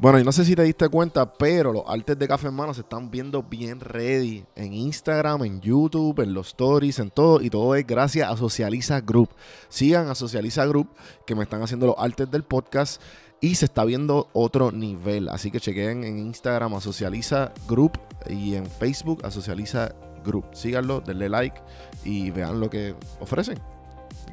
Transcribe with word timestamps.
Bueno, 0.00 0.18
y 0.18 0.24
no 0.24 0.32
sé 0.32 0.46
si 0.46 0.56
te 0.56 0.62
diste 0.62 0.88
cuenta, 0.88 1.30
pero 1.30 1.74
los 1.74 1.82
artes 1.86 2.18
de 2.18 2.26
Café 2.26 2.48
en 2.48 2.54
Mano 2.54 2.72
se 2.72 2.80
están 2.80 3.10
viendo 3.10 3.42
bien 3.42 3.80
ready 3.80 4.46
en 4.56 4.72
Instagram, 4.72 5.44
en 5.44 5.60
YouTube, 5.60 6.20
en 6.20 6.32
los 6.32 6.48
stories, 6.48 6.98
en 7.00 7.10
todo. 7.10 7.42
Y 7.42 7.50
todo 7.50 7.74
es 7.74 7.86
gracias 7.86 8.30
a 8.30 8.34
Socializa 8.34 9.02
Group. 9.02 9.28
Sigan 9.68 10.08
a 10.08 10.14
Socializa 10.14 10.64
Group, 10.64 10.88
que 11.26 11.34
me 11.34 11.42
están 11.42 11.62
haciendo 11.62 11.86
los 11.86 11.96
artes 11.98 12.30
del 12.30 12.44
podcast. 12.44 13.02
Y 13.42 13.56
se 13.56 13.66
está 13.66 13.84
viendo 13.84 14.28
otro 14.32 14.72
nivel. 14.72 15.28
Así 15.28 15.50
que 15.50 15.60
chequen 15.60 16.02
en 16.04 16.18
Instagram 16.18 16.72
a 16.76 16.80
Socializa 16.80 17.52
Group 17.68 17.98
y 18.26 18.54
en 18.54 18.64
Facebook 18.64 19.20
a 19.26 19.30
Socializa 19.30 19.94
Group. 20.24 20.46
Síganlo, 20.54 21.02
denle 21.02 21.28
like 21.28 21.60
y 22.04 22.30
vean 22.30 22.58
lo 22.58 22.70
que 22.70 22.94
ofrecen. 23.20 23.58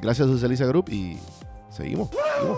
Gracias 0.01 0.29
a 0.29 0.31
Socializa 0.31 0.65
Group 0.65 0.87
y 0.87 1.17
seguimos. 1.69 2.09
seguimos. 2.09 2.57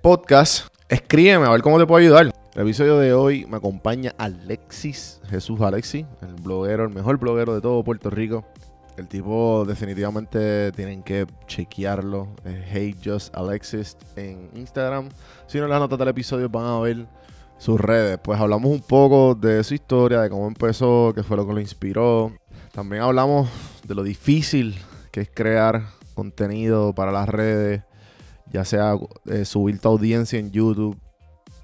podcast, 0.00 0.68
escríbeme 0.88 1.46
a 1.46 1.50
ver 1.50 1.62
cómo 1.62 1.78
te 1.78 1.86
puedo 1.86 2.00
ayudar. 2.00 2.32
El 2.54 2.62
episodio 2.62 2.98
de 2.98 3.12
hoy 3.12 3.46
me 3.46 3.58
acompaña 3.58 4.14
Alexis 4.18 5.20
Jesús 5.28 5.60
Alexis, 5.60 6.06
el 6.22 6.34
bloguero, 6.34 6.84
el 6.84 6.90
mejor 6.90 7.18
bloguero 7.18 7.54
de 7.54 7.60
todo 7.60 7.84
Puerto 7.84 8.10
Rico. 8.10 8.44
El 8.96 9.08
tipo 9.08 9.64
definitivamente 9.66 10.72
tienen 10.72 11.02
que 11.02 11.26
chequearlo. 11.46 12.28
Hey 12.44 12.96
Just 13.04 13.34
Alexis 13.36 13.96
en 14.16 14.50
Instagram. 14.54 15.08
Si 15.46 15.58
no 15.58 15.68
las 15.68 15.80
notas 15.80 15.98
del 15.98 16.08
episodio 16.08 16.48
van 16.48 16.66
a 16.66 16.80
ver 16.80 17.06
sus 17.58 17.80
redes. 17.80 18.18
Pues 18.22 18.40
hablamos 18.40 18.70
un 18.70 18.80
poco 18.80 19.34
de 19.34 19.62
su 19.64 19.74
historia, 19.74 20.22
de 20.22 20.30
cómo 20.30 20.48
empezó, 20.48 21.12
qué 21.14 21.22
fue 21.22 21.36
lo 21.36 21.46
que 21.46 21.52
lo 21.52 21.60
inspiró. 21.60 22.32
También 22.72 23.02
hablamos 23.02 23.48
de 23.86 23.94
lo 23.94 24.02
difícil 24.02 24.76
que 25.12 25.20
es 25.20 25.30
crear 25.32 25.82
contenido 26.14 26.94
para 26.94 27.12
las 27.12 27.28
redes, 27.28 27.82
ya 28.52 28.64
sea 28.64 28.96
eh, 29.26 29.44
subir 29.44 29.78
tu 29.80 29.88
audiencia 29.88 30.38
en 30.38 30.50
YouTube 30.50 30.96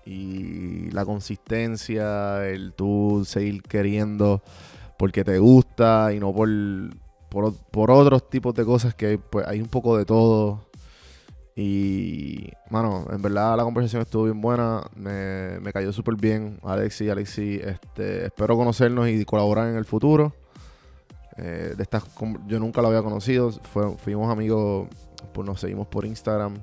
y 0.04 0.90
la 0.90 1.04
consistencia, 1.04 2.46
el 2.46 2.72
tú 2.74 3.24
seguir 3.26 3.62
queriendo 3.62 4.42
porque 4.96 5.24
te 5.24 5.38
gusta 5.38 6.12
y 6.14 6.20
no 6.20 6.32
por, 6.32 6.48
por, 7.28 7.54
por 7.54 7.90
otros 7.90 8.30
tipos 8.30 8.54
de 8.54 8.64
cosas 8.64 8.94
que 8.94 9.18
pues, 9.18 9.46
hay 9.46 9.60
un 9.60 9.68
poco 9.68 9.96
de 9.96 10.04
todo. 10.04 10.66
Y, 11.58 12.50
mano, 12.68 13.06
en 13.10 13.22
verdad 13.22 13.56
la 13.56 13.64
conversación 13.64 14.02
estuvo 14.02 14.24
bien 14.24 14.40
buena. 14.40 14.82
Me, 14.94 15.58
me 15.60 15.72
cayó 15.72 15.92
súper 15.92 16.14
bien. 16.16 16.58
Alexi, 16.62 17.08
Alexi, 17.08 17.60
este, 17.62 18.26
espero 18.26 18.56
conocernos 18.56 19.08
y 19.08 19.24
colaborar 19.24 19.68
en 19.68 19.76
el 19.76 19.86
futuro. 19.86 20.34
Eh, 21.38 21.74
de 21.76 21.82
estas, 21.82 22.04
yo 22.46 22.58
nunca 22.58 22.82
lo 22.82 22.88
había 22.88 23.02
conocido. 23.02 23.50
Fuimos 23.50 24.30
amigos, 24.30 24.88
pues 25.32 25.46
nos 25.46 25.60
seguimos 25.60 25.86
por 25.86 26.04
Instagram. 26.04 26.54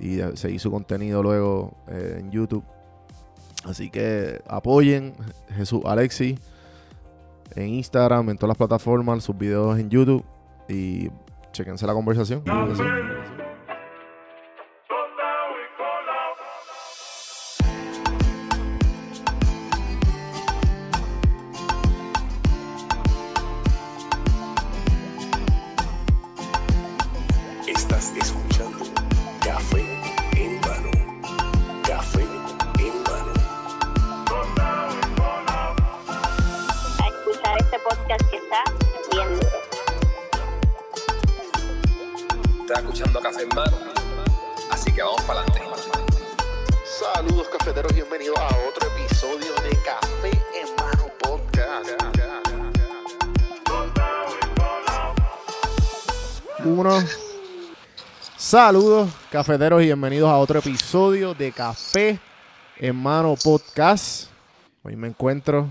Y 0.00 0.20
seguí 0.34 0.58
su 0.58 0.70
contenido 0.70 1.22
luego 1.22 1.74
eh, 1.88 2.18
en 2.20 2.30
YouTube. 2.30 2.64
Así 3.64 3.90
que 3.90 4.40
apoyen 4.46 5.14
Jesús 5.56 5.82
Alexi 5.84 6.38
en 7.54 7.68
Instagram, 7.68 8.30
en 8.30 8.36
todas 8.36 8.48
las 8.48 8.58
plataformas, 8.58 9.24
sus 9.24 9.36
videos 9.36 9.78
en 9.78 9.90
YouTube. 9.90 10.24
Y 10.68 11.10
chequense 11.52 11.86
la 11.86 11.94
conversación. 11.94 12.42
Café 43.12 43.42
en 43.42 43.48
Mano. 43.48 43.76
Así 44.70 44.92
que 44.92 45.02
vamos 45.02 45.22
para 45.22 45.40
adelante. 45.40 45.62
Saludos 46.84 47.48
cafeteros, 47.48 47.92
bienvenidos 47.94 48.38
a 48.38 48.46
otro 48.68 48.86
episodio 48.86 49.54
de 49.54 49.76
Café 49.82 50.30
en 50.54 50.76
Mano 50.76 51.08
Podcast. 51.18 51.90
Uno. 56.64 57.02
Saludos 58.36 59.10
cafeteros 59.32 59.82
y 59.82 59.86
bienvenidos 59.86 60.30
a 60.30 60.36
otro 60.36 60.58
episodio 60.58 61.34
de 61.34 61.50
Café 61.50 62.20
Hermano 62.76 63.34
Podcast. 63.42 64.28
Hoy 64.84 64.96
me 64.96 65.08
encuentro 65.08 65.66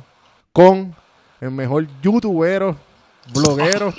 con 0.51 0.93
el 1.39 1.51
mejor 1.51 1.87
youtubero, 2.01 2.75
bloguero 3.31 3.93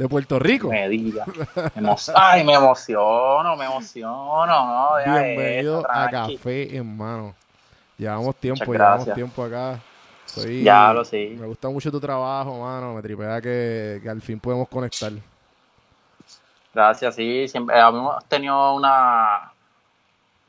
de 0.00 0.08
Puerto 0.08 0.38
Rico. 0.38 0.68
Me 0.68 0.88
diga. 0.88 1.26
Me 1.74 1.94
Ay, 2.14 2.42
me 2.42 2.54
emociono, 2.54 3.54
me 3.54 3.66
emociono. 3.66 4.46
No, 4.46 4.88
Bienvenido 5.04 5.86
a. 5.86 6.08
Café, 6.08 6.74
hermano. 6.74 7.34
Llevamos 7.98 8.34
tiempo, 8.36 8.72
llevamos 8.72 9.12
tiempo 9.12 9.44
acá. 9.44 9.78
Soy, 10.24 10.62
Ya 10.62 10.90
lo 10.94 11.04
sé. 11.04 11.36
Me 11.38 11.46
gusta 11.46 11.68
mucho 11.68 11.90
tu 11.90 12.00
trabajo, 12.00 12.62
mano. 12.62 12.94
Me 12.94 13.02
tripea 13.02 13.42
que, 13.42 14.00
que 14.02 14.08
al 14.08 14.22
fin 14.22 14.40
podemos 14.40 14.66
conectar. 14.68 15.12
Gracias, 16.72 17.14
sí. 17.14 17.46
Siempre 17.46 17.78
hemos 17.78 18.24
tenido 18.24 18.74
una 18.74 19.49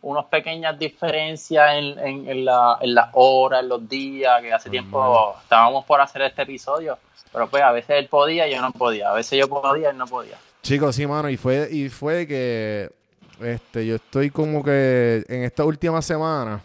unas 0.01 0.25
pequeñas 0.25 0.77
diferencias 0.79 1.75
en, 1.75 1.99
en, 1.99 2.27
en 2.27 2.45
la, 2.45 2.77
en 2.81 2.95
las 2.95 3.09
horas, 3.13 3.61
en 3.61 3.69
los 3.69 3.87
días, 3.87 4.41
que 4.41 4.51
hace 4.51 4.69
tiempo 4.69 5.35
estábamos 5.41 5.85
por 5.85 6.01
hacer 6.01 6.23
este 6.23 6.41
episodio, 6.41 6.97
pero 7.31 7.47
pues 7.47 7.61
a 7.61 7.71
veces 7.71 7.97
él 7.97 8.07
podía 8.07 8.47
y 8.47 8.55
yo 8.55 8.61
no 8.61 8.71
podía, 8.71 9.11
a 9.11 9.13
veces 9.13 9.39
yo 9.39 9.47
podía 9.47 9.89
y 9.89 9.91
él 9.91 9.97
no 9.97 10.07
podía. 10.07 10.37
Chicos, 10.63 10.95
sí, 10.95 11.05
mano, 11.05 11.29
y 11.29 11.37
fue, 11.37 11.67
y 11.71 11.89
fue 11.89 12.27
que 12.27 12.91
este, 13.41 13.85
yo 13.85 13.95
estoy 13.95 14.29
como 14.29 14.63
que 14.63 15.23
en 15.27 15.43
esta 15.43 15.65
última 15.65 16.01
semana, 16.01 16.61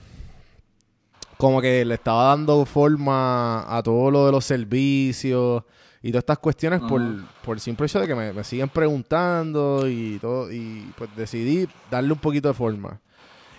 como 1.36 1.60
que 1.60 1.84
le 1.84 1.94
estaba 1.94 2.24
dando 2.24 2.64
forma 2.64 3.64
a 3.76 3.82
todo 3.82 4.10
lo 4.10 4.26
de 4.26 4.32
los 4.32 4.44
servicios 4.44 5.62
y 6.02 6.10
todas 6.10 6.22
estas 6.22 6.38
cuestiones 6.38 6.80
por, 6.80 7.02
por 7.44 7.56
el 7.56 7.60
simple 7.60 7.86
hecho 7.86 8.00
de 8.00 8.06
que 8.06 8.14
me, 8.14 8.32
me 8.32 8.44
siguen 8.44 8.70
preguntando 8.70 9.86
y 9.86 10.18
todo, 10.20 10.50
y 10.50 10.90
pues 10.96 11.14
decidí 11.16 11.68
darle 11.90 12.12
un 12.12 12.18
poquito 12.18 12.48
de 12.48 12.54
forma. 12.54 13.00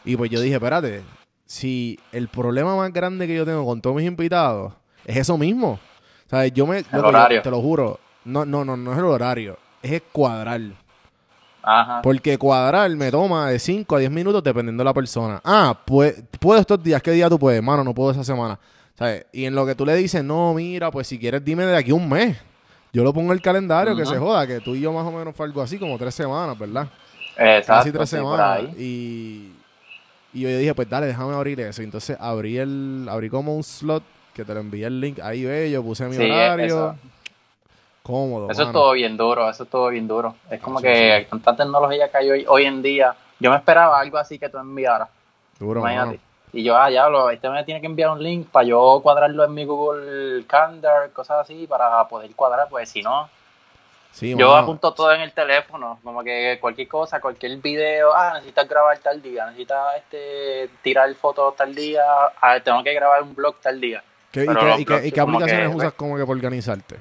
Y 0.07 0.15
pues 0.15 0.31
yo 0.31 0.39
dije, 0.39 0.55
espérate, 0.55 1.03
si 1.45 1.99
el 2.13 2.29
problema 2.29 2.77
más 2.77 2.93
grande 2.93 3.27
que 3.27 3.35
yo 3.35 3.45
tengo 3.45 3.65
con 3.65 3.81
todos 3.81 3.95
mis 3.97 4.07
invitados 4.07 4.71
es 5.05 5.17
eso 5.17 5.37
mismo. 5.37 5.71
O 6.25 6.29
sea, 6.29 6.47
yo 6.47 6.65
me... 6.65 6.77
loco, 6.77 6.89
yo 6.93 7.07
horario. 7.07 7.41
te 7.41 7.51
lo 7.51 7.61
juro. 7.61 7.99
No, 8.23 8.45
no, 8.45 8.63
no, 8.63 8.77
no 8.77 8.93
es 8.93 8.97
el 8.97 9.03
horario. 9.03 9.57
Es 9.81 9.91
el 9.91 10.01
cuadrar. 10.03 10.61
Ajá. 11.61 12.01
Porque 12.01 12.37
cuadrar 12.37 12.89
me 12.91 13.11
toma 13.11 13.49
de 13.49 13.59
5 13.59 13.97
a 13.97 13.99
10 13.99 14.09
minutos 14.09 14.41
dependiendo 14.41 14.81
de 14.81 14.85
la 14.85 14.93
persona. 14.93 15.41
Ah, 15.43 15.77
pues, 15.85 16.23
puedo 16.39 16.57
estos 16.57 16.81
días. 16.81 17.01
¿Qué 17.01 17.11
día 17.11 17.29
tú 17.29 17.37
puedes? 17.37 17.61
Mano, 17.61 17.83
no 17.83 17.93
puedo 17.93 18.11
esa 18.11 18.23
semana. 18.23 18.57
¿Sabes? 18.97 19.25
Y 19.33 19.43
en 19.43 19.55
lo 19.55 19.65
que 19.65 19.75
tú 19.75 19.85
le 19.85 19.93
dices, 19.93 20.23
no, 20.23 20.53
mira, 20.53 20.89
pues 20.89 21.07
si 21.07 21.19
quieres 21.19 21.43
dime 21.43 21.65
de 21.65 21.75
aquí 21.75 21.91
un 21.91 22.07
mes. 22.07 22.37
Yo 22.93 23.03
lo 23.03 23.13
pongo 23.13 23.31
en 23.31 23.37
el 23.37 23.41
calendario, 23.41 23.93
que 23.93 24.05
se 24.05 24.17
joda, 24.17 24.47
que 24.47 24.61
tú 24.61 24.73
y 24.73 24.79
yo 24.79 24.93
más 24.93 25.05
o 25.05 25.11
menos 25.11 25.35
fue 25.35 25.45
algo 25.45 25.61
así, 25.61 25.77
como 25.77 25.97
tres 25.97 26.15
semanas, 26.15 26.57
¿verdad? 26.57 26.87
Exacto, 27.37 27.73
Casi 27.73 27.91
tres 27.91 28.09
sí, 28.09 28.15
semanas. 28.15 28.61
Y, 28.77 29.51
y 30.37 30.51
yo 30.51 30.57
dije, 30.57 30.73
pues 30.75 30.89
dale, 30.89 31.07
déjame 31.07 31.33
abrir 31.35 31.59
eso. 31.61 31.81
Y 31.81 31.85
entonces 31.85 32.17
abrí 32.19 32.57
el, 32.57 33.07
abrí 33.09 33.29
como 33.29 33.55
un 33.55 33.63
slot 33.63 34.03
que 34.33 34.45
te 34.45 34.53
lo 34.53 34.59
envié 34.59 34.85
el 34.87 34.99
link. 35.01 35.19
Ahí 35.19 35.43
bello, 35.45 35.83
puse 35.83 36.05
mi 36.05 36.15
Sí, 36.15 36.23
horario. 36.29 36.65
eso. 36.65 36.95
Cómodo. 38.03 38.49
Eso 38.49 38.63
es 38.63 38.71
todo 38.71 38.93
bien 38.93 39.17
duro, 39.17 39.49
eso 39.49 39.63
es 39.63 39.69
todo 39.69 39.89
bien 39.89 40.07
duro. 40.07 40.35
Es 40.49 40.61
como 40.61 40.79
Sí, 40.79 40.85
que 40.85 41.27
con 41.29 41.41
tanta 41.41 41.63
tecnología 41.63 42.09
que 42.09 42.17
hay 42.17 42.29
hoy, 42.31 42.45
hoy 42.47 42.63
en 42.65 42.81
día, 42.81 43.13
yo 43.39 43.49
me 43.51 43.57
esperaba 43.57 43.99
algo 43.99 44.17
así 44.17 44.39
que 44.39 44.47
tú 44.47 44.57
enviaras. 44.57 45.09
Duro, 45.59 45.81
Imagínate. 45.81 46.19
Y 46.53 46.63
yo, 46.63 46.77
ah, 46.77 46.89
ya, 46.89 47.09
lo, 47.09 47.29
este 47.29 47.49
me 47.49 47.63
tiene 47.65 47.81
que 47.81 47.87
enviar 47.87 48.11
un 48.11 48.23
link 48.23 48.47
para 48.47 48.65
yo 48.65 49.01
cuadrarlo 49.03 49.43
en 49.43 49.53
mi 49.53 49.65
Google 49.65 50.45
Calendar, 50.47 51.11
cosas 51.11 51.39
así, 51.41 51.67
para 51.67 52.07
poder 52.07 52.31
cuadrar, 52.31 52.67
pues 52.69 52.87
si 52.89 53.01
no, 53.01 53.29
Sí, 54.17 54.35
yo 54.35 54.55
apunto 54.55 54.93
todo 54.95 55.13
en 55.13 55.21
el 55.21 55.31
teléfono, 55.31 55.99
como 56.03 56.23
que 56.23 56.57
cualquier 56.59 56.87
cosa, 56.87 57.19
cualquier 57.21 57.55
video, 57.57 58.11
ah, 58.15 58.31
necesitas 58.33 58.67
grabar 58.67 58.97
tal 58.97 59.21
día, 59.21 59.45
necesitas 59.45 59.95
este, 59.97 60.69
tirar 60.81 61.13
fotos 61.13 61.55
tal 61.55 61.75
día, 61.75 62.03
ah, 62.41 62.59
tengo 62.63 62.83
que 62.83 62.95
grabar 62.95 63.21
un 63.21 63.35
blog 63.35 63.57
tal 63.61 63.79
día. 63.79 64.03
¿Qué- 64.31 64.43
y, 64.43 64.47
qué, 64.47 64.53
los 64.53 64.63
y 64.79 64.85
qué- 64.85 64.91
blogs 64.93 65.05
y 65.05 65.11
qué 65.11 65.21
como 65.21 65.37
aplicaciones 65.37 65.69
que, 65.69 65.75
usas 65.75 65.89
pues, 65.91 65.97
como 65.99 66.15
que 66.17 66.23
para 66.23 66.31
organizarte? 66.31 66.95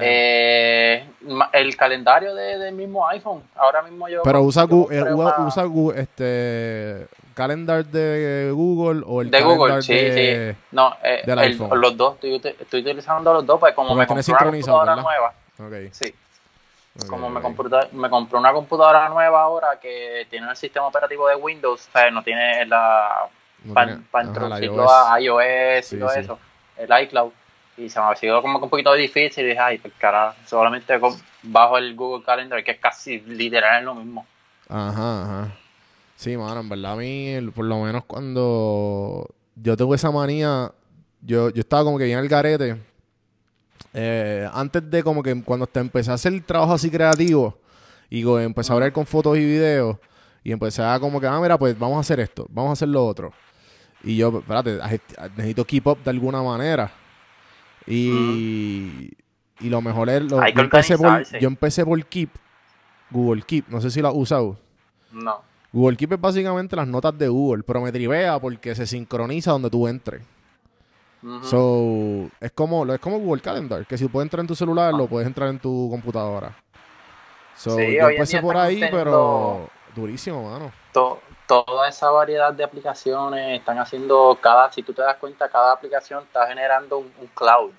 Eh, 0.00 1.08
el 1.52 1.76
calendario 1.76 2.34
de- 2.34 2.58
del 2.58 2.74
mismo 2.74 3.06
iPhone, 3.08 3.42
ahora 3.54 3.80
mismo 3.82 4.08
yo... 4.08 4.22
Pero 4.24 4.42
usa, 4.42 4.64
yo 4.64 4.68
Gu- 4.68 4.92
eh, 4.92 5.02
usa, 5.02 5.14
una- 5.14 5.46
usa 5.46 5.64
Gu- 5.64 5.94
este 5.96 7.06
calendar 7.34 7.84
de 7.84 8.50
Google 8.52 9.02
o 9.06 9.22
el 9.22 9.30
de 9.30 9.40
Google, 9.42 9.80
sí, 9.80 9.94
de... 9.94 10.52
sí. 10.54 10.58
No, 10.72 10.94
eh, 11.04 11.22
del 11.24 11.38
el- 11.38 11.44
iPhone. 11.52 11.80
los 11.80 11.96
dos, 11.96 12.14
estoy, 12.20 12.34
estoy 12.60 12.80
utilizando 12.80 13.32
los 13.32 13.46
dos, 13.46 13.60
pues 13.60 13.74
como 13.74 13.90
Porque 13.96 13.98
me 14.00 14.06
nueva, 14.96 15.32
Ok, 15.58 15.92
sí, 15.92 16.14
como 17.08 17.30
me 17.30 17.40
compré, 17.40 17.68
me 17.92 18.10
compré 18.10 18.38
una 18.38 18.52
computadora 18.52 19.08
nueva 19.08 19.42
ahora 19.42 19.78
que 19.80 20.26
tiene 20.30 20.48
el 20.50 20.56
sistema 20.56 20.86
operativo 20.86 21.28
de 21.28 21.36
Windows, 21.36 21.88
o 21.88 21.92
sea, 21.92 22.10
no 22.10 22.22
tiene 22.22 22.64
la 22.66 23.28
No 23.64 23.74
para 23.74 23.98
pa 24.10 24.24
introducirlo 24.24 24.90
a 24.90 25.20
iOS 25.20 25.86
Sí, 25.86 25.96
y 25.96 25.98
todo 25.98 26.10
sí. 26.10 26.20
eso, 26.20 26.38
el 26.76 27.02
iCloud. 27.04 27.32
Y 27.76 27.88
se 27.88 28.00
me 28.00 28.06
ha 28.06 28.16
sido 28.16 28.42
como 28.42 28.58
que 28.58 28.64
un 28.64 28.70
poquito 28.70 28.92
difícil 28.94 29.44
y 29.44 29.48
dije, 29.50 29.60
ay, 29.60 29.78
pues 29.78 29.94
carajo, 29.98 30.36
solamente 30.46 30.98
con- 30.98 31.16
bajo 31.42 31.78
el 31.78 31.94
Google 31.94 32.24
Calendar, 32.24 32.62
que 32.64 32.72
es 32.72 32.78
casi 32.80 33.20
literal 33.20 33.78
es 33.78 33.84
lo 33.84 33.94
mismo. 33.94 34.26
Ajá, 34.68 35.22
ajá. 35.22 35.56
Sí, 36.16 36.36
mano, 36.36 36.60
en 36.60 36.68
verdad 36.68 36.92
a 36.92 36.96
mí, 36.96 37.36
por 37.54 37.64
lo 37.64 37.78
menos 37.78 38.04
cuando 38.04 39.28
yo 39.54 39.76
tengo 39.76 39.94
esa 39.94 40.10
manía, 40.10 40.72
yo, 41.22 41.50
yo 41.50 41.60
estaba 41.60 41.84
como 41.84 41.98
que 41.98 42.04
bien 42.04 42.18
al 42.18 42.28
garete. 42.28 42.76
Eh, 43.94 44.48
antes 44.52 44.88
de 44.90 45.02
como 45.02 45.22
que 45.22 45.42
cuando 45.42 45.66
te 45.66 45.80
empecé 45.80 46.10
a 46.10 46.14
hacer 46.14 46.32
el 46.32 46.42
trabajo 46.42 46.72
así 46.74 46.90
creativo 46.90 47.58
y 48.10 48.22
co- 48.22 48.38
empecé 48.40 48.72
a 48.72 48.74
hablar 48.74 48.92
con 48.92 49.06
fotos 49.06 49.36
y 49.36 49.40
videos 49.40 49.96
y 50.44 50.52
empecé 50.52 50.82
a 50.82 50.98
como 51.00 51.20
que, 51.20 51.26
ah, 51.26 51.38
mira, 51.40 51.58
pues 51.58 51.78
vamos 51.78 51.96
a 51.96 52.00
hacer 52.00 52.20
esto, 52.20 52.46
vamos 52.50 52.70
a 52.70 52.72
hacer 52.74 52.88
lo 52.88 53.04
otro. 53.06 53.32
Y 54.04 54.16
yo, 54.16 54.38
espérate, 54.38 54.78
necesito 55.36 55.64
keep 55.64 55.86
up 55.86 55.98
de 56.04 56.10
alguna 56.10 56.40
manera. 56.42 56.90
Y, 57.86 59.10
y 59.60 59.68
lo 59.68 59.80
mejor 59.80 60.08
es, 60.10 60.22
lo- 60.22 60.40
yo, 60.52 60.54
empecé 60.64 60.96
por, 60.98 61.06
yo 61.40 61.48
empecé 61.48 61.84
por 61.84 62.04
Keep, 62.06 62.30
Google 63.10 63.42
Keep, 63.42 63.68
no 63.68 63.80
sé 63.80 63.90
si 63.90 64.00
lo 64.00 64.08
has 64.08 64.14
usado. 64.14 64.58
No. 65.12 65.40
Google 65.72 65.96
Keep 65.96 66.12
es 66.14 66.20
básicamente 66.20 66.76
las 66.76 66.86
notas 66.86 67.16
de 67.18 67.28
Google, 67.28 67.62
pero 67.62 67.80
me 67.80 67.90
trivea 67.92 68.38
porque 68.38 68.74
se 68.74 68.86
sincroniza 68.86 69.52
donde 69.52 69.70
tú 69.70 69.88
entres. 69.88 70.22
So, 71.42 72.28
es 72.40 72.52
como, 72.52 72.84
es 72.92 73.00
como 73.00 73.18
Google 73.18 73.42
Calendar, 73.42 73.86
que 73.86 73.98
si 73.98 74.08
puedes 74.08 74.26
entrar 74.26 74.40
en 74.40 74.46
tu 74.46 74.54
celular, 74.54 74.92
lo 74.94 75.06
puedes 75.06 75.26
entrar 75.26 75.48
en 75.48 75.58
tu 75.58 75.88
computadora. 75.90 76.54
So, 77.56 77.76
Sí, 77.76 77.96
yo 77.96 78.08
empecé 78.08 78.40
por 78.40 78.56
ahí, 78.56 78.80
pero 78.90 79.68
durísimo, 79.94 80.48
mano. 80.50 80.70
to- 80.92 81.20
toda 81.46 81.88
esa 81.88 82.10
variedad 82.10 82.52
de 82.52 82.62
aplicaciones 82.62 83.58
están 83.58 83.78
haciendo 83.78 84.38
cada, 84.40 84.70
si 84.70 84.82
tú 84.82 84.92
te 84.92 85.00
das 85.02 85.16
cuenta, 85.16 85.48
cada 85.48 85.72
aplicación 85.72 86.22
está 86.24 86.46
generando 86.46 86.98
un, 86.98 87.12
un 87.18 87.26
cloud. 87.28 87.70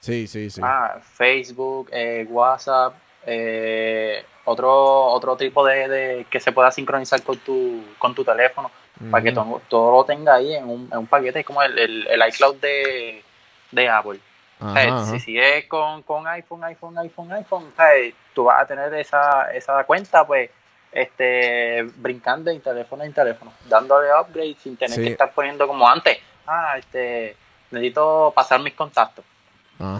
Sí, 0.00 0.26
sí, 0.26 0.50
sí. 0.50 0.60
Ah, 0.64 0.98
Facebook, 1.02 1.88
eh, 1.92 2.26
WhatsApp, 2.28 2.94
eh, 3.24 4.24
otro 4.44 4.72
otro 5.06 5.36
tipo 5.36 5.64
de, 5.64 5.88
de- 5.88 6.26
que 6.30 6.40
se 6.40 6.52
pueda 6.52 6.70
sincronizar 6.70 7.22
con 7.22 7.36
tu 7.38 7.82
con 7.98 8.14
tu 8.14 8.24
teléfono 8.24 8.70
para 9.10 9.22
que 9.22 9.32
todo, 9.32 9.60
todo 9.68 9.92
lo 9.92 10.04
tenga 10.04 10.34
ahí 10.34 10.54
en 10.54 10.64
un, 10.68 10.88
en 10.92 10.98
un 10.98 11.06
paquete 11.06 11.44
como 11.44 11.62
el, 11.62 11.78
el, 11.78 12.06
el 12.08 12.28
iCloud 12.28 12.56
de, 12.56 13.22
de 13.70 13.88
Apple. 13.88 14.18
Ajá. 14.60 15.06
Si 15.06 15.20
sigues 15.20 15.66
con, 15.66 16.02
con 16.02 16.26
iPhone, 16.26 16.64
iPhone, 16.64 16.98
iPhone, 16.98 17.32
iPhone, 17.32 17.72
sea, 17.76 17.86
tú 18.34 18.44
vas 18.44 18.62
a 18.62 18.66
tener 18.66 18.92
esa, 18.94 19.52
esa 19.54 19.84
cuenta, 19.84 20.26
pues, 20.26 20.50
este, 20.90 21.84
brincando 21.96 22.50
en 22.50 22.60
teléfono 22.60 23.04
en 23.04 23.12
teléfono, 23.12 23.52
dándole 23.68 24.08
upgrade 24.20 24.56
sin 24.60 24.76
tener 24.76 24.96
Sí. 24.96 25.04
que 25.04 25.10
estar 25.12 25.30
poniendo 25.32 25.66
como 25.68 25.88
antes. 25.88 26.18
Ah, 26.46 26.74
este, 26.78 27.36
necesito 27.70 28.32
pasar 28.34 28.60
mis 28.60 28.72
contactos, 28.74 29.24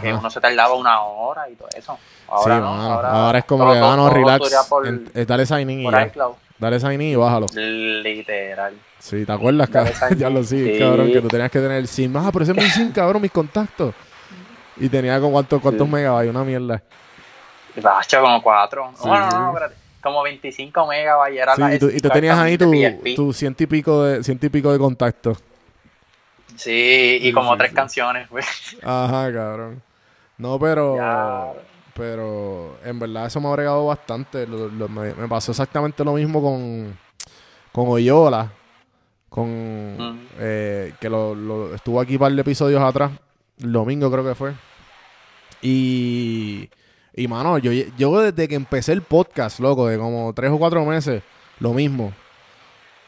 que 0.00 0.12
uno 0.12 0.28
se 0.28 0.40
tardaba 0.40 0.74
una 0.74 1.02
hora 1.02 1.48
y 1.48 1.54
todo 1.54 1.68
eso. 1.76 1.96
Ahora 2.26 2.54
sí, 2.56 2.60
no, 2.60 2.70
mano. 2.74 2.92
ahora, 2.94 3.08
Ahora, 3.10 3.38
es 3.38 3.44
como 3.44 3.64
todo- 3.64 3.74
que, 3.74 3.78
todo- 3.80 3.92
ah, 3.92 3.96
no, 3.96 4.10
relax. 4.10 4.66
por, 4.68 4.86
en- 4.88 5.10
eh, 5.14 5.24
dale 5.24 5.46
sign 5.46 5.70
in 5.70 5.80
y 5.82 5.84
por 5.84 5.92
ya. 5.92 6.06
iCloud. 6.06 6.34
Dale 6.58 6.80
sign 6.80 6.92
in 7.00 7.02
y 7.02 7.14
bájalo. 7.16 7.46
Literal. 7.54 8.74
Sí, 8.98 9.24
¿te 9.24 9.32
acuerdas, 9.32 9.68
cabrón? 9.70 9.94
ya 10.18 10.28
lo 10.30 10.42
sí, 10.42 10.64
Sí. 10.74 10.78
cabrón, 10.78 11.12
que 11.12 11.20
tú 11.20 11.28
tenías 11.28 11.50
que 11.50 11.60
tener 11.60 11.78
el 11.78 11.88
SIM. 11.88 12.16
Ah, 12.16 12.30
pero 12.32 12.42
ese 12.42 12.52
es 12.52 12.58
mi 12.58 12.68
SIM, 12.68 12.90
cabrón, 12.92 13.22
mis 13.22 13.30
contactos. 13.30 13.94
Y 14.76 14.88
tenía 14.88 15.20
con 15.20 15.32
cuántos, 15.32 15.60
cuántos 15.60 15.86
Sí. 15.86 15.92
megabytes, 15.92 16.30
una 16.34 16.44
mierda. 16.44 16.82
Y 17.76 17.80
bacha 17.80 18.20
como 18.20 18.42
cuatro. 18.42 18.92
Sí, 19.00 19.08
no, 19.08 19.30
no, 19.30 19.48
espérate. 19.48 19.74
Como 20.02 20.22
25 20.22 20.86
megabytes. 20.86 21.40
Era 21.42 21.56
la 21.56 21.74
y 21.74 21.78
tú, 21.78 21.88
y 21.90 22.00
tú 22.00 22.08
tenías 22.08 22.38
ahí 22.38 22.56
tu, 22.56 22.70
tu 23.16 23.32
ciento 23.32 23.62
y 23.64 23.66
pico 23.66 24.04
de, 24.04 24.22
ciento 24.24 24.46
y 24.46 24.48
pico 24.48 24.72
de 24.72 24.78
contactos. 24.78 25.38
Sí, 26.56 27.18
y 27.22 27.32
como 27.32 27.56
tres 27.56 27.72
canciones, 27.72 28.26
pues. 28.28 28.46
Ajá, 28.82 29.32
cabrón. 29.32 29.82
No, 30.38 30.58
pero. 30.58 30.96
Ya. 30.96 31.52
Pero 31.94 32.76
en 32.84 32.98
verdad 33.00 33.26
eso 33.26 33.40
me 33.40 33.48
ha 33.48 33.52
bregado 33.52 33.86
bastante. 33.86 34.46
Lo- 34.46 34.68
lo- 34.68 34.88
me, 34.88 35.12
me 35.14 35.26
pasó 35.26 35.50
exactamente 35.50 36.04
lo 36.04 36.12
mismo 36.12 36.40
con, 36.40 36.96
con 37.72 37.88
Oyola. 37.88 38.52
Con. 39.28 40.20
Eh, 40.38 40.92
que 41.00 41.08
lo, 41.08 41.34
lo- 41.34 41.74
estuvo 41.74 42.00
aquí 42.00 42.14
un 42.14 42.20
par 42.20 42.32
de 42.32 42.40
episodios 42.40 42.82
atrás. 42.82 43.12
El 43.60 43.72
domingo 43.72 44.10
creo 44.10 44.24
que 44.24 44.34
fue. 44.34 44.52
Y. 45.62 46.68
Y 47.14 47.26
mano, 47.26 47.58
yo, 47.58 47.72
yo 47.72 48.20
desde 48.20 48.46
que 48.46 48.54
empecé 48.54 48.92
el 48.92 49.02
podcast, 49.02 49.58
loco, 49.58 49.88
de 49.88 49.98
como 49.98 50.32
tres 50.34 50.52
o 50.52 50.58
cuatro 50.58 50.84
meses, 50.84 51.22
lo 51.58 51.74
mismo. 51.74 52.12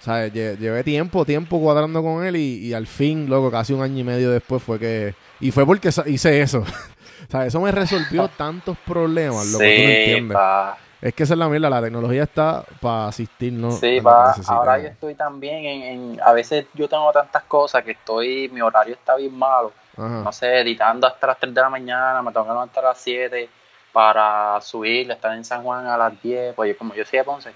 ¿Sabes? 0.00 0.32
Lle- 0.32 0.58
Llevé 0.58 0.82
tiempo, 0.82 1.24
tiempo 1.24 1.60
cuadrando 1.60 2.02
con 2.02 2.24
él 2.24 2.34
y, 2.36 2.56
y 2.66 2.72
al 2.72 2.86
fin, 2.88 3.28
loco, 3.30 3.50
casi 3.50 3.72
un 3.72 3.82
año 3.82 3.98
y 3.98 4.04
medio 4.04 4.30
después 4.30 4.62
fue 4.62 4.78
que... 4.80 5.14
Y 5.40 5.50
fue 5.52 5.64
porque 5.66 5.90
hice 6.06 6.40
eso. 6.40 6.60
o 7.28 7.30
sea, 7.30 7.46
eso 7.46 7.60
me 7.60 7.70
resolvió 7.70 8.26
tantos 8.28 8.76
problemas, 8.78 9.46
lo 9.52 9.58
que 9.58 9.64
tú 9.76 9.82
no 9.82 9.86
sí, 9.86 9.92
entiendes. 9.92 10.34
pa. 10.34 10.78
Es 11.02 11.14
que 11.14 11.22
esa 11.22 11.32
es 11.34 11.38
la 11.38 11.48
mierda, 11.48 11.70
la 11.70 11.80
tecnología 11.80 12.24
está 12.24 12.64
para 12.80 13.08
asistirnos. 13.08 13.78
Sí, 13.80 14.00
pa. 14.02 14.34
Ahora 14.48 14.78
yo 14.78 14.88
estoy 14.88 15.14
también 15.14 15.64
en, 15.64 15.82
en- 15.82 16.20
A 16.22 16.32
veces 16.32 16.66
yo 16.74 16.88
tengo 16.88 17.10
tantas 17.12 17.42
cosas 17.44 17.82
que 17.84 17.92
estoy... 17.92 18.48
Mi 18.52 18.60
horario 18.60 18.94
está 18.94 19.16
bien 19.16 19.36
malo. 19.36 19.72
Ajá. 19.96 20.22
no 20.24 20.32
sé, 20.32 20.60
editando 20.60 21.06
hasta 21.06 21.26
las 21.26 21.38
3 21.38 21.52
de 21.52 21.60
la 21.60 21.68
mañana, 21.68 22.22
me 22.22 22.32
tengo 22.32 22.46
que 22.46 22.52
levantar 22.52 22.84
a 22.84 22.88
las 22.90 22.98
7 22.98 23.48
para 23.92 24.58
subir, 24.62 25.10
estar 25.10 25.34
en 25.34 25.44
San 25.44 25.62
Juan 25.62 25.86
a 25.86 25.96
las 25.98 26.22
10, 26.22 26.54
pues 26.54 26.70
yo- 26.72 26.78
como 26.78 26.94
yo 26.94 27.04
soy 27.04 27.18
de 27.18 27.24
Ponce, 27.24 27.50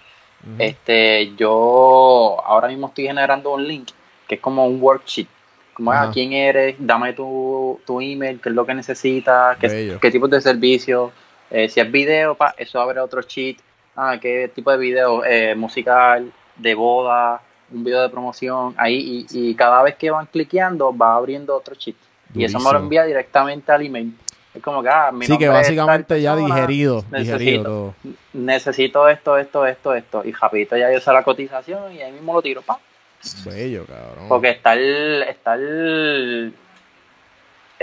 este, 0.58 1.34
yo 1.36 2.36
ahora 2.44 2.68
mismo 2.68 2.88
estoy 2.88 3.06
generando 3.06 3.52
un 3.54 3.66
link 3.66 3.88
que 4.28 4.34
es 4.34 4.40
como 4.40 4.66
un 4.66 4.82
worksheet, 4.82 5.28
como 5.72 5.92
Ajá. 5.92 6.02
ah, 6.04 6.10
quién 6.12 6.32
eres, 6.32 6.76
dame 6.78 7.12
tu, 7.14 7.80
tu 7.86 8.00
email, 8.00 8.40
qué 8.40 8.48
es 8.50 8.54
lo 8.54 8.66
que 8.66 8.74
necesitas, 8.74 9.56
qué, 9.58 9.96
qué 10.00 10.10
tipos 10.10 10.28
de 10.28 10.40
servicios, 10.40 11.12
eh, 11.56 11.68
si 11.68 11.78
es 11.80 11.90
video, 11.90 12.34
pa, 12.34 12.54
eso 12.58 12.80
abre 12.80 12.98
otro 13.00 13.22
sheet, 13.22 13.58
ah, 13.96 14.18
qué 14.20 14.50
tipo 14.54 14.70
de 14.72 14.78
video, 14.78 15.24
eh, 15.24 15.54
musical, 15.54 16.32
de 16.56 16.74
boda, 16.74 17.40
un 17.70 17.84
video 17.84 18.02
de 18.02 18.08
promoción, 18.08 18.74
ahí, 18.76 19.26
y, 19.30 19.50
y 19.50 19.54
cada 19.54 19.82
vez 19.82 19.94
que 19.94 20.10
van 20.10 20.26
cliqueando 20.26 20.96
va 20.96 21.14
abriendo 21.14 21.56
otro 21.56 21.74
sheet. 21.74 21.96
Y 22.34 22.44
eso 22.44 22.58
me 22.58 22.64
lo 22.64 22.70
Durísimo. 22.70 22.84
envía 22.84 23.04
directamente 23.04 23.70
al 23.70 23.82
email. 23.86 24.12
Es 24.52 24.62
como 24.62 24.82
que, 24.82 24.88
ah, 24.88 25.10
mi 25.12 25.26
Sí, 25.26 25.36
que 25.38 25.48
básicamente 25.48 26.20
ya 26.20 26.32
persona, 26.34 26.54
digerido, 26.54 27.04
digerido 27.10 27.38
necesito. 27.38 27.62
todo. 27.62 27.94
Necesito 28.32 29.08
esto, 29.08 29.38
esto, 29.38 29.66
esto, 29.66 29.94
esto. 29.94 30.22
Y 30.24 30.32
rapidito 30.32 30.76
ya 30.76 30.92
yo 30.92 31.00
sé 31.00 31.12
la 31.12 31.22
cotización 31.24 31.92
y 31.92 32.02
ahí 32.02 32.12
mismo 32.12 32.32
lo 32.34 32.42
tiro, 32.42 32.62
pa. 32.62 32.78
Bello, 33.44 33.84
cabrón. 33.86 34.28
Porque 34.28 34.50
estar, 34.50 34.78
estar 34.78 35.58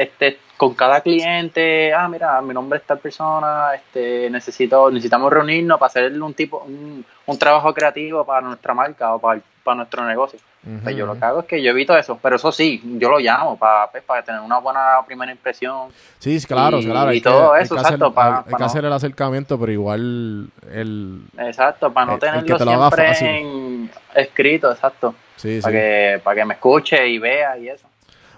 este, 0.02 0.40
con 0.58 0.74
cada 0.76 1.02
cliente, 1.02 1.94
ah, 1.94 2.08
mira, 2.08 2.42
mi 2.42 2.54
nombre 2.54 2.80
es 2.80 2.86
tal 2.86 3.00
persona, 3.00 3.74
este, 3.76 4.30
necesito, 4.30 4.90
necesitamos 4.92 5.32
reunirnos 5.32 5.80
para 5.80 5.88
hacer 5.88 6.22
un 6.22 6.34
tipo, 6.34 6.60
un, 6.66 7.04
un 7.26 7.38
trabajo 7.40 7.74
creativo 7.74 8.24
para 8.26 8.42
nuestra 8.42 8.74
marca 8.74 9.14
o 9.16 9.20
para, 9.20 9.42
para 9.64 9.76
nuestro 9.78 10.06
negocio. 10.06 10.40
Ujú, 10.64 10.84
Pues 10.84 10.96
yo 10.96 11.08
lo 11.08 11.18
que 11.18 11.26
hago 11.26 11.40
es 11.40 11.46
que 11.48 11.62
yo 11.64 11.72
evito 11.72 11.98
eso, 11.98 12.20
pero 12.22 12.36
eso 12.36 12.52
sí, 12.52 12.80
yo 13.00 13.10
lo 13.10 13.18
llamo 13.18 13.58
para, 13.58 13.90
pues, 13.90 14.04
para 14.04 14.22
tener 14.22 14.42
una 14.42 14.60
buena 14.60 14.98
primera 15.08 15.32
impresión. 15.32 15.90
Sí, 16.20 16.40
claro, 16.46 16.78
y- 16.78 16.86
claro. 16.86 17.10
hay 17.10 17.18
y 17.18 17.22
que- 17.22 17.30
todo 17.30 17.54
hay 17.54 17.64
eso, 17.64 17.74
hacer- 17.76 17.86
exacto, 17.94 18.14
pa- 18.14 18.26
hay- 18.28 18.32
hay 18.46 18.52
pa 18.52 18.58
que 18.58 18.62
no- 18.64 18.66
hacer 18.66 18.86
el 18.86 18.94
acercamiento, 18.94 19.60
pero 19.60 19.72
igual 19.72 20.50
el... 20.72 21.22
Exacto, 21.40 21.92
para 21.92 22.06
no 22.06 22.12
El- 22.12 22.16
el 22.18 22.20
tenerlo 22.22 22.58
te 22.58 22.66
lo 22.66 22.72
haga 22.72 22.92
siempre 22.96 23.40
en 23.40 23.92
escrito, 24.16 24.72
exacto. 24.72 25.16
Sí, 25.38 25.56
sí. 25.58 25.62
Para 25.64 25.74
que, 25.74 26.22
para 26.24 26.36
que 26.36 26.46
me 26.46 26.54
escuche 26.54 27.08
y 27.08 27.18
vea 27.18 27.58
y 27.58 27.70
eso. 27.70 27.88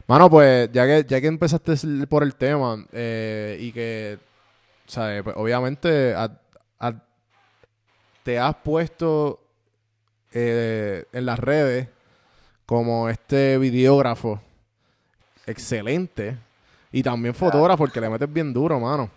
Mano, 0.07 0.29
pues 0.29 0.69
ya 0.71 0.85
que, 0.85 1.05
ya 1.07 1.21
que 1.21 1.27
empezaste 1.27 1.75
por 2.07 2.23
el 2.23 2.35
tema 2.35 2.85
eh, 2.91 3.57
y 3.59 3.71
que, 3.71 4.19
¿sabes? 4.85 5.23
Pues, 5.23 5.35
obviamente 5.37 6.13
a- 6.13 6.39
a- 6.79 6.93
te 8.23 8.37
has 8.39 8.55
puesto 8.55 9.39
eh, 10.33 11.05
en 11.13 11.25
las 11.25 11.39
redes 11.39 11.87
como 12.65 13.07
este 13.09 13.57
videógrafo 13.57 14.41
excelente 15.45 16.37
y 16.91 17.03
también 17.03 17.33
fotógrafo 17.33 17.79
porque 17.83 17.99
le 18.01 18.09
metes 18.09 18.31
bien 18.31 18.53
duro, 18.53 18.79
mano. 18.79 19.09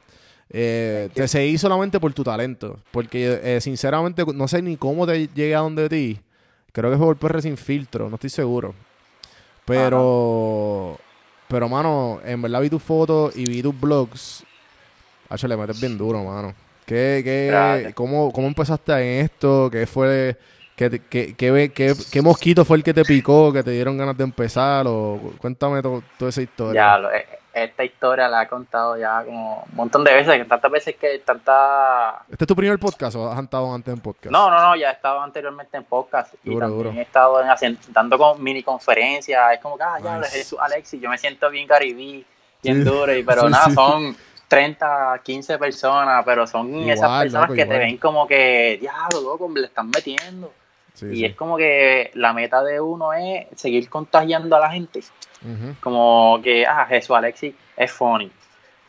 Eh, 0.49 1.09
te 1.12 1.26
seguí 1.26 1.59
solamente 1.59 1.99
por 1.99 2.12
tu 2.14 2.23
talento, 2.23 2.78
porque 2.93 3.40
eh, 3.43 3.61
sinceramente 3.61 4.25
no 4.35 4.47
sé 4.49 4.62
ni 4.62 4.76
cómo 4.76 5.07
te 5.07 5.26
llegué 5.28 5.55
a 5.55 5.61
donde 5.61 5.88
ti. 5.88 6.21
Creo 6.73 6.90
que 6.90 6.97
fue 6.97 7.07
por 7.07 7.16
PR 7.19 7.43
sin 7.43 7.57
filtro, 7.57 8.09
no 8.09 8.14
estoy 8.14 8.31
seguro. 8.31 8.75
Pero, 9.66 10.99
pero 11.49 11.68
mano, 11.68 12.20
en 12.25 12.40
verdad 12.40 12.61
vi 12.61 12.70
tus 12.70 12.82
fotos 12.82 13.37
y 13.37 13.44
vi 13.44 13.62
tus 13.62 13.78
blogs. 13.78 14.44
Hacho, 15.28 15.49
le 15.49 15.56
metes 15.56 15.78
bien 15.80 15.99
duro, 15.99 16.23
mano. 16.23 16.54
¿Qué, 16.87 17.20
qué, 17.25 17.92
cómo, 17.94 18.32
¿Cómo 18.32 18.46
empezaste 18.46 18.92
en 18.92 19.25
esto? 19.25 19.68
¿Qué 19.73 19.87
fue, 19.88 20.37
qué, 20.76 20.88
qué, 21.11 21.35
qué, 21.35 21.73
qué- 21.75 21.96
qué 22.12 22.23
mosquito 22.23 22.64
fue 22.64 22.76
el 22.76 22.85
que 22.85 22.94
te 22.94 23.04
picó, 23.04 23.52
que 23.52 23.64
te 23.64 23.73
dieron 23.73 23.99
ganas 23.99 24.16
de 24.16 24.23
empezar? 24.23 24.87
O 24.88 25.32
cuéntame 25.38 25.82
to- 25.82 26.02
toda 26.16 26.28
esa 26.28 26.42
historia. 26.42 26.92
Ya, 26.92 26.99
lo- 26.99 27.11
e- 27.12 27.26
esta 27.64 27.84
historia 27.84 28.28
la 28.28 28.42
he 28.42 28.48
contado 28.48 28.96
ya 28.98 29.25
como 29.25 29.64
un 29.70 29.76
montón 29.76 30.04
de 30.04 30.12
veces, 30.14 30.46
tantas 30.46 30.70
veces 30.70 30.96
que 30.96 31.18
tanta... 31.20 32.22
¿Este 32.30 32.44
es 32.44 32.48
tu 32.48 32.54
primer 32.54 32.78
podcast 32.78 33.16
o 33.16 33.30
has 33.32 33.42
estado 33.42 33.72
antes 33.75 33.94
en 33.94 34.00
podcast? 34.00 34.30
No, 34.30 34.50
no, 34.50 34.60
no, 34.60 34.76
ya 34.76 34.90
he 34.90 34.92
estado 34.92 35.20
anteriormente 35.22 35.76
en 35.76 35.84
podcast 35.84 36.34
y 36.44 36.50
Duro, 36.50 36.60
también 36.66 36.78
duro. 36.84 36.98
he 36.98 37.02
estado 37.02 37.40
en, 37.62 37.78
dando 37.88 38.18
con 38.18 38.42
mini 38.42 38.62
conferencias, 38.62 39.54
es 39.54 39.60
como 39.60 39.76
que, 39.78 39.84
ah, 39.84 39.98
ya, 40.02 40.18
Nice. 40.18 40.30
Jesús 40.38 40.58
Alexis, 40.60 41.00
yo 41.00 41.08
me 41.08 41.16
siento 41.18 41.48
bien 41.50 41.66
caribí, 41.66 42.25
bien 42.62 42.76
Sí. 42.76 42.82
duro, 42.84 43.14
y, 43.16 43.22
pero 43.22 43.42
Sí, 43.46 43.48
nada, 43.48 43.64
sí. 43.66 43.75
son 43.75 44.16
30, 44.48 45.20
15 45.25 45.58
personas, 45.58 46.22
pero 46.25 46.46
son 46.46 46.75
esas 46.90 47.22
personas 47.22 47.42
loco, 47.48 47.54
que 47.54 47.62
igual. 47.62 47.78
te 47.78 47.84
ven 47.84 47.96
como 47.98 48.26
que, 48.26 48.78
diablo, 48.80 49.20
loco, 49.22 49.50
le 49.54 49.66
están 49.66 49.88
metiendo. 49.90 50.52
Sí, 50.97 51.07
y 51.12 51.17
sí. 51.17 51.25
es 51.26 51.37
como 51.37 51.57
que 51.57 52.11
la 52.15 52.33
meta 52.33 52.62
de 52.65 52.81
uno 52.81 53.12
es 53.12 53.47
seguir 53.55 53.88
contagiando 53.88 54.57
a 54.57 54.61
la 54.61 54.71
gente. 54.71 55.00
Como 55.81 56.41
que, 56.43 56.67
ah, 56.67 56.87
Jesús 56.88 57.15
Alexis 57.17 57.55
es 57.76 57.93
funny. 57.93 58.31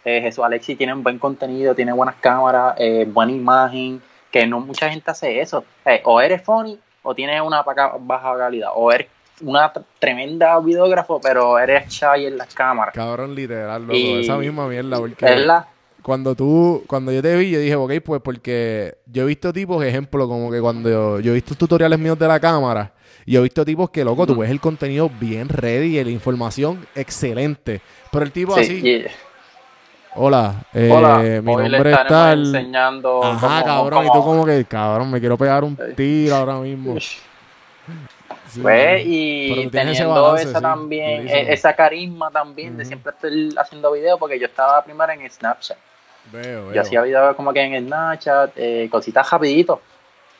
Eh, 0.06 0.22
Jesús 0.22 0.44
Alexis 0.44 0.78
tiene 0.78 0.94
un 0.94 1.04
buen 1.04 1.20
contenido, 1.20 1.76
tiene 1.76 1.92
buenas 1.94 2.16
cámaras, 2.16 2.76
eh, 2.78 3.06
buena 3.08 3.32
imagen, 3.34 4.02
que 4.32 4.48
no 4.48 4.60
mucha 4.62 4.90
gente 4.90 5.12
hace 5.12 5.40
eso. 5.42 5.66
Eh, 5.86 6.02
o 6.06 6.22
eres 6.22 6.42
funny 6.42 6.80
o 7.04 7.14
tienes 7.14 7.42
una 7.42 7.62
baja 7.64 8.38
calidad, 8.38 8.70
o 8.74 8.92
eres 8.92 9.08
una 9.42 9.72
tr- 9.72 9.84
tremenda 10.00 10.60
videógrafo, 10.60 11.20
pero 11.22 11.60
eres 11.60 11.88
shy 11.90 12.26
en 12.26 12.38
las 12.38 12.54
cámaras. 12.56 12.94
Cabrón, 12.96 13.36
literal, 13.36 13.82
loco. 13.84 13.94
Y- 13.94 14.22
Esa 14.22 14.38
misma 14.38 14.68
mierda, 14.68 14.98
porque... 14.98 15.24
¿Verdad? 15.26 15.66
Cuando 16.08 16.36
tú, 16.36 16.86
cuando 16.88 17.12
yo 17.12 17.22
te 17.22 17.36
vi, 17.36 17.52
yo 17.52 17.60
dije, 17.60 17.76
ok, 17.76 17.92
pues 18.02 18.22
porque 18.22 18.98
yo 19.08 19.24
he 19.24 19.26
visto 19.26 19.52
tipos, 19.52 19.84
ejemplo, 19.84 20.26
como 20.26 20.50
que 20.50 20.62
cuando 20.62 20.90
yo, 20.90 21.20
yo 21.20 21.32
he 21.32 21.36
visto 21.36 21.54
tutoriales 21.56 22.00
míos 22.00 22.18
de 22.18 22.30
la 22.30 22.40
cámara, 22.40 22.94
y 23.26 23.34
yo 23.34 23.42
he 23.42 23.44
visto 23.44 23.66
tipos 23.66 23.90
que, 23.90 24.06
loco, 24.06 24.26
tú 24.26 24.38
ves 24.38 24.50
el 24.50 24.62
contenido 24.62 25.12
bien 25.20 25.50
ready 25.50 26.00
y 26.00 26.04
la 26.06 26.10
información 26.10 26.88
excelente. 26.96 27.82
Pero 28.10 28.24
el 28.24 28.32
tipo 28.32 28.56
Sí, 28.56 28.62
así, 28.62 29.06
hola, 30.16 30.56
eh, 30.74 30.90
hola, 30.94 31.42
mi 31.44 31.54
hoy 31.54 31.64
nombre 31.64 31.92
es 31.92 32.08
tal. 32.08 32.40
enseñando 32.40 33.22
Ajá, 33.22 33.64
cómo- 33.64 33.66
cabrón, 33.66 34.06
y 34.06 34.12
tú 34.14 34.24
como 34.24 34.46
que, 34.46 34.64
cabrón, 34.64 35.12
me 35.12 35.20
quiero 35.20 35.38
pegar 35.38 35.66
un 35.66 35.78
tiro 35.94 36.36
ahora 36.36 36.56
mismo. 36.60 36.96
Sí. 38.50 38.62
Pues, 38.62 39.04
y 39.06 39.68
teniendo 39.72 40.22
balance, 40.22 40.50
esa 40.50 40.60
sí, 40.60 40.64
también, 40.64 41.28
e- 41.28 41.52
esa 41.52 41.76
carisma 41.76 42.32
también 42.32 42.78
de 42.78 42.86
siempre 42.86 43.12
estar 43.12 43.30
haciendo 43.62 43.92
videos, 43.92 44.18
porque 44.18 44.40
yo 44.40 44.46
estaba 44.46 44.82
primero 44.86 45.12
en 45.12 45.30
Snapchat. 45.30 45.78
Veo, 46.32 46.66
veo. 46.68 46.74
Yo 46.74 46.82
hacía 46.82 47.02
videos 47.02 47.36
como 47.36 47.54
que 47.54 47.62
en 47.62 47.86
Snapchat, 47.86 48.52
eh, 48.56 48.88
cositas 48.92 49.30
rapidito. 49.30 49.82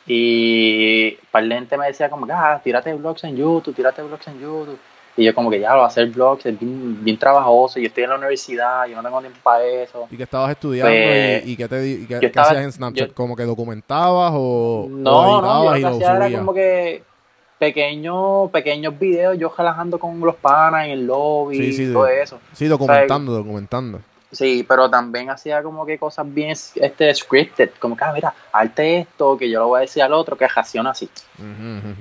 Y 0.06 1.12
par 1.30 1.44
de 1.44 1.54
gente 1.54 1.76
me 1.76 1.86
decía 1.86 2.08
como 2.08 2.26
que, 2.26 2.32
ah, 2.32 2.60
tírate 2.64 2.92
vlogs 2.94 3.24
en 3.24 3.36
YouTube, 3.36 3.74
tírate 3.74 4.02
vlogs 4.02 4.26
en 4.28 4.40
YouTube. 4.40 4.78
Y 5.16 5.24
yo 5.24 5.34
como 5.34 5.50
que 5.50 5.60
ya, 5.60 5.74
lo 5.74 5.84
hacer 5.84 6.06
vlogs 6.08 6.46
es 6.46 6.58
bien, 6.58 7.02
bien 7.04 7.18
trabajoso. 7.18 7.78
Yo 7.78 7.88
estoy 7.88 8.04
en 8.04 8.10
la 8.10 8.16
universidad, 8.16 8.86
yo 8.86 8.96
no 8.96 9.02
tengo 9.02 9.20
tiempo 9.20 9.38
para 9.42 9.64
eso. 9.64 10.06
¿Y 10.10 10.16
que 10.16 10.22
estabas 10.22 10.50
estudiando 10.52 10.94
Pues, 10.94 11.44
y, 11.44 11.52
y 11.52 11.56
qué, 11.56 11.68
te, 11.68 11.80
di- 11.80 12.02
y 12.04 12.06
qué- 12.06 12.32
hacías 12.34 12.62
en 12.64 12.72
Snapchat? 12.72 13.08
yo- 13.08 13.14
¿Como 13.14 13.36
que 13.36 13.42
documentabas 13.42 14.32
o, 14.34 14.84
o 14.84 14.88
No, 14.88 15.42
no, 15.42 15.64
yo 15.64 15.76
y 15.76 15.82
lo 15.82 15.90
que 15.90 15.94
hacía 16.04 16.16
era 16.16 16.38
como 16.38 16.54
que 16.54 17.02
pequeños, 17.58 18.50
pequeños 18.50 18.98
videos, 18.98 19.36
yo 19.36 19.52
relajando 19.56 19.98
con 19.98 20.20
los 20.20 20.36
panas 20.36 20.86
en 20.86 20.92
el 20.92 21.06
lobby 21.06 21.56
Sí, 21.56 21.72
sí, 21.72 21.90
y 21.90 21.92
todo 21.92 22.06
eso. 22.06 22.38
Sí, 22.52 22.66
documentando, 22.66 23.32
documentando. 23.32 24.00
Sí, 24.30 24.62
pero 24.68 24.90
también 24.90 25.30
hacía 25.30 25.62
como 25.62 25.86
que 25.86 25.98
cosas 25.98 26.26
bien 26.28 26.50
este, 26.50 27.14
scripted, 27.14 27.70
como 27.78 27.96
que, 27.96 28.04
ah, 28.04 28.12
mira, 28.12 28.34
arte 28.52 28.98
esto, 28.98 29.38
que 29.38 29.48
yo 29.48 29.60
lo 29.60 29.68
voy 29.68 29.78
a 29.78 29.80
decir 29.82 30.02
al 30.02 30.12
otro, 30.12 30.36
que 30.36 30.46
reacciona 30.46 30.90
así. 30.90 31.08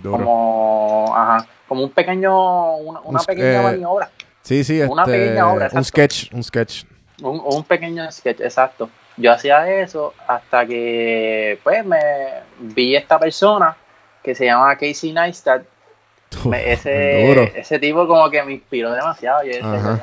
Como, 0.03 1.13
ajá, 1.15 1.47
como 1.67 1.83
un 1.83 1.91
pequeño, 1.91 2.75
una, 2.77 2.99
una 3.01 3.19
Un- 3.19 3.25
pequeña 3.25 3.59
eh, 3.59 3.63
maniobra, 3.63 4.09
Sí, 4.41 4.63
sí, 4.63 4.81
una 4.81 5.03
este, 5.03 5.11
pequeña 5.17 5.51
obra, 5.51 5.65
un 5.71 5.79
exacto. 5.79 5.83
sketch, 5.83 6.33
un 6.33 6.43
sketch. 6.43 6.83
un, 7.21 7.41
un 7.45 7.63
pequeño 7.63 8.09
sketch, 8.11 8.39
exacto. 8.41 8.89
Yo 9.17 9.31
hacía 9.33 9.67
eso 9.81 10.13
hasta 10.27 10.65
que, 10.65 11.59
pues, 11.63 11.85
me 11.85 11.99
vi 12.59 12.95
esta 12.95 13.17
persona 13.19 13.75
que 14.23 14.35
se 14.35 14.45
llama 14.45 14.75
Casey 14.75 15.11
Neistat. 15.11 15.63
Me- 16.45 16.57
Uf, 16.61 16.67
ese, 16.67 17.25
duro. 17.27 17.41
ese 17.55 17.79
tipo 17.79 18.05
como 18.07 18.29
que 18.29 18.43
me 18.43 18.53
inspiró 18.53 18.91
demasiado. 18.91 19.43
Yo 19.43 19.53
decía. 19.53 19.99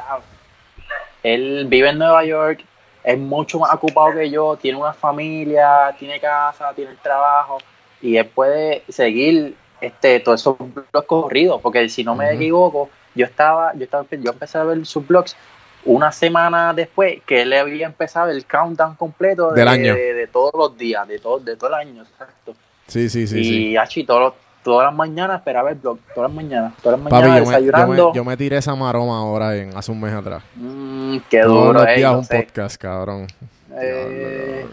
Él 1.25 1.67
vive 1.69 1.89
en 1.89 1.99
Nueva 1.99 2.25
York, 2.25 2.65
es 3.03 3.19
mucho 3.19 3.59
más 3.59 3.75
ocupado 3.75 4.15
que 4.15 4.31
yo, 4.31 4.57
tiene 4.57 4.79
una 4.79 4.93
familia, 4.93 5.95
tiene 5.99 6.21
casa, 6.21 6.73
tiene 6.75 6.93
el 6.93 6.99
trabajo 6.99 7.59
y 8.01 8.17
él 8.17 8.27
puede 8.27 8.85
seguir 8.89 9.57
este 9.81 10.21
todos 10.21 10.41
esos 10.41 10.57
blogs 10.59 11.07
corridos, 11.07 11.61
porque 11.61 11.89
si 11.89 12.05
no 12.05 12.15
me 12.15 12.33
equivoco, 12.33 12.91
yo 13.15 13.27
estaba, 13.27 13.75
yo 13.75 13.85
estaba, 13.85 14.07
yo 14.11 14.31
empecé 14.31 14.59
a 14.59 14.65
ver 14.65 14.85
sus 14.87 15.07
blogs 15.07 15.35
una 15.87 16.13
semana 16.13 16.73
después 16.73 17.23
que 17.27 17.43
él 17.43 17.53
había 17.53 17.87
empezado 17.87 18.31
el 18.31 18.47
countdown 18.47 18.95
completo 18.95 19.51
de, 19.51 19.61
Del 19.61 19.69
año. 19.69 19.95
de, 19.95 20.15
de 20.15 20.27
todos 20.27 20.53
los 20.55 20.77
días, 20.79 21.07
de 21.09 21.19
todo, 21.19 21.39
de 21.41 21.57
todo 21.57 21.69
el 21.69 21.75
año, 21.75 22.03
exacto. 22.03 22.55
Sí, 22.87 23.09
sí, 23.09 23.27
sí, 23.27 23.39
y 23.39 23.45
sí. 23.45 23.77
achi, 23.77 24.05
todos 24.05 24.21
los, 24.21 24.33
todas 24.65 24.87
las 24.87 24.95
mañanas 24.95 25.39
esperaba 25.39 25.71
el 25.71 25.77
blog, 25.77 25.99
todas 26.15 26.31
las 26.31 26.35
mañanas, 26.37 26.73
todas 26.83 26.99
las 26.99 27.09
Papi, 27.11 27.23
mañanas 27.29 27.39
yo 27.39 27.61
me, 27.61 27.67
yo, 27.67 27.87
me, 28.09 28.17
yo 28.17 28.25
me 28.25 28.37
tiré 28.37 28.57
esa 28.57 28.75
maroma 28.75 29.19
ahora 29.19 29.55
en, 29.57 29.77
hace 29.77 29.93
un 29.93 30.01
mes 30.01 30.13
atrás. 30.13 30.43
Mm, 30.57 31.19
qué 31.31 31.41
Todos 31.43 31.67
duro, 31.67 31.79
los 31.81 31.89
eh, 31.89 31.95
días 31.95 32.15
un 32.15 32.25
sé. 32.25 32.43
podcast, 32.43 32.77
cabrón. 32.81 33.27
Eh, 33.77 34.67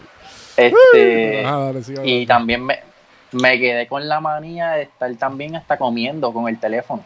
este, 0.56 1.42
Ah, 1.46 1.70
dale, 1.72 1.82
y 2.04 2.26
también 2.26 2.64
me, 2.64 2.78
me 3.32 3.58
quedé 3.60 3.86
con 3.86 4.08
la 4.08 4.20
manía 4.20 4.72
de 4.72 4.82
estar 4.82 5.14
también 5.16 5.54
hasta 5.56 5.76
comiendo 5.76 6.32
con 6.32 6.48
el 6.48 6.58
teléfono. 6.58 7.04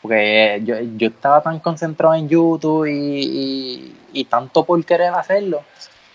Porque 0.00 0.60
yo, 0.64 0.76
yo 0.96 1.08
estaba 1.08 1.40
tan 1.42 1.60
concentrado 1.60 2.14
en 2.14 2.28
YouTube 2.28 2.86
y, 2.86 2.92
y- 2.92 3.96
y 4.12 4.24
tanto 4.26 4.64
por 4.64 4.84
querer 4.84 5.12
hacerlo, 5.14 5.62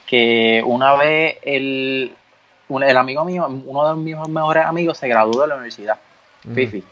que 0.06 0.64
una 0.66 0.96
vez 0.96 1.38
el, 1.44 2.14
un- 2.70 2.84
el 2.84 2.96
amigo 2.98 3.26
mío, 3.26 3.46
uno 3.66 3.90
de 3.90 3.96
mis 4.02 4.16
mejores 4.30 4.66
amigos, 4.66 4.98
se 4.98 5.08
graduó 5.08 5.42
de 5.42 5.48
la 5.48 5.56
universidad, 5.56 5.98
Fifi. 6.56 6.84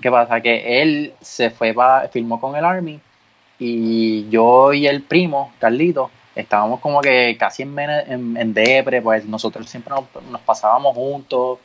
¿Qué 0.00 0.10
pasa? 0.10 0.40
Que 0.40 0.80
él 0.80 1.12
se 1.20 1.50
fue 1.50 1.74
para, 1.74 2.08
filmó 2.08 2.40
con 2.40 2.56
el 2.56 2.64
Army 2.64 2.98
y 3.58 4.28
yo 4.30 4.72
y 4.72 4.86
el 4.86 5.02
primo, 5.02 5.52
Carlito, 5.58 6.10
estábamos 6.34 6.80
como 6.80 7.00
que 7.00 7.36
casi 7.38 7.62
en, 7.62 7.78
en, 7.78 8.36
en 8.36 8.54
depre, 8.54 9.00
pues 9.02 9.24
nosotros 9.26 9.68
siempre 9.68 9.94
nos, 9.94 10.04
nos 10.30 10.40
pasábamos 10.42 10.94
juntos. 10.94 11.58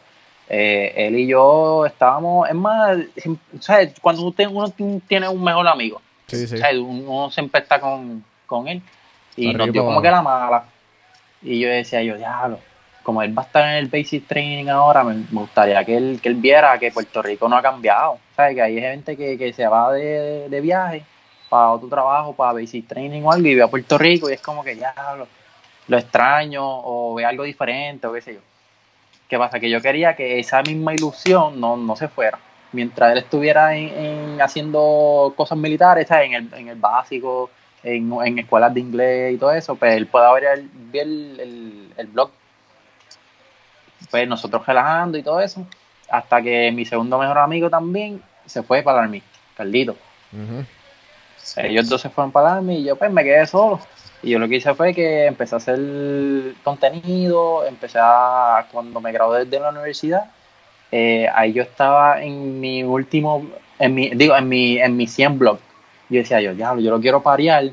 eh, 0.49 0.93
él 1.07 1.15
y 1.17 1.27
yo 1.27 1.85
estábamos, 1.85 2.49
es 2.49 2.55
más, 2.55 2.97
¿sabes? 3.61 3.93
cuando 4.01 4.23
usted, 4.23 4.47
uno 4.47 4.69
tiene 5.07 5.29
un 5.29 5.41
mejor 5.43 5.65
amigo, 5.67 6.01
Sí, 6.27 6.45
sí. 6.47 6.57
¿sabes? 6.57 6.77
uno 6.77 7.29
siempre 7.31 7.61
está 7.61 7.79
con, 7.79 8.23
con 8.45 8.67
él 8.67 8.81
y 9.37 9.47
Arriba 9.49 9.65
nos 9.65 9.73
dio 9.73 9.85
como 9.85 10.01
que 10.01 10.11
la 10.11 10.21
mala. 10.21 10.65
Y 11.41 11.59
yo 11.59 11.69
decía, 11.69 12.03
yo, 12.03 12.17
diablo, 12.17 12.59
como 13.03 13.21
él 13.23 13.37
va 13.37 13.43
a 13.43 13.45
estar 13.45 13.63
en 13.65 13.75
el 13.75 13.87
basic 13.87 14.27
training 14.27 14.67
ahora, 14.69 15.03
me, 15.03 15.23
gustaría 15.31 15.83
que 15.83 15.97
él, 15.97 16.19
que 16.21 16.29
él 16.29 16.35
viera 16.35 16.77
que 16.79 16.91
Puerto 16.91 17.21
Rico 17.21 17.47
no 17.49 17.57
ha 17.57 17.61
cambiado. 17.61 18.17
¿Sabes? 18.35 18.55
Que 18.55 18.61
hay 18.61 18.79
gente 18.79 19.17
que, 19.17 19.37
que 19.37 19.53
se 19.53 19.67
va 19.67 19.91
de, 19.93 20.47
de 20.49 20.61
viaje 20.61 21.03
para 21.49 21.71
otro 21.71 21.89
trabajo, 21.89 22.33
para 22.35 22.53
basic 22.53 22.87
training 22.87 23.23
o 23.23 23.31
algo, 23.31 23.47
y 23.47 23.55
ve 23.55 23.63
a 23.63 23.67
Puerto 23.67 23.97
Rico 23.97 24.29
y 24.29 24.33
es 24.33 24.41
como 24.41 24.63
que 24.63 24.75
ya 24.77 24.93
lo, 25.17 25.27
lo 25.87 25.97
extraño 25.97 26.61
o 26.63 27.13
ve 27.15 27.25
algo 27.25 27.43
diferente 27.43 28.07
o 28.07 28.13
qué 28.13 28.21
sé 28.21 28.33
yo. 28.35 28.39
¿Qué 29.27 29.37
pasa? 29.37 29.59
Que 29.59 29.69
yo 29.69 29.81
quería 29.81 30.15
que 30.15 30.39
esa 30.39 30.61
misma 30.61 30.93
ilusión 30.93 31.59
no, 31.59 31.77
no 31.77 31.95
se 31.95 32.07
fuera. 32.07 32.37
Mientras 32.73 33.11
él 33.11 33.17
estuviera 33.19 33.75
en, 33.75 33.87
en 33.89 34.41
haciendo 34.41 35.33
cosas 35.35 35.57
militares, 35.57 36.07
¿sabes? 36.07 36.27
En 36.27 36.33
el, 36.33 36.53
en 36.53 36.67
el 36.69 36.75
básico, 36.77 37.49
en, 37.83 38.11
en 38.25 38.39
escuelas 38.39 38.73
de 38.73 38.79
inglés 38.79 39.33
y 39.33 39.37
todo 39.37 39.51
eso, 39.53 39.75
pues 39.75 39.95
él 39.95 40.07
pueda 40.07 40.31
ver 40.33 40.43
el, 40.45 40.69
ver 40.91 41.01
el, 41.07 41.39
el- 41.39 41.93
el 41.97 42.07
blog. 42.07 42.31
Pues 44.11 44.27
nosotros 44.27 44.65
relajando 44.65 45.17
y 45.17 45.23
todo 45.23 45.39
eso, 45.39 45.65
hasta 46.09 46.41
que 46.41 46.71
mi 46.71 46.85
segundo 46.85 47.17
mejor 47.17 47.37
amigo 47.37 47.69
también 47.69 48.21
se 48.45 48.61
fue 48.61 48.83
para 48.83 48.99
el 48.99 49.03
Army, 49.05 49.23
Carlito. 49.55 49.95
Ellos 51.55 51.89
dos 51.89 52.01
se 52.01 52.09
fueron 52.09 52.31
para 52.31 52.49
el 52.49 52.57
Army 52.57 52.77
y 52.77 52.83
yo 52.83 52.95
pues 52.97 53.11
me 53.11 53.23
quedé 53.23 53.47
solo. 53.47 53.79
Y 54.23 54.31
yo 54.31 54.39
lo 54.39 54.47
que 54.47 54.57
hice 54.57 54.73
fue 54.75 54.93
que 54.93 55.25
empecé 55.25 55.55
a 55.55 55.57
hacer 55.57 55.79
contenido, 56.63 57.65
empecé 57.65 57.97
a, 57.99 58.67
cuando 58.71 59.01
me 59.01 59.11
gradué 59.11 59.45
de 59.45 59.59
la 59.59 59.69
universidad, 59.69 60.25
eh, 60.91 61.27
ahí 61.33 61.53
yo 61.53 61.63
estaba 61.63 62.21
en 62.21 62.59
mi 62.59 62.83
último, 62.83 63.47
en 63.79 63.95
mi, 63.95 64.09
digo, 64.09 64.35
en 64.35 64.47
mi, 64.47 64.77
en 64.77 64.95
mi 64.95 65.07
100 65.07 65.39
blog. 65.39 65.59
Yo 66.09 66.19
decía 66.19 66.41
yo, 66.41 66.53
diablo, 66.53 66.81
yo 66.81 66.91
lo 66.91 66.99
quiero 66.99 67.23
parear 67.23 67.71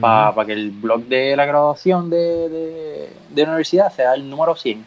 para 0.00 0.46
que 0.46 0.52
el 0.52 0.70
blog 0.70 1.02
de 1.02 1.36
la 1.36 1.44
graduación 1.44 2.08
de, 2.08 2.48
de, 2.48 3.12
de 3.28 3.42
la 3.42 3.48
universidad 3.48 3.92
sea 3.92 4.14
el 4.14 4.30
número 4.30 4.54
100. 4.54 4.86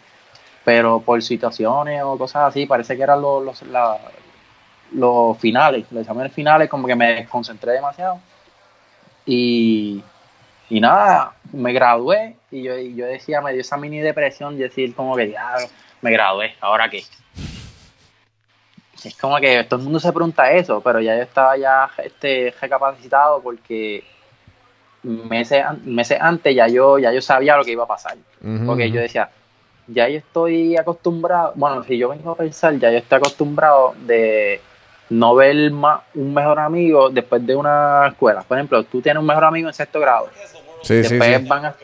Pero 0.65 1.01
por 1.01 1.21
situaciones 1.21 2.01
o 2.03 2.17
cosas 2.17 2.43
así, 2.49 2.65
parece 2.65 2.95
que 2.95 3.03
eran 3.03 3.21
los, 3.21 3.43
los, 3.43 3.61
la- 3.63 3.97
los 4.93 5.37
finales, 5.39 5.85
los 5.91 6.01
exámenes 6.01 6.31
finales, 6.31 6.69
como 6.69 6.87
que 6.87 6.95
me 6.95 7.13
desconcentré 7.15 7.71
demasiado. 7.73 8.19
Y, 9.25 10.03
y 10.69 10.79
nada, 10.79 11.33
me 11.51 11.73
gradué 11.73 12.35
y 12.51 12.63
yo, 12.63 12.77
y 12.77 12.95
yo 12.95 13.05
decía, 13.05 13.41
me 13.41 13.51
dio 13.53 13.61
esa 13.61 13.77
mini 13.77 13.99
depresión, 13.99 14.57
decir 14.57 14.93
como 14.95 15.15
que, 15.15 15.27
diablo, 15.27 15.67
me 16.01 16.11
gradué, 16.11 16.55
¿ahora 16.61 16.89
qué? 16.89 17.03
Es 19.03 19.15
como 19.17 19.37
que 19.37 19.63
todo 19.65 19.79
el 19.79 19.83
mundo 19.83 19.99
se 19.99 20.13
pregunta 20.13 20.51
eso, 20.51 20.79
pero 20.81 21.01
ya 21.01 21.15
yo 21.15 21.23
estaba 21.23 21.57
ya 21.57 21.89
este, 22.03 22.53
recapacitado 22.61 23.41
porque 23.41 24.03
meses, 25.03 25.65
meses 25.83 26.17
antes 26.21 26.55
ya 26.55 26.67
yo, 26.67 26.99
ya 26.99 27.11
yo 27.11 27.21
sabía 27.21 27.57
lo 27.57 27.65
que 27.65 27.71
iba 27.71 27.83
a 27.83 27.87
pasar. 27.87 28.15
Porque 28.65 28.89
yo 28.91 29.01
decía, 29.01 29.29
ya 29.87 30.07
yo 30.09 30.17
estoy 30.17 30.77
acostumbrado, 30.77 31.53
bueno, 31.55 31.83
si 31.83 31.97
yo 31.97 32.09
vengo 32.09 32.31
a 32.31 32.35
pensar, 32.35 32.77
ya 32.77 32.91
yo 32.91 32.97
estoy 32.97 33.17
acostumbrado 33.17 33.93
de 34.05 34.61
no 35.09 35.35
ver 35.35 35.71
más 35.71 36.01
un 36.15 36.33
mejor 36.33 36.59
amigo 36.59 37.09
después 37.09 37.45
de 37.45 37.55
una 37.55 38.07
escuela. 38.07 38.41
Por 38.41 38.57
ejemplo, 38.57 38.83
tú 38.83 39.01
tienes 39.01 39.19
un 39.19 39.27
mejor 39.27 39.43
amigo 39.43 39.67
en 39.67 39.73
sexto 39.73 39.99
grado, 39.99 40.29
Sí, 40.81 40.95
después, 40.95 41.37
sí. 41.37 41.47
Van 41.47 41.65
a, 41.65 41.75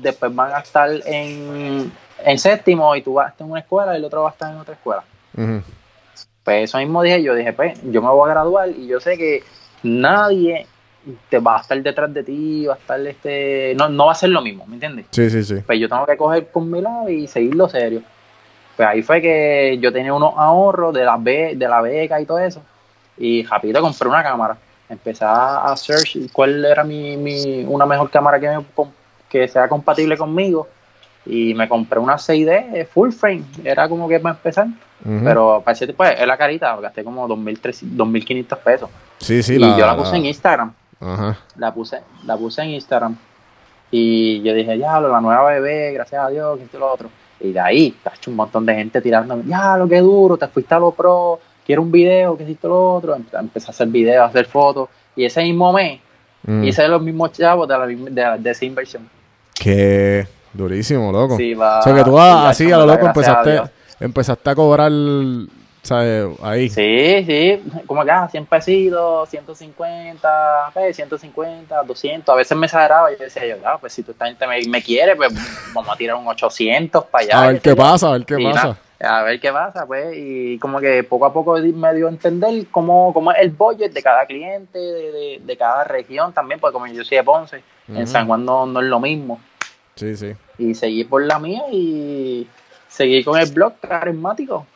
después 0.00 0.34
van 0.34 0.52
a 0.52 0.58
estar 0.58 0.90
en, 1.04 1.92
en 2.24 2.38
séptimo 2.38 2.96
y 2.96 3.02
tú 3.02 3.14
vas 3.14 3.26
a 3.26 3.30
estar 3.30 3.44
en 3.44 3.50
una 3.52 3.60
escuela 3.60 3.94
y 3.94 3.98
el 3.98 4.04
otro 4.04 4.22
va 4.22 4.30
a 4.30 4.32
estar 4.32 4.52
en 4.52 4.58
otra 4.58 4.74
escuela. 4.74 5.04
Pues 6.42 6.64
eso 6.64 6.78
mismo 6.78 7.02
dije, 7.02 7.22
yo 7.22 7.34
dije, 7.34 7.52
pues 7.52 7.78
yo 7.84 8.02
me 8.02 8.08
voy 8.08 8.28
a 8.28 8.32
graduar 8.32 8.68
y 8.70 8.86
yo 8.86 9.00
sé 9.00 9.16
que 9.16 9.42
nadie 9.82 10.66
te 11.28 11.38
va 11.38 11.58
a 11.58 11.60
estar 11.60 11.80
detrás 11.82 12.12
de 12.12 12.22
ti, 12.22 12.66
va 12.66 12.74
a 12.74 12.76
estar 12.76 13.00
este, 13.06 13.74
no, 13.76 13.88
no 13.88 14.06
va 14.06 14.12
a 14.12 14.16
ser 14.16 14.30
lo 14.30 14.42
mismo, 14.42 14.66
¿me 14.66 14.74
entiendes? 14.74 15.06
Sí, 15.10 15.30
sí, 15.30 15.44
sí. 15.44 15.56
Pues 15.64 15.78
yo 15.78 15.88
tengo 15.88 16.06
que 16.06 16.16
coger 16.16 16.48
con 16.50 16.70
mi 16.70 16.80
lado 16.80 17.08
y 17.08 17.26
seguirlo 17.26 17.68
serio. 17.68 18.02
Pues 18.76 18.88
ahí 18.88 19.02
fue 19.02 19.22
que 19.22 19.78
yo 19.80 19.92
tenía 19.92 20.12
unos 20.12 20.34
ahorros 20.36 20.92
de 20.92 21.04
la, 21.04 21.16
be 21.16 21.54
de 21.56 21.68
la 21.68 21.80
beca 21.80 22.20
y 22.20 22.26
todo 22.26 22.38
eso. 22.38 22.62
Y 23.16 23.44
rápido 23.44 23.80
compré 23.80 24.08
una 24.08 24.22
cámara. 24.22 24.56
Empecé 24.88 25.24
a 25.24 25.74
search 25.76 26.30
cuál 26.32 26.64
era 26.64 26.84
mi, 26.84 27.16
mi, 27.16 27.64
una 27.64 27.86
mejor 27.86 28.10
cámara 28.10 28.38
que, 28.38 28.48
me 28.48 28.64
que 29.28 29.48
sea 29.48 29.68
compatible 29.68 30.16
conmigo. 30.16 30.68
Y 31.24 31.54
me 31.54 31.68
compré 31.68 31.98
una 31.98 32.16
6D 32.16 32.86
full 32.86 33.10
frame. 33.10 33.44
Era 33.64 33.88
como 33.88 34.08
que 34.08 34.20
para 34.20 34.34
empezar. 34.34 34.68
Pero 35.24 35.62
para 35.64 35.74
ese 35.74 35.86
tipo, 35.86 36.04
es 36.04 36.26
la 36.26 36.36
carita. 36.36 36.76
Gasté 36.76 37.02
como 37.02 37.26
2.300 37.26 37.96
2.500 37.96 38.58
pesos. 38.58 38.90
sí, 39.18 39.42
sí, 39.42 39.56
y 39.56 39.60
yo 39.60 39.86
la 39.86 39.96
puse 39.96 40.16
en 40.16 40.26
Instagram 40.26 40.72
Ajá. 41.00 41.36
la 41.56 41.72
puse, 41.74 42.00
la 42.24 42.36
puse 42.36 42.62
en 42.62 42.70
Instagram 42.70 43.16
y 43.90 44.42
yo 44.42 44.52
dije, 44.54 44.78
ya, 44.78 44.98
la 45.00 45.20
nueva 45.20 45.50
bebé, 45.50 45.92
gracias 45.92 46.22
a 46.24 46.28
Dios, 46.28 46.58
que 46.58 46.64
esto 46.64 46.76
y 46.76 46.80
lo 46.80 46.92
otro. 46.92 47.08
Y 47.40 47.52
de 47.52 47.60
ahí, 47.60 47.94
cacho, 48.02 48.30
un 48.30 48.36
montón 48.36 48.64
de 48.66 48.74
gente 48.74 49.00
tirándome, 49.00 49.44
ya, 49.46 49.76
lo 49.76 49.86
que 49.88 50.00
duro, 50.00 50.36
te 50.36 50.48
fuiste 50.48 50.74
a 50.74 50.78
lo 50.78 50.90
pro, 50.90 51.38
quiero 51.64 51.82
un 51.82 51.92
video, 51.92 52.36
que 52.36 52.50
esto 52.50 52.66
y 52.66 52.70
lo 52.70 52.94
otro. 52.94 53.16
Empe- 53.16 53.38
Empecé 53.38 53.66
a 53.68 53.70
hacer 53.70 53.88
videos, 53.88 54.22
a 54.22 54.26
hacer 54.26 54.46
fotos. 54.46 54.88
Y 55.14 55.24
ese 55.24 55.42
mismo 55.42 55.72
mes 55.72 56.00
Mm. 56.48 56.62
hice 56.64 56.86
los 56.86 57.02
mismos 57.02 57.32
chavos 57.32 57.66
de, 57.66 57.76
la, 57.76 57.86
de, 57.86 58.38
de 58.42 58.50
esa 58.50 58.64
inversión. 58.64 59.08
Qué 59.54 60.28
durísimo, 60.52 61.10
loco. 61.10 61.36
Sí, 61.36 61.54
va- 61.54 61.80
o 61.80 61.82
sea, 61.82 61.94
que 61.94 62.04
tú 62.04 62.16
así 62.18 62.70
a 62.70 62.78
lo 62.78 62.86
loco 62.86 63.04
a 63.04 63.08
empezaste, 63.08 63.62
empezaste 64.00 64.50
a 64.50 64.54
cobrar, 64.54 64.90
¿sabes? 65.86 66.26
Ahí. 66.42 66.68
Sí, 66.68 67.24
sí, 67.26 67.62
como 67.86 68.04
que 68.04 68.10
ah, 68.10 68.28
100 68.30 68.46
pesitos, 68.46 69.28
150, 69.28 70.70
pues, 70.74 70.96
150, 70.96 71.82
200. 71.82 72.32
A 72.32 72.36
veces 72.36 72.56
me 72.56 72.66
exageraba 72.66 73.12
y 73.12 73.16
yo 73.16 73.24
decía, 73.24 73.46
yo, 73.46 73.56
ah, 73.64 73.78
pues 73.80 73.92
si 73.92 74.02
tú 74.02 74.12
esta 74.12 74.26
gente 74.26 74.46
me, 74.46 74.60
me 74.68 74.82
quiere, 74.82 75.16
pues 75.16 75.32
vamos 75.74 75.92
a 75.94 75.96
tirar 75.96 76.16
un 76.16 76.26
800 76.28 77.04
para 77.06 77.24
allá. 77.24 77.42
a 77.42 77.46
ver 77.52 77.60
qué 77.60 77.74
pasa, 77.76 78.08
a 78.08 78.12
ver 78.12 78.24
qué 78.26 78.36
Y 78.40 78.44
pasa. 78.44 78.78
nada, 79.00 79.20
a 79.20 79.22
ver 79.24 79.40
qué 79.40 79.52
pasa, 79.52 79.86
pues, 79.86 80.14
y 80.16 80.58
como 80.58 80.80
que 80.80 81.02
poco 81.04 81.26
a 81.26 81.32
poco 81.32 81.56
me 81.58 81.94
dio 81.94 82.06
a 82.06 82.10
entender 82.10 82.66
cómo, 82.70 83.12
cómo 83.12 83.32
es 83.32 83.38
el 83.40 83.50
budget 83.50 83.92
de 83.92 84.02
cada 84.02 84.24
cliente, 84.26 84.78
de, 84.78 85.12
de- 85.12 85.40
de 85.44 85.56
cada 85.56 85.84
región 85.84 86.32
también, 86.32 86.60
porque 86.60 86.72
como 86.72 86.86
yo 86.86 87.04
soy 87.04 87.18
de 87.18 87.24
Ponce, 87.24 87.62
en. 87.88 88.06
San 88.06 88.26
Juan 88.26 88.44
no, 88.44 88.66
no 88.66 88.80
es 88.80 88.86
lo 88.86 88.98
mismo. 89.00 89.40
Sí, 89.94 90.16
sí. 90.16 90.32
Y 90.58 90.74
seguí 90.74 91.04
por 91.04 91.22
la 91.22 91.38
mía 91.38 91.62
y 91.70 92.46
seguí 92.88 93.22
con 93.24 93.38
el 93.38 93.50
blog 93.52 93.74
carismático. 93.80 94.66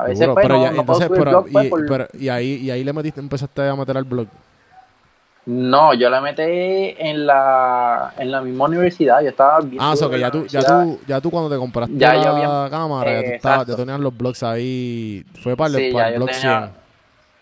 A 0.00 0.04
veces 0.04 0.18
Seguro, 0.20 0.34
pues, 0.34 0.44
pero 0.46 0.58
no, 0.58 0.64
ya, 0.64 0.70
no 0.70 0.86
puedo 0.86 1.00
entonces, 1.02 1.06
subir 1.08 1.18
pero, 1.18 1.30
blog, 1.42 1.52
pues, 1.52 1.66
y, 1.66 1.68
por- 1.70 1.86
pero- 1.86 2.08
y 2.14 2.28
ahí, 2.28 2.54
y 2.54 2.70
ahí 2.70 2.84
le 2.84 2.92
metiste, 2.92 3.20
empezaste 3.20 3.68
a 3.68 3.74
meter 3.74 3.96
al 3.96 4.04
blog. 4.04 4.28
No, 5.46 5.94
yo 5.94 6.08
la 6.10 6.20
metí 6.20 6.42
en 6.42 7.26
la, 7.26 8.12
en 8.18 8.30
la 8.30 8.42
misma 8.42 8.66
universidad. 8.66 9.22
Yo 9.22 9.30
estaba 9.30 9.60
bien 9.60 9.78
Ah, 9.82 9.92
o 9.92 9.96
sea 9.96 10.08
que 10.10 10.20
ya 10.20 10.30
tú, 10.30 10.46
ya 10.46 10.60
tú, 10.62 11.00
ya 11.06 11.20
tú 11.22 11.30
cuando 11.30 11.48
te 11.50 11.56
compraste 11.56 11.94
Ya 11.96 12.12
la 12.14 12.30
había- 12.30 12.70
cámara, 12.70 13.12
ya 13.12 13.20
tú, 13.28 13.34
estabas, 13.34 13.66
ya 13.66 13.74
tenías 13.76 13.98
los 13.98 14.16
blogs 14.16 14.42
ahí. 14.42 15.24
Fue 15.42 15.56
para 15.56 15.70
el, 15.70 15.76
Sí, 15.76 15.90
para 15.92 16.04
ya 16.04 16.08
el 16.08 16.14
yo 16.14 16.24
blog 16.26 16.30
tenía- 16.36 16.70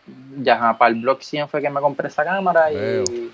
100. 0.05 0.45
Ya, 0.45 0.77
para 0.79 0.95
el 0.95 1.01
blog 1.03 1.21
100 1.21 1.49
fue 1.49 1.61
que 1.61 1.69
me 1.69 1.81
compré 1.81 2.07
esa 2.09 2.25
cámara 2.25 2.67
Veo. 2.71 3.03
y 3.11 3.31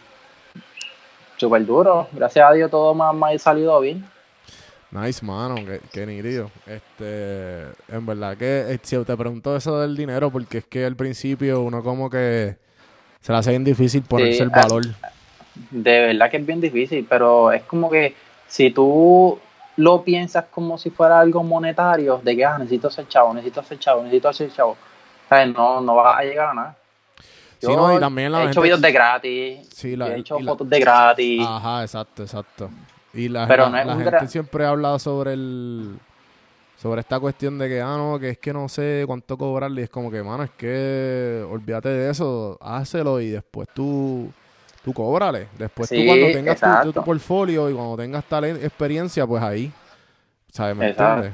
súper 1.36 1.66
duro. 1.66 2.08
Gracias 2.12 2.48
a 2.48 2.52
Dios 2.52 2.70
todo 2.70 2.94
me 2.94 3.34
ha 3.34 3.38
salido 3.38 3.78
bien. 3.80 4.04
Nice, 4.92 5.24
mano, 5.24 5.54
qué, 5.54 5.80
qué 5.90 6.04
nítido. 6.06 6.50
Este, 6.66 7.62
en 7.88 8.04
verdad 8.04 8.36
que 8.36 8.72
eh, 8.74 8.78
si 8.82 9.02
te 9.02 9.16
pregunto 9.16 9.56
eso 9.56 9.80
del 9.80 9.96
dinero, 9.96 10.30
porque 10.30 10.58
es 10.58 10.64
que 10.66 10.84
al 10.84 10.96
principio 10.96 11.62
uno 11.62 11.82
como 11.82 12.10
que 12.10 12.56
se 13.22 13.32
le 13.32 13.38
hace 13.38 13.50
bien 13.50 13.64
difícil 13.64 14.02
ponerse 14.02 14.36
Sí, 14.38 14.42
el 14.42 14.50
ah, 14.52 14.60
valor. 14.62 14.84
De 15.70 16.00
verdad 16.00 16.30
que 16.30 16.36
es 16.36 16.44
bien 16.46 16.60
difícil, 16.60 17.06
pero 17.08 17.50
es 17.52 17.62
como 17.62 17.88
que 17.88 18.14
si 18.46 18.70
tú 18.70 19.38
lo 19.76 20.02
piensas 20.04 20.44
como 20.50 20.76
si 20.76 20.90
fuera 20.90 21.20
algo 21.20 21.42
monetario, 21.42 22.20
de 22.22 22.36
que 22.36 22.44
ah, 22.44 22.58
necesito 22.58 22.90
ser 22.90 23.08
chavo, 23.08 23.32
necesito 23.32 23.62
ser 23.62 23.78
chavo, 23.78 24.02
necesito 24.02 24.30
ser 24.34 24.52
chavo, 24.52 24.76
¿sabes? 25.26 25.54
No, 25.54 25.80
no 25.80 25.94
vas 25.94 26.18
a 26.18 26.22
llegar 26.22 26.50
a 26.50 26.54
nada. 26.54 26.76
Sí, 27.58 27.68
no, 27.68 27.96
y 27.96 28.00
también 28.00 28.30
la 28.30 28.44
he 28.44 28.50
hecho 28.50 28.60
videos 28.60 28.82
de 28.82 28.92
gratis, 28.92 29.68
Sí, 29.72 29.96
la- 29.96 30.10
he 30.16 30.18
hecho 30.18 30.38
la- 30.38 30.50
fotos 30.50 30.68
de 30.68 30.80
gratis. 30.80 31.40
Ajá, 31.40 31.82
exacto, 31.82 32.24
exacto. 32.24 32.70
Y 33.14 33.28
la, 33.28 33.46
Pero 33.46 33.68
no 33.68 33.96
gente 33.96 34.10
gra- 34.10 34.26
siempre 34.26 34.64
habla 34.64 34.98
sobre 34.98 35.34
el 35.34 35.98
sobre 36.82 37.00
esta 37.00 37.20
cuestión 37.20 37.58
de 37.58 37.68
que, 37.68 37.80
ah, 37.80 37.96
no, 37.96 38.18
que 38.18 38.30
es 38.30 38.38
que 38.38 38.52
no 38.52 38.68
sé 38.68 39.04
cuánto 39.06 39.38
cobrarle. 39.38 39.82
Y 39.82 39.84
es 39.84 39.90
como 39.90 40.10
que, 40.10 40.20
mano, 40.22 40.42
es 40.42 40.50
que 40.50 41.46
olvídate 41.48 41.88
de 41.88 42.10
eso, 42.10 42.58
hácelo 42.60 43.20
y 43.20 43.30
después 43.30 43.68
tú, 43.72 44.32
tú 44.82 44.92
cóbrale. 44.92 45.46
Después 45.56 45.88
tú 45.88 46.04
cuando 46.04 46.26
tengas 46.32 46.60
tu- 46.82 46.92
tu, 46.92 47.04
portfolio 47.04 47.70
y 47.70 47.74
cuando 47.74 47.96
tengas 47.96 48.24
talent, 48.24 48.64
experiencia, 48.64 49.24
pues 49.24 49.40
ahí, 49.42 49.72
¿sabes? 50.50 50.74
¿Me 50.74 50.88
entiendes? 50.88 51.32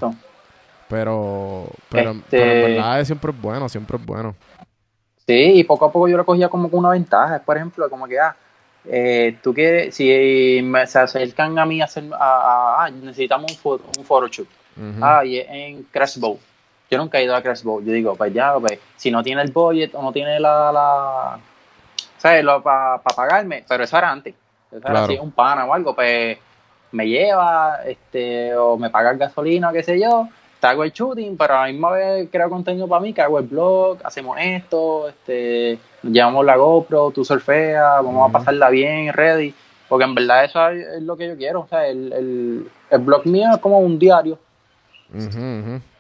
Pero, 0.89 1.67
pero, 1.89 2.11
Este- 2.11 2.25
pero 2.31 2.51
en 2.53 2.63
verdad 2.63 3.05
siempre 3.05 3.31
es 3.33 3.41
bueno, 3.41 3.69
siempre 3.71 3.97
es 3.97 4.05
bueno. 4.05 4.35
Sí, 5.27 5.53
y 5.61 5.65
poco 5.65 5.85
a 5.87 5.93
poco 5.93 6.09
yo 6.09 6.17
lo 6.17 6.27
cogía 6.27 6.49
como 6.49 6.71
con 6.71 6.81
una 6.81 6.91
ventaja. 6.91 7.39
Por 7.39 7.57
ejemplo, 7.57 7.89
como 7.89 8.07
que, 8.07 8.19
ah, 8.19 8.35
eh, 8.91 9.37
tú 9.43 9.53
quieres, 9.55 9.95
si 9.95 10.61
me, 10.63 10.87
se 10.87 10.99
acercan 10.99 11.59
a 11.59 11.67
mí 11.67 11.81
a 11.81 11.85
hacer, 11.85 12.05
a, 12.13 12.17
a- 12.17 12.85
ah, 12.85 12.91
necesitamos 12.91 13.51
un, 13.53 13.57
fo- 13.59 13.81
un 13.99 14.05
photoshoot. 14.05 14.49
Ujú. 14.77 15.05
Ah, 15.05 15.25
y 15.25 15.39
en 15.39 15.83
Crash 15.85 16.19
Bowl. 16.19 16.39
Yo 16.91 16.97
nunca 16.99 17.19
he 17.19 17.25
ido 17.25 17.37
a 17.37 17.43
Crash 17.43 17.63
Bowl. 17.63 17.85
Yo 17.85 17.93
digo, 17.93 18.15
pues 18.17 18.33
ya, 18.33 18.55
pues, 18.59 18.79
si 18.97 19.11
no 19.11 19.23
tiene 19.23 19.43
el 19.43 19.51
budget 19.53 19.95
o 19.95 20.03
no 20.03 20.13
tiene 20.13 20.41
la, 20.41 20.73
la 20.73 21.39
¿sabes? 22.17 22.45
Para 22.65 22.99
pagarme, 23.03 23.65
pero 23.69 23.85
eso 23.85 23.99
era 23.99 24.11
antes. 24.11 24.35
Eso 24.71 24.79
era 24.89 25.01
así, 25.05 25.19
un 25.21 25.33
pana 25.33 25.65
o 25.67 25.75
algo, 25.75 25.95
pues 25.95 26.39
me 26.93 27.07
lleva, 27.07 27.81
este, 27.85 28.57
o 28.57 28.77
me 28.79 28.89
paga 28.91 29.11
el 29.11 29.19
gasolina 29.19 29.69
o 29.71 29.73
qué 29.73 29.83
sé 29.83 30.01
yo, 30.01 30.29
te 30.61 30.67
hago 30.67 30.85
el 30.85 30.93
shooting, 30.93 31.37
pero 31.37 31.55
a 31.55 31.67
la 31.67 31.73
misma 31.73 31.91
vez 31.93 32.29
creo 32.31 32.51
contenido 32.51 32.89
para 32.89 33.01
mí, 33.01 33.13
que 33.13 33.23
hago 33.23 33.39
el 33.39 33.47
blog, 33.47 33.99
hacemos 34.05 34.37
esto, 34.41 35.09
este, 35.09 35.79
llevamos 36.03 36.45
la 36.45 36.57
GoPro, 36.57 37.11
tú 37.11 37.25
surfeas, 37.25 38.03
vamos 38.03 38.29
a 38.29 38.33
pasarla 38.33 38.71
bien, 38.71 39.13
ready, 39.13 39.55
porque 39.89 40.05
en 40.05 40.15
verdad 40.15 40.45
eso 40.45 40.69
es, 40.69 41.03
lo 41.03 41.17
que 41.17 41.29
yo 41.29 41.37
quiero, 41.37 41.61
o 41.61 41.69
sea, 41.69 41.87
el, 41.87 42.13
el, 42.13 42.69
el 42.91 42.99
blog 42.99 43.27
mío 43.27 43.49
es 43.55 43.59
como 43.59 43.79
un 43.79 43.99
diario. 43.99 44.39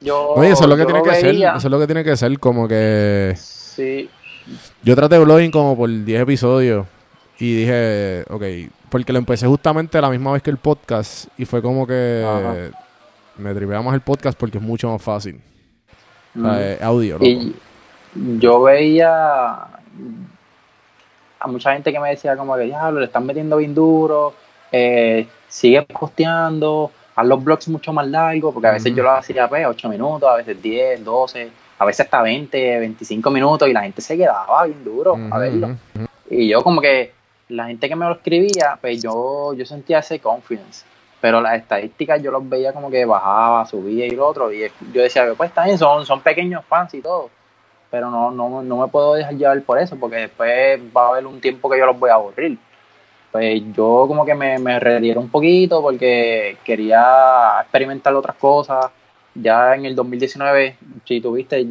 Yo, 0.00 0.30
Oye, 0.32 0.50
eso 0.50 0.64
es 0.64 0.68
lo 0.68 0.76
que 0.76 0.84
tiene 0.84 1.02
que 1.02 1.14
ser, 1.14 1.34
eso 1.34 1.56
es 1.56 1.64
lo 1.64 1.78
que 1.78 1.86
tiene 1.86 2.04
que 2.04 2.16
ser, 2.16 2.38
como 2.38 2.68
que 2.68 3.32
Sí, 3.36 4.10
Yo 4.82 4.94
traté 4.94 5.18
blogging 5.18 5.50
como 5.50 5.76
por 5.76 5.88
10 5.88 6.20
episodios 6.20 6.86
y 7.38 7.60
dije, 7.60 8.24
ok, 8.28 8.42
porque 8.90 9.12
lo 9.12 9.18
empecé 9.18 9.46
justamente 9.46 10.00
la 10.00 10.10
misma 10.10 10.32
vez 10.32 10.42
que 10.42 10.50
el 10.50 10.56
podcast 10.58 11.28
y 11.38 11.44
fue 11.44 11.62
como 11.62 11.86
que. 11.86 12.72
Me 13.38 13.54
tripea 13.54 13.80
más 13.82 13.94
el 13.94 14.00
podcast 14.00 14.38
porque 14.38 14.58
es 14.58 14.64
mucho 14.64 14.90
más 14.90 15.02
fácil. 15.02 15.40
O 16.34 16.40
mm. 16.40 16.54
sea, 16.54 16.86
audio. 16.86 17.18
Y 17.20 17.54
yo 18.38 18.62
veía 18.62 19.68
a 21.40 21.46
mucha 21.46 21.72
gente 21.72 21.92
que 21.92 22.00
me 22.00 22.10
decía 22.10 22.36
como 22.36 22.56
que, 22.56 22.64
diablo, 22.64 23.00
le 23.00 23.06
están 23.06 23.24
metiendo 23.26 23.56
bien 23.56 23.74
duro, 23.74 24.34
eh, 24.72 25.26
sigue 25.48 25.82
posteando, 25.82 26.90
haz 27.14 27.26
los 27.26 27.42
blogs 27.42 27.68
mucho 27.68 27.92
más 27.92 28.06
largos, 28.06 28.52
porque 28.52 28.68
a 28.68 28.72
veces 28.72 28.94
yo 28.94 29.02
lo 29.02 29.12
hacía 29.12 29.48
pues 29.48 29.66
8 29.66 29.88
minutos, 29.88 30.28
a 30.28 30.36
veces 30.36 30.60
10, 30.60 31.04
12, 31.04 31.50
a 31.78 31.84
veces 31.84 32.06
hasta 32.06 32.22
20, 32.22 32.78
25 32.80 33.30
minutos 33.30 33.68
y 33.68 33.72
la 33.72 33.82
gente 33.82 34.00
se 34.00 34.16
quedaba 34.16 34.64
bien 34.64 34.84
duro 34.84 35.16
a 35.30 35.38
verlo. 35.38 35.76
Y 36.28 36.48
yo 36.48 36.62
como 36.62 36.80
que 36.80 37.12
la 37.48 37.66
gente 37.66 37.88
que 37.88 37.96
me 37.96 38.04
lo 38.04 38.12
escribía, 38.12 38.78
pues 38.80 39.02
yo, 39.02 39.54
yo 39.54 39.64
sentía 39.64 40.00
ese 40.00 40.18
confidence. 40.18 40.84
Pero 41.20 41.40
las 41.40 41.56
estadísticas 41.60 42.22
yo 42.22 42.30
los 42.30 42.48
veía 42.48 42.72
como 42.72 42.90
que 42.90 43.04
bajaba, 43.04 43.66
subía 43.66 44.06
y 44.06 44.10
lo 44.10 44.26
otro. 44.26 44.52
Y 44.52 44.60
yo 44.92 45.02
decía, 45.02 45.34
pues 45.36 45.52
bien, 45.64 45.78
son, 45.78 46.06
son 46.06 46.22
pequeños 46.22 46.64
fans 46.66 46.94
y 46.94 47.00
todo. 47.02 47.30
Pero 47.90 48.10
no, 48.10 48.30
no, 48.30 48.62
no 48.62 48.76
me 48.78 48.88
puedo 48.88 49.14
dejar 49.14 49.34
llevar 49.34 49.62
por 49.62 49.78
eso, 49.78 49.96
porque 49.98 50.16
después 50.16 50.80
va 50.96 51.06
a 51.06 51.08
haber 51.10 51.26
un 51.26 51.40
tiempo 51.40 51.68
que 51.70 51.78
yo 51.78 51.86
los 51.86 51.98
voy 51.98 52.10
a 52.10 52.14
aburrir. 52.14 52.58
Pues 53.32 53.62
yo 53.72 54.06
como 54.08 54.24
que 54.24 54.34
me, 54.34 54.58
me 54.58 54.78
un 55.18 55.28
poquito 55.30 55.82
porque 55.82 56.56
quería 56.64 57.60
experimentar 57.62 58.14
otras 58.14 58.36
cosas. 58.36 58.90
Ya 59.34 59.74
en 59.74 59.84
el 59.84 59.94
2019, 59.94 60.76
si 61.04 61.20
tuviste, 61.20 61.64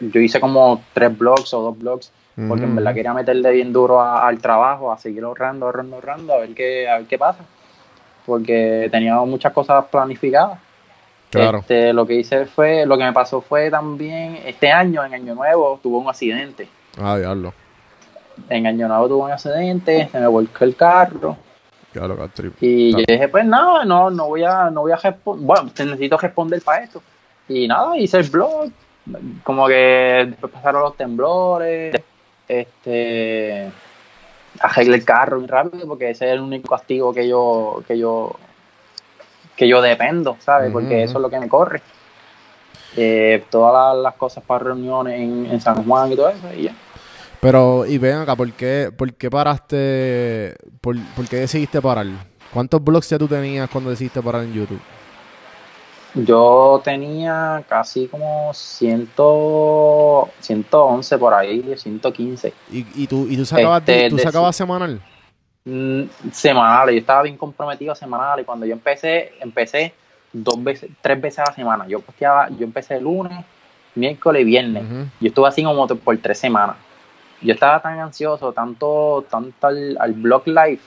yo 0.00 0.20
hice 0.20 0.40
como 0.40 0.84
tres 0.92 1.16
blogs 1.16 1.54
o 1.54 1.62
dos 1.62 1.78
blogs 1.78 2.12
porque 2.46 2.64
en 2.64 2.70
Ujú, 2.72 2.76
verdad 2.76 2.94
quería 2.94 3.14
meterle 3.14 3.50
bien 3.52 3.72
duro 3.72 4.00
a- 4.00 4.26
al 4.26 4.38
trabajo, 4.40 4.90
a 4.92 4.98
seguir 4.98 5.22
ahorrando, 5.24 5.66
ahorrando, 5.66 5.96
ahorrando, 5.96 6.32
a 6.34 6.38
ver 6.38 6.54
qué, 6.54 6.88
a 6.88 6.98
ver 6.98 7.06
qué 7.06 7.18
pasa. 7.18 7.44
Porque 8.28 8.88
tenía 8.92 9.14
muchas 9.20 9.54
cosas 9.54 9.86
planificadas. 9.86 10.58
Claro. 11.30 11.60
Este, 11.60 11.94
lo 11.94 12.06
que 12.06 12.14
hice 12.16 12.44
fue, 12.44 12.84
lo 12.84 12.98
que 12.98 13.04
me 13.04 13.12
pasó 13.14 13.40
fue 13.40 13.70
también, 13.70 14.38
este 14.44 14.70
año, 14.70 15.02
en 15.02 15.14
Año 15.14 15.34
Nuevo, 15.34 15.80
tuve 15.82 15.96
un 15.96 16.08
accidente. 16.10 16.68
Ah, 17.00 17.16
diablo. 17.16 17.54
En 18.50 18.66
Año 18.66 18.86
Nuevo 18.86 19.08
tuve 19.08 19.24
un 19.24 19.32
accidente, 19.32 20.10
se 20.12 20.20
me 20.20 20.26
volcó 20.26 20.64
el 20.66 20.76
carro. 20.76 21.38
Trip. 22.34 22.62
Y 22.62 22.94
Ah. 22.94 22.98
yo 22.98 23.04
dije, 23.08 23.28
pues 23.28 23.46
nada, 23.46 23.86
no, 23.86 24.10
no 24.10 24.28
voy 24.28 24.44
a, 24.44 24.68
no 24.70 24.82
voy 24.82 24.92
a 24.92 24.96
responder, 24.96 25.46
bueno, 25.46 25.70
necesito 25.78 26.18
responder 26.18 26.60
para 26.62 26.84
esto. 26.84 27.02
Y 27.48 27.66
nada, 27.66 27.96
hice 27.96 28.18
el 28.18 28.28
blog, 28.28 28.70
como 29.42 29.66
que 29.66 30.26
después 30.28 30.52
pasaron 30.52 30.82
los 30.82 30.96
temblores, 30.98 31.96
este, 32.46 33.70
arreglé 34.60 34.96
el 34.96 35.04
carro 35.04 35.38
muy 35.38 35.48
rápido 35.48 35.86
porque 35.86 36.10
ese 36.10 36.26
es 36.26 36.32
el 36.32 36.40
único 36.40 36.68
castigo 36.68 37.12
que 37.12 37.28
yo, 37.28 37.82
que 37.86 37.98
yo, 37.98 38.36
que 39.56 39.68
yo 39.68 39.82
dependo, 39.82 40.36
¿sabes? 40.40 40.70
Porque 40.72 41.02
eso 41.02 41.18
es 41.18 41.22
lo 41.22 41.30
que 41.30 41.40
me 41.40 41.48
corre. 41.48 41.82
Eh, 42.96 43.44
todas 43.50 43.94
las, 43.94 44.02
las 44.02 44.14
cosas 44.14 44.42
para 44.44 44.64
reuniones 44.64 45.20
en, 45.20 45.46
en 45.46 45.60
San 45.60 45.84
Juan 45.84 46.12
y 46.12 46.16
todo 46.16 46.30
eso, 46.30 46.52
y 46.56 46.64
ya. 46.64 46.74
Pero, 47.40 47.86
y 47.86 47.98
ven 47.98 48.16
acá, 48.16 48.34
¿por 48.34 48.50
qué, 48.52 48.90
por 48.96 49.12
qué 49.14 49.30
paraste, 49.30 50.56
por, 50.80 50.96
por 51.14 51.28
qué 51.28 51.36
decidiste 51.36 51.80
parar? 51.80 52.06
¿Cuántos 52.52 52.82
blogs 52.82 53.08
ya 53.10 53.18
tú 53.18 53.28
tenías 53.28 53.68
cuando 53.70 53.90
decidiste 53.90 54.20
parar 54.20 54.42
en 54.42 54.54
YouTube? 54.54 54.80
Yo 56.14 56.80
tenía 56.82 57.62
casi 57.68 58.06
como 58.08 58.52
100, 58.54 59.08
111 60.40 61.18
por 61.18 61.34
ahí, 61.34 61.74
115 61.76 62.52
¿Y, 62.70 62.86
y 62.94 63.06
tú, 63.06 63.26
y 63.28 63.36
tú 63.36 63.44
sacabas, 63.44 63.80
Este, 63.80 64.08
tú 64.10 64.16
de- 64.16 64.22
sacabas 64.22 64.56
semanal? 64.56 65.00
mm, 65.64 66.02
semanales. 66.32 66.94
Yo 66.94 67.00
estaba 67.00 67.22
bien 67.22 67.36
comprometido 67.36 67.92
a 67.92 67.94
semanales. 67.94 68.46
Cuando 68.46 68.64
yo 68.66 68.72
empecé, 68.72 69.32
empecé 69.40 69.92
dos 70.32 70.62
veces, 70.62 70.90
tres 71.02 71.20
veces 71.20 71.40
a 71.40 71.44
la 71.50 71.54
semana. 71.54 71.86
Yo 71.86 72.00
posteaba, 72.00 72.48
yo 72.50 72.64
empecé 72.64 73.00
lunes, 73.00 73.44
miércoles 73.94 74.42
y 74.42 74.44
viernes. 74.44 74.84
Yo 75.20 75.28
estuve 75.28 75.48
así 75.48 75.62
como 75.62 75.86
por 75.86 76.16
tres 76.18 76.38
semanas. 76.38 76.76
Yo 77.42 77.52
estaba 77.54 77.80
tan 77.80 78.00
ansioso, 78.00 78.52
tanto, 78.52 79.24
tanto 79.30 79.66
al, 79.66 79.96
al 80.00 80.12
blog 80.14 80.46
live, 80.46 80.80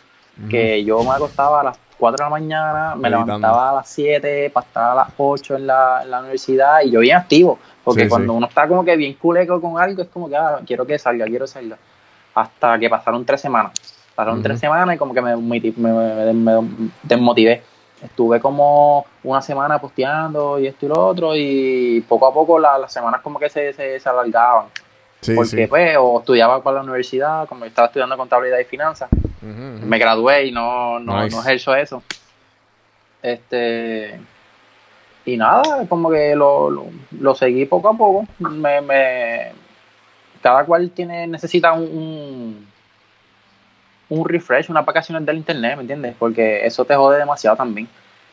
que 0.50 0.84
yo 0.84 1.04
me 1.04 1.12
acostaba 1.12 1.62
a 1.62 1.64
las 1.66 1.78
4 2.02 2.18
de 2.26 2.30
la 2.30 2.30
mañana, 2.32 2.96
me 2.96 3.10
levantaba 3.12 3.70
a 3.70 3.74
las 3.76 3.88
7 3.90 4.50
para 4.50 4.66
estar 4.66 4.92
a 4.92 4.96
las 4.96 5.08
8 5.18 5.56
en 5.56 5.68
la, 5.68 6.02
en 6.04 6.10
la 6.12 6.20
universidad 6.20 6.82
y 6.84 6.90
yo 6.90 7.00
bien 7.00 7.16
activo, 7.18 7.60
porque 7.84 8.04
Sí, 8.04 8.10
cuando 8.10 8.34
sí. 8.34 8.38
uno 8.38 8.48
está 8.48 8.68
como 8.68 8.84
que 8.84 8.96
bien 8.98 9.14
culeco 9.14 9.62
con 9.62 9.80
algo, 9.80 10.02
es 10.02 10.08
como 10.10 10.28
que 10.28 10.36
ah, 10.36 10.60
quiero 10.66 10.86
que 10.86 10.98
salga, 10.98 11.26
quiero 11.28 11.46
salga. 11.46 11.78
Hasta 12.34 12.80
que 12.80 12.90
pasaron 12.90 13.24
tres 13.24 13.40
semanas. 13.42 13.72
Pasaron 14.16 14.40
Ujú. 14.40 14.44
tres 14.44 14.60
semanas 14.60 14.96
y 14.96 14.98
como 14.98 15.14
que 15.14 15.22
me, 15.22 15.36
me, 15.38 15.60
me- 15.78 15.94
me- 16.34 16.34
me 16.34 16.90
desmotivé. 17.04 17.62
Estuve 18.02 18.40
como 18.40 19.06
una 19.24 19.42
semana 19.44 19.78
posteando 19.80 20.58
y 20.60 20.66
esto 20.66 20.88
y 20.88 20.90
lo 20.90 21.06
otro 21.08 21.36
y 21.36 22.02
poco 22.10 22.26
a 22.26 22.34
poco 22.34 22.58
la- 22.58 22.80
las 22.80 22.92
semanas 22.92 23.22
como 23.22 23.38
que 23.38 23.48
se, 23.48 23.74
se, 23.74 24.00
se 24.00 24.10
alargaban. 24.10 24.66
Sí, 25.22 25.36
porque 25.36 25.68
pues 25.68 25.96
o 26.00 26.18
estudiaba 26.20 26.64
para 26.64 26.78
la 26.78 26.82
universidad, 26.84 27.48
como 27.48 27.62
yo 27.62 27.68
estaba 27.68 27.86
estudiando 27.88 28.18
contabilidad 28.18 28.58
y 28.58 28.64
finanzas, 28.64 29.08
Me 29.42 29.98
gradué 29.98 30.46
y 30.48 30.52
no, 30.52 31.00
no, 31.00 31.24
Nice. 31.24 31.36
no 31.36 31.42
ejerzo 31.42 31.76
eso. 31.76 32.04
Este 33.22 34.20
y 35.24 35.38
nada, 35.38 35.86
como 35.88 36.10
que 36.10 36.36
lo, 36.36 36.70
lo, 36.72 36.86
lo 37.20 37.36
seguí 37.36 37.66
poco 37.66 37.90
a 37.90 37.94
poco. 37.98 38.26
Me, 38.40 38.82
me- 38.82 39.52
cada 40.42 40.64
cual 40.66 40.90
tiene, 40.90 41.28
necesita 41.28 41.72
un, 41.74 41.84
un, 41.84 42.68
un 44.10 44.28
refresh, 44.28 44.72
unas 44.72 44.84
vacaciones 44.84 45.24
del 45.26 45.38
internet, 45.38 45.76
¿me 45.76 45.82
entiendes? 45.82 46.16
Porque 46.18 46.66
eso 46.66 46.84
te 46.84 46.96
jode 46.96 47.20
demasiado 47.20 47.56
también. 47.56 47.88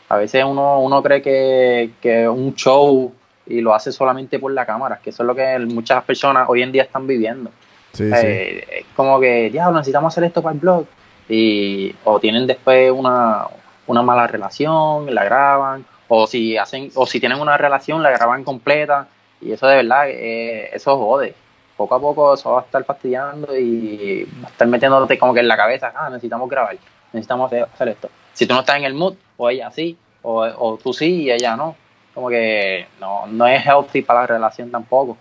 A 0.09 0.17
veces 0.17 0.43
uno, 0.43 0.81
uno 0.81 1.03
cree 1.03 1.21
que, 1.21 1.91
que 2.01 2.27
un 2.27 2.55
show 2.55 3.13
y 3.47 3.61
lo 3.61 3.75
hace 3.75 3.93
solamente 3.93 4.39
por 4.39 4.53
la 4.53 4.65
cámara, 4.65 4.99
que 5.03 5.11
eso 5.11 5.23
es 5.23 5.27
lo 5.27 5.35
que 5.35 5.59
muchas 5.59 6.03
personas 6.05 6.49
hoy 6.49 6.63
en 6.63 6.73
día 6.73 6.85
están 6.85 7.07
viviendo. 7.07 7.51
Sí, 7.93 8.05
sí. 8.11 8.13
Eh, 8.27 8.67
es 8.81 8.87
como 8.97 9.21
que, 9.21 9.51
diablo, 9.51 9.77
necesitamos 9.77 10.15
hacer 10.15 10.25
esto 10.25 10.41
para 10.43 10.55
el 10.55 10.61
blog. 10.61 10.87
Y, 11.29 11.95
o 12.05 12.19
tienen 12.21 12.47
después 12.47 12.91
una, 12.91 13.47
una 13.87 14.03
mala 14.03 14.27
relación, 14.27 15.15
la 15.15 15.25
graban, 15.25 15.85
o 16.09 16.27
si 16.27 16.57
hacen, 16.57 16.91
o 16.95 17.07
si 17.07 17.21
tienen 17.21 17.41
una 17.41 17.57
relación, 17.57 18.03
la 18.03 18.11
graban 18.11 18.45
completa, 18.45 19.09
y 19.41 19.53
eso 19.53 19.67
de 19.67 19.77
verdad, 19.77 20.09
eh, 20.09 20.71
eso 20.73 20.97
jode. 20.97 21.35
Poco 21.77 21.95
a 21.95 22.01
poco 22.01 22.35
eso 22.35 22.53
va 22.53 22.61
a 22.61 22.65
estar 22.65 22.83
fastidiando 22.85 23.57
y 23.57 24.27
va 24.43 24.49
a 24.49 24.51
estar 24.51 24.67
metiéndote 24.67 25.17
como 25.19 25.33
que 25.33 25.41
en 25.41 25.49
la 25.49 25.57
cabeza, 25.57 25.93
ah, 25.95 26.09
necesitamos 26.11 26.49
grabar, 26.51 26.77
necesitamos 27.13 27.53
hacer, 27.53 27.89
esto. 27.89 28.11
Si 28.33 28.47
tú 28.47 28.55
no 28.55 28.61
estás 28.61 28.77
en 28.77 28.85
el 28.85 28.95
mood, 28.95 29.15
o 29.37 29.49
ella 29.49 29.71
sí, 29.71 29.97
o, 30.23 30.43
o 30.43 30.77
tú 30.77 30.93
sí 30.93 31.23
y 31.23 31.31
ella 31.31 31.57
no. 31.57 31.77
Como 32.15 32.31
que 32.31 32.89
no, 32.99 33.29
no 33.29 33.47
es 33.47 33.65
healthy 33.65 34.03
para 34.03 34.23
la 34.23 34.27
relación 34.27 34.73
tampoco. 34.73 35.17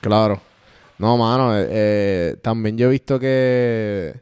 Claro. 0.00 0.40
No, 0.96 1.16
mano, 1.16 1.56
eh, 1.56 1.66
eh, 1.70 2.36
también 2.40 2.78
yo 2.78 2.86
he 2.86 2.90
visto 2.90 3.18
que 3.18 4.14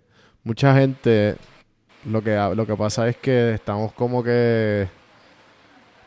mucha 0.48 0.74
gente 0.74 1.36
lo 2.06 2.22
que 2.22 2.34
lo 2.56 2.66
que 2.66 2.74
pasa 2.74 3.06
es 3.08 3.16
que 3.18 3.52
estamos 3.54 3.92
como 3.92 4.22
que 4.22 4.88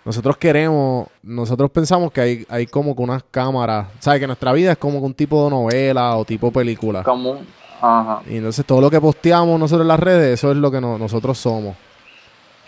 nosotros 0.04 0.36
queremos, 0.38 1.08
nosotros 1.21 1.69
pensamos 1.69 2.12
que 2.12 2.21
hay, 2.21 2.45
hay 2.49 2.65
como 2.65 2.95
que 2.95 3.04
unas 3.04 3.21
cámaras, 3.30 3.88
¿sabes? 3.99 4.19
Que 4.19 4.25
nuestra 4.25 4.51
vida 4.51 4.71
es 4.71 4.77
como 4.80 4.99
que 4.99 5.06
un 5.06 5.13
tipo 5.13 5.43
de 5.43 5.51
novela 5.51 6.17
o 6.17 6.25
tipo 6.25 6.51
película. 6.51 7.04
Como 7.04 7.32
un- 7.34 7.62
Ajá, 7.84 8.21
Y 8.30 8.38
entonces 8.38 8.63
todo 8.65 8.80
lo 8.82 8.89
que 8.91 8.99
posteamos 9.01 9.60
nosotros 9.60 9.84
en 9.84 9.88
las 9.89 9.99
redes, 9.99 10.34
eso 10.39 10.51
es 10.51 10.58
lo 10.58 10.69
que 10.71 10.80
no- 10.82 10.97
nosotros 10.99 11.38
somos. 11.38 11.75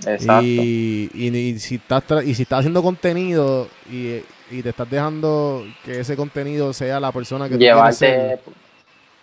exacto. 0.06 0.44
Y, 0.44 1.10
y, 1.14 1.28
y 1.36 1.60
si 1.60 1.76
estás 1.76 2.04
tra- 2.08 2.26
y 2.26 2.34
si 2.36 2.44
estás 2.44 2.60
haciendo 2.60 2.82
contenido 2.84 3.68
y, 3.92 4.22
y 4.52 4.62
te 4.64 4.70
estás 4.70 4.90
dejando 4.90 5.64
que 5.86 6.00
ese 6.02 6.16
contenido 6.16 6.72
sea 6.74 7.00
la 7.00 7.12
persona 7.12 7.46
que 7.48 7.56
tú 7.56 7.60
quieres 7.82 7.98
ser, 7.98 8.40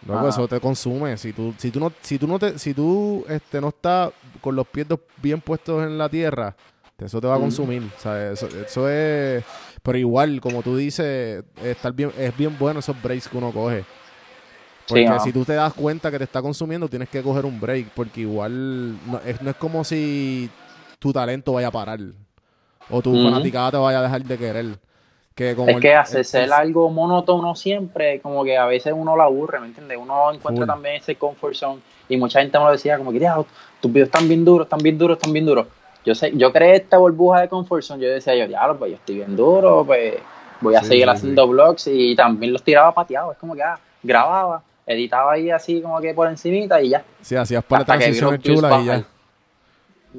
Loco, 0.06 0.18
Ajá. 0.20 0.28
eso 0.30 0.48
te 0.48 0.60
consume. 0.60 1.16
Si 1.18 1.32
tú, 1.32 1.54
si 1.58 1.70
tú 1.70 1.78
no, 1.80 1.92
si 2.00 2.18
tú 2.18 2.26
no 2.26 2.38
te, 2.38 2.58
si 2.58 2.72
tú 2.72 3.24
este 3.28 3.60
no 3.60 3.68
estás 3.68 4.10
con 4.40 4.56
los 4.56 4.66
pies 4.66 4.86
bien 5.20 5.40
puestos 5.40 5.84
en 5.84 5.98
la 5.98 6.08
tierra, 6.08 6.56
eso 6.98 7.20
te 7.20 7.26
va 7.26 7.36
a 7.36 7.38
consumir. 7.38 7.82
Eso, 7.96 8.46
eso 8.46 8.88
es. 8.88 9.44
Pero 9.82 9.98
igual, 9.98 10.40
como 10.40 10.62
tú 10.62 10.76
dices, 10.76 11.42
estar 11.62 11.92
bien, 11.92 12.12
es 12.18 12.36
bien 12.36 12.56
bueno 12.58 12.80
esos 12.80 13.00
breaks 13.02 13.28
que 13.28 13.36
uno 13.36 13.52
coge. 13.52 13.84
Porque 14.86 15.02
Sí, 15.02 15.06
ajá. 15.06 15.20
si 15.20 15.32
tú 15.32 15.44
te 15.44 15.54
das 15.54 15.72
cuenta 15.72 16.10
que 16.10 16.18
te 16.18 16.24
está 16.24 16.42
consumiendo, 16.42 16.88
tienes 16.88 17.08
que 17.08 17.22
coger 17.22 17.46
un 17.46 17.60
break. 17.60 17.90
Porque 17.94 18.22
igual 18.22 18.98
no 19.06 19.20
es, 19.24 19.40
no 19.40 19.50
es 19.50 19.56
como 19.56 19.84
si 19.84 20.50
tu 20.98 21.12
talento 21.12 21.52
vaya 21.52 21.68
a 21.68 21.72
parar. 21.72 22.00
O 22.90 23.00
tu 23.00 23.22
fanaticada 23.22 23.70
te 23.70 23.76
vaya 23.76 24.00
a 24.00 24.02
dejar 24.02 24.24
de 24.24 24.36
querer. 24.38 24.78
Que 25.40 25.56
como 25.56 25.70
Es 25.70 25.76
el- 25.76 25.80
que 25.80 25.94
hacerse 25.94 26.42
el- 26.42 26.52
algo 26.52 26.90
monótono 26.90 27.56
siempre, 27.56 28.20
como 28.20 28.44
que 28.44 28.58
a 28.58 28.66
veces 28.66 28.92
uno 28.94 29.16
lo 29.16 29.22
aburre, 29.22 29.58
¿me 29.58 29.68
entiendes? 29.68 29.96
Uno 29.98 30.30
encuentra 30.30 30.66
también 30.66 30.96
ese 30.96 31.14
comfort 31.14 31.54
zone 31.54 31.80
y 32.10 32.18
mucha 32.18 32.40
gente 32.40 32.58
me 32.58 32.66
lo 32.66 32.72
decía, 32.72 32.98
como 32.98 33.10
que, 33.10 33.18
"Diablo, 33.20 33.46
tus 33.80 33.90
videos 33.90 34.08
están 34.08 34.28
bien 34.28 34.44
duros, 34.44 34.66
están 34.66 34.80
bien 34.80 34.98
duros, 34.98 35.16
están 35.16 35.32
bien 35.32 35.46
duros. 35.46 35.66
Yo 36.04 36.14
sé, 36.14 36.36
yo 36.36 36.52
creé 36.52 36.76
esta 36.76 36.98
burbuja 36.98 37.40
de 37.40 37.48
comfort 37.48 37.82
zone, 37.82 38.04
yo 38.04 38.10
decía, 38.10 38.34
yo, 38.34 38.46
diablo, 38.46 38.76
pues 38.78 38.90
yo 38.90 38.96
estoy 38.98 39.14
bien 39.14 39.34
duro, 39.34 39.82
pues 39.86 40.16
voy 40.60 40.74
a 40.74 40.82
Sí, 40.82 40.88
seguir 40.88 41.04
sí, 41.04 41.10
haciendo 41.10 41.48
vlogs 41.48 41.86
y 41.86 42.14
también 42.14 42.52
los 42.52 42.62
tiraba 42.62 42.92
pateados, 42.92 43.32
es 43.32 43.38
como 43.38 43.54
que, 43.54 43.62
ah, 43.62 43.78
grababa, 44.02 44.62
editaba 44.86 45.32
ahí 45.32 45.50
así 45.50 45.80
como 45.80 46.02
que 46.02 46.12
por 46.12 46.28
encimita 46.28 46.82
y 46.82 46.90
ya, 46.90 47.02
Sí, 47.22 47.34
hacías 47.34 47.64
para 47.64 47.82
transiciones 47.86 48.42
chulas 48.42 48.82
y 48.82 48.84
ya. 48.84 49.04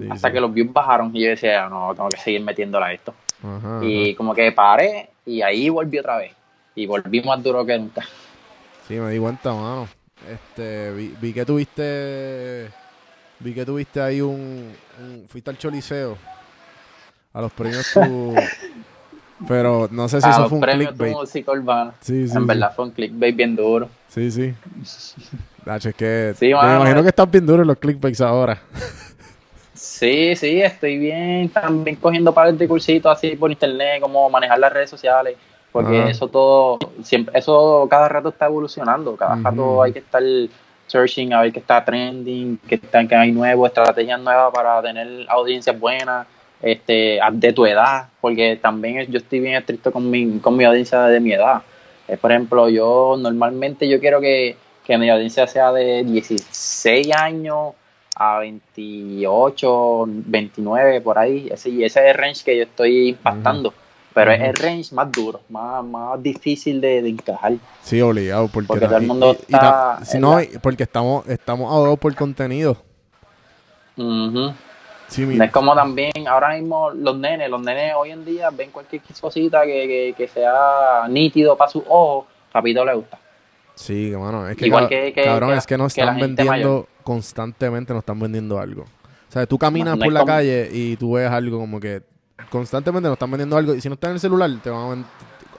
hasta 0.09 0.31
que 0.31 0.41
los 0.41 0.51
views 0.51 0.73
bajaron 0.73 1.15
y 1.15 1.21
yo 1.25 1.29
decía, 1.29 1.69
no, 1.69 1.93
tengo 1.93 2.09
que 2.09 2.17
seguir 2.17 2.41
metiéndola 2.41 2.87
a 2.87 2.93
esto. 2.93 3.13
Ajá, 3.43 3.77
ajá. 3.77 3.85
Y 3.85 4.15
como 4.15 4.33
que 4.33 4.51
paré 4.51 5.10
y 5.25 5.41
ahí 5.41 5.69
volví 5.69 5.99
otra 5.99 6.17
vez. 6.17 6.33
Y 6.75 6.85
volví 6.85 7.21
más 7.21 7.41
duro 7.43 7.65
que 7.65 7.77
nunca. 7.77 8.01
Sí, 8.87 8.95
me 8.95 9.11
di 9.11 9.19
cuenta, 9.19 9.53
mano. 9.53 9.87
Este, 10.29 10.91
vi, 10.93 11.15
vi 11.19 11.33
que 11.33 11.45
tuviste. 11.45 12.69
Vi 13.39 13.53
que 13.53 13.65
tuviste 13.65 14.01
ahí 14.01 14.21
un, 14.21 14.71
un- 14.99 15.25
Fuiste 15.27 15.49
al 15.49 15.57
Choliseo. 15.57 16.17
A 17.33 17.41
los 17.41 17.51
premios 17.51 17.91
tú. 17.93 18.35
Pero 19.47 19.87
no 19.91 20.07
sé 20.07 20.21
si 20.21 20.27
a 20.27 20.31
eso 20.31 20.49
fue 20.49 20.59
un 20.59 20.63
clickbait. 20.63 21.13
música 21.13 21.51
urbana. 21.51 21.93
Sí, 22.01 22.27
sí. 22.27 22.35
en 22.35 22.41
sí. 22.41 22.47
verdad 22.47 22.73
fue 22.75 22.85
un 22.85 22.91
clickbait 22.91 23.35
bien 23.35 23.55
duro. 23.55 23.89
Sí, 24.07 24.29
sí. 24.29 24.53
Nacho, 25.65 25.89
es 25.89 25.95
que. 25.95 26.35
Me 26.39 26.49
imagino 26.49 26.99
eh. 26.99 27.03
que 27.03 27.09
están 27.09 27.31
bien 27.31 27.45
duros 27.45 27.65
los 27.65 27.77
clickbaits 27.77 28.21
ahora. 28.21 28.61
Sí, 30.01 30.35
sí, 30.35 30.59
estoy 30.59 30.97
bien. 30.97 31.47
También 31.49 31.95
cogiendo 31.95 32.33
pares 32.33 32.57
de 32.57 32.67
cursitos 32.67 33.15
así 33.15 33.35
por 33.35 33.51
internet, 33.51 34.01
como 34.01 34.27
manejar 34.31 34.57
las 34.57 34.73
redes 34.73 34.89
sociales, 34.89 35.35
porque 35.71 36.09
eso 36.09 36.27
todo, 36.27 36.79
siempre, 37.03 37.37
eso 37.37 37.85
cada 37.87 38.09
rato 38.09 38.29
está 38.29 38.47
evolucionando, 38.47 39.15
cada 39.15 39.35
rato 39.35 39.83
hay 39.83 39.93
que 39.93 39.99
estar 39.99 40.23
searching 40.87 41.33
a 41.33 41.41
ver 41.41 41.53
qué 41.53 41.59
está 41.59 41.85
trending, 41.85 42.57
qué, 42.67 42.75
está, 42.75 43.07
qué 43.07 43.13
hay 43.13 43.31
nuevo, 43.31 43.67
estrategias 43.67 44.19
nuevas 44.19 44.51
para 44.51 44.81
tener 44.81 45.07
audiencias 45.29 45.79
buenas, 45.79 46.25
este, 46.63 47.19
de 47.33 47.53
tu 47.53 47.67
edad, 47.67 48.07
porque 48.21 48.55
también 48.59 49.05
yo 49.05 49.19
estoy 49.19 49.39
bien 49.39 49.53
estricto 49.53 49.91
con 49.91 50.09
mi, 50.09 50.39
con 50.39 50.57
mi 50.57 50.63
audiencia 50.63 51.03
de 51.03 51.19
mi 51.19 51.33
edad. 51.33 51.61
Eh, 52.07 52.17
por 52.17 52.31
ejemplo, 52.31 52.69
yo 52.69 53.17
normalmente 53.19 53.87
yo 53.87 53.99
quiero 53.99 54.19
que, 54.19 54.57
que 54.83 54.97
mi 54.97 55.11
audiencia 55.11 55.45
sea 55.45 55.71
de 55.71 56.03
16 56.03 57.15
años 57.15 57.75
a 58.15 58.39
28, 58.39 60.05
29, 60.07 61.01
por 61.01 61.17
ahí. 61.17 61.47
Ese, 61.51 61.69
y 61.69 61.83
ese 61.83 61.99
es 62.01 62.05
el 62.07 62.13
range 62.15 62.43
que 62.43 62.57
yo 62.57 62.63
estoy 62.63 63.09
impactando. 63.09 63.73
Pero 64.13 64.31
es 64.33 64.41
el 64.41 64.53
range 64.55 64.93
más 64.93 65.09
duro, 65.09 65.39
más, 65.47 65.81
más 65.85 66.21
difícil 66.21 66.81
de, 66.81 67.01
de 67.01 67.09
encajar. 67.09 67.53
Sí, 67.81 68.01
obligado. 68.01 68.49
Porque, 68.49 68.67
Porque 68.67 68.85
todo 68.85 68.97
el 68.97 69.03
y- 69.03 69.07
mundo 69.07 69.37
y- 69.39 69.43
y 69.47 69.51
ta- 69.51 69.97
está 70.01 70.05
sí, 70.05 70.19
no, 70.19 70.37
la- 70.37 70.45
porque 70.61 70.83
estamos, 70.83 71.25
estamos 71.29 71.71
ahogados 71.71 71.97
por 71.97 72.13
contenido. 72.13 72.75
Ujú. 73.95 74.53
Sí, 75.07 75.25
mi- 75.25 75.35
No 75.35 75.43
es 75.45 75.51
como 75.51 75.73
también 75.75 76.11
ahora 76.27 76.55
mismo 76.55 76.89
los 76.91 77.17
nenes, 77.17 77.49
los 77.49 77.61
nenes 77.61 77.93
hoy 77.97 78.11
en 78.11 78.25
día 78.25 78.49
ven 78.49 78.71
cualquier 78.71 79.01
cosita 79.19 79.63
que, 79.63 79.87
que, 79.87 80.13
que 80.17 80.27
sea 80.27 81.05
nítido 81.09 81.55
para 81.57 81.71
sus 81.71 81.83
ojos, 81.87 82.25
rapidito 82.53 82.83
le 82.83 82.93
gusta. 82.95 83.17
Sí, 83.75 84.13
es 84.13 84.57
que, 84.57 84.67
Igual 84.67 84.87
que- 84.89 85.13
que- 85.13 85.23
cabrón, 85.23 85.53
es 85.53 85.65
que 85.65 85.77
nos 85.77 85.95
la 85.97 86.03
están 86.03 86.19
vendiendo 86.19 86.51
mayor. 86.51 86.85
Constantemente, 87.03 87.93
nos 87.93 88.01
están 88.01 88.19
vendiendo 88.19 88.59
algo. 88.59 88.83
O 88.83 89.31
sea, 89.31 89.45
tú 89.45 89.57
caminas 89.57 89.97
No- 89.97 90.03
por 90.03 90.13
la 90.13 90.19
como- 90.21 90.31
calle 90.33 90.69
y 90.71 90.95
tú 90.97 91.13
ves 91.13 91.29
algo 91.29 91.57
como 91.59 91.79
que 91.79 92.01
constantemente 92.49 93.07
nos 93.07 93.15
están 93.15 93.31
vendiendo 93.31 93.55
algo 93.57 93.73
y 93.75 93.81
si 93.81 93.87
no 93.87 93.93
está 93.93 94.07
en 94.07 94.13
el 94.13 94.19
celular, 94.19 94.49
te 94.63 94.69
van 94.69 95.05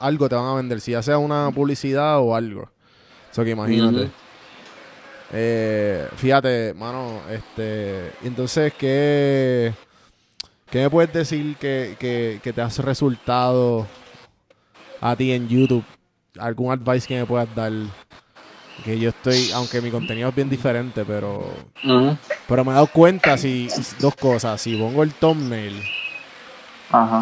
a 0.01 0.07
algo 0.07 0.29
te 0.29 0.35
van 0.35 0.45
a 0.47 0.55
vender, 0.55 0.81
si 0.81 0.91
ya 0.93 1.03
sea 1.03 1.19
una 1.19 1.51
publicidad 1.55 2.19
o 2.21 2.35
algo. 2.35 2.63
O 2.63 3.35
sea, 3.35 3.45
que 3.45 3.51
imagínate. 3.51 4.11
Eh, 5.33 6.07
fíjate, 6.17 6.75
mano, 6.75 7.21
este, 7.31 8.11
entonces, 8.23 8.73
¿qué, 8.75 9.73
qué 10.71 10.81
me 10.83 10.91
puedes 10.91 11.13
decir 11.13 11.57
que, 11.57 11.97
que, 11.99 12.41
que 12.43 12.53
te 12.53 12.61
has 12.61 12.79
resultado 12.81 13.87
a 15.01 15.17
ti 15.17 15.33
en 15.33 15.49
YouTube? 15.49 15.85
¿Algún 16.39 16.73
advice 16.73 17.07
que 17.07 17.19
me 17.21 17.25
puedas 17.27 17.55
dar? 17.55 17.73
Que 18.85 18.99
yo 18.99 19.11
estoy, 19.11 19.51
aunque 19.53 19.81
mi 19.81 19.91
contenido 19.91 20.29
es 20.31 20.35
bien 20.35 20.49
diferente, 20.51 21.05
pero, 21.05 21.45
pero 22.49 22.65
me 22.65 22.71
he 22.73 22.75
dado 22.75 22.87
cuenta 22.89 23.37
si 23.39 23.69
dos 24.01 24.15
cosas. 24.17 24.61
Si 24.61 24.75
pongo 24.77 25.03
el 25.03 25.13
thumbnail 25.15 25.81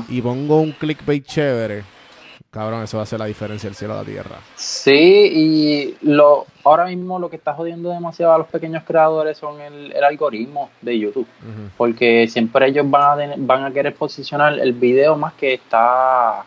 y 0.09 0.21
pongo 0.23 0.61
un 0.61 0.73
clickbait 0.73 1.25
chévere, 1.25 1.85
cabrón, 2.51 2.83
eso 2.83 2.97
va 2.97 3.03
a 3.03 3.05
hacer 3.05 3.19
la 3.19 3.27
diferencia 3.27 3.69
del 3.69 3.77
cielo 3.77 3.95
a 3.95 3.99
la 3.99 4.05
tierra. 4.05 4.37
Sí, 4.57 4.91
y 4.93 5.97
lo 6.03 6.47
ahora 6.65 6.87
mismo 6.87 7.19
lo 7.19 7.31
que 7.31 7.37
está 7.37 7.55
jodiendo 7.55 7.91
demasiado 7.91 8.33
a 8.33 8.39
los 8.39 8.49
pequeños 8.49 8.83
creadores 8.85 9.39
son 9.39 9.61
el, 9.61 9.93
el 9.93 10.03
algoritmo 10.05 10.71
de 10.81 10.99
YouTube. 10.99 11.29
Porque 11.77 12.27
siempre 12.29 12.69
ellos 12.69 12.89
van 12.91 13.03
a, 13.13 13.17
tener- 13.17 13.39
van 13.39 13.65
a 13.65 13.71
querer 13.71 13.95
posicionar 13.95 14.59
el 14.59 14.73
video 14.73 15.17
más 15.17 15.35
que 15.35 15.55
está 15.55 16.45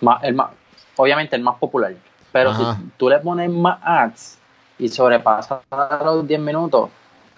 más, 0.00 0.22
el 0.24 0.34
más 0.34 0.50
obviamente 0.96 1.34
el 1.36 1.42
más 1.42 1.56
popular 1.56 1.94
pero 2.32 2.50
Ajá. 2.50 2.76
si 2.76 2.82
tú 2.96 3.08
le 3.08 3.18
pones 3.18 3.50
más 3.50 3.78
ads 3.82 4.38
y 4.82 4.88
sobrepasas 4.88 5.60
los 6.04 6.26
10 6.26 6.40
minutos 6.40 6.90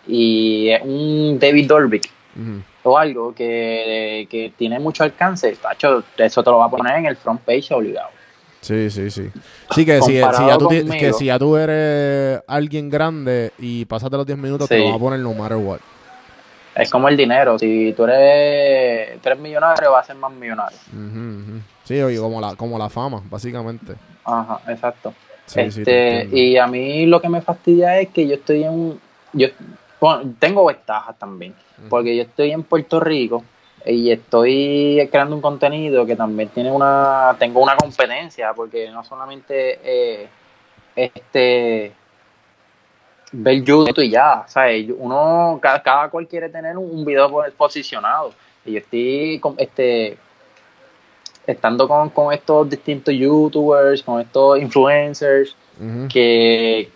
y 0.06 0.70
es 0.70 0.82
un 0.82 1.38
David 1.38 1.68
Dobrik 1.68 2.10
Ujú. 2.36 2.62
o 2.90 2.98
algo 2.98 3.34
que, 3.34 4.26
que 4.30 4.52
tiene 4.56 4.78
mucho 4.80 5.04
alcance 5.04 5.54
tacho, 5.56 6.02
eso 6.16 6.42
te 6.42 6.50
lo 6.50 6.58
va 6.58 6.66
a 6.66 6.70
poner 6.70 6.96
en 6.96 7.06
el 7.06 7.16
front 7.16 7.40
page 7.42 7.72
obligado 7.74 8.08
Sí, 8.60 8.88
sí, 8.88 9.10
sí. 9.10 9.30
Sí, 9.72 9.84
que 9.84 10.00
si, 10.00 10.14
ya 10.14 10.56
tú, 10.56 10.68
ti- 10.68 10.78
conmigo. 10.78 10.98
que 10.98 11.12
si 11.12 11.26
ya 11.26 11.38
tú 11.38 11.54
eres 11.54 12.40
alguien 12.48 12.88
grande 12.88 13.52
y 13.58 13.84
pasaste 13.84 14.16
los 14.16 14.24
10 14.24 14.38
minutos, 14.38 14.70
te 14.70 14.78
lo 14.78 14.88
va 14.88 14.94
a 14.94 14.98
poner 14.98 15.20
no 15.20 15.34
matter 15.34 15.58
what. 15.58 15.80
es 16.74 16.90
como 16.90 17.10
el 17.10 17.16
dinero 17.18 17.58
si 17.58 17.92
tú 17.94 18.04
eres, 18.04 19.20
tú 19.20 19.28
eres 19.28 19.38
millonario 19.38 19.92
vas 19.92 20.04
a 20.04 20.06
ser 20.06 20.16
más 20.16 20.32
millonario 20.32 20.78
Ujú, 20.94 21.42
ujú. 21.52 21.60
Sí, 21.84 22.00
oye, 22.00 22.18
como 22.18 22.40
la, 22.40 22.54
como 22.56 22.78
la 22.78 22.88
fama, 22.88 23.20
básicamente. 23.28 23.96
ajá 24.24 24.58
exacto 24.68 25.12
Sí, 25.46 25.60
Este, 25.60 26.28
y 26.32 26.56
a 26.56 26.66
mí 26.66 27.06
lo 27.06 27.20
que 27.20 27.28
me 27.28 27.40
fastidia 27.42 28.00
es 28.00 28.08
que 28.08 28.26
yo 28.26 28.34
estoy 28.34 28.64
en. 28.64 29.00
Yo, 29.32 29.48
bueno, 30.00 30.34
tengo 30.38 30.64
ventajas 30.64 31.18
también, 31.18 31.54
porque 31.88 32.16
yo 32.16 32.22
estoy 32.22 32.50
en 32.52 32.62
Puerto 32.62 33.00
Rico 33.00 33.44
y 33.86 34.10
estoy 34.10 35.06
creando 35.10 35.36
un 35.36 35.42
contenido 35.42 36.06
que 36.06 36.16
también 36.16 36.48
tiene 36.48 36.70
una. 36.72 37.36
Tengo 37.38 37.60
una 37.62 37.76
competencia, 37.76 38.52
porque 38.54 38.90
no 38.90 39.04
solamente. 39.04 39.78
eh, 39.84 40.28
este. 40.96 41.92
Ver 43.36 43.62
YouTube 43.64 43.98
y 44.04 44.10
ya, 44.10 44.44
¿sabes? 44.46 44.86
Uno, 44.96 45.58
cada, 45.60 45.82
cada 45.82 46.08
cual 46.08 46.28
quiere 46.28 46.48
tener 46.50 46.78
un, 46.78 46.88
un 46.98 47.04
video 47.04 47.28
po- 47.28 47.44
posicionado. 47.56 48.32
Y 48.64 48.72
yo 48.72 48.78
estoy 48.78 49.40
este, 49.58 50.16
estando 51.46 51.86
con, 51.88 52.10
con 52.10 52.32
estos 52.32 52.68
distintos 52.70 53.14
youtubers, 53.14 54.02
con 54.02 54.20
estos 54.20 54.58
influencers, 54.58 55.54
que, 56.10 56.88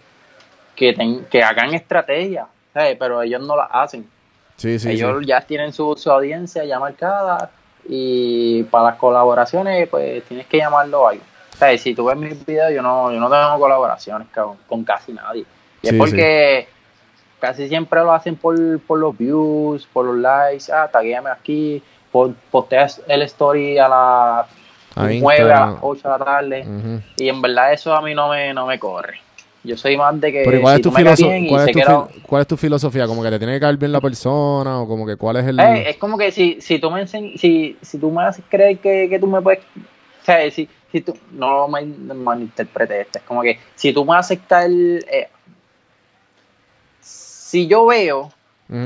que, 0.74 0.92
ten- 0.92 1.24
que 1.30 1.42
hagan 1.42 1.74
estrategia, 1.74 2.46
¿sabes? 2.72 2.96
pero 2.98 3.22
ellos 3.22 3.42
no 3.42 3.56
la 3.56 3.64
hacen. 3.64 4.08
Sí, 4.56 4.78
sí, 4.78 4.90
Ellos 4.90 5.18
sí. 5.20 5.26
ya 5.26 5.40
tienen 5.40 5.72
su, 5.72 5.94
su 5.96 6.10
audiencia 6.10 6.64
ya 6.64 6.80
marcada 6.80 7.50
y 7.88 8.62
para 8.64 8.86
las 8.90 8.96
colaboraciones 8.96 9.88
pues 9.88 10.22
tienes 10.24 10.46
que 10.46 10.58
llamarlo 10.58 11.06
algo. 11.08 11.22
Sea, 11.56 11.76
si 11.78 11.94
tú 11.94 12.04
ves 12.06 12.16
mis 12.16 12.44
videos 12.46 12.72
yo 12.72 12.82
no, 12.82 13.12
yo 13.12 13.18
no 13.20 13.28
tengo 13.30 13.58
colaboraciones 13.58 14.26
con 14.68 14.84
casi 14.84 15.12
nadie. 15.12 15.44
Y 15.82 15.88
es 15.88 15.94
porque 15.94 16.68
casi 17.40 17.68
siempre 17.68 18.00
lo 18.00 18.12
hacen 18.12 18.34
por, 18.36 18.80
por 18.80 18.98
los 18.98 19.16
views, 19.16 19.86
por 19.92 20.06
los 20.06 20.16
likes, 20.16 20.72
ah, 20.72 20.88
taguéame 20.90 21.30
aquí, 21.30 21.82
por, 22.10 22.34
posteas 22.50 23.02
el 23.06 23.22
story 23.22 23.78
a 23.78 23.88
las 23.88 24.46
A 24.96 25.08
9 25.12 25.52
a 25.52 25.60
las 25.66 25.74
8 25.80 26.02
de 26.04 26.18
la 26.18 26.24
tarde. 26.24 26.62
Ujú. 26.62 27.00
Y 27.16 27.28
en 27.28 27.40
verdad 27.42 27.72
eso 27.72 27.94
a 27.94 28.02
mí 28.02 28.14
no 28.14 28.28
me, 28.28 28.52
no 28.54 28.66
me 28.66 28.78
corre. 28.78 29.20
Yo 29.64 29.76
soy 29.76 29.96
más 29.96 30.18
de 30.20 30.32
que 30.32 30.42
Pero 30.44 30.58
¿y 30.58 30.60
¿cuál, 30.62 30.74
si 30.74 30.80
es 30.80 30.82
tu 30.82 30.90
cuál, 30.90 31.06
es 31.68 31.72
tu 31.74 32.22
cuál 32.22 32.40
es 32.42 32.48
tu 32.48 32.56
filosofía? 32.56 33.06
¿Como 33.06 33.22
que 33.22 33.30
te 33.30 33.38
tiene 33.38 33.54
que 33.54 33.60
caer 33.60 33.76
bien 33.76 33.92
la 33.92 34.00
persona? 34.00 34.80
¿O 34.80 34.88
como 34.88 35.04
que 35.04 35.16
cuál 35.16 35.36
es 35.36 35.46
el...? 35.46 35.58
Eh, 35.58 35.90
es 35.90 35.96
como 35.96 36.16
que 36.16 36.30
si, 36.30 36.60
si 36.60 36.78
tú 36.78 36.90
me 36.90 37.02
enseñ- 37.02 37.36
si, 37.36 37.76
si 37.82 37.98
tú 37.98 38.10
me 38.10 38.22
haces 38.22 38.44
creer 38.48 38.78
que, 38.78 39.08
que 39.10 39.18
tú 39.18 39.26
me 39.26 39.42
puedes, 39.42 39.60
o 39.60 40.24
sea, 40.24 40.48
si, 40.50 40.68
si 40.92 41.00
tú, 41.00 41.12
no 41.32 41.68
me 41.68 41.82
malinterpretes 41.84 43.06
esto, 43.06 43.18
es 43.18 43.24
como 43.24 43.42
que 43.42 43.58
si 43.74 43.92
tú 43.92 44.04
me 44.04 44.16
haces 44.16 44.38
caer, 44.48 44.70
eh, 44.70 45.28
si 47.00 47.66
yo 47.66 47.86
veo 47.86 48.30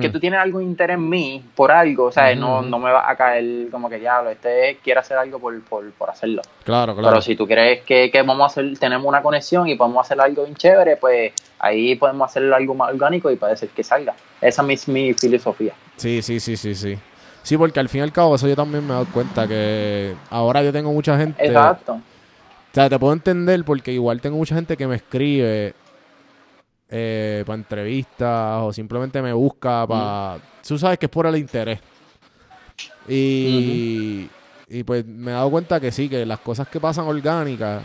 Que 0.00 0.10
tú 0.10 0.20
tienes 0.20 0.38
algún 0.38 0.62
interés 0.62 0.94
en 0.94 1.08
mí 1.08 1.42
por 1.56 1.72
algo, 1.72 2.04
o 2.04 2.12
sea, 2.12 2.32
no, 2.36 2.62
no 2.62 2.78
me 2.78 2.92
va 2.92 3.10
a 3.10 3.16
caer 3.16 3.68
como 3.68 3.90
que 3.90 3.98
diablo, 3.98 4.30
este 4.30 4.78
quiere 4.80 5.00
hacer 5.00 5.16
algo 5.16 5.40
por, 5.40 5.60
por, 5.62 5.90
por 5.92 6.08
hacerlo. 6.08 6.40
Claro, 6.62 6.94
claro. 6.94 7.08
Pero 7.08 7.20
si 7.20 7.34
tú 7.34 7.48
crees 7.48 7.82
que, 7.82 8.08
que 8.08 8.22
vamos 8.22 8.44
a 8.44 8.46
hacer, 8.46 8.78
tenemos 8.78 9.04
una 9.04 9.22
conexión 9.22 9.66
y 9.66 9.74
podemos 9.74 10.06
hacer 10.06 10.20
algo 10.20 10.44
bien 10.44 10.54
chévere, 10.54 10.98
pues 10.98 11.32
ahí 11.58 11.96
podemos 11.96 12.30
hacerlo 12.30 12.54
algo 12.54 12.76
más 12.76 12.92
orgánico 12.92 13.28
y 13.28 13.34
puede 13.34 13.56
ser 13.56 13.70
que 13.70 13.82
salga. 13.82 14.14
Esa 14.40 14.62
es 14.70 14.86
mi, 14.86 14.94
mi 14.94 15.14
filosofía. 15.14 15.72
Sí, 15.96 16.22
sí, 16.22 16.38
sí, 16.38 16.56
sí, 16.56 16.76
sí. 16.76 16.96
Sí, 17.42 17.56
porque 17.56 17.80
al 17.80 17.88
fin 17.88 18.02
y 18.02 18.04
al 18.04 18.12
cabo 18.12 18.36
eso 18.36 18.46
yo 18.46 18.54
también 18.54 18.86
me 18.86 18.90
he 18.90 18.94
dado 18.94 19.06
cuenta 19.12 19.48
que 19.48 20.14
ahora 20.30 20.62
yo 20.62 20.72
tengo 20.72 20.92
mucha 20.92 21.18
gente... 21.18 21.44
Exacto. 21.44 21.94
O 21.94 22.74
sea, 22.74 22.88
te 22.88 22.98
puedo 23.00 23.12
entender 23.12 23.64
porque 23.64 23.90
igual 23.92 24.20
tengo 24.20 24.36
mucha 24.36 24.54
gente 24.54 24.76
que 24.76 24.86
me 24.86 24.94
escribe 24.94 25.74
eh, 26.94 27.42
para 27.46 27.56
entrevistas 27.56 28.60
o 28.62 28.72
simplemente 28.72 29.20
me 29.22 29.32
busca 29.32 29.86
para... 29.86 30.38
Tú 30.66 30.78
sabes 30.78 30.98
que 30.98 31.06
es 31.06 31.10
por 31.10 31.26
el 31.26 31.36
interés. 31.36 31.80
Y, 33.08 34.28
y 34.68 34.84
pues 34.84 35.04
me 35.06 35.30
he 35.30 35.34
dado 35.34 35.50
cuenta 35.50 35.80
que 35.80 35.90
sí, 35.90 36.08
que 36.08 36.24
las 36.24 36.38
cosas 36.40 36.68
que 36.68 36.78
pasan 36.78 37.06
orgánicas, 37.06 37.82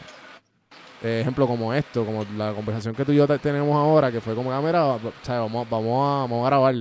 eh, 1.04 1.20
ejemplo 1.22 1.48
como 1.48 1.74
esto, 1.74 2.06
como 2.06 2.26
la 2.38 2.52
conversación 2.54 2.94
que 2.94 3.06
tú 3.06 3.12
y 3.12 3.16
yo 3.16 3.26
te- 3.28 3.40
tenemos 3.40 3.76
ahora, 3.76 4.12
que 4.12 4.22
fue 4.22 4.36
como, 4.36 4.52
ah, 4.52 4.62
mira, 4.62 4.86
o 4.86 5.00
sea, 5.22 5.40
vamos, 5.40 5.68
vamos, 5.70 5.88
a, 6.06 6.22
vamos 6.22 6.46
a 6.46 6.50
grabar. 6.50 6.76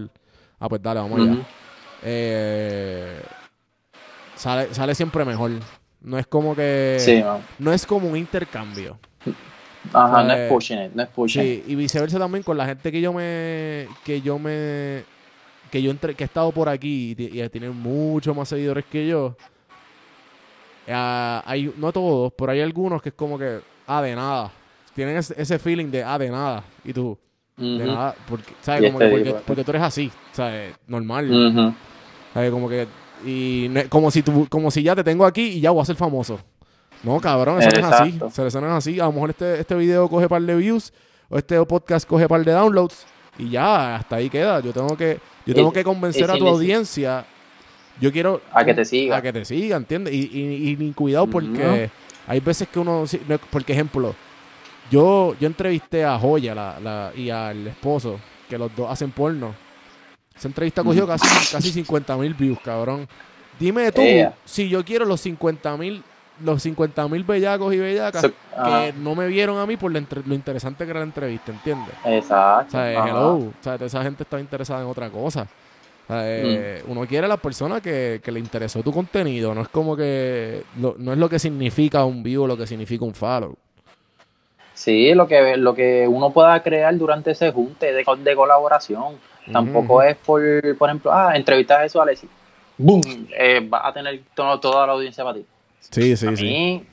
Ah, 0.59 0.69
pues 0.69 0.83
dale, 0.83 1.01
vamos 1.01 1.21
allá. 1.21 1.33
Ujú. 1.33 1.43
Eh, 2.03 3.21
sale, 4.35 4.75
sale 4.75 4.95
siempre 4.95 5.25
mejor. 5.25 5.53
No 6.01 6.19
es 6.19 6.27
como 6.27 6.55
que... 6.55 6.97
Sí. 7.01 7.25
No 7.59 7.73
es 7.73 7.87
como 7.87 8.09
un 8.09 8.17
intercambio. 8.17 8.99
Ajá, 9.93 10.23
no 10.25 10.33
es 10.33 10.53
pushing 10.53 10.83
it, 10.85 10.93
no 10.95 11.03
es 11.03 11.09
pushing 11.09 11.43
Sí, 11.43 11.65
y 11.67 11.75
viceversa 11.75 12.19
también 12.19 12.43
con 12.43 12.57
la 12.57 12.67
gente 12.67 12.91
que 12.93 13.01
yo 13.01 13.13
me. 13.13 13.89
que 14.05 14.21
yo 14.21 14.39
me. 14.39 15.05
que 15.71 15.83
yo 15.83 15.91
entre, 15.91 16.15
que 16.15 16.25
he 16.25 16.27
estado 16.27 16.53
por 16.53 16.69
aquí 16.69 17.11
y, 17.11 17.15
ti- 17.15 17.41
y 17.41 17.49
tienen 17.49 17.75
mucho 17.77 18.35
más 18.35 18.49
seguidores 18.49 18.85
que 18.85 19.07
yo. 19.07 19.37
Ah, 20.89 21.43
hay, 21.47 21.73
no 21.77 21.93
todos, 21.93 22.33
pero 22.37 22.53
hay 22.53 22.61
algunos 22.61 23.03
que 23.03 23.09
es 23.11 23.15
como 23.15 23.39
que. 23.39 23.61
Ah, 23.87 24.03
de 24.03 24.15
nada. 24.15 24.51
Tienen 24.95 25.17
ese, 25.17 25.35
ese 25.41 25.59
feeling 25.59 25.91
de 25.91 26.03
ah, 26.05 26.19
de 26.19 26.31
nada. 26.31 26.65
Y 26.85 26.93
tú, 26.93 27.19
de 27.57 27.85
nada. 27.85 28.15
Porque, 28.29 28.53
¿sabes? 28.61 28.83
Como 28.91 28.99
que 28.99 29.05
este 29.07 29.17
porque, 29.31 29.45
porque 29.47 29.65
tú 29.65 29.71
eres 29.73 29.83
así, 29.83 30.11
¿sabes? 30.33 30.75
Normal. 30.87 31.31
Ujú. 31.31 31.75
¿Sabes? 32.35 32.51
Como 32.51 32.69
que. 32.69 32.87
Y 33.25 33.69
como 33.89 34.11
si 34.11 34.23
tú, 34.23 34.47
como 34.49 34.71
si 34.71 34.83
ya 34.83 34.95
te 34.95 35.03
tengo 35.03 35.25
aquí 35.27 35.43
y 35.43 35.61
ya 35.61 35.71
voy 35.71 35.83
a 35.83 35.87
ser 35.87 35.97
famoso. 35.97 36.39
No, 37.07 37.21
cabrón, 37.21 37.59
eso 37.61 37.69
no 37.81 37.89
es 37.89 37.93
así. 38.01 38.19
Eso 38.47 38.61
no 38.61 38.67
es 38.67 38.73
así. 38.73 39.01
A 39.01 39.05
lo 39.05 39.13
mejor 39.13 39.31
este, 39.31 39.61
este 39.61 39.75
video 39.77 40.09
coge 40.09 40.29
par 40.29 40.43
de 40.43 40.55
views 40.57 40.93
o 41.29 41.39
este 41.39 41.65
podcast 41.65 42.07
coge 42.07 42.29
par 42.29 42.45
de 42.45 42.53
downloads 42.53 43.07
y 43.39 43.51
ya, 43.51 43.97
hasta 43.97 44.17
ahí 44.17 44.29
queda. 44.29 44.61
Yo 44.61 44.73
tengo 44.73 44.97
que, 44.97 45.21
yo 45.47 45.55
tengo 45.55 45.73
que 45.73 45.85
convencer 45.85 46.23
y 46.23 46.25
a 46.25 46.39
tu 46.39 46.45
audiencia. 46.55 47.25
Yo 48.01 48.13
quiero 48.13 48.41
A 48.53 48.65
que 48.65 48.75
te 48.75 48.85
siga. 48.85 49.17
A 49.17 49.23
que 49.23 49.33
te 49.33 49.45
siga, 49.45 49.77
¿entiendes? 49.77 50.13
Y, 50.13 50.19
y, 50.33 50.77
y 50.79 50.93
cuidado 50.93 51.27
porque 51.27 51.91
hay 52.27 52.41
veces 52.41 52.69
que 52.69 52.79
uno, 52.79 53.07
sí, 53.07 53.21
no- 53.29 53.39
por 53.39 53.63
ejemplo, 53.67 54.15
yo, 54.91 55.35
yo 55.41 55.47
entrevisté 55.47 56.05
a 56.05 56.19
Joya 56.19 56.55
la, 56.55 56.79
la- 56.81 57.13
y 57.17 57.31
al 57.31 57.67
esposo, 57.69 58.19
que 58.49 58.59
los 58.59 58.75
dos 58.77 58.91
hacen 58.91 59.11
porno. 59.13 59.55
Esa 60.37 60.49
entrevista 60.49 60.83
cogió 60.85 61.07
casi, 61.07 61.27
casi 61.53 61.71
50 61.71 62.17
mil 62.19 62.35
views, 62.35 62.59
cabrón. 62.63 63.09
Dime 63.59 63.91
tú, 63.93 64.03
si 64.45 64.69
yo 64.69 64.85
quiero 64.85 65.07
los 65.07 65.21
50 65.23 65.77
mil 65.79 66.03
los 66.45 66.63
50 66.63 67.09
mil 67.09 67.25
bellacos 67.25 67.73
y 67.75 67.79
bellacas 67.79 68.23
So- 68.23 68.31
que 68.65 68.93
no 68.99 69.15
me 69.15 69.27
vieron 69.27 69.59
a 69.59 69.67
mí 69.67 69.77
por 69.77 69.91
lo, 69.93 69.99
entre- 69.99 70.23
lo 70.27 70.35
interesante 70.35 70.85
que 70.85 70.91
era 70.91 71.01
la 71.01 71.07
entrevista, 71.07 71.53
¿entiendes? 71.53 71.95
Exacto. 72.05 72.69
O 72.69 72.71
sea, 72.71 72.93
hello, 73.09 73.35
o 73.37 73.53
sea, 73.61 73.75
esa 73.77 74.03
gente 74.03 74.23
está 74.23 74.39
interesada 74.41 74.83
en 74.83 74.87
otra 74.89 75.09
cosa. 75.11 75.43
O 75.43 76.07
sea, 76.09 76.21
eh, 76.25 76.83
Mm. 76.87 76.91
Uno 76.93 77.07
quiere 77.07 77.25
a 77.27 77.29
la 77.29 77.37
persona 77.37 77.81
que, 77.81 78.21
que 78.23 78.31
le 78.31 78.39
interesó 78.39 78.83
tu 78.83 78.93
contenido, 78.93 79.55
no 79.55 79.63
es 79.63 79.69
como 79.69 79.97
que, 79.97 80.63
lo- 80.81 80.95
no 80.99 81.13
es 81.13 81.19
lo 81.19 81.29
que 81.29 81.39
significa 81.39 82.05
un 82.05 82.23
view 82.23 82.45
o 82.45 82.47
lo 82.47 82.57
que 82.57 82.67
significa 82.67 83.05
un 83.05 83.15
follow. 83.15 83.57
Sí, 84.75 85.15
lo 85.15 85.27
que, 85.27 85.57
lo 85.57 85.75
que 85.75 86.07
uno 86.07 86.31
pueda 86.31 86.63
crear 86.63 86.97
durante 86.97 87.31
ese 87.31 87.51
junte 87.51 87.93
de, 87.93 88.05
de 88.05 88.37
colaboración. 88.37 89.15
Tampoco 89.51 90.03
es 90.03 90.17
por, 90.17 90.43
por 90.77 90.89
ejemplo, 90.89 91.13
ah, 91.13 91.33
entrevistas 91.37 91.79
a 91.79 91.85
eso, 91.85 92.03
Alexis. 92.03 92.29
¡Boom! 92.77 93.01
Eh, 93.39 93.65
vas 93.67 93.83
a 93.87 93.93
tener 93.93 94.21
to- 94.35 94.61
toda 94.61 94.87
la 94.87 94.93
audiencia 94.93 95.25
para 95.25 95.37
ti. 95.39 95.47
Sí, 95.91 96.17
sí, 96.17 96.27
a 96.27 96.37
sí. 96.37 96.45
mí, 96.45 96.87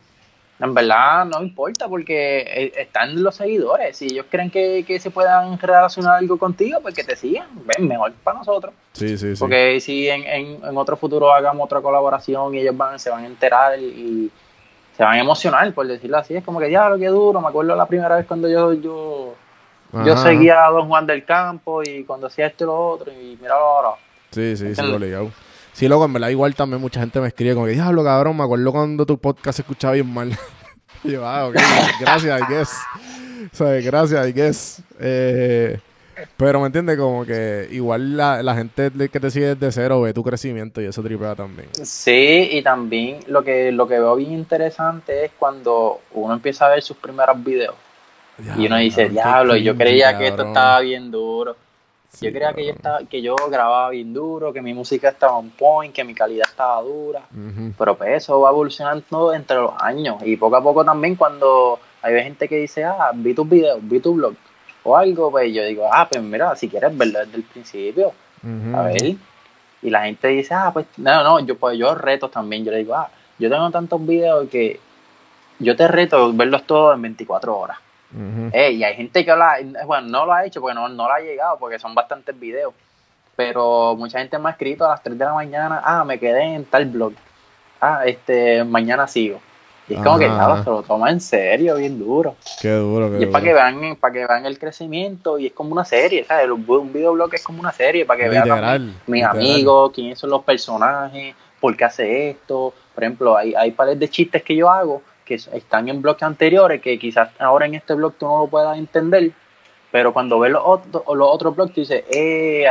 en 0.59 0.73
verdad, 0.73 1.25
no 1.25 1.41
importa 1.41 1.87
porque 1.87 2.39
eh, 2.41 2.73
están 2.77 3.21
los 3.21 3.35
seguidores. 3.35 3.97
Si 3.97 4.05
ellos 4.05 4.25
creen 4.29 4.49
que, 4.49 4.85
que 4.87 4.99
se 4.99 5.11
puedan 5.11 5.59
relacionar 5.59 6.15
algo 6.19 6.37
contigo, 6.37 6.79
pues 6.81 6.95
que 6.95 7.03
te 7.03 7.15
sigan. 7.15 7.47
Ven, 7.65 7.87
mejor 7.87 8.13
para 8.23 8.39
nosotros. 8.39 8.73
Sí, 8.93 9.17
sí, 9.17 9.35
sí. 9.35 9.39
Porque 9.39 9.79
si 9.81 10.07
en, 10.09 10.23
en, 10.23 10.63
en 10.63 10.77
otro 10.77 10.95
futuro 10.95 11.33
hagamos 11.33 11.65
otra 11.65 11.81
colaboración 11.81 12.53
y 12.55 12.59
ellos 12.59 12.77
van, 12.77 12.99
se 12.99 13.09
van 13.09 13.23
a 13.23 13.27
enterar 13.27 13.79
y 13.79 14.31
se 14.95 15.03
van 15.03 15.13
a 15.15 15.19
emocionar, 15.19 15.73
por 15.73 15.87
decirlo 15.87 16.17
así, 16.17 16.35
es 16.35 16.43
como 16.43 16.59
que 16.59 16.67
diablo, 16.67 16.99
qué 16.99 17.07
duro. 17.07 17.41
Me 17.41 17.47
acuerdo 17.47 17.75
la 17.75 17.87
primera 17.87 18.15
vez 18.15 18.27
cuando 18.27 18.47
yo, 18.47 18.73
yo, 18.73 19.35
yo 20.05 20.17
seguía 20.17 20.65
a 20.67 20.69
Don 20.69 20.87
Juan 20.87 21.07
del 21.07 21.25
Campo 21.25 21.81
y 21.83 22.03
cuando 22.03 22.27
hacía 22.27 22.45
esto 22.45 22.63
y 22.63 22.67
lo 22.67 22.89
otro, 22.89 23.11
y 23.11 23.35
míralo 23.41 23.65
ahora. 23.65 23.89
Sí, 24.29 24.55
sí, 24.55 24.57
sí, 24.57 24.65
¿Entiendes? 24.67 24.95
obligado. 24.95 25.31
Sí, 25.73 25.87
loco, 25.87 26.05
en 26.05 26.13
verdad 26.13 26.29
igual 26.29 26.55
también 26.55 26.81
mucha 26.81 26.99
gente 26.99 27.19
me 27.19 27.27
escribe 27.27 27.55
como 27.55 27.65
que, 27.65 27.73
diablo, 27.73 28.03
cabrón, 28.03 28.37
me 28.37 28.43
acuerdo 28.43 28.71
cuando 28.71 29.05
tu 29.05 29.17
podcast 29.17 29.57
se 29.57 29.61
escuchaba 29.63 29.95
bien 29.95 30.11
mal. 30.11 30.31
y 31.03 31.11
yo, 31.11 31.27
ah, 31.27 31.47
ok, 31.47 31.55
gracias, 31.99 32.41
I 32.41 32.53
guess. 32.53 32.77
¿Sabes? 33.51 33.83
Gracias, 33.83 34.27
I 34.27 34.31
guess. 34.31 34.81
Eh, 34.99 35.79
pero 36.37 36.59
me 36.59 36.67
entiendes, 36.67 36.97
como 36.97 37.25
que 37.25 37.67
igual 37.71 38.15
la, 38.15 38.43
la 38.43 38.55
gente 38.55 38.91
que 39.11 39.19
te 39.19 39.31
sigue 39.31 39.55
desde 39.55 39.71
cero 39.71 40.01
ve 40.01 40.13
tu 40.13 40.23
crecimiento 40.23 40.81
y 40.81 40.85
eso 40.85 41.01
tripea 41.01 41.35
también. 41.35 41.69
Sí, 41.81 42.49
y 42.51 42.61
también 42.61 43.19
lo 43.27 43.43
que, 43.43 43.71
lo 43.71 43.87
que 43.87 43.99
veo 43.99 44.15
bien 44.15 44.31
interesante 44.31 45.25
es 45.25 45.31
cuando 45.37 46.01
uno 46.13 46.35
empieza 46.35 46.67
a 46.67 46.69
ver 46.69 46.83
sus 46.83 46.97
primeros 46.97 47.43
videos. 47.43 47.75
y 48.57 48.67
uno 48.67 48.77
dice, 48.77 49.09
diablo, 49.09 49.55
yo 49.55 49.75
creía 49.75 50.17
que 50.17 50.25
esto 50.25 50.37
cabrón". 50.37 50.55
estaba 50.55 50.79
bien 50.81 51.11
duro. 51.11 51.55
Sí, 52.13 52.27
yo 52.27 52.31
creía 52.31 52.53
que 52.53 52.65
yo, 52.65 52.73
estaba, 52.73 52.99
que 53.05 53.21
yo 53.23 53.35
grababa 53.49 53.89
bien 53.89 54.13
duro, 54.13 54.53
que 54.53 54.61
mi 54.61 54.73
música 54.73 55.09
estaba 55.09 55.35
on 55.37 55.49
point, 55.49 55.93
que 55.93 56.03
mi 56.03 56.13
calidad 56.13 56.45
estaba 56.47 56.79
dura. 56.81 57.23
Pero 57.77 57.97
pues 57.97 58.23
eso 58.23 58.39
va 58.39 58.51
evolucionando 58.51 59.33
entre 59.33 59.57
los 59.57 59.73
años. 59.79 60.17
Y 60.23 60.37
poco 60.37 60.55
a 60.55 60.61
poco 60.61 60.85
también 60.85 61.15
cuando 61.15 61.79
hay 62.03 62.21
gente 62.23 62.47
que 62.47 62.57
dice, 62.57 62.83
ah, 62.83 63.11
vi 63.15 63.33
tus 63.33 63.49
videos, 63.49 63.79
vi 63.81 63.99
tu 63.99 64.13
blog 64.13 64.35
o 64.83 64.97
algo, 64.97 65.31
pues 65.31 65.53
yo 65.53 65.63
digo, 65.63 65.87
ah, 65.91 66.07
pues 66.09 66.21
mira, 66.23 66.55
si 66.55 66.69
quieres 66.69 66.95
verlo 66.95 67.19
desde 67.19 67.37
el 67.37 67.43
principio, 67.43 68.11
a 68.75 68.81
ver. 68.83 69.15
Y 69.81 69.89
la 69.89 70.03
gente 70.03 70.27
dice, 70.27 70.53
ah, 70.53 70.69
pues 70.71 70.85
no, 70.97 71.23
no, 71.23 71.39
yo 71.39 71.57
pues 71.57 71.77
yo 71.77 71.95
reto 71.95 72.29
también. 72.29 72.63
Yo 72.63 72.71
le 72.71 72.79
digo, 72.79 72.93
ah, 72.93 73.09
yo 73.39 73.49
tengo 73.49 73.71
tantos 73.71 74.05
videos 74.05 74.47
que 74.49 74.79
yo 75.59 75.75
te 75.75 75.87
reto 75.87 76.31
verlos 76.33 76.63
todos 76.65 76.95
en 76.95 77.01
24 77.01 77.57
horas. 77.57 77.77
Eh, 78.53 78.71
y 78.73 78.83
hay 78.83 78.95
gente 78.95 79.25
que 79.25 79.35
lo 79.35 79.43
ha- 79.43 79.57
bueno, 79.85 80.07
no 80.07 80.25
lo 80.25 80.33
ha 80.33 80.45
hecho 80.45 80.61
porque 80.61 80.75
no, 80.75 80.87
no 80.89 81.07
lo 81.07 81.13
ha 81.13 81.19
llegado, 81.19 81.57
porque 81.57 81.79
son 81.79 81.95
bastantes 81.95 82.39
videos. 82.39 82.73
Pero 83.35 83.95
mucha 83.97 84.19
gente 84.19 84.37
me 84.37 84.49
ha 84.49 84.51
escrito 84.51 84.85
a 84.85 84.89
las 84.89 85.01
3 85.03 85.17
de 85.17 85.25
la 85.25 85.33
mañana, 85.33 85.81
ah, 85.83 86.03
me 86.03 86.19
quedé 86.19 86.43
en 86.53 86.65
tal 86.65 86.85
blog. 86.85 87.13
Ah, 87.81 88.03
este, 88.05 88.63
mañana 88.63 89.07
sigo. 89.07 89.39
Y 89.89 89.95
es 89.95 90.01
como 90.03 90.17
que, 90.17 90.27
claro, 90.27 90.63
se 90.63 90.69
lo 90.69 90.81
toma 90.83 91.09
en 91.09 91.19
serio, 91.19 91.75
bien 91.75 91.99
duro. 91.99 92.35
Qué 92.61 92.69
duro, 92.71 93.11
qué 93.11 93.19
Y 93.19 93.23
es 93.23 93.29
para 93.29 93.43
que 93.43 93.53
vean, 93.53 93.95
para 93.97 94.13
que 94.13 94.25
vean 94.25 94.45
el 94.45 94.57
crecimiento 94.57 95.37
y 95.37 95.47
es 95.47 95.51
como 95.53 95.73
una 95.73 95.83
serie, 95.83 96.23
¿sabes? 96.23 96.49
Un 96.49 96.93
videoblog 96.93 97.33
es 97.33 97.43
como 97.43 97.59
una 97.59 97.71
serie 97.73 98.05
para 98.05 98.19
que 98.23 98.29
vean 98.29 98.43
mis 99.07 99.21
literal. 99.23 99.35
amigos, 99.37 99.91
quiénes 99.93 100.17
son 100.19 100.29
los 100.29 100.43
personajes, 100.43 101.35
por 101.59 101.75
qué 101.75 101.83
hace 101.85 102.29
esto. 102.29 102.73
Por 102.95 103.03
ejemplo, 103.03 103.35
hay, 103.35 103.53
hay 103.55 103.71
pares 103.71 103.99
de 103.99 104.07
chistes 104.09 104.41
que 104.43 104.55
yo 104.55 104.69
hago 104.69 105.01
que 105.23 105.35
están 105.35 105.89
en 105.89 106.01
blogs 106.01 106.23
anteriores 106.23 106.81
que 106.81 106.97
quizás 106.99 107.29
ahora 107.39 107.65
en 107.65 107.75
este 107.75 107.93
blog 107.93 108.13
tú 108.19 108.25
no 108.25 108.39
lo 108.39 108.47
puedas 108.47 108.77
entender, 108.77 109.31
Pero 109.91 110.11
cuando 110.11 110.39
ves 110.39 110.51
los, 110.51 110.63
otros- 110.65 111.03
los 111.15 111.27
otros 111.31 111.55
blogs, 111.55 111.73
tú 111.73 111.81
dices, 111.81 112.03
eh, 112.09 112.65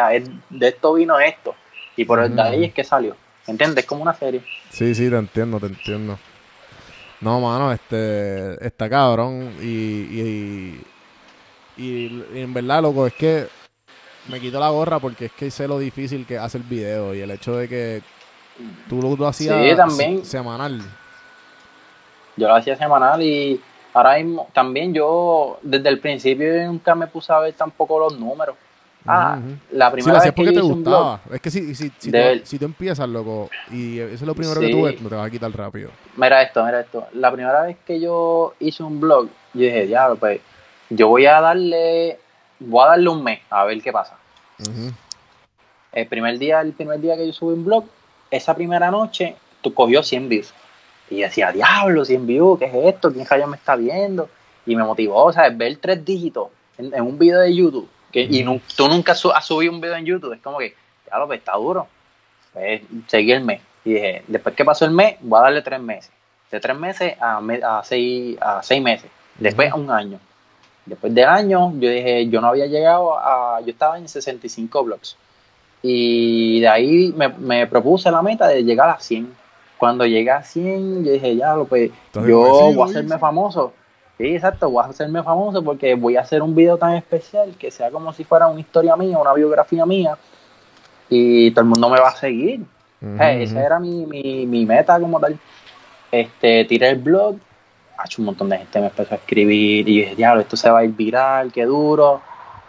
de 0.51 0.69
esto 0.69 0.95
vino 0.95 1.21
esto. 1.21 1.55
Y 1.97 2.05
por 2.05 2.19
el 2.19 2.35
de 2.35 2.43
ahí 2.43 2.65
es 2.65 2.75
que 2.75 2.83
salió. 2.83 3.17
¿Entiendes? 3.47 3.85
Es 3.85 3.87
como 3.89 4.03
una 4.03 4.15
serie. 4.15 4.43
Sí, 4.71 4.93
sí, 4.95 5.09
te 5.09 5.17
entiendo, 5.17 5.61
te 5.61 5.67
entiendo. 5.67 6.19
No, 7.21 7.41
mano, 7.41 7.71
este, 7.71 8.65
está 8.67 8.91
cabrón 8.91 9.53
y, 9.61 9.67
y, 9.67 10.81
y, 11.77 11.85
y 12.35 12.41
en 12.41 12.53
verdad, 12.53 12.83
loco, 12.83 13.07
es 13.07 13.13
que 13.15 13.47
me 14.29 14.41
quito 14.41 14.59
la 14.59 14.71
gorra 14.71 14.99
porque 14.99 15.27
es 15.27 15.33
que 15.33 15.51
sé 15.51 15.69
lo 15.69 15.79
difícil 15.79 16.27
que 16.27 16.39
hace 16.39 16.59
el 16.59 16.65
video 16.65 17.15
y 17.15 17.21
el 17.21 17.31
hecho 17.31 17.57
de 17.57 17.69
que 17.69 18.03
tú 18.89 19.01
lo 19.01 19.15
tú 19.17 19.27
hacías 19.27 19.57
Sí, 19.71 19.77
también. 19.77 20.25
se- 20.25 20.31
semanal. 20.33 20.81
Yo 22.37 22.49
lo 22.49 22.55
hacía 22.55 22.77
semanal 22.77 23.23
y 23.23 23.61
ahora 23.95 24.17
mismo 24.17 24.49
también 24.53 24.95
yo 24.95 25.59
desde 25.63 25.89
el 25.89 25.99
principio 26.01 26.67
nunca 26.67 26.95
me 26.95 27.07
puse 27.07 27.33
a 27.33 27.39
ver 27.41 27.53
tampoco 27.55 27.99
los 27.99 28.19
números. 28.19 28.57
Ah, 29.05 29.39
la 29.73 29.89
Sí, 29.89 29.93
primera 29.95 30.19
hacías 30.19 30.33
vez 30.33 30.37
que 30.37 30.45
yo 30.45 30.53
te 30.53 30.65
hice 30.65 30.73
un 30.73 30.85
blog, 30.85 31.03
gustaba. 31.19 31.35
Es 31.35 31.41
que 31.41 31.51
si, 31.51 31.75
si, 31.75 31.91
si, 31.99 32.13
tú, 32.13 32.19
si 32.45 32.59
tú 32.61 32.65
empiezas, 32.67 33.09
loco, 33.09 33.51
y 33.73 33.99
eso 33.99 34.15
es 34.15 34.23
lo 34.23 34.35
primero 34.35 34.61
que 34.61 34.67
Sí. 34.67 34.73
tú 34.73 34.83
ves, 34.85 35.01
no 35.03 35.09
te 35.09 35.15
vas 35.17 35.27
a 35.27 35.31
quitar 35.31 35.51
rápido. 35.51 35.91
mira 36.17 36.41
esto, 36.41 36.65
mira 36.65 36.81
esto. 36.81 37.07
La 37.15 37.33
primera 37.33 37.63
vez 37.63 37.77
que 37.85 37.99
yo 38.01 38.55
hice 38.61 38.85
un 38.85 39.01
blog, 39.01 39.27
yo 39.55 39.61
dije, 39.61 39.87
diablo, 39.87 40.15
pues 40.17 40.41
yo 40.89 41.09
voy 41.09 41.27
a 41.27 41.41
darle, 41.41 42.19
voy 42.61 42.85
a 42.85 42.89
darle 42.91 43.09
un 43.09 43.25
mes 43.25 43.41
a 43.51 43.65
ver 43.65 43.83
qué 43.83 43.91
pasa. 43.93 44.17
El 45.93 46.07
primer 46.07 46.39
día, 46.39 46.61
el 46.61 46.73
primer 46.73 47.01
día 47.01 47.17
que 47.17 47.27
yo 47.27 47.33
subí 47.33 47.55
un 47.55 47.65
blog, 47.65 47.85
esa 48.31 48.55
primera 48.55 48.91
noche, 48.91 49.35
tú 49.61 49.75
cogió 49.75 50.03
100 50.03 50.29
views. 50.29 50.55
Y 51.13 51.19
yo 51.19 51.27
decía, 51.27 51.53
diablo, 51.53 52.05
100 52.05 52.27
views, 52.27 52.59
¿qué 52.59 52.65
es 52.67 52.75
esto? 52.95 53.13
¿Quién 53.13 53.27
rayos 53.27 53.49
me 53.49 53.57
está 53.57 53.77
viendo? 53.77 54.29
Y 54.67 54.75
me 54.77 54.83
motivó, 54.85 55.33
¿sabes? 55.33 55.57
Ver 55.57 55.77
tres 55.77 56.05
dígitos 56.05 56.49
en, 56.79 56.95
en 56.95 57.03
un 57.03 57.19
video 57.19 57.41
de 57.41 57.55
YouTube. 57.55 57.89
Que, 58.11 58.23
Y 58.23 58.43
nu- 58.45 58.61
tú 58.77 58.89
nunca 58.89 59.15
su- 59.15 59.31
has 59.33 59.45
subido 59.47 59.73
un 59.73 59.81
video 59.81 59.97
en 59.97 60.05
YouTube. 60.07 60.33
Es 60.35 60.41
como 60.41 60.59
que, 60.59 60.75
diablo, 61.07 61.27
pues 61.27 61.39
está 61.41 61.53
duro. 61.57 61.87
Pues 62.53 62.83
seguí 63.09 63.33
el 63.33 63.43
mes. 63.45 63.61
Y 63.85 63.95
dije, 63.95 64.23
después 64.29 64.55
que 64.55 64.65
pasó 64.65 64.85
el 64.85 64.93
mes, 64.93 65.17
voy 65.21 65.39
a 65.41 65.43
darle 65.43 65.63
tres 65.63 65.81
meses. 65.81 66.11
De 66.51 66.61
tres 66.61 66.77
meses 66.77 67.15
a, 67.21 67.41
me- 67.41 67.61
a, 67.63 67.83
seis, 67.85 68.37
a 68.41 68.63
seis 68.63 68.83
meses. 68.83 69.11
Después 69.39 69.71
a 69.73 69.75
un 69.75 69.91
año. 69.91 70.19
Después 70.87 71.15
del 71.15 71.27
año, 71.27 71.73
yo 71.79 71.89
dije, 71.91 72.29
yo 72.29 72.41
no 72.41 72.49
había 72.49 72.67
llegado 72.67 73.19
a. 73.19 73.61
Yo 73.61 73.71
estaba 73.71 73.99
en 73.99 74.09
65 74.09 74.83
blogs. 74.85 75.17
Y 75.83 76.61
de 76.61 76.69
ahí 76.69 77.13
me, 77.17 77.29
me 77.29 77.67
propuse 77.67 78.11
la 78.11 78.23
meta 78.23 78.47
de 78.49 78.63
llegar 78.65 78.89
a 78.91 78.99
100. 79.01 79.33
Cuando 79.83 80.07
llegué 80.07 80.31
a 80.31 80.45
100, 80.45 81.05
yo 81.05 81.11
dije, 81.11 81.35
ya, 81.35 81.57
pues 81.69 81.91
yo 82.15 82.21
agradecido, 82.21 82.75
voy 82.75 82.83
a 82.83 82.85
hacerme 82.85 83.19
famoso. 83.19 83.73
Sí, 84.17 84.37
exacto, 84.37 84.71
voy 84.71 84.85
a 84.85 84.87
hacerme 84.87 85.25
famoso 85.25 85.61
porque 85.65 85.97
voy 85.97 86.15
a 86.15 86.21
hacer 86.21 86.41
un 86.41 86.55
video 86.55 86.79
tan 86.79 86.93
especial 86.93 87.57
que 87.59 87.73
sea 87.73 87.91
como 87.91 88.13
si 88.13 88.23
fuera 88.23 88.47
una 88.47 88.61
historia 88.61 88.95
mía, 88.95 89.19
una 89.19 89.33
biografía 89.33 89.85
mía. 89.85 90.17
Y 91.09 91.51
todo 91.51 91.63
el 91.63 91.67
mundo 91.67 91.91
me 91.91 91.99
va 91.99 92.11
a 92.11 92.15
seguir. 92.15 92.61
Hey, 93.19 93.43
esa 93.43 93.67
era 93.67 93.81
mi, 93.81 94.07
mi, 94.07 94.47
mi 94.47 94.65
meta 94.65 95.01
como 95.01 95.19
tal. 95.19 95.37
Este, 96.13 96.65
tiré 96.67 96.91
el 96.91 97.01
blog, 97.01 97.35
ha 97.99 98.05
hecho 98.07 98.23
un 98.23 98.27
montón 98.27 98.51
de 98.51 98.59
gente 98.59 98.79
me 98.79 98.87
empezó 98.87 99.15
a 99.15 99.17
escribir 99.17 99.89
y 99.89 99.97
yo 99.97 100.03
dije, 100.03 100.15
diablo, 100.15 100.43
esto 100.43 100.57
se 100.57 100.71
va 100.71 100.79
a 100.79 100.85
ir 100.85 100.93
viral, 100.93 101.51
qué 101.51 101.65
duro. 101.65 102.23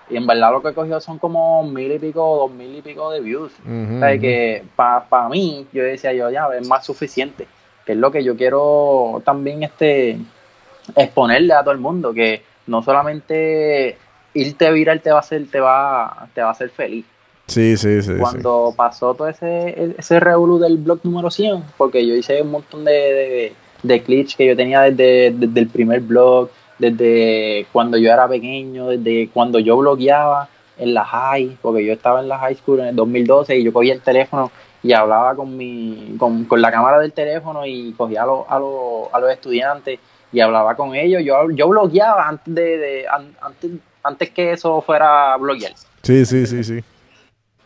Y 0.09 0.17
en 0.17 0.27
verdad 0.27 0.51
lo 0.51 0.61
que 0.61 0.69
he 0.69 0.73
cogido 0.73 0.99
son 0.99 1.17
como 1.17 1.63
mil 1.63 1.91
y 1.91 1.99
pico, 1.99 2.37
dos 2.37 2.51
mil 2.51 2.75
y 2.75 2.81
pico 2.81 3.09
de 3.11 3.21
views. 3.21 3.51
Ujú, 3.65 3.95
O 3.95 3.99
sea, 3.99 4.17
que 4.19 4.63
para 4.75 5.29
mí, 5.29 5.65
yo 5.71 5.83
decía 5.83 6.13
yo, 6.13 6.29
ya, 6.29 6.47
es 6.59 6.67
más 6.67 6.85
suficiente. 6.85 7.47
Que 7.85 7.93
es 7.93 7.97
lo 7.97 8.11
que 8.11 8.23
yo 8.23 8.35
quiero 8.37 9.21
también 9.25 9.63
este 9.63 10.17
exponerle 10.95 11.53
a 11.53 11.61
todo 11.61 11.71
el 11.71 11.79
mundo, 11.79 12.13
que 12.13 12.43
no 12.67 12.81
solamente 12.83 13.97
irte 14.33 14.71
viral 14.71 15.01
te 15.01 15.11
va 15.11 15.17
a 15.17 15.19
hacer, 15.21 15.45
te 15.49 15.59
va, 15.59 16.27
te 16.33 16.41
va 16.41 16.49
a 16.49 16.51
hacer 16.51 16.69
feliz 16.69 17.05
Sí, 17.47 17.75
sí, 17.77 18.01
sí. 18.01 18.13
sí. 18.13 18.19
cuando 18.19 18.73
pasó 18.75 19.13
todo 19.13 19.27
ese, 19.27 19.93
ese 19.97 20.19
revolú 20.19 20.59
del 20.59 20.77
blog 20.77 20.99
número 21.03 21.29
100, 21.29 21.61
porque 21.77 22.05
yo 22.07 22.15
hice 22.15 22.41
un 22.41 22.51
montón 22.51 22.85
de, 22.85 22.91
de, 22.91 23.53
de 23.83 24.01
clips 24.01 24.35
que 24.35 24.47
yo 24.47 24.55
tenía 24.55 24.81
desde, 24.81 25.31
desde 25.31 25.59
el 25.59 25.67
primer 25.67 25.99
blog, 25.99 26.49
desde 26.91 27.65
cuando 27.71 27.97
yo 27.97 28.11
era 28.11 28.27
pequeño, 28.27 28.87
desde 28.87 29.29
cuando 29.29 29.59
yo 29.59 29.77
blogueaba 29.77 30.49
en 30.77 30.93
la 30.93 31.05
high, 31.05 31.57
porque 31.61 31.85
yo 31.85 31.93
estaba 31.93 32.19
en 32.21 32.27
la 32.27 32.37
high 32.39 32.55
school 32.55 32.79
en 32.81 32.87
el 32.87 32.95
2012 32.95 33.57
y 33.57 33.63
yo 33.63 33.71
cogía 33.71 33.93
el 33.93 34.01
teléfono 34.01 34.51
y 34.81 34.91
hablaba 34.91 35.35
con 35.35 35.55
mi 35.55 36.15
con, 36.19 36.43
con 36.45 36.61
la 36.61 36.71
cámara 36.71 36.99
del 36.99 37.13
teléfono 37.13 37.65
y 37.65 37.93
cogía 37.93 38.23
a, 38.23 38.25
los- 38.25 38.45
a, 38.49 38.59
los- 38.59 39.07
a 39.13 39.19
los 39.19 39.31
estudiantes 39.31 39.99
y 40.31 40.39
hablaba 40.41 40.75
con 40.75 40.95
ellos. 40.95 41.21
Yo, 41.23 41.49
yo 41.51 41.67
blogueaba 41.69 42.27
antes 42.27 42.53
de, 42.53 42.77
de- 42.77 43.07
an- 43.07 43.35
antes, 43.41 43.71
antes 44.03 44.29
que 44.31 44.51
eso 44.51 44.81
fuera 44.81 45.37
bloguear 45.37 45.71
Sí, 46.01 46.25
sí, 46.25 46.45
sí, 46.45 46.63
sí. 46.63 46.83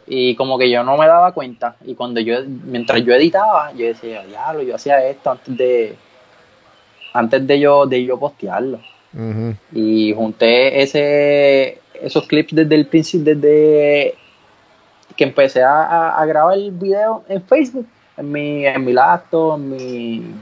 y 0.06 0.36
como 0.36 0.60
que 0.60 0.70
yo 0.70 0.84
no 0.84 0.96
me 0.98 1.08
daba 1.08 1.32
cuenta 1.32 1.76
y 1.86 1.96
cuando 1.96 2.20
yo 2.20 2.36
mientras 2.66 3.04
yo 3.04 3.14
editaba 3.16 3.72
yo 3.74 3.86
decía 3.88 4.24
diablo 4.26 4.62
yo 4.62 4.76
hacía 4.76 5.04
esto 5.08 5.32
antes 5.32 5.58
de 5.58 5.96
antes 7.14 7.48
de 7.48 7.60
yo 7.60 7.86
de 7.88 8.04
yo 8.06 8.20
postearlo 8.20 8.80
Y 9.74 10.14
junté 10.14 10.82
ese 10.82 11.80
esos 12.02 12.28
clips 12.28 12.54
desde 12.56 12.76
el 12.76 12.86
principio 12.88 13.36
desde 13.36 14.16
que 15.16 15.24
empecé 15.24 15.64
a, 15.64 16.10
a- 16.20 16.26
grabar 16.26 16.56
el 16.58 16.72
video 16.72 17.24
en 17.28 17.42
Facebook 17.44 17.88
en 18.18 18.32
mi 18.32 18.66
en 18.66 18.86
mi 18.86 18.94
laptop 18.94 19.56
en 19.56 19.70
mi 19.70 20.36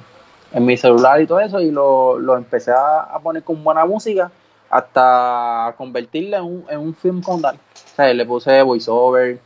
en 0.53 0.66
mi 0.66 0.76
celular 0.78 1.22
y 1.22 1.28
todo 1.28 1.39
eso 1.39 1.59
y 1.61 1.72
lo, 1.72 2.20
lo 2.20 2.36
empecé 2.38 2.72
a, 2.72 3.01
a 3.01 3.20
poner 3.20 3.43
con 3.43 3.63
buena 3.63 3.86
música 3.86 4.32
hasta 4.70 5.74
convertirlo 5.78 6.38
en 6.38 6.43
un, 6.43 6.66
en 6.70 6.80
un 6.80 6.95
film 6.95 7.22
con 7.22 7.41
tal. 7.41 7.55
O 7.55 7.95
sea, 7.95 8.13
le 8.13 8.26
puse 8.26 8.61
voiceover, 8.61 9.39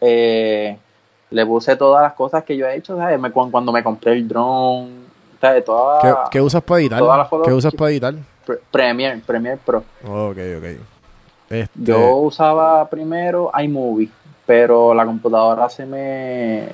eh, 0.00 0.76
le 1.30 1.46
puse 1.46 1.76
todas 1.76 2.02
las 2.02 2.12
cosas 2.14 2.44
que 2.44 2.56
yo 2.56 2.66
he 2.66 2.76
hecho, 2.76 2.96
¿sabes? 2.96 3.18
Me- 3.20 3.30
cuando, 3.30 3.72
me 3.72 3.82
compré 3.82 4.12
el 4.12 4.26
drone, 4.28 4.90
¿sabes? 5.40 5.64
Toda, 5.64 6.00
¿Qué, 6.00 6.14
qué 6.38 6.40
usas 6.40 6.62
para 6.62 6.80
editar? 6.80 6.98
¿Qué 7.44 7.52
usas 7.52 7.74
para 7.74 7.90
editar? 7.90 8.14
Pre- 8.46 8.60
Premiere, 8.70 9.20
Premiere 9.26 9.58
Pro. 9.64 9.84
Ok, 10.04 10.36
ok. 10.58 10.64
Este, 11.50 11.68
Yo 11.74 12.16
usaba 12.16 12.88
primero 12.88 13.50
iMovie, 13.62 14.10
pero 14.46 14.94
la 14.94 15.04
computadora 15.04 15.68
se 15.68 15.86
me 15.86 16.68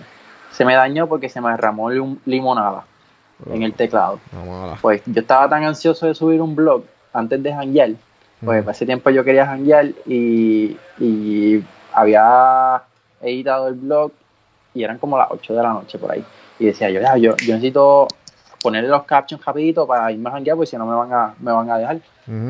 se 0.52 0.64
me 0.64 0.74
dañó 0.74 1.06
porque 1.06 1.28
se 1.28 1.40
me 1.40 1.50
derramó 1.50 1.90
lim- 1.90 2.18
limonada 2.26 2.84
en 3.54 3.62
el 3.62 3.72
teclado. 3.74 4.20
Pues 4.80 5.02
yo 5.06 5.20
estaba 5.20 5.48
tan 5.48 5.64
ansioso 5.64 6.06
de 6.06 6.14
subir 6.14 6.40
un 6.42 6.54
blog 6.54 6.82
antes 7.12 7.42
de 7.42 7.52
hanguear, 7.52 7.90
pues 8.64 8.66
ese 8.76 8.86
tiempo 8.86 9.10
yo 9.10 9.24
quería 9.24 9.50
hanguear 9.50 9.86
y, 10.06 10.76
y 10.98 11.64
había 11.92 12.82
editado 13.20 13.68
el 13.68 13.74
blog 13.74 14.12
y 14.74 14.82
eran 14.84 14.98
como 14.98 15.18
las 15.18 15.28
8 15.30 15.54
de 15.54 15.62
la 15.62 15.72
noche 15.72 15.98
por 15.98 16.12
ahí. 16.12 16.24
Y 16.58 16.66
decía 16.66 16.90
yo, 16.90 17.00
ya, 17.00 17.16
yo, 17.16 17.36
yo 17.36 17.54
necesito 17.54 18.06
ponerle 18.62 18.88
los 18.88 19.04
captions 19.04 19.44
rapidito 19.44 19.86
para 19.86 20.10
irme 20.12 20.28
a 20.28 20.32
porque 20.54 20.66
si 20.66 20.76
no 20.76 20.86
me 20.86 20.94
van 20.94 21.12
a, 21.12 21.34
me 21.40 21.52
van 21.52 21.70
a 21.70 21.78
dejar. 21.78 21.98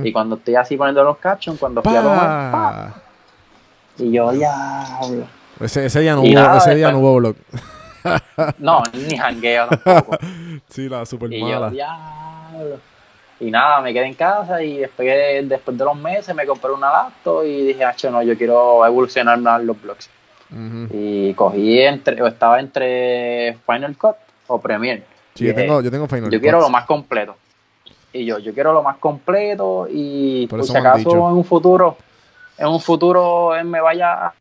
Y 0.05 0.13
cuando 0.13 0.37
estoy 0.37 0.57
así 0.57 0.77
poniendo 0.77 1.03
los 1.03 1.17
captions, 1.19 1.59
cuando 1.59 1.83
fui 1.83 1.97
a 1.97 2.03
tomar, 2.03 2.53
¡pa! 2.53 2.95
Y 3.99 4.13
yo, 4.13 4.31
diablo. 4.33 5.25
Ese, 5.61 5.87
ese 5.87 6.01
día 6.01 6.15
no 6.15 6.25
Y 6.25 6.33
hubo, 6.35 6.41
nada, 6.41 6.59
ese 6.59 6.75
día 6.75 6.91
no 6.93 6.99
hubo 6.99 7.17
blog. 7.17 7.37
No, 8.59 8.83
ni 8.95 9.17
hangueo 9.17 9.69
tampoco. 9.69 10.17
Sí, 10.69 10.89
la 10.89 11.05
super 11.05 11.31
Y 11.33 11.41
yo, 11.41 11.47
mala. 11.47 11.71
diablo. 11.71 12.79
Y 13.41 13.51
nada, 13.51 13.81
me 13.81 13.93
quedé 13.93 14.07
en 14.07 14.15
casa 14.15 14.63
y 14.63 14.79
después, 14.79 15.07
de- 15.09 15.43
después 15.47 15.77
de 15.77 15.85
los 15.85 15.97
meses 15.97 16.35
me 16.35 16.47
compré 16.47 16.71
una 16.71 16.91
laptop 16.93 17.45
y 17.45 17.67
dije, 17.69 17.85
ah, 17.85 17.95
no, 18.11 18.23
yo 18.23 18.37
quiero 18.37 18.85
evolucionar 18.87 19.39
más 19.39 19.63
los 19.63 19.81
blogs. 19.81 20.09
Y 20.93 21.33
cogí 21.35 21.81
entre, 21.81 22.21
o 22.23 22.27
estaba 22.27 22.59
entre 22.59 23.57
Final 23.67 23.97
Cut 23.97 24.17
o 24.49 24.61
Premiere. 24.61 25.05
Sí, 25.35 25.47
yo 25.47 25.55
tengo, 25.55 25.81
yo 25.81 25.91
tengo 25.91 26.07
Final 26.09 26.31
yo 26.31 26.41
quiero 26.41 26.61
lo 26.61 26.69
más 26.71 26.87
completo. 26.87 27.37
Y 28.13 28.25
yo, 28.25 28.39
yo 28.39 28.53
quiero 28.53 28.73
lo 28.73 28.83
más 28.83 28.97
completo 28.99 29.87
y 29.89 30.47
Por 30.49 30.65
si 30.65 30.77
acaso 30.77 31.11
en 31.31 31.37
un 31.37 31.45
futuro, 31.45 31.97
en 32.59 32.67
un 32.67 32.81
futuro 32.81 33.55
él 33.55 33.65
me 33.67 33.81
vaya 33.81 34.33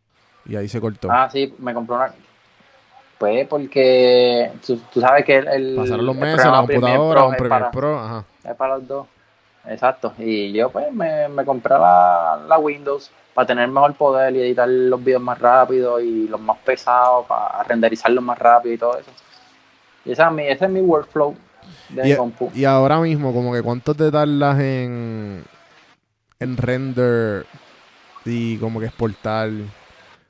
Y 0.46 0.56
ahí 0.56 0.68
se 0.68 0.82
cortó. 0.82 1.08
Ah, 1.12 1.30
sí, 1.32 1.54
me 1.60 1.74
compré 1.74 1.96
una. 1.96 2.12
Pues 3.20 3.48
porque 3.48 4.52
tú, 4.66 4.80
tú 4.92 5.02
sabes 5.02 5.26
que 5.26 5.38
el, 5.38 5.48
el- 5.48 5.76
Pasaron 5.76 6.06
los 6.06 6.16
meses, 6.16 6.46
la 6.46 6.58
computadora, 6.58 7.26
un 7.26 7.36
Premiere 7.36 7.66
Pro, 7.72 8.00
ajá. 8.00 8.24
es 8.44 8.56
para 8.56 8.76
los 8.78 8.88
dos. 8.88 9.08
Exacto. 9.68 10.14
Y 10.18 10.52
yo 10.54 10.70
pues 10.72 10.92
me, 10.92 11.28
me 11.28 11.46
compré 11.46 11.78
la, 11.78 12.40
la 12.48 12.58
Windows 12.58 13.12
para 13.34 13.46
tener 13.46 13.68
mejor 13.68 13.94
poder 13.94 14.36
y 14.36 14.42
editar 14.42 14.68
los 14.68 15.04
videos 15.04 15.22
más 15.22 15.38
rápido 15.38 16.00
y 16.00 16.28
los 16.28 16.40
más 16.40 16.58
pesados 16.60 17.26
para 17.28 17.62
renderizarlos 17.64 18.24
más 18.24 18.40
rápido 18.40 18.74
y 18.74 18.78
todo 18.78 18.98
eso. 18.98 19.12
Y 20.10 20.14
esa 20.14 20.26
es 20.28 20.34
mi, 20.34 20.44
ese 20.48 20.66
es 20.66 20.72
mi 20.72 20.82
workflow 20.82 21.36
de 21.90 22.04
mi 22.04 22.16
compu. 22.18 22.50
y 22.56 22.66
ahora 22.66 23.00
mismo, 23.00 23.32
como 23.32 23.54
que 23.54 23.62
cuánto 23.62 23.94
te 23.94 24.10
tardas 24.12 24.60
en, 24.60 25.44
en 26.40 26.58
render 26.58 27.46
y 28.26 28.58
como 28.58 28.80
que 28.80 28.88
exportar. 28.88 29.52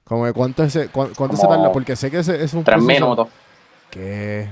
Como 0.03 0.25
que 0.25 0.33
cuánto, 0.33 0.63
ese, 0.63 0.89
cu- 0.89 1.11
cuánto 1.15 1.37
se 1.37 1.47
tarda, 1.47 1.71
porque 1.71 1.95
sé 1.95 2.11
que 2.11 2.19
ese 2.19 2.43
es 2.43 2.53
un 2.53 2.65
Tres 2.65 2.75
proceso 2.75 3.05
minutos. 3.05 3.27
que 3.89 4.49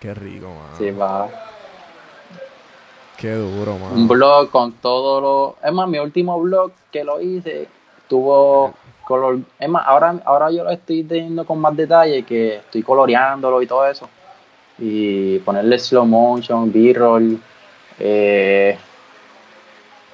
qué 0.00 0.14
rico, 0.14 0.46
mano. 0.46 0.78
Sí, 0.78 0.90
va. 0.92 1.28
Qué 3.18 3.32
duro, 3.34 3.76
mano. 3.78 3.94
Un 3.96 4.08
blog 4.08 4.50
con 4.50 4.72
todo 4.72 5.20
lo. 5.20 5.56
Es 5.62 5.72
más, 5.74 5.88
mi 5.88 5.98
último 5.98 6.40
blog 6.40 6.72
que 6.90 7.04
lo 7.04 7.20
hice 7.20 7.68
tuvo 8.08 8.72
color. 9.04 9.40
Es 9.58 9.68
más, 9.68 9.86
ahora, 9.86 10.14
ahora 10.24 10.50
yo 10.50 10.64
lo 10.64 10.70
estoy 10.70 11.04
teniendo 11.04 11.44
con 11.44 11.58
más 11.58 11.76
detalle, 11.76 12.22
que 12.24 12.56
estoy 12.56 12.82
coloreándolo 12.82 13.60
y 13.62 13.66
todo 13.66 13.86
eso. 13.86 14.08
Y 14.78 15.38
ponerle 15.40 15.78
slow 15.78 16.04
motion, 16.04 16.72
B-roll, 16.72 17.40
eh, 17.98 18.76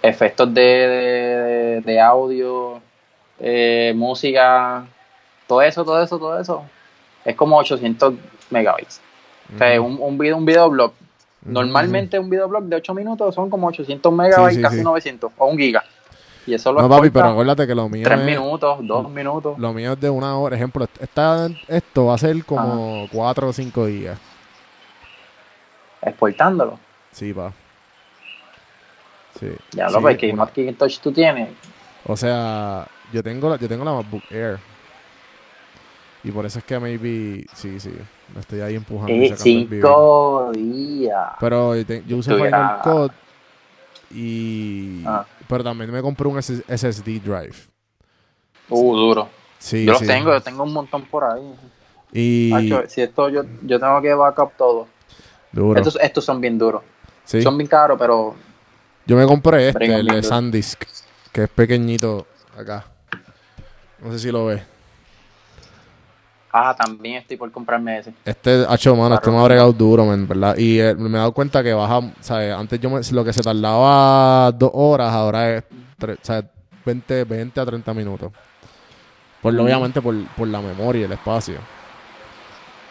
efectos 0.03 0.53
de, 0.53 0.61
de, 0.63 1.81
de 1.81 2.01
audio, 2.01 2.81
eh, 3.39 3.93
música, 3.97 4.85
todo 5.47 5.63
eso, 5.63 5.85
todo 5.85 6.03
eso, 6.03 6.19
todo 6.19 6.39
eso. 6.39 6.63
Es 7.25 7.35
como 7.37 7.57
800 7.57 8.15
megabytes. 8.51 9.01
O 9.55 9.59
sea, 9.59 9.81
un, 9.81 9.99
un, 10.01 10.17
video, 10.19 10.37
un 10.37 10.45
videoblog. 10.45 10.93
Normalmente 11.43 12.19
un 12.19 12.29
videoblog 12.29 12.65
de 12.65 12.77
8 12.77 12.95
minutos 12.95 13.35
son 13.35 13.49
como 13.51 13.69
800 13.69 14.13
megabytes, 14.13 14.51
Sí, 14.51 14.57
sí, 14.57 14.63
casi 14.63 14.77
sí. 14.79 14.85
900 14.85 15.33
o 15.39 15.47
un 15.47 15.59
giga. 15.59 15.83
Y 16.47 16.55
eso 16.55 16.73
lo 16.73 16.83
No, 16.83 16.89
papi, 16.89 17.11
pero 17.11 17.27
acuérdate 17.27 17.67
que 17.67 17.75
lo 17.75 17.89
mío 17.89 18.05
3 18.05 18.21
es, 18.21 18.27
minutos, 18.27 18.79
2 18.83 19.11
minutos. 19.11 19.59
lo 19.59 19.73
mío 19.73 19.93
es 19.93 20.01
de 20.01 20.11
una 20.11 20.37
hora. 20.39 20.57
Ejemplo, 20.57 20.87
esta, 21.01 21.49
esto 21.69 22.07
va 22.07 22.15
a 22.15 22.19
ser 22.19 22.45
como 22.45 23.07
4 23.13 23.49
o 23.49 23.53
5 23.53 23.87
días. 23.87 24.19
Exportándolo. 26.03 26.79
Sí, 27.13 27.33
pa. 27.33 27.53
Sí. 29.39 29.49
Ya 29.73 29.89
Sí, 29.89 29.95
lo 29.95 30.01
ves, 30.03 30.19
que 30.19 30.27
una- 30.33 30.45
Macintosh 30.45 30.99
tú 31.01 31.13
tienes. 31.13 31.49
O 32.07 32.17
sea, 32.17 32.87
yo 33.13 33.23
tengo 33.23 33.49
la, 33.49 33.57
yo 33.57 33.69
tengo 33.69 33.85
la 33.85 33.93
MacBook 33.93 34.23
Air. 34.31 34.59
Y 36.23 36.31
por 36.33 36.45
eso 36.45 36.59
es 36.59 36.65
que 36.67 36.79
maybe, 36.79 37.47
sí, 37.55 37.81
sí, 37.81 37.91
me 38.35 38.41
estoy 38.41 38.61
ahí 38.61 38.75
empujando 38.75 39.13
Eh, 39.13 39.35
cinco 39.37 40.51
días. 40.55 41.31
Pero 41.41 41.75
yo, 41.77 41.87
te- 41.87 42.05
yo 42.07 42.19
Estuviera- 42.19 42.81
Final 42.83 42.97
Cut 43.09 43.13
y... 44.11 45.03
Ah. 45.07 45.25
Pero 45.49 45.65
también 45.65 45.91
me 45.91 46.03
compré 46.03 46.29
un 46.29 46.39
SS 46.39 46.63
SSD 46.69 47.21
drive. 47.21 47.55
Uh, 48.69 48.95
duro. 48.97 49.29
Sí, 49.59 49.85
yo 49.87 49.95
sí. 49.95 50.05
los 50.05 50.15
tengo, 50.15 50.33
yo 50.33 50.41
tengo 50.43 50.63
un 50.65 50.73
montón 50.75 51.03
por 51.07 51.25
ahí. 51.25 51.55
Y... 52.13 52.53
Si 52.89 53.01
esto 53.01 53.29
yo, 53.31 53.43
yo 53.63 53.81
tengo 53.81 54.01
que 54.03 54.13
backup 54.15 54.53
todo. 54.59 54.89
Duro. 55.53 55.79
Estos, 55.79 55.99
estos 56.01 56.25
son 56.25 56.41
bien 56.41 56.59
duros. 56.59 56.83
Sí. 57.25 57.43
Son 57.43 57.57
bien 57.57 57.69
caros, 57.69 57.99
pero 57.99 58.35
Yo 59.07 59.17
me 59.17 59.27
compré 59.27 59.69
este, 59.69 59.95
el 59.95 60.07
de. 60.07 60.23
SanDisk, 60.23 60.83
que 61.33 61.45
es 61.45 61.49
pequeñito 61.49 62.27
acá. 62.57 62.85
No 64.03 64.13
sé 64.13 64.19
si 64.19 64.31
lo 64.33 64.47
ves. 64.47 64.63
ah, 66.53 66.75
también 66.77 67.17
estoy 67.17 67.37
por 67.37 67.51
comprarme 67.53 67.99
ese. 67.99 68.13
Este, 68.25 68.65
hacho, 68.69 68.97
mano, 68.97 69.15
este 69.17 69.31
me 69.31 69.39
ha 69.39 69.43
bregado 69.43 69.73
duro, 69.73 70.05
man, 70.07 70.27
¿verdad? 70.27 70.57
Y 70.57 70.81
eh, 70.81 70.95
me 70.95 71.09
he 71.09 71.13
dado 71.13 71.33
cuenta 71.33 71.63
que 71.63 71.73
baja, 71.73 72.01
¿sabes? 72.21 72.55
Antes 72.55 72.81
yo 72.81 72.91
me- 72.91 73.01
lo 73.13 73.25
que 73.25 73.33
se 73.33 73.43
tardaba 73.43 74.51
dos 74.53 74.71
horas, 74.73 75.13
ahora 75.13 75.57
es, 75.57 75.65
tre- 75.99 76.19
¿sabes? 76.23 76.45
20, 76.85 77.25
20 77.25 77.61
a 77.61 77.67
30 77.67 77.93
minutos. 77.95 78.33
Mm. 79.43 79.47
Obviamente 79.61 80.01
por, 80.03 80.15
por 80.37 80.49
la 80.49 80.61
memoria 80.61 81.03
y 81.03 81.05
el 81.05 81.13
espacio. 81.13 81.57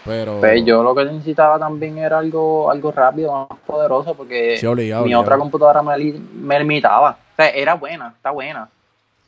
Pero... 0.05 0.39
Pues 0.39 0.63
yo 0.65 0.81
lo 0.81 0.95
que 0.95 1.05
necesitaba 1.05 1.59
también 1.59 1.97
era 1.97 2.17
algo, 2.19 2.71
algo 2.71 2.91
rápido, 2.91 3.47
más 3.49 3.59
poderoso, 3.65 4.13
porque 4.15 4.57
Sí, 4.57 4.65
obligado, 4.65 5.01
mi 5.01 5.07
obligado. 5.07 5.23
otra 5.23 5.37
computadora 5.37 5.81
me, 5.81 5.97
li- 5.97 6.29
me 6.33 6.57
limitaba. 6.59 7.11
O 7.11 7.35
sea, 7.35 7.49
era 7.49 7.73
buena, 7.75 8.13
está 8.15 8.31
buena, 8.31 8.69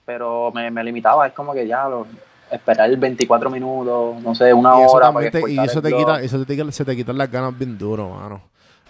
pero 0.05 0.51
me, 0.53 0.71
me 0.71 0.83
limitaba. 0.83 1.27
Es 1.27 1.33
como 1.33 1.53
que 1.53 1.67
ya 1.67 1.87
lo, 1.87 2.07
esperar 2.49 2.95
24 2.95 3.49
minutos, 3.49 4.21
no 4.21 4.33
sé, 4.35 4.53
una 4.53 4.79
y 4.81 4.85
hora 4.87 5.11
para 5.11 5.29
te- 5.31 5.51
y 5.51 5.59
eso 5.59 5.81
te 5.81 5.89
blog. 5.89 5.99
quita, 5.99 6.21
eso 6.21 6.45
te 6.45 6.71
se 6.71 6.85
te 6.85 6.95
quitan 6.95 7.17
las 7.17 7.29
ganas 7.31 7.57
bien 7.57 7.77
duro, 7.77 8.09
mano. 8.09 8.41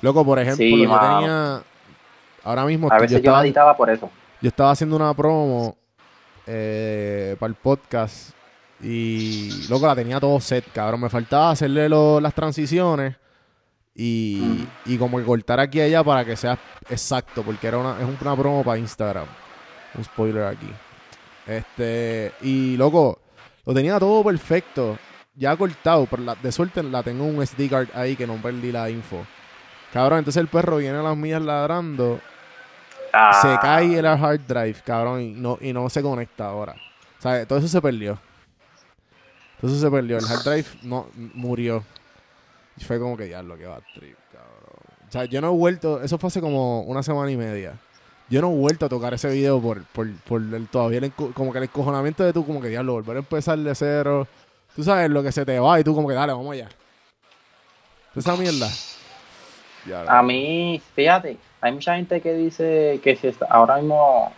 Loco, 0.01 0.23
por 0.25 0.39
ejemplo, 0.39 0.57
Sí, 0.57 0.81
yo 0.83 0.99
tenía... 0.99 1.61
Ahora 2.43 2.65
mismo 2.65 2.87
A 2.91 2.95
veces 2.95 3.11
yo, 3.11 3.17
estaba- 3.17 3.43
editaba 3.43 3.77
por 3.77 3.89
eso. 3.89 4.09
Yo 4.41 4.47
estaba 4.47 4.71
haciendo 4.71 4.95
una 4.95 5.13
promo 5.13 5.75
eh, 6.47 7.35
para 7.39 7.49
el 7.49 7.55
podcast 7.55 8.31
y, 8.83 9.67
loco, 9.69 9.85
la 9.87 9.95
tenía 9.95 10.19
todo 10.19 10.39
set, 10.39 10.65
cabrón. 10.73 11.01
Me 11.01 11.09
faltaba 11.09 11.51
hacerle 11.51 11.87
lo- 11.89 12.19
las 12.19 12.33
transiciones 12.33 13.15
y, 13.95 14.65
y 14.85 14.97
como 14.97 15.17
que 15.17 15.23
cortar 15.25 15.59
aquí 15.59 15.79
y 15.79 15.81
allá 15.81 16.03
para 16.03 16.23
que 16.25 16.35
sea 16.35 16.57
exacto, 16.89 17.43
porque 17.43 17.67
era 17.67 17.77
una, 17.77 17.97
es 18.01 18.05
una 18.21 18.35
promo 18.35 18.63
para 18.63 18.77
Instagram. 18.79 19.25
Un 19.95 20.03
spoiler 20.03 20.43
aquí. 20.45 20.69
Este, 21.45 22.31
y, 22.41 22.77
loco, 22.77 23.19
lo 23.65 23.73
tenía 23.73 23.99
todo 23.99 24.23
perfecto, 24.23 24.97
ya 25.35 25.55
cortado, 25.55 26.05
pero 26.09 26.23
la- 26.23 26.35
de 26.35 26.51
suerte 26.51 26.81
la 26.83 27.03
tengo 27.03 27.25
un 27.25 27.41
SD 27.45 27.69
card 27.69 27.89
ahí 27.93 28.15
que 28.15 28.25
no 28.27 28.35
perdí 28.35 28.71
la 28.71 28.89
info. 28.89 29.25
Cabrón, 29.91 30.19
entonces 30.19 30.39
el 30.39 30.47
perro 30.47 30.77
viene 30.77 30.97
a 30.99 31.03
las 31.03 31.17
mías 31.17 31.41
ladrando 31.41 32.19
Ah, 33.13 33.37
se 33.41 33.57
cae 33.61 33.99
el 33.99 34.05
hard 34.05 34.39
drive, 34.47 34.77
cabrón, 34.85 35.19
y 35.21 35.31
no, 35.33 35.57
y 35.59 35.73
no 35.73 35.89
se 35.89 36.01
conecta 36.01 36.45
ahora. 36.47 36.75
O 37.19 37.21
sea, 37.21 37.45
todo 37.45 37.59
eso 37.59 37.67
se 37.67 37.81
perdió. 37.81 38.17
Eso 39.61 39.75
se 39.79 39.91
perdió. 39.91 40.17
El 40.17 40.25
hard 40.25 40.43
drive 40.43 40.67
no 40.83 41.07
murió. 41.15 41.83
Y 42.77 42.83
fue 42.83 42.99
como 42.99 43.15
que 43.17 43.25
diablo, 43.25 43.57
que 43.57 43.65
va 43.67 43.79
trip, 43.93 44.15
cabrón. 44.31 45.07
O 45.07 45.11
sea, 45.11 45.25
yo 45.25 45.41
no 45.41 45.47
he 45.47 45.51
vuelto, 45.55 46.01
eso 46.01 46.17
fue 46.17 46.27
hace 46.29 46.41
como 46.41 46.81
una 46.83 47.03
semana 47.03 47.29
y 47.29 47.37
media. 47.37 47.73
Yo 48.29 48.41
no 48.41 48.49
he 48.51 48.55
vuelto 48.55 48.85
a 48.85 48.89
tocar 48.89 49.13
ese 49.13 49.29
video 49.29 49.61
por, 49.61 49.83
por, 49.87 50.09
por 50.21 50.41
el, 50.41 50.67
todavía 50.69 50.99
el 50.99 51.11
como 51.11 51.51
que 51.51 51.57
el 51.57 51.65
encojonamiento 51.65 52.23
de 52.23 52.31
tú, 52.31 52.45
como 52.45 52.61
que 52.61 52.69
diablo, 52.69 52.93
volver 52.93 53.17
a 53.17 53.19
empezar 53.19 53.59
de 53.59 53.75
cero. 53.75 54.25
Tú 54.73 54.83
sabes 54.83 55.09
lo 55.09 55.21
que 55.21 55.33
se 55.33 55.45
te 55.45 55.59
va 55.59 55.79
y 55.79 55.83
tú 55.83 55.93
como 55.93 56.07
que 56.07 56.13
dale, 56.13 56.31
vamos 56.31 56.53
allá. 56.53 56.69
Esa 58.15 58.35
mierda. 58.37 58.69
Diablo. 59.85 60.09
A 60.11 60.21
mí, 60.23 60.81
fíjate, 60.95 61.37
hay 61.59 61.71
mucha 61.73 61.95
gente 61.95 62.21
que 62.21 62.33
dice 62.33 62.99
que 63.03 63.15
si 63.17 63.27
está- 63.27 63.47
ahora 63.49 63.77
mismo 63.77 64.31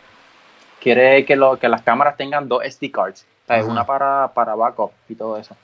quiere 0.81 1.23
que, 1.25 1.35
lo, 1.35 1.57
que 1.59 1.69
las 1.69 1.81
cámaras 1.83 2.17
tengan 2.17 2.47
dos 2.47 2.63
SD 2.63 2.91
cards, 2.91 3.25
sea, 3.47 3.57
Ajá. 3.57 3.65
una 3.65 3.85
para, 3.85 4.31
para 4.33 4.55
backup 4.55 4.91
y 5.09 5.15
todo 5.15 5.37
eso. 5.37 5.55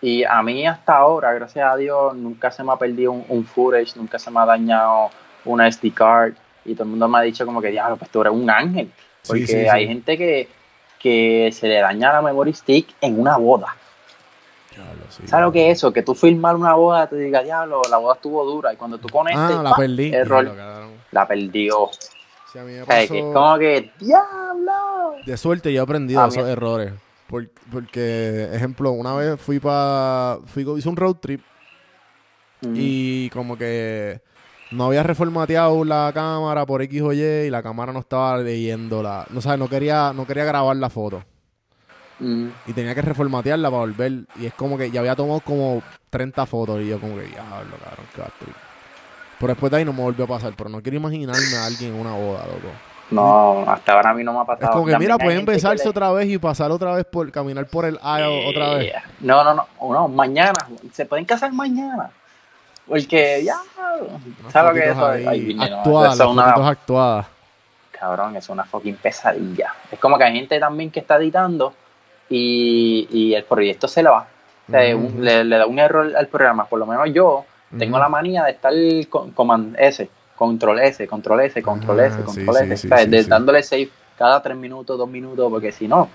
Y 0.00 0.24
a 0.24 0.42
mí 0.42 0.66
hasta 0.66 0.96
ahora, 0.96 1.32
gracias 1.32 1.66
a 1.70 1.76
Dios, 1.76 2.14
nunca 2.14 2.50
se 2.50 2.62
me 2.62 2.72
ha 2.72 2.76
perdido 2.76 3.12
un, 3.12 3.24
un 3.28 3.44
footage, 3.46 3.96
nunca 3.96 4.18
se 4.18 4.30
me 4.30 4.40
ha 4.40 4.44
dañado 4.46 5.10
una 5.44 5.70
SD 5.70 5.92
card 5.94 6.34
y 6.64 6.74
todo 6.74 6.84
el 6.84 6.90
mundo 6.90 7.08
me 7.08 7.18
ha 7.18 7.22
dicho 7.22 7.46
como 7.46 7.60
que, 7.62 7.68
diablo, 7.68 7.96
pues 7.96 8.10
tú 8.10 8.20
eres 8.20 8.32
un 8.32 8.48
ángel. 8.50 8.90
Porque 9.26 9.46
sí, 9.46 9.52
sí. 9.60 9.68
hay 9.68 9.86
gente 9.88 10.16
que, 10.18 10.48
que 11.00 11.50
se 11.52 11.66
le 11.68 11.80
daña 11.80 12.12
la 12.12 12.22
memory 12.22 12.52
stick 12.52 12.94
en 13.00 13.18
una 13.20 13.36
boda. 13.38 13.74
Diablo. 14.70 15.04
¿Sabes 15.08 15.46
lo 15.46 15.52
que 15.52 15.70
es 15.70 15.78
eso? 15.78 15.92
Que 15.92 16.02
tú 16.02 16.14
filmar 16.14 16.54
una 16.54 16.74
boda, 16.74 17.06
te 17.06 17.16
diga, 17.16 17.42
diablo, 17.42 17.80
la 17.90 17.96
boda 17.96 18.14
estuvo 18.16 18.44
dura. 18.44 18.72
Y 18.72 18.76
cuando 18.76 18.98
tú 18.98 19.08
conectes, 19.08 19.40
Ah, 19.56 19.62
la 19.62 19.70
¡pa! 19.70 19.76
perdí. 19.76 20.12
error, 20.12 20.44
Diablo, 20.44 20.88
la 21.12 21.26
perdió. 21.26 21.88
Sí, 22.52 22.58
a 22.58 22.62
mí 22.62 22.72
me 22.72 22.82
O 22.82 22.86
sea, 22.86 23.06
que 23.08 23.18
es 23.18 23.24
como 23.34 23.58
que, 23.58 23.90
diablo. 23.98 25.14
De 25.24 25.36
suerte 25.36 25.72
yo 25.72 25.80
he 25.80 25.82
aprendido 25.82 26.22
A 26.22 26.28
esos 26.28 26.44
mí- 26.44 26.50
errores. 26.50 26.92
Por- 27.28 27.50
porque, 27.72 28.48
ejemplo, 28.52 28.90
una 28.92 29.14
vez 29.14 29.40
fui 29.40 29.58
para... 29.58 30.38
Fui, 30.46 30.64
hice 30.78 30.88
un 30.88 30.96
road 30.96 31.16
trip 31.16 31.40
Mm. 32.62 32.72
y 32.74 33.28
como 33.30 33.58
que 33.58 34.22
no 34.70 34.86
había 34.86 35.02
reformateado 35.02 35.84
la 35.84 36.10
cámara 36.14 36.64
por 36.64 36.80
X 36.80 37.02
o 37.02 37.12
Y 37.12 37.20
y 37.22 37.50
la 37.50 37.62
cámara 37.62 37.92
no 37.92 37.98
estaba 37.98 38.38
leyendo 38.38 39.02
la... 39.02 39.26
No 39.28 39.42
sabes, 39.42 39.58
no 39.58 39.68
quería, 39.68 40.12
no 40.14 40.26
quería 40.26 40.44
grabar 40.46 40.74
la 40.76 40.88
foto. 40.88 41.22
Mm. 42.18 42.46
Y 42.66 42.72
tenía 42.72 42.94
que 42.94 43.02
reformatearla 43.02 43.68
para 43.70 43.80
volver. 43.80 44.24
Y 44.40 44.46
es 44.46 44.54
como 44.54 44.78
que 44.78 44.90
ya 44.90 45.00
había 45.00 45.14
tomado 45.14 45.40
como 45.40 45.82
30 46.08 46.46
fotos 46.46 46.80
y 46.80 46.88
yo 46.88 46.98
como 46.98 47.14
que, 47.16 47.24
diablo, 47.24 47.76
cabrón, 47.84 48.06
qué 48.14 48.20
bad 48.22 48.30
trip". 48.40 48.54
Pero 49.38 49.48
después 49.52 49.70
de 49.70 49.76
ahí 49.76 49.84
no 49.84 49.92
me 49.92 50.00
volvió 50.00 50.24
a 50.24 50.28
pasar. 50.28 50.54
Pero 50.56 50.70
no 50.70 50.80
quiero 50.82 50.96
imaginarme 50.96 51.56
a 51.58 51.66
alguien 51.66 51.94
en 51.94 52.00
una 52.00 52.14
boda, 52.14 52.46
loco. 52.46 52.68
No, 53.10 53.64
hasta 53.68 53.92
ahora 53.92 54.10
a 54.10 54.14
mí 54.14 54.24
no 54.24 54.32
me 54.32 54.38
ha 54.40 54.42
Es 54.42 54.46
pasado. 54.48 54.72
como 54.72 54.86
que, 54.86 54.92
También 54.92 55.12
mira, 55.12 55.24
pueden 55.24 55.44
besarse 55.46 55.84
le- 55.84 55.90
otra 55.90 56.10
vez 56.12 56.28
y 56.28 56.38
pasar 56.38 56.70
otra 56.72 56.92
vez 56.94 57.04
por 57.04 57.30
caminar 57.30 57.66
por 57.66 57.84
el 57.84 57.98
aisle 58.02 58.46
otra 58.48 58.74
vez. 58.74 58.92
No, 59.20 59.44
no, 59.44 59.54
no, 59.54 59.66
no, 59.92 60.08
mañana. 60.08 60.54
Se 60.92 61.06
pueden 61.06 61.24
casar 61.24 61.52
mañana. 61.52 62.10
Porque 62.86 63.42
ya. 63.44 63.56
¿Sabes 64.50 64.68
lo 64.70 64.74
que 64.74 64.84
es 64.88 64.96
eso? 64.96 65.06
Ay, 65.30 65.54
no, 65.54 65.62
actuadas, 65.62 66.14
eso 66.14 66.30
es 66.30 66.36
las 66.36 66.56
una- 66.56 66.68
actuadas. 66.68 67.26
Cabrón, 67.92 68.36
es 68.36 68.48
una 68.48 68.64
fucking 68.64 68.96
pesadilla. 68.96 69.72
Es 69.90 69.98
como 69.98 70.18
que 70.18 70.24
hay 70.24 70.34
gente 70.34 70.58
también 70.60 70.90
que 70.90 71.00
está 71.00 71.16
editando 71.16 71.72
y, 72.28 73.08
y 73.10 73.34
el 73.34 73.44
proyecto 73.44 73.88
se 73.88 74.02
le 74.02 74.10
va. 74.10 74.26
O 74.68 74.70
sea, 74.70 74.96
un- 74.96 75.04
Ujú. 75.06 75.22
le, 75.22 75.44
le 75.44 75.58
da 75.58 75.66
un 75.66 75.78
error 75.78 76.12
al 76.16 76.26
programa. 76.26 76.66
Por 76.66 76.78
lo 76.80 76.86
menos 76.86 77.08
yo 77.12 77.44
tengo 77.78 77.98
la 77.98 78.08
manía 78.08 78.44
de 78.44 78.50
estar 78.52 78.72
con 79.34 79.74
S, 79.78 80.08
control 80.36 80.80
S, 80.80 81.06
control 81.06 81.40
S, 81.40 81.62
control 81.62 82.00
Ah, 82.00 82.06
S, 82.06 82.16
sí, 82.16 82.22
control 82.22 82.56
S. 82.56 82.76
sí, 82.76 82.88
sí, 82.88 83.22
sí. 83.22 83.28
dándole 83.28 83.62
save 83.62 83.90
cada 84.16 84.42
tres 84.42 84.56
minutos, 84.56 84.96
dos 84.96 85.08
minutos, 85.08 85.50
porque 85.50 85.72
si 85.72 85.88
no, 85.88 86.08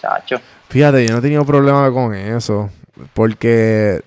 chacho. 0.00 0.36
Fíjate, 0.68 1.06
yo 1.06 1.12
no 1.12 1.18
he 1.18 1.22
tenido 1.22 1.44
problema 1.44 1.90
con 1.90 2.14
eso. 2.14 2.70
Porque. 3.14 4.02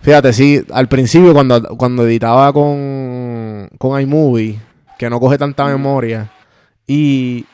Fíjate, 0.00 0.32
sí, 0.32 0.64
al 0.72 0.88
principio 0.88 1.34
cuando, 1.34 1.62
cuando 1.76 2.06
editaba 2.06 2.52
con, 2.52 3.68
con 3.78 4.00
iMovie, 4.00 4.58
que 4.98 5.10
no 5.10 5.20
coge 5.20 5.38
tanta 5.38 5.66
memoria, 5.66 6.30
y. 6.86 7.44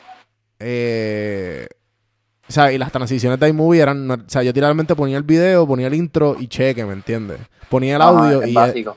eh, 0.59 1.67
o 2.47 2.51
sea, 2.51 2.71
y 2.71 2.77
las 2.77 2.93
transiciones 2.93 3.39
de 3.39 3.49
iMovie 3.49 3.81
eran. 3.81 4.09
O 4.09 4.17
sea, 4.27 4.41
yo 4.41 4.49
literalmente 4.49 4.95
ponía 4.95 5.17
el 5.17 5.23
video, 5.23 5.67
ponía 5.67 5.87
el 5.87 5.93
intro 5.93 6.37
y 6.39 6.47
cheque, 6.47 6.85
¿me 6.85 6.93
entiendes? 6.93 7.39
Ponía 7.69 7.97
el 7.97 8.01
audio 8.01 8.45
y, 8.47 8.53
básico. 8.53 8.95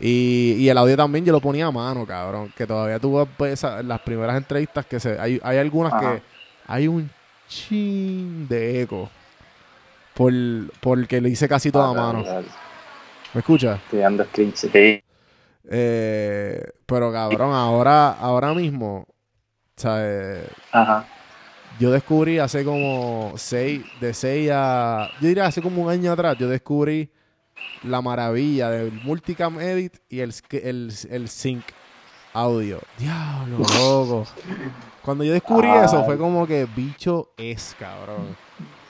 Y, 0.00 0.54
y 0.58 0.68
el 0.68 0.78
audio 0.78 0.96
también 0.96 1.24
yo 1.24 1.32
lo 1.32 1.40
ponía 1.40 1.66
a 1.66 1.70
mano, 1.70 2.06
cabrón. 2.06 2.52
Que 2.56 2.66
todavía 2.66 2.98
tuve 2.98 3.26
pues, 3.36 3.62
las 3.62 4.00
primeras 4.00 4.36
entrevistas 4.36 4.86
que 4.86 5.00
se. 5.00 5.18
Hay, 5.18 5.40
hay 5.42 5.58
algunas 5.58 5.92
Ajá. 5.92 6.14
que 6.16 6.22
hay 6.66 6.88
un 6.88 7.10
chin 7.48 8.46
de 8.48 8.82
eco. 8.82 9.10
Por, 10.14 10.32
porque 10.80 11.20
le 11.20 11.30
hice 11.30 11.48
casi 11.48 11.70
toda 11.70 11.90
a 11.90 11.92
mano. 11.94 12.24
¿Me 13.34 13.40
escuchas? 13.40 13.78
Estoy 13.84 14.00
dando 14.00 14.24
screenshot. 14.24 14.70
Eh, 15.70 16.64
pero 16.86 17.12
cabrón, 17.12 17.52
ahora, 17.52 18.12
ahora 18.12 18.54
mismo, 18.54 19.06
¿sabes? 19.76 20.44
Ajá. 20.72 21.06
Yo 21.78 21.92
descubrí 21.92 22.38
hace 22.38 22.64
como 22.64 23.34
seis, 23.36 23.82
de 24.00 24.12
seis 24.12 24.50
a, 24.52 25.10
yo 25.20 25.28
diría 25.28 25.46
hace 25.46 25.62
como 25.62 25.82
un 25.82 25.90
año 25.90 26.10
atrás, 26.10 26.36
yo 26.36 26.48
descubrí 26.48 27.08
la 27.82 28.00
maravilla 28.02 28.70
del 28.70 28.92
Multicam 28.92 29.60
Edit 29.60 29.96
y 30.08 30.20
el, 30.20 30.34
el, 30.50 30.92
el 31.10 31.28
Sync 31.28 31.64
audio. 32.32 32.80
Diablo, 32.98 33.58
loco. 33.58 34.26
Cuando 35.02 35.24
yo 35.24 35.32
descubrí 35.32 35.68
eso, 35.68 36.04
fue 36.04 36.18
como 36.18 36.46
que 36.46 36.66
bicho 36.76 37.30
es, 37.36 37.74
cabrón. 37.78 38.36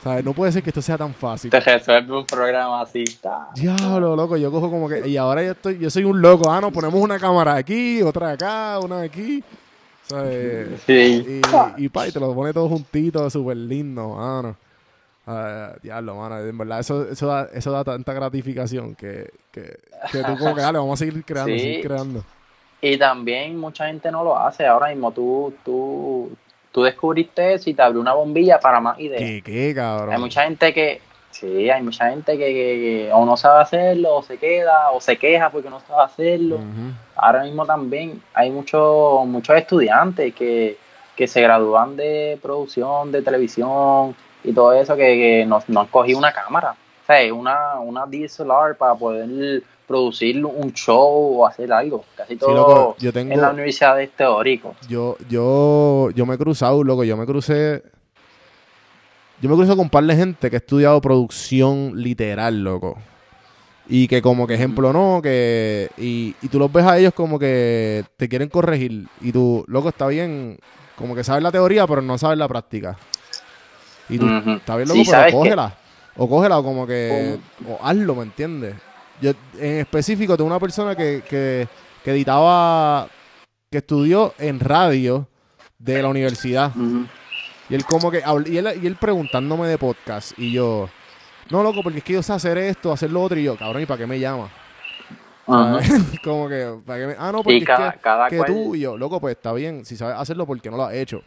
¿Sabes? 0.03 0.24
No 0.24 0.32
puede 0.32 0.53
ser 0.53 0.62
que 0.62 0.70
esto 0.70 0.80
sea 0.80 0.97
tan 0.97 1.12
fácil. 1.12 1.51
Te 1.51 1.59
resuelve 1.61 2.16
un 2.16 2.24
programa 2.24 2.80
así. 2.82 3.03
está. 3.03 3.49
Diablo, 3.55 4.14
loco, 4.14 4.36
yo 4.36 4.51
cojo 4.51 4.70
como 4.70 4.89
que. 4.89 5.09
Y 5.09 5.16
ahora 5.16 5.43
yo 5.43 5.53
estoy, 5.53 5.78
yo 5.78 5.91
soy 5.91 6.05
un 6.05 6.20
loco. 6.20 6.51
Ah, 6.51 6.61
no, 6.61 6.70
ponemos 6.70 7.01
una 7.01 7.18
cámara 7.18 7.57
aquí, 7.57 8.01
otra 8.03 8.30
acá, 8.30 8.78
una 8.78 9.01
aquí. 9.03 9.43
¿Sabes? 10.09 10.80
Sí. 10.86 11.43
Y, 11.76 11.84
y 11.84 11.89
pa, 11.89 12.07
y 12.07 12.12
te 12.12 12.20
lo 12.20 12.34
pone 12.34 12.53
todo 12.53 12.68
juntito, 12.68 13.28
súper 13.28 13.57
lindo, 13.57 14.11
mano. 14.11 14.57
Ah, 14.57 14.68
diablo, 15.83 16.14
mano. 16.16 16.39
En 16.41 16.57
verdad, 16.59 16.81
eso, 16.81 17.09
eso, 17.09 17.26
da, 17.26 17.49
eso 17.53 17.70
da 17.72 17.85
tanta 17.85 18.12
gratificación 18.12 18.95
que, 18.95 19.31
que, 19.53 19.79
que 20.12 20.18
tú 20.24 20.37
como 20.39 20.55
que 20.55 20.62
dale, 20.62 20.79
vamos 20.79 21.01
a 21.01 21.05
seguir 21.05 21.24
creando, 21.24 21.53
Sí. 21.53 21.59
seguir 21.59 21.87
creando. 21.87 22.24
Y 22.81 22.97
también 22.97 23.59
mucha 23.59 23.87
gente 23.89 24.11
no 24.11 24.22
lo 24.22 24.39
hace. 24.39 24.64
Ahora 24.66 24.89
mismo 24.89 25.11
tú, 25.11 25.53
tú, 25.64 26.31
tú 26.70 26.83
descubriste 26.85 27.55
eso 27.55 27.68
y 27.70 27.74
te 27.74 27.83
abrió 27.83 28.01
una 28.01 28.12
bombilla 28.14 28.61
para 28.61 28.81
más 28.81 28.99
ideas. 29.01 29.20
¿Qué, 29.20 29.43
qué, 29.43 29.74
cabrón? 29.74 30.14
Hay 30.14 30.20
mucha 30.20 30.45
gente 30.45 30.72
que, 30.72 31.01
sí, 31.33 31.68
hay 31.68 31.83
mucha 31.83 32.09
gente 32.11 32.33
que, 32.39 32.45
que- 32.47 32.53
que 32.55 33.11
o 33.12 33.24
no 33.26 33.37
sabe 33.37 33.62
hacerlo, 33.62 34.14
o 34.16 34.22
se 34.22 34.39
queda, 34.39 34.93
o 34.93 35.01
se 35.01 35.16
queja 35.16 35.51
porque 35.51 35.68
no 35.70 35.81
sabe 35.81 36.03
hacerlo. 36.05 36.61
Ahora 37.16 37.43
mismo 37.43 37.66
también 37.66 38.22
hay 38.33 38.51
muchos 38.51 39.26
muchos 39.26 39.57
estudiantes 39.57 40.33
que, 40.35 40.79
que 41.16 41.26
se 41.26 41.41
gradúan 41.43 41.97
de 41.97 42.39
producción, 42.41 43.11
de 43.11 43.22
televisión 43.22 44.14
y 44.49 44.53
todo 44.53 44.72
eso 44.72 44.96
que, 44.96 45.03
que 45.05 45.44
no, 45.46 45.62
no 45.68 45.80
han 45.80 45.86
cogido 45.88 46.18
una 46.18 46.32
cámara. 46.32 46.72
O 47.03 47.07
sea, 47.07 47.32
una, 47.34 47.78
una 47.80 48.05
DSLR 48.07 48.76
para 48.76 48.94
poder 48.94 49.62
producir 49.86 50.44
un 50.44 50.72
show 50.74 51.40
o 51.40 51.46
hacer 51.46 51.72
algo. 51.72 52.05
Casi 52.16 52.36
todo 52.36 52.55
loco, 52.55 52.96
yo 52.99 53.12
tengo- 53.12 53.32
en 53.32 53.40
la 53.40 53.51
universidad 53.51 54.01
es 54.01 54.11
teórico. 54.12 54.74
Yo, 54.88 55.16
yo, 55.28 56.11
yo 56.14 56.26
me 56.26 56.34
he 56.34 56.38
cruzado, 56.38 56.84
loco, 56.84 57.05
yo 57.05 57.16
me 57.16 57.24
crucé. 57.24 57.82
Yo 59.40 59.49
me 59.49 59.55
crucé 59.55 59.70
con 59.70 59.80
un 59.80 59.90
par 59.90 60.05
de 60.05 60.16
gente 60.16 60.51
que 60.51 60.57
ha 60.57 60.59
estudiado 60.59 61.01
producción 61.01 61.92
literal, 61.94 62.62
loco. 62.62 62.99
Y 63.88 64.07
que 64.09 64.20
como 64.20 64.46
que 64.46 64.55
ejemplo 64.55 64.92
no, 64.92 65.20
que... 65.22 65.88
Y, 65.96 66.34
y 66.42 66.49
tú 66.49 66.59
los 66.59 66.70
ves 66.70 66.84
a 66.84 66.99
ellos 66.99 67.14
como 67.14 67.38
que 67.38 68.05
te 68.18 68.28
quieren 68.28 68.49
corregir. 68.51 69.07
Y 69.22 69.32
tú, 69.32 69.64
loco, 69.68 69.88
está 69.88 70.09
bien, 70.09 70.59
como 70.96 71.14
que 71.14 71.24
sabes 71.24 71.42
la 71.42 71.53
teoría, 71.53 71.86
pero 71.86 72.03
no 72.03 72.18
sabes 72.18 72.36
la 72.36 72.49
práctica. 72.49 72.99
Y 74.09 74.19
tú, 74.19 74.27
Ujú. 74.27 74.51
está 74.53 74.77
bien, 74.77 74.89
Sí, 74.89 74.99
loco, 74.99 75.11
pero 75.11 75.31
cógela. 75.31 75.75
O 76.17 76.29
cógela 76.29 76.59
o 76.59 76.65
como 76.65 76.87
que... 76.87 77.39
O 77.69 77.79
hazlo, 77.83 78.15
¿me 78.15 78.23
entiendes? 78.23 78.75
Yo, 79.21 79.33
en 79.59 79.81
específico, 79.81 80.37
tengo 80.37 80.49
una 80.49 80.61
persona 80.61 80.95
que, 80.97 81.23
que, 81.29 81.69
que 82.05 82.11
editaba... 82.11 83.09
Que 83.71 83.79
estudió 83.79 84.33
en 84.39 84.61
radio 84.61 85.29
de 85.79 86.03
la 86.03 86.09
universidad. 86.09 86.73
Y 87.69 87.75
él 87.75 87.85
como 87.85 88.11
que, 88.11 88.23
y 88.47 88.57
él, 88.57 88.81
y 88.83 88.87
él 88.87 88.97
preguntándome 88.97 89.69
de 89.69 89.77
podcast. 89.77 90.33
Y 90.39 90.53
yo, 90.53 90.89
no, 91.51 91.63
loco, 91.63 91.83
porque 91.83 91.99
es 91.99 92.05
que 92.05 92.15
yo 92.15 92.23
sé 92.23 92.33
hacer 92.33 92.57
esto, 92.57 92.93
hacer 92.93 93.11
lo 93.11 93.23
otro. 93.23 93.39
Y 93.39 93.45
yo, 93.45 93.57
cabrón, 93.57 93.83
¿y 93.83 93.87
para 93.87 93.99
qué 93.99 94.07
me 94.07 94.19
llama? 94.19 94.49
Como 96.25 96.49
que, 96.49 96.79
¿para 96.85 96.99
qué 96.99 97.07
me...? 97.09 97.17
Ah, 97.19 97.31
no, 97.33 97.43
porque 97.43 97.55
Y 97.55 97.59
es 97.59 97.67
cada, 97.67 97.93
que, 97.93 97.99
cada 98.01 98.29
que 98.29 98.37
cual, 98.39 98.49
tú 98.49 98.75
y 98.75 98.81
yo, 98.81 98.97
loco, 98.97 99.21
pues 99.21 99.37
está 99.37 99.53
bien. 99.53 99.85
Si 99.85 99.97
sabes 99.97 100.17
hacerlo, 100.17 100.47
¿por 100.47 100.61
qué 100.61 100.71
no 100.71 100.77
lo 100.77 100.85
has 100.85 100.95
hecho? 100.95 101.23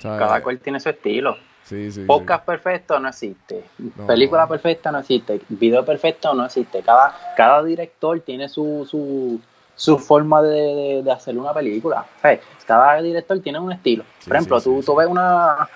¿Sabes? 0.00 0.18
cada 0.18 0.42
cual 0.42 0.58
tiene 0.58 0.80
su 0.80 0.88
estilo. 0.88 1.36
Sí, 1.64 1.90
sí. 1.90 2.00
sí. 2.00 2.04
Podcast 2.06 2.44
perfecto 2.46 2.98
no 2.98 3.08
existe. 3.08 3.64
No. 3.78 4.06
Película 4.06 4.46
perfecta 4.48 4.90
no 4.90 4.98
existe. 5.00 5.40
Video 5.48 5.84
perfecto 5.84 6.32
no 6.34 6.46
existe. 6.46 6.82
Cada, 6.82 7.14
cada 7.36 7.62
director 7.62 8.18
tiene 8.20 8.48
su, 8.48 8.86
su, 8.90 9.38
su 9.76 9.98
forma 9.98 10.40
de, 10.42 10.50
de- 10.50 11.02
de 11.02 11.12
hacer 11.12 11.36
una 11.36 11.52
película. 11.52 12.06
Sea, 12.22 12.40
cada 12.66 13.02
director 13.02 13.38
tiene 13.40 13.58
un 13.58 13.70
estilo. 13.72 14.04
Por 14.26 14.36
ejemplo, 14.36 14.60
tú, 14.60 14.82
tú 14.82 14.94
ves 14.96 15.06
una... 15.08 15.68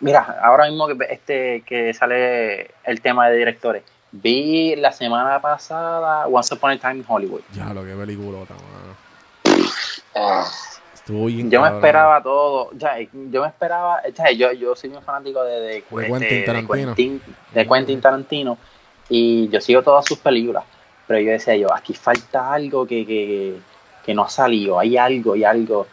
Mira, 0.00 0.38
ahora 0.42 0.66
mismo 0.68 0.86
que, 0.86 0.96
este, 1.10 1.62
que 1.62 1.92
sale 1.94 2.70
el 2.84 3.00
tema 3.00 3.28
de 3.28 3.36
directores. 3.38 3.82
Vi 4.12 4.76
la 4.76 4.92
semana 4.92 5.40
pasada 5.40 6.26
Once 6.28 6.54
Upon 6.54 6.70
a 6.72 6.78
Time 6.78 6.96
in 6.96 7.04
Hollywood. 7.08 7.40
Ya, 7.54 7.72
lo 7.74 7.84
que 7.84 7.94
peliculota, 7.94 8.54
mano. 8.54 10.44
Estuvo 11.04 11.26
bien 11.26 11.50
Yo 11.50 11.60
me 11.60 11.68
esperaba 11.68 12.22
todo, 12.22 12.70
o 12.74 12.80
sea, 12.80 12.96
yo 13.02 13.42
me 13.42 13.48
esperaba, 13.48 14.00
o 14.10 14.16
sea, 14.16 14.32
yo, 14.32 14.52
yo 14.52 14.74
soy 14.74 14.88
un 14.88 15.02
fanático 15.02 15.44
de, 15.44 15.60
de, 15.60 15.82
Quentin 15.82 16.18
de- 16.20 16.36
de 16.36 16.42
Tarantino. 16.46 16.94
Quentin- 16.94 17.20
de 17.52 17.68
Quentin 17.68 18.00
Tarantino 18.00 18.58
y 19.10 19.48
yo 19.50 19.60
sigo 19.60 19.82
todas 19.82 20.06
sus 20.06 20.18
películas, 20.18 20.64
pero 21.06 21.20
yo 21.20 21.32
decía 21.32 21.56
yo, 21.56 21.70
aquí 21.74 21.92
falta 21.92 22.50
algo 22.54 22.86
que, 22.86 23.04
que, 23.04 23.54
que 24.02 24.14
no 24.14 24.22
ha 24.24 24.30
salido, 24.30 24.78
hay 24.78 24.96
algo, 24.96 25.34
hay 25.34 25.44
algo. 25.44 25.86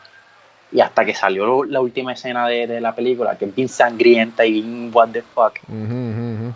Y 0.71 0.79
hasta 0.79 1.03
que 1.03 1.13
salió 1.13 1.65
la 1.65 1.81
última 1.81 2.13
escena 2.13 2.47
de, 2.47 2.65
de 2.67 2.79
la 2.79 2.95
película, 2.95 3.37
que 3.37 3.43
es 3.43 3.53
bien 3.53 3.67
sangrienta 3.67 4.45
y 4.45 4.53
bien 4.53 4.91
what 4.93 5.09
the 5.09 5.21
fuck, 5.21 5.59
ujú, 5.67 5.83
ujú. 5.83 6.53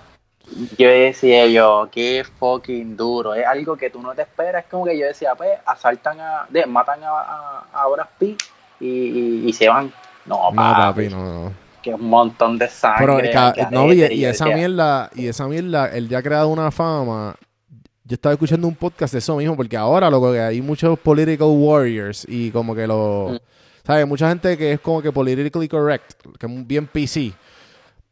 Yo 0.78 0.90
decía 0.90 1.48
yo, 1.48 1.90
qué 1.92 2.24
fucking 2.40 2.96
duro, 2.96 3.34
es 3.34 3.46
algo 3.46 3.76
que 3.76 3.90
tú 3.90 4.02
no 4.02 4.14
te 4.14 4.22
esperas, 4.22 4.64
es 4.64 4.70
como 4.70 4.86
que 4.86 4.98
yo 4.98 5.08
decía, 5.08 5.36
pues, 5.36 5.52
asaltan 5.66 6.20
a, 6.20 6.46
de, 6.50 6.66
matan 6.66 7.04
a, 7.04 7.10
a, 7.10 7.66
a 7.74 7.88
Brad 7.88 8.08
Pitt 8.20 8.42
y, 8.80 8.88
y, 8.88 9.44
y 9.48 9.54
se 9.54 9.68
van. 9.68 9.92
No, 10.26 10.52
No, 10.52 10.56
papi, 10.56 10.82
papi, 10.82 11.10
no, 11.10 11.24
no. 11.24 11.54
que 11.82 11.94
un 11.94 12.10
montón 12.10 12.58
de 12.58 12.68
sangre. 12.68 13.34
no, 13.72 13.94
y, 13.94 14.02
esa 14.02 14.46
decía, 14.46 14.56
mierda, 14.56 15.10
y 15.14 15.28
esa 15.28 15.48
mierda, 15.48 15.88
él 15.90 16.10
ya 16.10 16.20
ha 16.20 16.24
creado 16.24 16.50
una 16.50 16.72
fama. 16.72 17.36
Yo 18.04 18.14
estaba 18.14 18.34
escuchando 18.34 18.68
un 18.68 18.76
podcast 18.76 19.14
de 19.14 19.20
eso 19.20 19.36
mismo, 19.36 19.56
porque 19.56 19.76
ahora 19.76 20.10
lo 20.10 20.32
que 20.32 20.40
hay 20.40 20.62
muchos 20.62 20.98
political 21.00 21.48
warriors 21.50 22.26
y 22.30 22.52
como 22.52 22.76
que 22.76 22.86
lo. 22.88 23.30
Mm. 23.34 23.38
¿Sabes? 23.86 24.08
Mucha 24.08 24.30
gente 24.30 24.58
que 24.58 24.74
es 24.74 24.80
como 24.80 25.02
que 25.02 25.12
politically 25.12 25.68
correct, 25.68 26.14
que 26.40 26.46
es 26.48 26.68
bien 26.68 26.88
PC. 26.88 27.34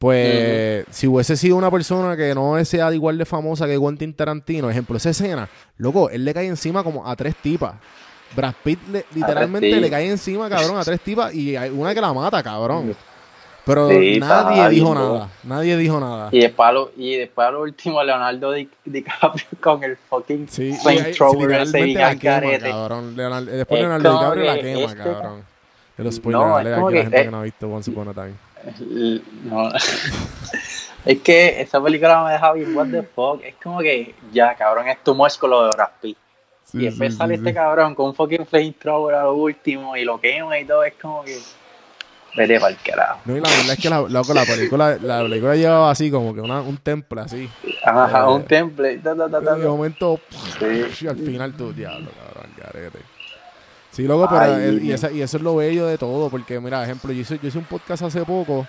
Pues, 0.08 0.86
si 0.92 1.08
hubiese 1.08 1.38
sido 1.38 1.56
una 1.56 1.72
persona 1.72 2.18
que 2.18 2.36
no 2.36 2.64
sea 2.66 2.94
igual 2.94 3.18
de 3.18 3.24
famosa 3.26 3.66
que 3.68 3.80
Quentin 3.80 4.14
Tarantino, 4.14 4.70
ejemplo, 4.70 4.98
esa 4.98 5.12
escena, 5.12 5.48
loco, 5.78 6.10
él 6.10 6.26
le 6.26 6.34
cae 6.34 6.46
encima 6.46 6.84
como 6.84 7.08
a 7.08 7.16
tres 7.16 7.36
tipas. 7.38 7.76
Brad 8.36 8.54
Pitt 8.62 8.80
le- 8.92 9.06
literalmente 9.16 9.72
le 9.80 9.90
cae 9.90 10.10
encima, 10.10 10.50
cabrón, 10.50 10.78
a 10.78 10.84
tres 10.84 11.00
tipas 11.00 11.34
y 11.34 11.56
hay 11.56 11.70
una 11.70 11.94
que 11.94 12.02
la 12.02 12.12
mata, 12.12 12.44
cabrón. 12.44 12.94
Pero 13.66 13.88
Sí, 13.90 14.20
nadie 14.20 14.68
dijo 14.72 14.92
bien 14.94 14.96
nada. 15.08 15.30
Nadie 15.44 15.78
dijo 15.78 15.98
nada. 16.02 16.28
Y 16.34 16.40
después, 16.42 16.68
a 16.68 16.72
lo, 16.74 16.92
y 16.98 17.16
después 17.16 17.48
a 17.48 17.52
lo 17.52 17.62
último, 17.62 18.04
Leonardo 18.04 18.52
Di- 18.52 18.70
DiCaprio 18.84 19.46
con 19.62 19.84
el 19.86 19.96
fucking 19.96 20.50
Sí, 20.50 20.74
sí, 20.74 20.80
flamethrower 20.82 21.66
bien 21.72 21.94
la 21.94 22.16
quema, 22.18 22.60
cabrón. 22.60 23.16
Leonardo- 23.16 23.52
después 23.52 23.80
Es 23.80 23.88
Leonardo 23.88 24.12
DiCaprio 24.20 24.44
la 24.44 24.56
que 24.56 24.62
quema, 24.62 24.82
este- 24.92 24.98
cabrón. 24.98 25.44
De 25.96 26.04
los 26.04 26.16
spoilers, 26.16 26.44
No, 26.46 26.60
es 26.60 26.66
la 26.66 27.02
gente 27.04 27.24
que 27.24 27.32
no 27.32 27.38
ha 27.40 27.44
visto 27.44 27.70
Once 27.70 27.90
Upon 27.90 28.10
a 28.10 28.14
Time. 28.14 28.34
No. 29.44 29.72
es 31.06 31.20
que 31.22 31.62
esa 31.62 31.82
película 31.84 32.24
me 32.24 32.32
deja 32.34 32.54
bien, 32.54 32.76
what 32.76 32.88
the 32.88 33.04
fuck. 33.04 33.42
Es 33.44 33.56
como 33.62 33.80
que, 33.80 34.16
ya, 34.32 34.56
cabrón, 34.56 34.88
es 34.88 35.04
tu 35.04 35.14
much 35.14 35.38
con 35.38 35.50
lo 35.50 35.66
de. 35.66 35.72
Sí, 36.02 36.16
y 36.74 36.86
después 36.86 37.14
sí, 37.14 37.18
sale 37.18 37.36
sí, 37.36 37.40
este 37.40 37.50
sí. 37.50 37.56
cabrón 37.56 37.94
con 37.94 38.08
un 38.08 38.16
fucking 38.16 38.46
flamethrower 38.46 39.16
a 39.16 39.24
lo 39.24 39.36
último 39.36 39.96
y 39.96 40.04
lo 40.06 40.20
quema 40.20 40.58
y 40.60 40.66
todo. 40.66 40.84
Es 40.84 40.94
como 41.00 41.24
que, 41.24 41.38
vete 42.36 42.60
para 42.60 42.72
el 42.74 42.80
carajo. 42.82 43.20
No, 43.26 43.38
y 43.38 43.42
la 43.42 43.50
verdad 43.50 43.74
es 43.74 43.80
que 43.80 43.90
la, 43.90 44.02
loco, 44.02 44.34
la 44.34 44.46
película, 44.46 44.98
la 45.02 45.22
película 45.22 45.56
llevaba 45.56 45.92
así 45.92 46.10
como 46.10 46.34
que 46.34 46.42
una, 46.42 46.62
un 46.62 46.78
temple 46.78 47.22
así. 47.22 47.50
Ajá, 47.84 48.26
Eh, 48.26 48.34
un 48.34 48.46
temple. 48.46 48.98
ta, 48.98 49.16
ta, 49.16 49.30
ta, 49.30 49.56
de 49.56 49.68
momento, 49.68 50.20
al 50.62 51.18
final 51.18 51.54
tú, 51.56 51.74
diablo, 51.74 52.10
cabrón, 52.12 52.52
garete. 52.58 53.00
Sí, 53.94 54.04
loco, 54.08 54.28
pero 54.30 54.42
Ay, 54.42 54.64
el- 54.64 54.84
y, 54.84 54.92
esa- 54.92 55.12
y 55.12 55.22
eso 55.22 55.38
es 55.38 55.44
lo 55.44 55.56
bello 55.56 55.86
de 55.86 55.98
todo, 55.98 56.30
porque 56.30 56.60
mira, 56.60 56.84
ejemplo, 56.84 57.12
yo 57.14 57.22
hice, 57.22 57.40
yo 57.42 57.48
hice 57.48 57.58
un 57.60 57.64
podcast 57.66 58.04
hace 58.04 58.26
poco 58.26 58.68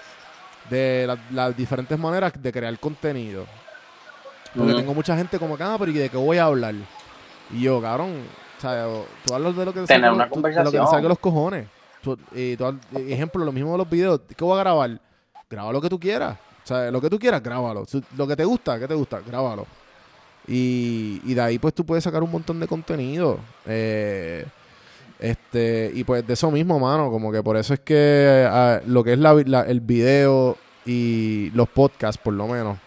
de 0.70 1.04
la- 1.06 1.18
las 1.32 1.56
diferentes 1.56 1.98
maneras 1.98 2.32
de 2.40 2.52
crear 2.52 2.78
contenido. 2.78 3.46
Porque 4.54 4.74
tengo 4.74 4.94
mucha 4.94 5.16
gente 5.16 5.38
como 5.38 5.56
ah, 5.58 5.76
pero 5.78 5.90
¿y 5.90 5.94
de 5.94 6.08
qué 6.10 6.16
voy 6.16 6.36
a 6.38 6.44
hablar? 6.44 6.74
Y 7.50 7.62
yo, 7.62 7.80
cabrón, 7.82 8.10
o 8.58 8.60
sea, 8.60 8.86
tú 9.24 9.34
hablas 9.34 9.56
de 9.56 9.64
lo 9.64 9.72
que 9.72 9.80
te 9.80 9.86
Tener 9.86 10.02
salga 10.02 10.14
una 10.14 10.24
los- 10.26 10.32
tú- 10.34 10.42
de 10.42 10.48
lo 10.48 10.48
que 10.48 10.54
te 10.54 10.60
conversación. 10.62 10.86
salga 10.90 11.08
los 11.08 11.18
cojones. 11.18 11.66
Tú- 12.02 12.18
y 12.34 12.56
tú 12.56 12.78
ejemplo, 12.94 13.44
lo 13.44 13.50
mismo 13.52 13.72
de 13.72 13.78
los 13.78 13.88
videos. 13.90 14.20
¿Qué 14.36 14.44
voy 14.44 14.56
a 14.56 14.60
grabar? 14.60 15.00
Graba 15.50 15.72
lo 15.72 15.80
que 15.80 15.88
tú 15.88 15.98
quieras. 15.98 16.36
O 16.62 16.66
sea, 16.66 16.90
lo 16.90 17.00
que 17.00 17.08
tú 17.10 17.18
quieras, 17.18 17.42
grábalo. 17.42 17.84
Lo 18.16 18.26
que 18.26 18.36
te 18.36 18.44
gusta, 18.44 18.78
¿qué 18.78 18.86
te 18.86 18.94
gusta? 18.94 19.20
Grábalo. 19.20 19.66
Y, 20.46 21.20
y 21.24 21.34
de 21.34 21.40
ahí 21.40 21.58
pues 21.58 21.72
tú 21.74 21.84
puedes 21.86 22.04
sacar 22.04 22.22
un 22.22 22.30
montón 22.30 22.60
de 22.60 22.66
contenido. 22.68 23.38
Eh, 23.66 24.44
este, 25.18 25.90
y 25.94 26.04
pues 26.04 26.26
de 26.26 26.32
eso 26.34 26.50
mismo, 26.50 26.78
mano, 26.78 27.10
como 27.10 27.30
que 27.32 27.42
por 27.42 27.56
eso 27.56 27.74
es 27.74 27.80
que 27.80 28.46
ah, 28.50 28.80
lo 28.86 29.02
que 29.04 29.12
es 29.14 29.18
la, 29.18 29.34
la- 29.46 29.62
el 29.62 29.80
video 29.80 30.56
y 30.86 31.50
los 31.54 31.68
podcasts, 31.68 32.20
por 32.22 32.34
lo 32.34 32.46
menos, 32.46 32.78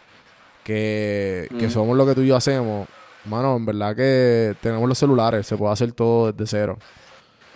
que, 0.63 1.47
que 1.59 1.69
somos 1.69 1.95
lo 1.97 2.05
que 2.05 2.13
tú 2.13 2.21
y 2.21 2.28
yo 2.28 2.36
hacemos, 2.36 2.88
mano, 3.25 3.55
en 3.55 3.65
verdad 3.65 3.95
que 3.95 4.55
tenemos 4.61 4.88
los 4.88 4.97
celulares, 4.97 5.47
se 5.47 5.55
puede 5.57 5.73
hacer 5.73 5.91
todo 5.93 6.32
desde 6.32 6.45
cero. 6.47 6.78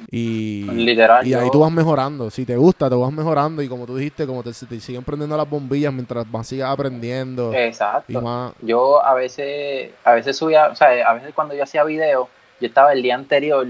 Y, 0.09 0.63
Literal, 0.63 1.27
y 1.27 1.33
ahí 1.35 1.45
yo- 1.45 1.51
tú 1.51 1.59
vas 1.59 1.71
mejorando. 1.71 2.31
Si 2.31 2.43
te 2.43 2.55
gusta, 2.57 2.89
te 2.89 2.95
vas 2.95 3.11
mejorando. 3.11 3.61
Y 3.61 3.67
como 3.67 3.85
tú 3.85 3.95
dijiste, 3.95 4.25
como 4.25 4.41
te, 4.41 4.49
te 4.51 4.79
siguen 4.79 5.03
prendiendo 5.03 5.37
las 5.37 5.47
bombillas 5.47 5.93
mientras 5.93 6.25
más 6.27 6.47
sigas 6.47 6.71
aprendiendo. 6.71 7.53
y 7.53 7.57
Exacto. 7.57 8.19
más. 8.19 8.53
Yo 8.61 9.03
a 9.05 9.13
veces, 9.13 9.91
a 10.03 10.13
veces 10.13 10.35
subía, 10.35 10.69
o 10.69 10.75
sea, 10.75 10.87
a 11.07 11.13
veces 11.13 11.33
cuando 11.35 11.53
yo 11.53 11.61
hacía 11.63 11.83
video, 11.83 12.29
yo 12.59 12.67
estaba 12.67 12.93
el 12.93 13.03
día 13.03 13.13
anterior 13.13 13.67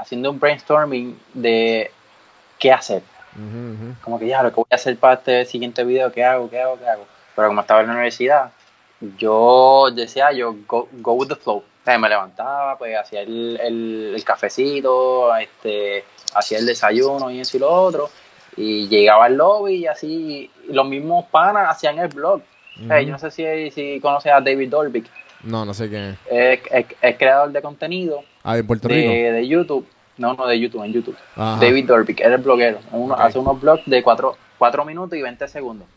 haciendo 0.00 0.30
un 0.30 0.40
brainstorming 0.40 1.18
de 1.34 1.90
qué 2.58 2.72
hacer. 2.72 3.02
Ujú, 3.36 3.74
ujú. 3.74 3.94
Como 4.02 4.18
que 4.18 4.26
ya, 4.26 4.42
lo 4.42 4.50
que 4.50 4.56
voy 4.56 4.66
a 4.70 4.74
hacer 4.74 4.96
para 4.96 5.14
este 5.14 5.44
siguiente 5.44 5.84
video, 5.84 6.10
¿qué 6.10 6.24
hago? 6.24 6.48
¿Qué 6.50 6.60
hago? 6.60 6.78
¿Qué 6.78 6.88
hago? 6.88 7.06
Pero 7.36 7.48
como 7.48 7.60
estaba 7.60 7.80
en 7.80 7.86
la 7.86 7.92
universidad, 7.92 8.50
yo 9.16 9.90
decía, 9.94 10.32
yo 10.32 10.54
go, 10.66 10.88
go 10.92 11.12
with 11.12 11.28
the 11.28 11.36
flow. 11.36 11.58
O 11.58 11.84
sea, 11.84 11.98
me 11.98 12.08
levantaba, 12.08 12.76
pues 12.76 12.96
hacía 12.98 13.22
el, 13.22 13.58
el, 13.62 14.12
el 14.14 14.24
cafecito, 14.24 15.34
este, 15.36 16.04
hacía 16.34 16.58
el 16.58 16.66
desayuno 16.66 17.30
y 17.30 17.40
eso 17.40 17.56
y 17.56 17.60
lo 17.60 17.70
otro. 17.70 18.10
Y 18.56 18.88
llegaba 18.88 19.26
al 19.26 19.36
lobby 19.36 19.76
y 19.76 19.86
así, 19.86 20.50
y 20.68 20.72
los 20.72 20.86
mismos 20.86 21.26
panas 21.26 21.68
hacían 21.70 21.98
el 21.98 22.08
blog. 22.08 22.42
O 22.82 22.86
sea, 22.86 23.00
yo 23.02 23.12
no 23.12 23.18
sé 23.18 23.30
si, 23.30 23.70
si 23.70 24.00
conoces 24.00 24.32
a 24.32 24.40
David 24.40 24.70
Dolby, 24.70 25.04
No, 25.42 25.64
no 25.64 25.72
sé 25.74 25.88
quién 25.88 26.02
es. 26.02 26.18
es, 26.30 26.60
es- 26.70 26.96
es 27.00 27.16
creador 27.18 27.50
de 27.52 27.62
contenido 27.62 28.22
Ah, 28.42 28.56
de 28.56 28.64
Puerto 28.64 28.88
Rico. 28.88 29.10
de, 29.10 29.46
YouTube. 29.48 29.86
No, 30.18 30.34
no, 30.34 30.46
de 30.46 30.58
YouTube, 30.60 30.82
en 30.84 30.92
YouTube. 30.92 31.16
Ajá. 31.34 31.58
David 31.60 31.86
Dorpick, 31.86 32.20
él 32.20 32.32
es 32.34 32.42
bloguero. 32.44 32.78
Uno. 32.92 33.14
Hace 33.14 33.38
unos 33.38 33.58
blogs 33.60 33.82
de 33.86 34.02
4 34.02 34.84
minutos 34.84 35.18
y 35.18 35.22
20 35.22 35.48
segundos. 35.48 35.88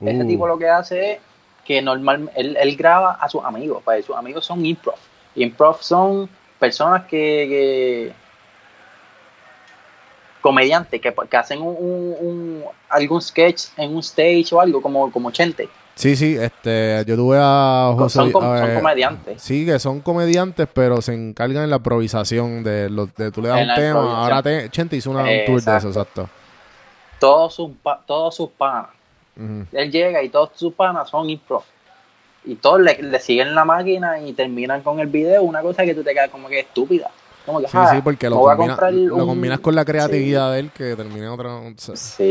Ese 0.00 0.22
Uh. 0.24 0.26
tipo 0.28 0.46
lo 0.46 0.58
que 0.58 0.68
hace 0.68 1.12
es 1.12 1.18
que 1.64 1.80
normal, 1.80 2.30
él, 2.36 2.56
él 2.60 2.76
graba 2.76 3.12
a 3.12 3.28
sus 3.30 3.42
amigos. 3.44 3.82
Pues 3.84 4.04
sus 4.04 4.16
amigos 4.16 4.44
son 4.44 4.64
improv. 4.64 4.96
Improv 5.36 5.80
son 5.82 6.28
personas 6.58 7.04
que, 7.04 7.46
que- 7.48 8.12
comediantes 10.40 11.00
que, 11.00 11.14
que 11.30 11.36
hacen 11.36 11.60
un, 11.60 11.76
un- 11.78 12.16
un- 12.20 12.64
algún 12.88 13.20
sketch 13.20 13.66
en 13.76 13.94
un 13.94 14.00
stage 14.00 14.46
o 14.52 14.60
algo 14.60 14.80
como, 14.82 15.10
como 15.12 15.30
Chente. 15.30 15.68
Sí, 15.94 16.16
sí, 16.16 16.36
este, 16.40 17.04
yo 17.06 17.16
tuve 17.16 17.36
a 17.40 17.92
José. 17.96 18.18
Son, 18.18 18.32
com- 18.32 18.74
comediantes. 18.74 19.42
Sí, 19.42 19.66
que 19.66 19.78
son 19.78 20.00
comediantes, 20.00 20.66
pero 20.72 21.02
se 21.02 21.12
encargan 21.12 21.64
en 21.64 21.70
la 21.70 21.76
improvisación 21.76 22.62
de, 22.64 22.88
los 22.88 23.14
de 23.14 23.30
tú 23.30 23.42
le 23.42 23.48
das 23.48 23.60
En 23.60 23.68
un 23.68 23.74
tema. 23.74 24.22
Ahora 24.22 24.42
te, 24.42 24.70
Chente 24.70 24.96
hizo 24.96 25.10
una, 25.10 25.22
un 25.22 25.44
tour 25.46 25.60
de 25.62 25.76
eso, 25.76 25.88
Exacto. 25.88 26.28
Todos 27.18 27.54
sus, 27.54 27.70
todos 28.06 28.34
sus 28.34 28.48
panas. 28.50 28.88
Él 29.72 29.90
llega 29.90 30.22
y 30.22 30.28
todos 30.30 30.50
sus 30.54 30.72
panas 30.74 31.08
son 31.10 31.28
improv. 31.28 31.62
Y 32.44 32.54
todos 32.54 32.80
le, 32.80 33.02
le 33.02 33.20
siguen 33.20 33.54
la 33.54 33.66
máquina 33.66 34.18
y 34.20 34.32
terminan 34.32 34.82
con 34.82 35.00
el 35.00 35.06
video, 35.08 35.42
una 35.42 35.60
cosa 35.60 35.84
que 35.84 35.94
tú 35.94 36.02
te 36.02 36.14
quedas 36.14 36.30
como 36.30 36.48
que 36.48 36.60
estúpida. 36.60 37.10
Como 37.46 37.60
que, 37.60 37.66
Sí, 37.68 37.76
ah, 37.76 37.88
sí, 37.94 38.02
porque 38.02 38.28
lo, 38.28 38.36
combina- 38.40 38.76
lo 39.08 39.16
un- 39.16 39.26
combinas 39.26 39.60
con 39.60 39.74
la 39.74 39.84
creatividad 39.84 40.52
de 40.52 40.60
él 40.60 40.70
que 40.72 40.94
termina 40.94 41.32
otra. 41.32 41.56
o 41.56 41.72
sea, 41.76 41.96
Sí, 41.96 42.24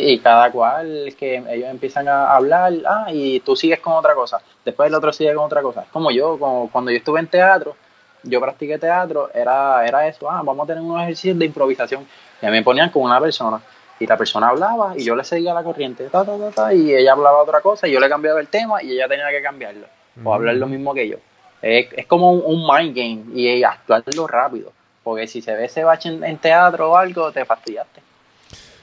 y 0.00 0.18
cada 0.20 0.50
cual 0.52 1.14
que 1.18 1.36
ellos 1.36 1.68
empiezan 1.68 2.08
a 2.08 2.34
hablar, 2.34 2.72
ah, 2.86 3.06
y 3.12 3.40
tú 3.40 3.56
sigues 3.56 3.80
con 3.80 3.94
otra 3.94 4.14
cosa, 4.14 4.38
después 4.64 4.88
el 4.88 4.94
otro 4.94 5.12
sigue 5.12 5.34
con 5.34 5.44
otra 5.44 5.62
cosa. 5.62 5.82
Es 5.82 5.88
como 5.88 6.10
yo, 6.10 6.38
como 6.38 6.70
cuando 6.70 6.90
yo 6.90 6.96
estuve 6.98 7.20
en 7.20 7.26
teatro, 7.26 7.76
yo 8.22 8.40
practiqué 8.40 8.78
teatro, 8.78 9.30
era, 9.34 9.84
era 9.86 10.06
eso, 10.06 10.30
ah, 10.30 10.42
vamos 10.44 10.64
a 10.64 10.66
tener 10.68 10.82
unos 10.82 11.02
ejercicios 11.02 11.38
de 11.38 11.44
improvisación. 11.46 12.06
Y 12.40 12.46
me 12.46 12.62
ponían 12.62 12.90
con 12.90 13.02
una 13.02 13.20
persona, 13.20 13.60
y 13.98 14.06
la 14.06 14.16
persona 14.16 14.48
hablaba, 14.48 14.94
y 14.96 15.04
yo 15.04 15.16
le 15.16 15.24
seguía 15.24 15.52
la 15.54 15.62
corriente, 15.64 16.04
ta, 16.08 16.24
ta, 16.24 16.38
ta, 16.38 16.50
ta, 16.50 16.74
y 16.74 16.94
ella 16.94 17.12
hablaba 17.12 17.42
otra 17.42 17.60
cosa, 17.60 17.88
y 17.88 17.92
yo 17.92 17.98
le 18.00 18.08
cambiaba 18.08 18.40
el 18.40 18.46
tema, 18.48 18.82
y 18.82 18.92
ella 18.92 19.08
tenía 19.08 19.28
que 19.30 19.42
cambiarlo, 19.42 19.86
o 20.24 20.32
hablar 20.34 20.54
lo 20.54 20.66
mismo 20.68 20.94
que 20.94 21.08
yo. 21.08 21.16
Es, 21.62 21.86
es 21.96 22.06
como 22.06 22.32
un, 22.32 22.42
un 22.44 22.66
mind 22.66 22.94
game, 22.96 23.22
y 23.34 23.62
actuarlo 23.62 24.26
rápido, 24.26 24.72
porque 25.02 25.26
si 25.26 25.40
se 25.40 25.54
ve 25.54 25.66
ese 25.66 25.84
bache 25.84 26.08
en, 26.08 26.24
en 26.24 26.36
teatro 26.38 26.90
o 26.90 26.96
algo, 26.96 27.30
te 27.32 27.44
fastidiaste. 27.44 28.02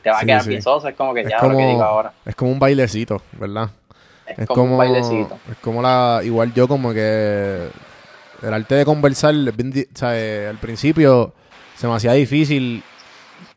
Te 0.01 0.09
va 0.09 0.19
a 0.19 0.23
quedar 0.23 0.43
sí. 0.43 0.49
bien 0.49 0.61
soso, 0.61 0.87
es 0.87 0.95
como 0.95 1.13
que 1.13 1.21
es, 1.21 1.29
ya 1.29 1.41
lo 1.41 1.57
que 1.57 1.65
digo 1.65 1.79
como, 1.79 1.83
ahora. 1.83 2.13
es 2.25 2.35
como 2.35 2.51
un 2.51 2.59
bailecito, 2.59 3.21
¿verdad? 3.33 3.69
Es, 4.25 4.47
como, 4.47 4.73
un 4.73 4.77
bailecito. 4.77 5.37
Es 5.51 5.57
como 5.57 5.81
la. 5.81 6.21
Igual 6.23 6.53
yo, 6.53 6.67
como 6.67 6.93
que. 6.93 7.67
El 8.41 8.53
arte 8.53 8.75
de 8.75 8.85
conversar, 8.85 9.33
o 9.35 9.97
sea, 9.97 10.17
eh, 10.17 10.47
al 10.47 10.57
principio 10.57 11.33
se 11.75 11.87
me 11.87 11.95
hacía 11.95 12.13
difícil. 12.13 12.83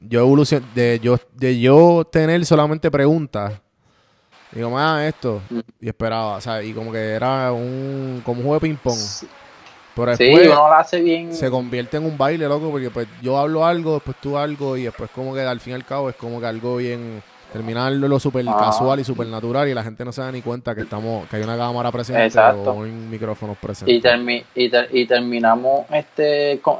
Yo 0.01 0.20
evolucion 0.20 0.64
de 0.75 0.99
yo, 1.01 1.18
de 1.35 1.61
yo 1.61 2.05
tener 2.11 2.45
solamente 2.45 2.91
preguntas. 2.91 3.53
Digo, 4.53 4.78
ah, 4.78 5.07
esto. 5.07 5.40
Mm. 5.50 5.61
Y 5.80 5.88
esperaba, 5.88 6.36
o 6.36 6.40
sea, 6.40 6.62
y 6.62 6.72
como 6.72 6.92
que 6.92 7.11
era 7.12 7.53
un. 7.53 8.22
como 8.24 8.40
un 8.40 8.46
juego 8.46 8.61
de 8.61 8.68
ping-pong. 8.68 8.96
Sí, 8.96 9.26
Pero 9.94 10.16
sí, 10.16 10.24
después 10.24 10.46
uno 10.48 10.68
lo 10.68 10.74
hace 10.74 11.00
bien. 11.00 11.32
se 11.34 11.50
convierte 11.50 11.96
en 11.98 12.05
un 12.07 12.16
baile, 12.18 12.46
loco, 12.48 12.70
porque 12.70 12.90
pues 12.90 13.07
yo 13.20 13.38
hablo 13.38 13.64
algo, 13.66 13.94
después 13.94 14.16
tú 14.20 14.36
algo, 14.38 14.76
y 14.76 14.84
después 14.84 15.11
como 15.14 15.34
que 15.34 15.40
al 15.42 15.61
fin 15.61 15.72
y 15.72 15.74
al 15.76 15.84
cabo 15.84 16.09
es 16.11 16.16
como 16.16 16.40
que 16.40 16.46
algo 16.46 16.76
bien. 16.76 17.22
Terminar 17.53 17.92
lo 17.92 18.18
súper 18.18 18.46
Ah. 18.48 18.57
casual 18.59 19.00
y 19.00 19.05
súper 19.05 19.26
natural 19.26 19.68
y 19.68 19.74
la 19.74 19.82
gente 19.84 20.07
no 20.07 20.11
se 20.12 20.22
da 20.22 20.32
ni 20.32 20.40
cuenta 20.40 20.74
que 20.74 20.80
estamos 20.80 21.28
que 21.28 21.36
hay 21.36 21.42
una 21.42 21.55
cámara 21.59 21.92
presente 21.92 22.24
Exacto. 22.24 22.70
o 22.70 22.74
un 22.76 23.11
micrófono 23.11 23.55
presente. 23.61 23.92
y, 23.92 24.00
termi- 24.00 24.42
y, 24.55 24.70
ter- 24.70 24.88
y 24.90 25.07
terminamos 25.07 25.84
este 25.90 26.61
con- 26.62 26.78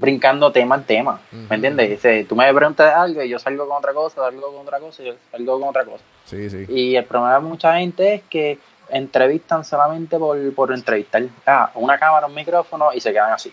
brincando 0.00 0.52
tema 0.52 0.76
en 0.76 0.84
tema. 0.84 1.20
¿Me 1.48 1.56
entiendes? 1.56 1.90
Dice, 1.90 2.24
tú 2.28 2.36
me 2.36 2.52
preguntas 2.54 2.94
algo 2.94 3.22
y 3.22 3.28
yo 3.28 3.38
salgo 3.38 3.66
con 3.68 3.78
otra 3.78 3.92
cosa, 3.92 4.16
salgo 4.22 4.52
con 4.52 4.62
otra 4.66 4.78
cosa 4.80 5.02
y 5.02 5.06
yo 5.06 5.14
salgo 5.30 5.58
con 5.60 5.68
otra 5.68 5.84
cosa. 5.84 6.04
Sí, 6.24 6.48
sí. 6.50 6.64
Y 6.68 6.96
el 6.96 7.04
problema 7.04 7.34
de 7.34 7.40
mucha 7.40 7.76
gente 7.78 8.14
es 8.14 8.22
que 8.28 8.58
entrevistan 8.90 9.64
solamente 9.64 10.18
por, 10.18 10.54
por 10.54 10.72
entrevistar. 10.72 11.22
Ah, 11.46 11.70
una 11.74 11.98
cámara, 11.98 12.26
un 12.26 12.34
micrófono 12.34 12.92
y 12.92 13.00
se 13.00 13.12
quedan 13.12 13.32
así. 13.32 13.52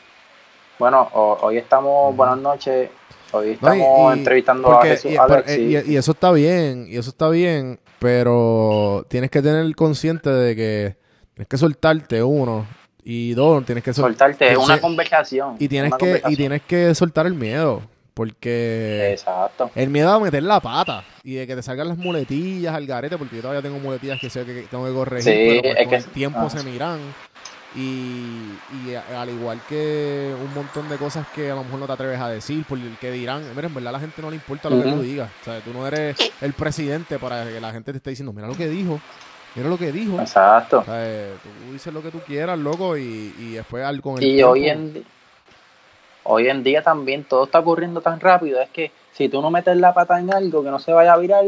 Bueno, 0.78 1.08
ho- 1.14 1.38
hoy 1.42 1.58
estamos, 1.58 2.16
buenas 2.16 2.38
noches, 2.38 2.90
hoy 3.32 3.58
No, 3.62 3.74
y- 3.76 3.80
estamos 3.80 4.16
y- 4.16 4.18
entrevistando 4.20 4.68
porque- 4.68 4.88
a 4.88 4.92
Jesús 4.92 5.12
Alex. 5.18 5.58
y 5.88 5.96
eso 5.96 6.12
está 6.12 6.32
bien, 6.32 6.86
y 6.90 6.98
eso 6.98 7.10
está 7.12 7.30
bien, 7.30 7.80
pero 8.00 9.06
tienes 9.08 9.30
que 9.30 9.42
tener 9.42 9.74
consciente 9.76 10.30
de 10.30 10.56
que 10.56 10.96
tienes 11.36 11.48
que 11.48 11.58
soltarte 11.58 12.24
uno 12.24 12.66
y 13.04 13.34
dos, 13.34 13.66
tienes 13.66 13.84
que 13.84 13.94
sol- 13.94 14.06
soltarte 14.06 14.50
que 14.50 14.58
una 14.58 14.80
conversación. 14.80 15.56
y 15.60 15.68
tienes 15.68 15.94
que 15.96 16.22
y 16.30 16.36
tienes 16.36 16.62
que 16.64 16.94
soltar 16.96 17.26
el 17.26 17.34
miedo, 17.34 17.82
porque 18.14 19.12
Exacto. 19.12 19.72
El 19.76 19.90
miedo 19.90 20.12
a 20.12 20.20
meter 20.20 20.44
la 20.44 20.60
pata 20.60 21.04
y 21.24 21.34
de 21.36 21.48
que 21.48 21.56
te 21.56 21.64
salgan 21.64 21.88
las 21.88 21.98
muletillas 21.98 22.76
al 22.76 22.86
garete, 22.86 23.18
porque 23.18 23.38
yo 23.38 23.42
todavía 23.42 23.62
tengo 23.62 23.80
muletillas 23.80 24.20
que 24.20 24.30
sé 24.30 24.46
que 24.46 24.68
tengo 24.70 24.86
que 24.86 24.94
corregir, 24.94 25.34
Sí, 25.34 25.48
pero 25.50 25.62
pues 25.62 25.76
es 25.78 25.84
con 25.84 25.90
que- 25.90 25.96
el 25.98 26.06
tiempo 26.06 26.40
ah. 26.42 26.50
se 26.50 26.64
miran. 26.64 27.00
Y, 27.74 28.50
al 29.18 29.30
igual 29.30 29.62
que 29.70 30.34
un 30.44 30.54
montón 30.54 30.90
de 30.90 30.98
cosas 30.98 31.26
que 31.34 31.52
a 31.52 31.56
lo 31.56 31.64
mejor 31.64 31.80
no 31.80 31.88
te 31.88 31.94
atreves 31.94 32.20
a 32.20 32.28
decir, 32.28 32.66
por 32.66 32.78
el 32.78 32.98
que 33.00 33.12
dirán, 33.12 33.44
mira, 33.56 33.68
en 33.68 33.74
verdad 33.74 33.90
a 33.90 33.92
la 33.94 34.00
gente 34.02 34.22
no 34.22 34.30
le 34.30 34.36
importa 34.36 34.70
lo 34.70 34.84
que 34.84 34.90
tú 34.92 35.02
digas. 35.02 35.30
O 35.42 35.46
sea, 35.46 35.60
tú 35.62 35.72
no 35.72 35.88
eres 35.88 36.18
el 36.42 36.52
presidente 36.52 37.18
para 37.18 37.46
que 37.46 37.62
la 37.62 37.72
gente 37.72 37.92
te 37.94 37.98
esté 38.00 38.10
diciendo, 38.10 38.34
mira 38.34 38.48
lo 38.50 38.56
que 38.58 38.68
dijo, 38.68 39.00
mira 39.56 39.70
lo 39.70 39.78
que 39.78 39.92
dijo. 39.92 40.20
Exacto. 40.20 40.80
O 40.80 40.84
sea, 40.84 41.06
eh, 41.06 41.34
tú 41.44 41.74
dices 41.74 41.94
lo 41.94 42.02
que 42.02 42.12
tú 42.12 42.20
quieras, 42.20 42.58
loco, 42.60 42.98
y, 42.98 43.34
y 43.40 43.54
después 43.54 43.84
al 43.84 44.02
con 44.02 44.18
el 44.18 44.24
Y 44.24 44.34
tiempo- 44.36 44.52
hoy 44.52 44.70
en, 44.70 45.06
hoy 46.24 46.48
en 46.48 46.64
día 46.64 46.82
también 46.84 47.24
todo 47.24 47.46
está 47.46 47.60
ocurriendo 47.60 48.02
tan 48.02 48.20
rápido. 48.20 48.62
Es 48.62 48.70
que 48.70 48.92
si 49.14 49.30
tú 49.30 49.42
no 49.42 49.50
metes 49.52 49.76
la 49.78 49.94
pata 49.94 50.20
en 50.20 50.34
algo 50.34 50.64
que 50.64 50.70
no 50.70 50.80
se 50.80 50.92
vaya 50.94 51.14
a 51.14 51.18
virar, 51.18 51.44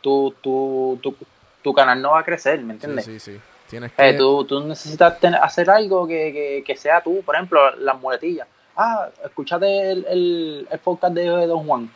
tu, 0.00 0.34
tu, 0.40 0.98
tu, 1.02 1.14
tu 1.62 1.74
canal 1.74 2.00
no 2.02 2.12
va 2.12 2.20
a 2.20 2.24
crecer, 2.24 2.60
¿me 2.60 2.66
Sí, 2.66 2.72
entiendes? 2.74 3.04
sí, 3.04 3.18
sí. 3.20 3.40
Tienes 3.70 3.90
Eh, 3.96 4.12
que... 4.12 4.18
tú, 4.18 4.44
tú 4.44 4.60
necesitas 4.66 5.18
tener- 5.18 5.40
hacer 5.42 5.70
algo 5.70 6.06
que, 6.06 6.32
que, 6.32 6.64
que 6.66 6.76
sea 6.76 7.00
tú, 7.00 7.22
por 7.24 7.34
ejemplo, 7.36 7.74
las 7.76 7.98
muletillas. 8.00 8.46
Ah, 8.76 9.08
escúchate 9.24 9.92
el, 9.92 10.04
el, 10.08 10.68
el 10.70 10.78
podcast 10.78 11.14
de 11.14 11.26
Don 11.46 11.66
Juan, 11.66 11.90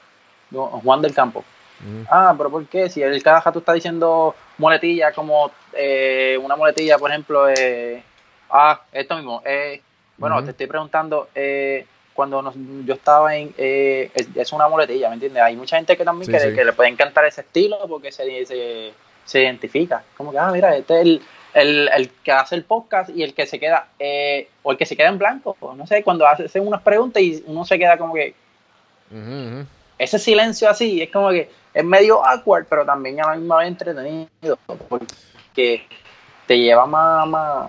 Don 0.50 0.68
Juan 0.68 1.02
del 1.02 1.12
Campo. 1.14 1.44
Ah, 2.10 2.34
pero 2.36 2.50
¿por 2.50 2.66
qué? 2.66 2.88
Si 2.88 3.02
el 3.02 3.22
cada 3.22 3.40
rato 3.40 3.58
está 3.58 3.74
diciendo 3.74 4.34
muletilla 4.58 5.12
como 5.12 5.50
eh, 5.72 6.38
una 6.42 6.56
muletilla, 6.56 6.98
por 6.98 7.10
ejemplo, 7.10 7.48
eh, 7.48 8.02
ah, 8.50 8.80
esto 8.92 9.16
mismo, 9.16 9.42
eh, 9.44 9.80
bueno, 10.16 10.42
te 10.42 10.50
estoy 10.52 10.66
preguntando, 10.66 11.28
eh, 11.34 11.84
cuando 12.14 12.40
nos- 12.40 12.54
yo 12.86 12.94
estaba 12.94 13.36
en, 13.36 13.52
eh, 13.58 14.10
es, 14.14 14.28
es 14.34 14.52
una 14.52 14.68
muletilla, 14.68 15.08
¿me 15.08 15.14
entiendes? 15.14 15.42
Hay 15.42 15.54
mucha 15.56 15.76
gente 15.76 15.96
que 15.96 16.04
también 16.04 16.26
Sí, 16.26 16.32
que, 16.32 16.40
sí. 16.40 16.54
que 16.54 16.64
le 16.64 16.72
puede 16.72 16.88
encantar 16.88 17.26
ese 17.26 17.42
estilo 17.42 17.78
porque 17.86 18.10
se, 18.10 18.46
se, 18.46 18.92
se 19.26 19.42
identifica. 19.42 20.02
Como 20.16 20.32
que, 20.32 20.38
ah, 20.38 20.50
mira, 20.50 20.74
este 20.74 20.94
es 20.94 21.00
el, 21.02 21.22
el, 21.52 21.90
el 21.94 22.10
que 22.24 22.32
hace 22.32 22.54
el 22.54 22.64
podcast 22.64 23.10
y 23.10 23.22
el 23.22 23.34
que 23.34 23.44
se 23.46 23.58
queda, 23.60 23.88
eh, 23.98 24.48
o 24.62 24.72
el 24.72 24.78
que 24.78 24.86
se 24.86 24.96
queda 24.96 25.08
en 25.08 25.18
blanco, 25.18 25.56
no 25.76 25.86
sé, 25.86 26.02
cuando 26.02 26.26
hace 26.26 26.44
hacen 26.46 26.66
unas 26.66 26.80
preguntas 26.80 27.22
y 27.22 27.42
uno 27.46 27.66
se 27.66 27.78
queda 27.78 27.98
como 27.98 28.14
que, 28.14 28.34
ese 29.98 30.18
silencio 30.18 30.68
así 30.68 31.02
es 31.02 31.10
como 31.10 31.30
que 31.30 31.48
es 31.76 31.84
medio 31.84 32.24
awkward, 32.24 32.64
pero 32.70 32.86
también 32.86 33.20
a 33.20 33.28
la 33.30 33.36
misma 33.36 33.58
vez 33.58 33.68
entretenido, 33.68 34.56
porque 34.88 35.86
te 36.46 36.58
lleva 36.58 36.86
más, 36.86 37.28
más, 37.28 37.68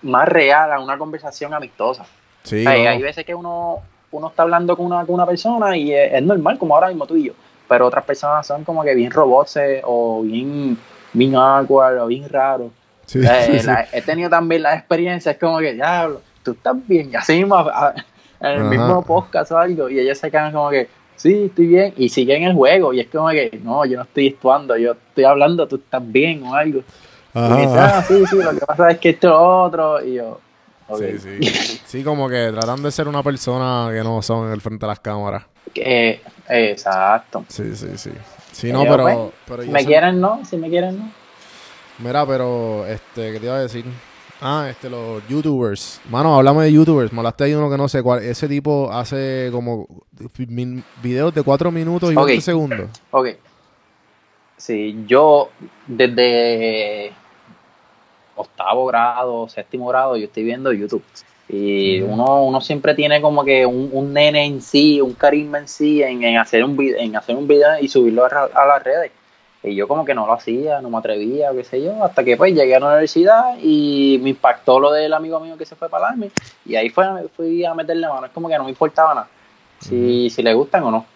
más 0.00 0.26
real 0.28 0.72
a 0.72 0.80
una 0.80 0.96
conversación 0.96 1.52
amistosa. 1.52 2.06
Sí, 2.44 2.66
Hay, 2.66 2.82
no, 2.84 2.90
hay 2.90 3.02
veces 3.02 3.26
que 3.26 3.34
uno, 3.34 3.80
uno 4.10 4.28
está 4.28 4.42
hablando 4.44 4.74
con 4.74 4.86
una, 4.86 5.04
con 5.04 5.16
una 5.16 5.26
persona 5.26 5.76
y 5.76 5.92
es, 5.92 6.14
es 6.14 6.22
normal, 6.22 6.58
como 6.58 6.74
ahora 6.74 6.88
mismo 6.88 7.06
tú 7.06 7.14
y 7.16 7.24
yo, 7.24 7.32
pero 7.68 7.86
otras 7.86 8.04
personas 8.04 8.46
son 8.46 8.64
como 8.64 8.82
que 8.82 8.94
bien 8.94 9.10
robots 9.10 9.58
o 9.84 10.22
bien, 10.22 10.78
bien 11.12 11.36
awkward 11.36 11.98
o 12.00 12.06
bien 12.06 12.26
raros. 12.30 12.70
sí, 13.04 13.20
Eh, 13.22 13.42
sí, 13.44 13.58
sí. 13.60 13.66
la- 13.66 13.86
he 13.92 14.00
tenido 14.00 14.30
también 14.30 14.62
la 14.62 14.74
experiencia, 14.74 15.32
es 15.32 15.38
como 15.38 15.58
que, 15.58 15.74
diablo, 15.74 16.22
tú 16.42 16.52
estás 16.52 16.74
bien, 16.88 17.10
y 17.12 17.16
así 17.16 17.34
mismo, 17.36 17.60
en 18.40 18.46
el 18.50 18.60
Ajá. 18.60 18.64
mismo 18.70 19.02
podcast 19.02 19.52
o 19.52 19.58
algo, 19.58 19.90
y 19.90 19.98
ellos 20.00 20.16
se 20.16 20.30
quedan 20.30 20.52
como 20.52 20.70
que, 20.70 20.88
sí, 21.22 21.44
estoy 21.44 21.66
bien, 21.68 21.94
y 21.96 22.08
siguen 22.08 22.42
el 22.42 22.54
juego, 22.54 22.92
y 22.92 23.00
es 23.00 23.06
como 23.06 23.28
que, 23.30 23.60
no, 23.62 23.84
yo 23.84 23.96
no 23.96 24.02
estoy 24.02 24.28
actuando, 24.28 24.76
yo 24.76 24.92
estoy 24.92 25.24
hablando, 25.24 25.68
tú 25.68 25.76
estás 25.76 26.02
bien 26.04 26.42
o 26.42 26.54
algo. 26.54 26.80
Y 27.34 27.40
dice, 27.40 27.78
ah, 27.78 28.04
sí, 28.06 28.24
sí, 28.28 28.36
lo 28.36 28.50
que 28.50 28.66
pasa 28.66 28.90
es 28.90 28.98
que 28.98 29.10
esto 29.10 29.28
es 29.28 29.34
otro, 29.36 30.04
y 30.04 30.14
yo. 30.14 30.40
Sí, 30.98 31.18
sí. 31.18 31.80
Sí, 31.86 32.02
como 32.02 32.28
que 32.28 32.50
tratando 32.50 32.82
de 32.82 32.92
ser 32.92 33.08
una 33.08 33.22
persona 33.22 33.88
que 33.92 34.02
no 34.02 34.20
son 34.20 34.48
en 34.48 34.52
el 34.52 34.60
frente 34.60 34.84
de 34.84 34.88
las 34.88 35.00
cámaras. 35.00 35.44
Eh, 35.74 36.20
exacto. 36.48 37.44
Sí, 37.48 37.74
sí, 37.76 37.86
sí. 37.96 38.10
Sí, 38.50 38.72
no, 38.72 38.82
pero... 38.82 39.04
pues, 39.04 39.16
pero 39.46 39.62
Si 39.62 39.70
me 39.70 39.86
quieren, 39.86 40.20
no, 40.20 40.44
si 40.44 40.56
me 40.56 40.68
quieren, 40.68 40.98
no. 40.98 41.10
Mira, 41.98 42.26
pero, 42.26 42.84
este, 42.86 43.32
¿qué 43.32 43.38
te 43.38 43.46
iba 43.46 43.56
a 43.56 43.62
decir? 43.62 43.84
Ah, 44.44 44.66
este, 44.68 44.90
los 44.90 45.26
youtubers. 45.28 46.00
Mano, 46.10 46.36
háblame 46.36 46.64
de 46.64 46.72
youtubers. 46.72 47.12
Hablaste 47.16 47.44
ahí 47.44 47.54
uno 47.54 47.70
que 47.70 47.76
no 47.76 47.88
sé 47.88 48.02
cuál. 48.02 48.24
Ese 48.24 48.48
tipo 48.48 48.90
hace 48.92 49.50
como 49.52 49.86
videos 51.00 51.32
de 51.32 51.44
4 51.44 51.70
minutos 51.70 52.12
y 52.12 52.16
Ok. 52.16 52.26
20 52.26 52.42
segundos. 52.42 52.90
Ok. 53.12 53.28
Sí, 54.56 55.04
yo 55.06 55.50
desde 55.86 57.12
octavo 58.34 58.86
grado, 58.86 59.48
séptimo 59.48 59.86
grado, 59.88 60.16
yo 60.16 60.24
estoy 60.24 60.42
viendo 60.42 60.72
YouTube. 60.72 61.04
Y 61.48 62.02
Ujú. 62.02 62.12
uno, 62.14 62.44
uno 62.44 62.60
siempre 62.60 62.94
tiene 62.94 63.20
como 63.20 63.44
que 63.44 63.64
un, 63.64 63.90
un 63.92 64.12
nene 64.12 64.44
en 64.44 64.60
sí, 64.60 65.00
un 65.00 65.12
carisma 65.14 65.58
en 65.58 65.68
sí, 65.68 66.02
en, 66.02 66.22
en 66.24 66.38
hacer 66.38 66.64
un 66.64 66.76
video, 66.76 66.98
en 66.98 67.14
hacer 67.14 67.36
un 67.36 67.46
video 67.46 67.78
y 67.80 67.86
subirlo 67.86 68.24
a 68.24 68.66
las 68.66 68.82
redes. 68.82 69.12
Y 69.64 69.74
yo 69.76 69.86
como 69.86 70.04
que 70.04 70.14
no 70.14 70.26
lo 70.26 70.32
hacía, 70.32 70.80
no 70.80 70.90
me 70.90 70.98
atrevía, 70.98 71.50
qué 71.52 71.62
sé 71.62 71.82
yo, 71.82 72.02
hasta 72.04 72.24
que 72.24 72.36
pues 72.36 72.52
llegué 72.52 72.74
a 72.74 72.80
la 72.80 72.86
universidad 72.88 73.56
y 73.62 74.18
me 74.20 74.30
impactó 74.30 74.80
lo 74.80 74.90
del 74.90 75.12
amigo 75.12 75.38
mío 75.38 75.56
que 75.56 75.64
se 75.64 75.76
fue 75.76 75.88
para 75.88 76.08
Army. 76.08 76.30
Y 76.66 76.74
ahí 76.74 76.88
fue, 76.88 77.06
fui 77.36 77.64
a 77.64 77.72
meterle 77.72 78.08
mano, 78.08 78.26
es 78.26 78.32
como 78.32 78.48
que 78.48 78.58
no 78.58 78.64
me 78.64 78.70
importaba 78.70 79.14
nada, 79.14 79.28
si, 79.78 80.28
si 80.30 80.42
le 80.42 80.52
gustan 80.54 80.82
o 80.82 80.90
no. 80.90 81.06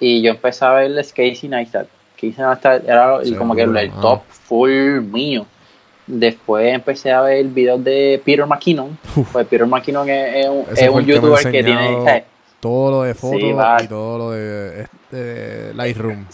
Y 0.00 0.22
yo 0.22 0.30
empecé 0.32 0.64
a 0.64 0.72
ver 0.72 0.92
Casey 0.96 1.48
Neistat. 1.48 1.86
Casey 2.16 2.34
Neistat 2.36 2.84
era 2.88 3.16
el- 3.22 3.36
como 3.36 3.54
que 3.54 3.62
el, 3.62 3.76
el 3.76 3.90
Seguro, 3.90 4.00
top 4.08 4.22
full 4.28 5.00
mío. 5.02 5.46
Después 6.06 6.74
empecé 6.74 7.12
a 7.12 7.20
ver 7.20 7.44
videos 7.46 7.84
de 7.84 8.20
Peter 8.24 8.46
McKinnon. 8.46 8.98
Pues 9.30 9.46
Peter 9.46 9.66
McKinnon 9.66 10.08
es, 10.08 10.36
es 10.36 10.48
un, 10.48 10.64
es 10.74 10.88
un 10.88 10.98
el 11.00 11.06
que 11.06 11.12
youtuber 11.12 11.42
que, 11.42 11.62
tiene... 11.62 12.02
¿sabes? 12.04 12.24
Todo 12.60 12.90
lo 12.90 13.02
de 13.02 13.14
fotos 13.14 13.38
Sí, 13.40 13.84
y 13.84 13.88
todo 13.88 14.18
lo 14.18 14.30
de 14.32 14.82
este, 14.82 15.74
Lightroom. 15.74 16.26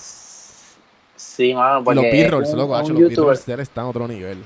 Sí, 1.35 1.53
mano, 1.53 1.81
Y 1.81 1.85
porque 1.85 1.95
los 2.01 2.05
B-rolls, 2.13 2.51
un- 2.51 2.59
loco, 2.59 2.77
hacho, 2.77 2.93
los. 2.93 3.09
B-rolls 3.11 3.49
están 3.49 3.85
a 3.87 3.89
otro 3.89 4.07
nivel. 4.07 4.39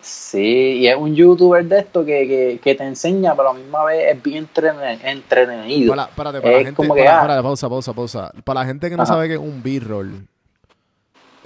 Sí, 0.00 0.78
y 0.80 0.86
es 0.86 0.96
un 0.96 1.14
youtuber 1.14 1.64
de 1.64 1.78
esto 1.78 2.04
que, 2.04 2.28
que, 2.28 2.60
que 2.62 2.74
te 2.74 2.84
enseña, 2.84 3.34
pero 3.34 3.50
a 3.50 3.54
la 3.54 3.58
misma 3.60 3.84
vez 3.84 4.14
es 4.14 4.22
bien 4.22 4.46
entretenido. 5.02 5.90
Para, 5.96 6.06
párate, 6.08 6.40
para 6.42 6.52
la 6.52 6.58
Es 6.58 6.64
gente, 6.66 6.76
como 6.76 6.94
que, 6.94 7.02
para- 7.04 7.18
ah. 7.18 7.22
para, 7.22 7.42
pausa, 7.42 7.68
pausa, 7.68 7.92
pausa. 7.94 8.32
Para 8.44 8.60
la 8.60 8.66
gente 8.66 8.90
que 8.90 8.96
no 8.96 9.02
Ajá. 9.04 9.14
sabe 9.14 9.28
qué 9.28 9.34
es 9.34 9.40
un 9.40 9.62
B-roll, 9.62 10.26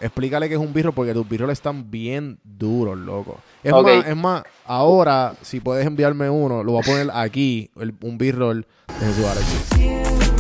explícale 0.01 0.49
qué 0.49 0.55
es 0.57 0.61
un 0.61 0.73
B-roll 0.73 0.93
porque 0.93 1.15
tus 1.15 1.29
B-roll 1.29 1.51
están 1.51 1.89
bien 1.91 2.39
duros, 2.43 2.99
loco. 2.99 3.39
Es, 3.63 3.73
más, 3.73 4.07
es 4.09 4.17
más, 4.17 4.43
ahora, 4.67 5.35
si 5.41 5.61
puedes 5.61 5.87
enviarme 5.87 6.29
uno, 6.29 6.63
lo 6.65 6.73
voy 6.73 6.83
a 6.83 6.85
poner 6.85 7.09
aquí, 7.15 7.71
el- 7.81 7.95
un 8.03 8.19
B-roll 8.19 8.67
de 8.89 9.07
Jesús 9.07 9.25
Alexis. 9.25 10.38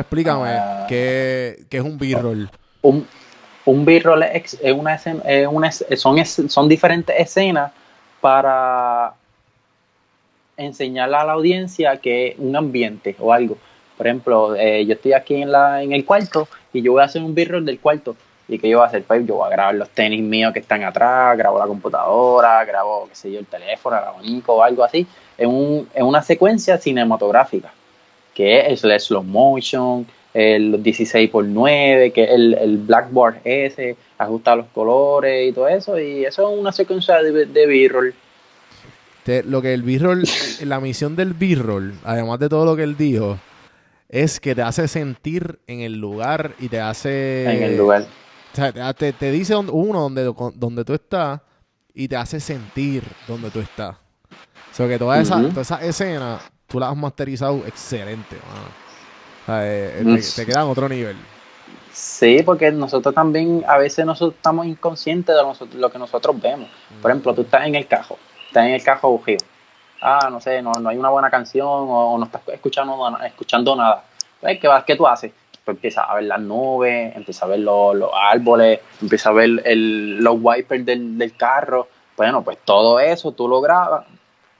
Ahora 0.00 0.08
explícame 0.08 0.50
Ah. 0.50 0.86
qué, 0.88 1.64
qué 1.68 1.76
es 1.78 1.82
un 1.82 1.98
B-roll. 1.98 2.50
un, 2.82 3.06
un 3.66 3.84
B-roll 3.84 4.22
es, 4.22 4.58
es 4.62 4.72
una 4.72 4.94
escena, 4.94 5.22
es 5.24 5.46
una 5.46 5.70
son, 5.70 6.24
son 6.24 6.68
diferentes 6.68 7.14
escenas 7.18 7.72
para 8.20 9.14
enseñarle 10.56 11.16
a 11.16 11.24
la 11.24 11.32
audiencia 11.32 11.96
que 11.98 12.34
un 12.38 12.54
ambiente 12.56 13.16
o 13.18 13.32
algo. 13.32 13.56
Por 13.96 14.06
ejemplo, 14.06 14.54
eh, 14.56 14.84
yo 14.86 14.94
estoy 14.94 15.12
aquí 15.12 15.42
en, 15.42 15.52
la, 15.52 15.82
en 15.82 15.92
el 15.92 16.04
cuarto 16.04 16.48
y 16.72 16.82
yo 16.82 16.92
voy 16.92 17.02
a 17.02 17.04
hacer 17.04 17.22
un 17.22 17.34
B-roll 17.34 17.64
del 17.64 17.78
cuarto. 17.80 18.16
¿Y 18.48 18.58
qué 18.58 18.68
yo 18.68 18.78
voy 18.78 18.84
a 18.84 18.88
hacer? 18.88 19.04
Pues 19.04 19.24
yo 19.26 19.36
voy 19.36 19.46
a 19.46 19.50
grabar 19.50 19.74
los 19.74 19.90
tenis 19.90 20.22
míos 20.22 20.52
que 20.52 20.58
están 20.58 20.82
atrás, 20.82 21.38
grabo 21.38 21.58
la 21.58 21.66
computadora, 21.66 22.64
grabo, 22.64 23.06
qué 23.08 23.14
sé 23.14 23.30
yo, 23.30 23.38
el 23.38 23.46
teléfono, 23.46 23.96
el 23.96 24.04
abanico 24.04 24.54
o 24.54 24.62
algo 24.62 24.82
así, 24.82 25.06
en, 25.38 25.48
un, 25.48 25.88
en 25.94 26.04
una 26.04 26.20
secuencia 26.20 26.76
cinematográfica 26.76 27.72
que 28.40 28.72
es 28.72 28.82
el 28.84 28.98
slow 28.98 29.22
motion, 29.22 30.06
el 30.32 30.82
16 30.82 31.28
por 31.28 31.44
9 31.44 32.10
que 32.12 32.24
es 32.24 32.30
el, 32.30 32.54
el 32.54 32.78
blackboard 32.78 33.40
ese, 33.44 33.96
ajustar 34.16 34.56
los 34.56 34.66
colores 34.68 35.50
y 35.50 35.52
todo 35.52 35.68
eso, 35.68 35.98
y 36.00 36.24
eso 36.24 36.50
es 36.50 36.58
una 36.58 36.72
secuencia 36.72 37.22
de, 37.22 37.44
de 37.44 37.66
B-roll. 37.66 38.14
Lo 39.44 39.60
que 39.60 39.74
el 39.74 39.82
B-roll, 39.82 40.24
la 40.64 40.80
misión 40.80 41.14
del 41.14 41.34
B-roll, 41.34 41.92
además 42.02 42.38
de 42.38 42.48
todo 42.48 42.64
lo 42.64 42.74
que 42.74 42.82
él 42.82 42.96
dijo, 42.96 43.38
es 44.08 44.40
que 44.40 44.54
te 44.54 44.62
hace 44.62 44.88
sentir 44.88 45.60
en 45.66 45.80
el 45.80 46.00
lugar 46.00 46.52
y 46.58 46.68
te 46.68 46.80
hace... 46.80 47.44
en 47.44 47.62
el 47.62 47.76
lugar. 47.76 48.06
O 48.52 48.56
sea, 48.56 48.94
te, 48.94 49.12
te- 49.12 49.30
dice 49.30 49.54
uno 49.54 50.00
donde, 50.00 50.32
donde 50.54 50.84
tú 50.84 50.94
estás 50.94 51.40
y 51.94 52.08
te 52.08 52.16
hace 52.16 52.40
sentir 52.40 53.04
donde 53.28 53.50
tú 53.50 53.60
estás. 53.60 53.96
O 54.72 54.74
sea, 54.74 54.88
que 54.88 54.98
toda 54.98 55.20
esa, 55.20 55.36
Ujú. 55.36 55.50
toda 55.50 55.62
esa 55.62 55.84
escena, 55.84 56.40
tú 56.70 56.78
la 56.80 56.88
has 56.88 56.96
masterizado 56.96 57.66
excelente, 57.66 58.36
mano. 58.48 59.60
Eh, 59.62 59.98
eh, 60.00 60.04
Mm. 60.04 60.14
te, 60.14 60.22
te 60.22 60.46
queda 60.46 60.62
en 60.62 60.68
otro 60.68 60.88
nivel. 60.88 61.16
Sí, 61.92 62.42
porque 62.44 62.70
nosotros 62.70 63.14
también, 63.14 63.64
a 63.66 63.76
veces 63.76 64.06
nosotros 64.06 64.36
estamos 64.36 64.66
inconscientes 64.66 65.34
de 65.34 65.78
lo 65.78 65.90
que 65.90 65.98
nosotros 65.98 66.40
vemos. 66.40 66.68
Por 67.02 67.10
ejemplo, 67.10 67.34
tú 67.34 67.42
estás 67.42 67.66
en 67.66 67.74
el 67.74 67.86
cajo, 67.86 68.16
estás 68.46 68.66
en 68.66 68.72
el 68.74 68.82
cajo 68.82 69.08
aburrido. 69.08 69.44
Ah, 70.00 70.28
no 70.30 70.40
sé, 70.40 70.62
no, 70.62 70.72
no 70.80 70.88
hay 70.88 70.96
una 70.96 71.10
buena 71.10 71.28
canción 71.30 71.66
o 71.68 72.16
no 72.16 72.24
estás 72.24 72.42
escuchando, 72.48 73.18
escuchando 73.26 73.74
nada. 73.76 74.04
Pues, 74.40 74.58
¿qué, 74.60 74.68
vas- 74.68 74.84
¿Qué 74.84 74.96
tú 74.96 75.06
haces? 75.06 75.32
Pues 75.64 75.76
empiezas 75.76 76.06
a 76.08 76.14
ver 76.14 76.24
las 76.24 76.40
nubes, 76.40 77.14
empiezas 77.16 77.42
a 77.42 77.46
ver 77.46 77.58
los, 77.58 77.94
los 77.96 78.10
árboles, 78.14 78.80
empiezas 79.02 79.26
a 79.26 79.32
ver 79.32 79.60
el, 79.64 80.16
los 80.22 80.36
wipers 80.40 80.86
del, 80.86 81.18
del 81.18 81.36
carro. 81.36 81.88
Bueno, 82.16 82.42
pues 82.42 82.58
todo 82.64 82.98
eso 83.00 83.32
tú 83.32 83.46
lo 83.48 83.60
grabas 83.60 84.06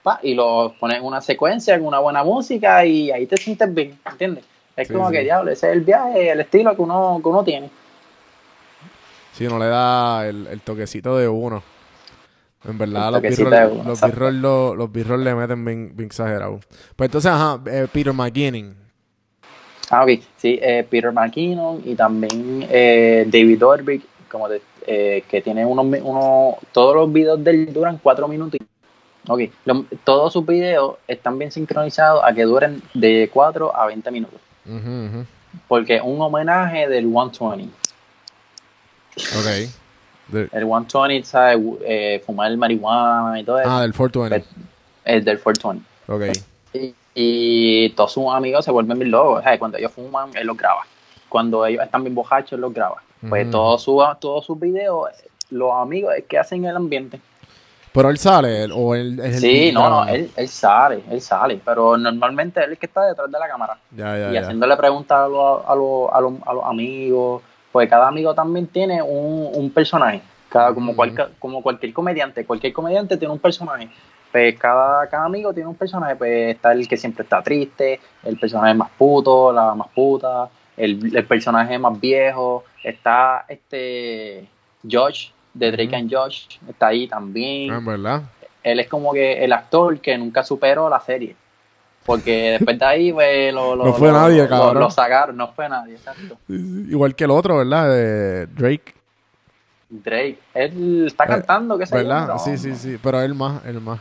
pa, 0.03 0.21
y 0.23 0.35
lo 0.35 0.75
pones 0.79 0.99
en 0.99 1.05
una 1.05 1.21
secuencia, 1.21 1.75
en 1.75 1.85
una 1.85 1.99
buena 1.99 2.25
música 2.25 2.85
y 2.85 3.11
ahí 3.11 3.27
te 3.27 3.37
sientes 3.37 3.73
bien, 3.73 3.99
¿entiendes? 4.11 4.45
Es 4.77 4.89
Sí, 4.89 4.95
como 4.95 5.09
sí. 5.09 5.15
que, 5.15 5.23
diablo, 5.23 5.51
ese 5.51 5.69
es 5.69 5.73
el 5.77 5.81
viaje, 5.83 6.31
el 6.31 6.41
estilo 6.41 6.75
que 6.75 6.83
uno, 6.83 7.21
que 7.23 7.29
uno 7.29 7.45
tiene. 7.45 7.71
Si 9.33 9.45
no 9.47 9.59
le 9.59 9.67
da 9.67 10.27
el, 10.27 10.47
el 10.47 10.61
toquecito 10.61 11.17
de 11.17 11.29
uno. 11.29 11.63
En 12.65 12.77
verdad, 12.77 13.11
los 13.13 13.23
B-roll 14.01 14.41
los 14.43 14.77
los 14.77 14.93
B-roll 14.93 15.25
le 15.25 15.35
meten 15.35 15.65
bien, 15.65 15.93
bien 15.95 16.07
exagerado. 16.07 16.61
Pues 16.95 17.09
entonces, 17.09 17.31
ajá, 17.31 17.61
eh, 17.67 17.87
Peter 17.91 18.13
McKinnon. 18.13 18.77
Ah, 19.91 20.05
ok. 20.05 20.21
Sí, 20.37 20.59
eh, 20.61 20.87
Peter 20.89 21.11
McKinnon 21.11 21.83
y 21.85 21.95
también 21.95 22.67
eh, 22.71 23.25
David 23.27 23.59
Dobrik, 23.59 24.03
como 24.31 24.49
de- 24.49 24.63
eh, 24.87 25.25
que 25.29 25.41
tiene 25.41 25.65
unos, 25.65 25.87
unos, 26.03 26.57
todos 26.73 26.95
los 26.95 27.13
videos 27.13 27.43
de 27.43 27.51
él 27.51 27.73
duran 27.73 27.99
cuatro 28.03 28.29
minutos. 28.29 28.61
Ok, 29.29 29.41
lo- 29.65 29.85
todos 30.05 30.33
sus 30.33 30.47
videos 30.47 30.97
están 31.07 31.39
bien 31.39 31.53
sincronizados 31.53 32.23
a 32.25 32.33
que 32.33 32.45
duren 32.45 32.83
de 32.95 33.29
4 33.33 33.75
a 33.77 33.87
20 33.87 34.11
minutos. 34.11 34.41
Porque 35.69 35.97
es 35.97 36.03
un 36.03 36.21
homenaje 36.21 36.89
del 36.89 37.05
120. 37.11 37.73
Ok. 39.39 39.71
De- 40.29 40.49
El 40.53 40.65
120, 40.65 41.25
¿sabes? 41.27 41.59
Eh, 41.85 42.23
fumar 42.25 42.57
marihuana 42.57 43.41
y 43.41 43.45
todo 43.45 43.61
eso. 43.61 43.69
ah, 43.71 43.83
del 43.83 43.93
420. 43.93 44.47
Es 45.05 45.25
del 45.25 45.41
420. 45.41 45.85
Ok. 46.09 46.37
Y, 46.73 46.95
y 47.15 47.91
todos 47.91 48.13
sus 48.13 48.25
amigos 48.33 48.65
se 48.65 48.71
vuelven 48.71 48.99
bien 48.99 49.11
locos. 49.11 49.43
¿sabes? 49.43 49.59
Cuando 49.59 49.77
ellos 49.79 49.93
fuman, 49.93 50.31
él 50.37 50.47
los 50.47 50.57
graba. 50.57 50.83
cuando 51.29 51.65
ellos 51.67 51.85
están 51.85 52.03
bien 52.05 52.15
borrachos, 52.15 52.59
los 52.59 52.73
graba. 52.73 53.03
Pues 53.29 53.51
todos 53.51 53.83
sus 53.83 54.03
todos 54.19 54.47
sus 54.47 54.59
videos, 54.59 55.11
los 55.51 55.73
amigos 55.75 56.15
es 56.17 56.25
que 56.25 56.39
hacen 56.39 56.65
el 56.65 56.75
ambiente. 56.75 57.21
Pero 57.93 58.09
él 58.11 58.19
sale, 58.19 58.65
él- 58.65 58.73
o 58.75 58.95
él 58.95 59.19
es 59.19 59.35
el 59.37 59.41
Sí, 59.41 59.73
no, 59.73 59.91
no, 59.91 60.07
él, 60.07 60.31
él 60.37 60.49
sale, 60.49 61.03
él 61.11 61.21
sale, 61.21 61.61
pero 61.65 61.97
normalmente 61.97 62.61
él 62.61 62.67
es 62.67 62.71
el 62.73 62.79
que 62.79 62.87
está 62.87 63.05
detrás 63.07 63.31
de 63.31 63.39
la 63.39 63.49
cámara. 63.49 63.79
Ya, 63.91 64.17
ya, 64.17 64.31
y 64.31 64.35
ya. 64.35 64.41
haciéndole 64.43 64.77
preguntas 64.77 65.19
a 65.19 65.27
los, 65.29 65.63
a, 65.67 65.75
los, 65.75 66.09
a, 66.13 66.21
los, 66.21 66.33
a 66.47 66.53
los 66.55 66.65
amigos, 66.65 67.43
porque 67.73 67.89
cada 67.89 68.07
amigo 68.09 68.33
también 68.35 68.69
tiene 68.69 69.03
un, 69.03 69.51
un 69.55 69.71
personaje, 69.71 70.23
cada, 70.49 70.73
como, 70.73 70.95
cualca- 70.95 71.31
como 71.41 71.63
cualquier 71.63 71.93
comediante, 71.93 72.45
cualquier 72.47 72.73
comediante 72.73 73.17
tiene 73.17 73.33
un 73.35 73.41
personaje, 73.41 73.89
pues 74.31 74.57
cada, 74.57 75.09
cada 75.09 75.25
amigo 75.25 75.53
tiene 75.53 75.69
un 75.69 75.75
personaje, 75.75 76.15
pues 76.15 76.55
está 76.55 76.71
el 76.71 76.87
que 76.87 76.97
siempre 76.97 77.25
está 77.25 77.43
triste, 77.43 77.99
el 78.23 78.39
personaje 78.39 78.75
más 78.75 78.91
puto, 78.97 79.53
la 79.53 79.75
más 79.75 79.89
puta, 79.89 80.49
el, 80.77 81.15
el 81.17 81.27
personaje 81.27 81.77
más 81.77 81.99
viejo, 82.01 82.63
está 82.85 83.45
este 83.49 84.47
Josh, 84.89 85.31
de 85.55 85.71
Drake 85.73 85.89
Ujú. 85.89 85.97
and 85.97 86.15
Josh, 86.15 86.47
está 86.69 86.89
ahí 86.89 87.07
también 87.09 87.73
Ah, 87.73 87.81
verdad. 87.85 88.23
él 88.63 88.81
es 88.81 88.89
como 88.89 89.13
que 89.13 89.45
el 89.45 89.53
actor 89.53 89.99
que 90.01 90.17
nunca 90.19 90.43
superó 90.45 90.89
la 90.89 91.01
serie. 91.01 91.35
Porque 92.07 92.53
después 92.53 92.79
de 92.79 92.85
ahí, 92.85 93.13
pues, 93.13 93.53
lo, 93.55 93.77
lo- 93.77 93.85
No 93.91 93.93
fue 93.95 94.09
lo- 94.09 94.15
nadie, 94.15 94.43
lo- 94.43 94.49
cabrón. 94.49 94.79
Lo, 94.81 94.91
sacaron, 94.91 95.37
no 95.37 95.49
fue 95.53 95.69
nadie, 95.69 95.95
exacto. 95.95 96.37
Igual 96.49 97.15
que 97.15 97.25
el 97.25 97.31
otro, 97.31 97.59
¿verdad? 97.59 97.89
De 97.91 98.47
Drake, 98.47 98.95
Drake, 99.89 100.39
él 100.55 101.05
está 101.07 101.25
Eh, 101.25 101.29
cantando, 101.29 101.77
qué 101.79 101.85
sé 101.87 101.97
yo, 102.03 102.09
¿verdad? 102.09 102.39
sí, 102.39 102.57
sí, 102.57 102.75
sí. 102.75 102.99
Pero 103.03 103.21
él 103.21 103.35
más, 103.35 103.65
él 103.65 103.81
más. 103.81 103.99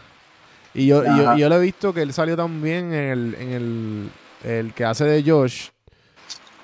Y 0.73 0.85
yo, 0.87 1.03
y 1.03 1.17
yo, 1.17 1.35
yo 1.35 1.49
lo 1.49 1.55
he 1.55 1.59
visto 1.61 1.93
que 1.93 2.03
él 2.03 2.13
salió 2.13 2.37
también 2.37 2.93
en 2.93 3.09
el, 3.09 3.35
en 3.39 3.51
el, 3.51 4.09
el 4.43 4.73
que 4.73 4.85
hace 4.85 5.03
de 5.05 5.23
Josh. 5.29 5.69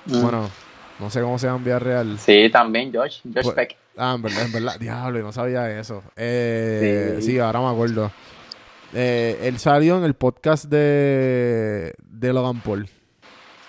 Mm. 0.06 0.22
Bueno, 0.22 0.48
no 0.98 1.10
sé 1.10 1.20
cómo 1.20 1.38
se 1.38 1.46
llama 1.46 1.58
en 1.58 1.64
vida 1.64 1.78
real. 1.78 2.18
Sí, 2.18 2.48
también 2.50 2.92
Josh, 2.94 3.20
Josh 3.24 3.42
Pues- 3.42 3.54
Peck. 3.54 3.76
Ah, 3.98 4.12
en 4.16 4.22
verdad, 4.22 4.42
en 4.44 4.52
verdad. 4.52 4.78
Diablo, 4.78 5.22
no 5.22 5.32
sabía 5.32 5.70
eso. 5.78 6.02
Eh, 6.16 7.16
sí. 7.20 7.26
Sí. 7.32 7.38
ahora 7.38 7.60
me 7.60 7.68
acuerdo. 7.68 8.10
Eh, 8.94 9.38
él 9.44 9.58
salió 9.58 9.96
en 9.98 10.04
el 10.04 10.12
podcast 10.14 10.66
de, 10.66 11.94
de 11.98 12.32
Logan 12.32 12.60
Paul. 12.60 12.88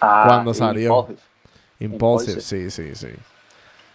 Ah, 0.02 0.24
cuando 0.28 0.54
salió. 0.54 1.00
Impulsive. 1.00 1.20
Impulsive, 1.80 2.32
Impulsive. 2.34 2.70
sí, 2.72 2.94
sí, 2.94 2.96
sí. 2.96 3.14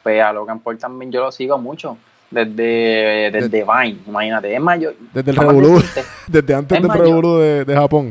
Pues 0.03 0.23
a 0.23 0.33
Logan 0.33 0.61
Paul 0.61 0.79
también 0.79 1.13
yo 1.13 1.21
lo 1.21 1.31
sigo 1.33 1.59
mucho. 1.59 1.99
Desde, 2.31 3.31
desde 3.31 3.63
Vine, 3.63 3.99
imagínate. 4.07 4.57
Es 4.57 4.63
yo. 4.81 4.91
Desde 5.13 5.31
el 5.33 5.37
revolú, 5.37 5.83
desde 6.29 6.55
antes 6.55 6.79
Es 6.79 6.83
del 6.83 6.91
revolú 6.93 7.37
de, 7.37 7.65
de 7.67 7.75
Japón. 7.75 8.11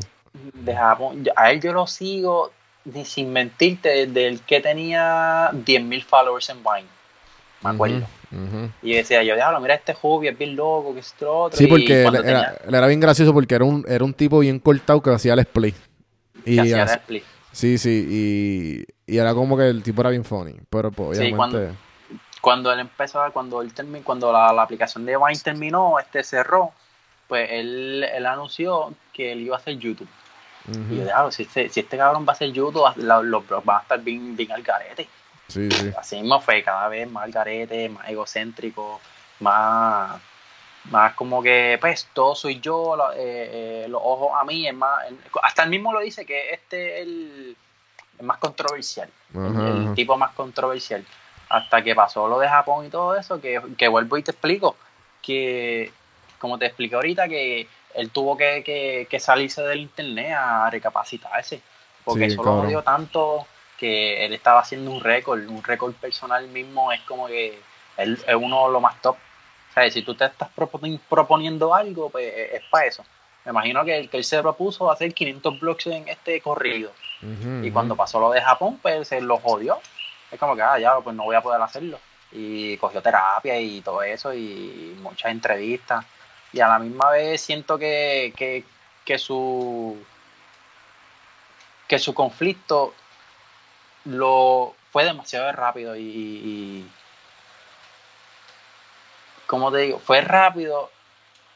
de 0.54 0.76
Japón. 0.76 1.24
yo- 1.24 1.32
a 1.36 1.52
él 1.52 1.60
yo 1.60 1.74
lo 1.74 1.88
sigo, 1.88 2.52
sin 3.06 3.32
mentirte, 3.32 4.08
desde 4.08 4.28
el 4.28 4.42
que 4.42 4.60
tenía 4.62 5.52
10.000 5.52 6.04
followers 6.04 6.50
en 6.50 6.58
Vine. 6.64 6.88
Me 7.64 7.70
acuerdo. 7.70 8.08
Y 8.82 8.94
decía 8.94 9.22
yo, 9.24 9.36
diablo, 9.36 9.60
mira 9.60 9.76
este 9.76 9.96
Hubi, 10.02 10.30
es 10.30 10.38
bien 10.38 10.56
loco, 10.56 10.94
que 10.94 11.02
esto 11.02 11.32
otro. 11.44 11.58
Sí, 11.58 11.68
porque 11.68 12.04
él, 12.06 12.16
era, 12.26 12.56
él 12.66 12.74
era 12.74 12.88
bien 12.88 13.00
gracioso 13.00 13.34
porque 13.34 13.56
era 13.56 13.66
un, 13.66 13.86
era 13.88 14.04
un 14.04 14.14
tipo 14.14 14.40
bien 14.40 14.58
cortado 14.60 15.02
que 15.02 15.10
hacía 15.12 15.34
el 15.34 15.40
split. 15.40 15.76
Y 16.46 16.56
que 16.56 16.62
hacía 16.62 16.84
el 16.84 16.90
split. 16.90 17.24
sí, 17.52 17.78
sí, 17.78 18.86
y, 19.06 19.14
y 19.14 19.18
era 19.18 19.34
como 19.34 19.58
que 19.58 19.68
el 19.68 19.84
tipo 19.84 20.02
era 20.02 20.10
bien 20.10 20.24
funny. 20.24 20.56
Pero 20.70 20.92
pues, 20.92 21.18
Sí, 21.18 21.26
obviamente. 21.26 21.36
cuando- 21.38 21.76
Cuando 22.42 22.72
él 22.74 22.80
empezó, 22.80 23.22
cuando 23.34 23.62
él 23.62 23.74
terminó, 23.74 24.04
cuando 24.04 24.32
la, 24.34 24.52
la 24.54 24.64
aplicación 24.64 25.06
de 25.06 25.16
Vine 25.18 25.40
terminó, 25.44 26.00
este 26.00 26.24
cerró, 26.24 26.72
pues 27.28 27.48
él, 27.52 28.04
él 28.12 28.26
anunció 28.26 28.94
que 29.14 29.34
él 29.34 29.42
iba 29.42 29.58
a 29.58 29.60
hacer 29.60 29.78
YouTube. 29.78 30.08
Y 30.68 30.98
yo, 30.98 31.04
diablo, 31.04 31.32
si 31.32 31.44
este, 31.44 31.70
si 31.70 31.80
este 31.80 31.98
cabrón 31.98 32.26
va 32.28 32.34
a 32.40 32.46
YouTube, 32.46 32.86
la- 32.98 33.22
los 33.22 33.48
blogs 33.48 33.66
van 33.66 33.78
a 33.78 33.82
estar 33.82 34.00
bien, 34.02 34.36
bien 34.36 34.52
al 34.52 34.62
garete. 34.62 35.08
Sí, 35.48 35.70
sí. 35.70 35.92
Así 35.98 36.16
mismo 36.22 36.40
fue 36.40 36.64
cada 36.64 36.88
vez 36.88 37.10
más 37.10 37.24
al 37.26 37.32
garete, 37.32 37.90
más 37.90 38.08
egocéntrico, 38.08 39.02
más, 39.40 40.22
más 40.86 41.14
como 41.14 41.42
que, 41.42 41.78
pues, 41.82 42.08
todo 42.14 42.36
soy 42.36 42.60
yo, 42.60 42.96
lo- 42.96 43.12
eh, 43.14 43.84
eh, 43.84 43.86
los 43.90 44.02
ojos 44.04 44.32
a 44.40 44.44
mí, 44.46 44.68
es 44.68 44.74
más, 44.74 45.08
el- 45.08 45.18
hasta 45.44 45.64
él 45.64 45.70
mismo 45.70 45.92
lo 45.92 46.00
dice 46.00 46.26
que 46.26 46.54
este 46.54 46.98
es 46.98 47.02
el, 47.08 47.58
el 48.20 48.26
más 48.26 48.38
controversial, 48.38 49.10
el- 49.34 49.68
el, 49.68 49.94
tipo 49.94 50.18
más 50.18 50.32
controversial. 50.34 51.06
Hasta 51.50 51.84
que 51.84 51.94
pasó 51.96 52.28
lo 52.30 52.40
de 52.40 52.48
Japón 52.48 52.86
y 52.86 52.90
todo 52.90 53.16
eso, 53.18 53.42
que, 53.42 53.62
que 53.78 53.88
vuelvo 53.90 54.18
y 54.18 54.24
te 54.24 54.32
explico, 54.32 54.78
que, 55.22 55.92
como 56.40 56.58
te 56.58 56.68
expliqué 56.68 56.96
ahorita, 56.96 57.28
que 57.28 57.68
él 57.96 58.10
tuvo 58.12 58.38
que, 58.38 58.64
que- 58.64 59.08
que 59.10 59.20
salirse 59.20 59.62
del 59.64 59.80
internet 59.82 60.34
a 60.38 60.70
recapacitarse, 60.70 61.62
porque 62.04 62.26
Sí, 62.28 62.34
eso 62.34 62.44
lo 62.44 62.52
odió 62.68 62.84
tanto 62.84 63.48
que 63.78 64.26
él 64.26 64.34
estaba 64.34 64.60
haciendo 64.62 64.92
un 64.92 65.02
récord, 65.02 65.40
un 65.50 65.64
récord 65.64 65.94
personal 65.94 66.48
mismo, 66.48 66.92
es 66.92 67.02
como 67.02 67.28
que 67.28 67.60
él 67.98 68.20
es 68.28 68.36
uno 68.36 68.68
de 68.68 68.74
los 68.74 68.82
más 68.82 69.02
top. 69.02 69.16
O 69.16 69.74
sea, 69.74 69.90
si 69.90 70.02
tú 70.02 70.14
te 70.16 70.26
estás 70.26 70.50
proponi- 70.56 71.00
proponiendo 71.10 71.74
algo, 71.74 72.10
pues 72.10 72.32
es 72.36 72.62
para 72.70 72.86
eso. 72.86 73.04
Me 73.46 73.52
imagino 73.52 73.84
que 73.86 73.98
el 73.98 74.10
que 74.10 74.18
él 74.18 74.24
se 74.24 74.40
propuso 74.42 74.92
hacer 74.92 75.14
500 75.14 75.60
blogs 75.60 75.88
en 75.88 76.08
este 76.08 76.40
corrido. 76.42 76.92
Y 77.66 77.72
cuando 77.72 77.96
pasó 77.96 78.20
lo 78.20 78.32
de 78.32 78.42
Japón, 78.42 78.80
pues 78.82 79.08
se 79.08 79.22
lo 79.22 79.38
jodió. 79.40 79.80
Es 80.32 80.40
como 80.40 80.56
que, 80.56 80.62
ah, 80.62 80.78
ya, 80.80 80.96
pues 81.00 81.16
no 81.16 81.24
voy 81.24 81.36
a 81.36 81.42
poder 81.42 81.62
hacerlo. 81.62 82.00
Y 82.32 82.78
cogió 82.78 83.02
terapia 83.02 83.60
y 83.60 83.82
todo 83.82 84.04
eso, 84.04 84.34
y 84.34 84.96
muchas 85.02 85.32
entrevistas. 85.32 86.06
Y 86.54 86.60
a 86.60 86.68
la 86.68 86.80
misma 86.80 87.10
vez 87.12 87.42
siento 87.42 87.78
que, 87.78 88.34
que, 89.06 89.18
su 89.18 89.98
que 91.88 92.00
su 92.00 92.14
conflicto 92.14 92.94
lo 94.06 94.76
fue 94.92 95.04
demasiado 95.06 95.52
rápido 95.52 95.96
y, 95.96 96.02
y 96.02 96.92
como 99.52 99.70
te 99.72 99.80
digo, 99.80 100.00
fue 100.00 100.22
rápido 100.22 100.90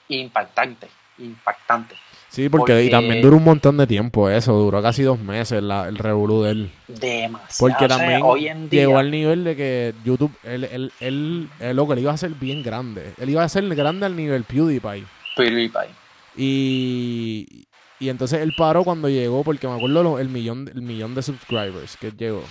e 0.10 0.16
impactante, 0.18 0.90
impactante. 1.18 1.96
Sí, 2.30 2.50
porque, 2.50 2.84
y 2.84 2.90
también 2.90 3.22
duró 3.22 3.38
un 3.38 3.46
montón 3.46 3.78
de 3.78 3.88
tiempo 3.88 4.30
eso, 4.30 4.52
duró 4.54 4.82
casi 4.82 5.04
dos 5.04 5.18
meses 5.20 5.64
la- 5.64 5.88
el 5.88 5.98
revolú 5.98 6.42
de 6.44 6.52
él. 6.52 6.72
Demasiado. 6.90 7.56
Porque 7.60 7.86
O 7.86 7.88
sea, 7.88 7.98
también 7.98 8.22
hoy 8.24 8.48
en 8.50 8.70
día, 8.70 8.82
llegó 8.82 8.98
al 8.98 9.10
nivel 9.10 9.44
de 9.46 9.56
que 9.56 9.94
YouTube, 10.04 10.32
él, 10.44 10.66
él, 10.66 10.92
él, 11.00 11.50
él 11.62 11.76
lo 11.78 11.88
que 11.88 11.96
le 11.96 12.02
iba 12.02 12.12
a 12.12 12.16
hacer 12.16 12.32
bien 12.32 12.62
grande. 12.62 13.14
Él 13.18 13.30
iba 13.30 13.42
a 13.44 13.48
ser 13.48 13.64
grande 13.74 14.06
al 14.06 14.16
nivel 14.18 14.44
PewDiePie. 14.44 15.06
PewDiePie. 15.38 15.90
Y, 16.36 17.66
y 18.00 18.10
entonces 18.10 18.42
él 18.42 18.54
paró 18.58 18.84
cuando 18.84 19.08
llegó, 19.08 19.44
porque 19.44 19.68
me 19.68 19.76
acuerdo 19.76 20.04
lo- 20.04 20.20
el 20.20 20.28
millón, 20.30 20.70
el 20.74 20.82
millón 20.82 21.16
de 21.16 21.22
subscribers 21.22 21.96
que 21.98 22.12
llegó. 22.12 22.44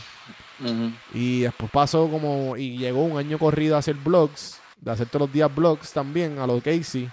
Y 1.13 1.41
después 1.41 1.71
pasó 1.71 2.09
como, 2.09 2.57
y 2.57 2.79
llegó 2.79 3.05
un 3.05 3.19
año 3.19 3.39
corrido 3.39 3.77
a 3.77 3.81
hacer 3.81 3.97
vlogs, 3.97 4.61
de 4.81 4.91
hacer 4.93 5.09
todos 5.09 5.23
los 5.27 5.33
días 5.33 5.55
vlogs 5.55 5.93
también, 5.93 6.39
a 6.39 6.47
los 6.47 6.63
Casey. 6.63 7.11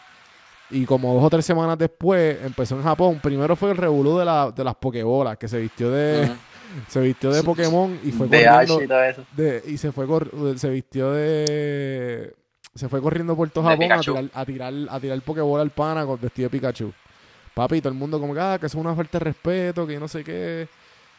Y 0.72 0.86
como 0.86 1.14
dos 1.14 1.24
o 1.24 1.30
tres 1.30 1.46
semanas 1.46 1.78
después 1.78 2.38
empezó 2.44 2.76
en 2.76 2.84
Japón. 2.84 3.20
Primero 3.22 3.56
fue 3.56 3.72
el 3.72 3.78
revolú 3.78 4.18
de, 4.18 4.26
la, 4.26 4.52
de 4.52 4.64
las 4.64 4.76
pokebolas, 4.76 5.38
que 5.38 5.48
se 5.48 5.60
vistió 5.60 5.92
de, 5.92 6.32
se 6.88 7.02
vistió 7.02 7.32
de 7.32 7.44
Pokémon 7.44 8.00
y 8.04 8.12
fue 8.12 8.28
de 8.28 8.46
corriendo. 8.46 8.76
Ash 8.78 8.84
y 8.84 8.88
todo 8.88 9.04
eso. 9.04 9.26
de- 9.36 9.64
y 9.68 9.78
se 9.78 9.92
fue 9.92 10.08
cor- 10.08 10.32
se 10.58 10.70
vistió 10.70 11.12
de 11.12 12.34
se 12.74 12.88
fue 12.88 13.02
corriendo 13.02 13.36
por 13.36 13.50
todo 13.50 13.66
Japón 13.66 13.92
a 13.92 14.00
tirar, 14.00 14.26
a 14.34 14.46
tirar 14.46 14.74
a 14.90 15.00
tirar 15.02 15.22
Pokébola 15.22 15.62
al 15.62 15.72
pana 15.72 16.06
con 16.06 16.20
vestido 16.22 16.48
de 16.50 16.58
Pikachu. 16.58 16.94
Papi, 17.54 17.82
todo 17.82 17.92
el 17.92 18.00
mundo 18.00 18.18
como 18.18 18.34
que, 18.34 18.40
ah, 18.40 18.58
que 18.58 18.68
eso 18.68 18.78
es 18.78 18.86
una 18.86 18.96
falta 18.96 19.20
de 19.20 19.26
respeto, 19.26 19.86
que 19.86 19.94
yo 19.94 20.00
no 20.00 20.08
sé 20.08 20.24
qué. 20.24 20.70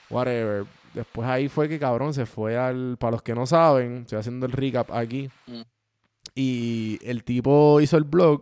Whatever. 0.08 0.64
Después 0.94 1.28
ahí 1.28 1.48
fue 1.48 1.68
que 1.68 1.78
cabrón 1.78 2.14
se 2.14 2.24
fue 2.24 2.56
al. 2.56 2.96
Para 2.98 3.10
los 3.12 3.22
que 3.22 3.34
no 3.34 3.46
saben, 3.46 3.98
estoy 4.02 4.18
haciendo 4.18 4.46
el 4.46 4.52
recap 4.52 4.90
aquí. 4.92 5.28
Mm. 5.46 5.60
Y 6.34 6.98
el 7.02 7.22
tipo 7.24 7.80
hizo 7.82 7.98
el 7.98 8.04
blog 8.04 8.40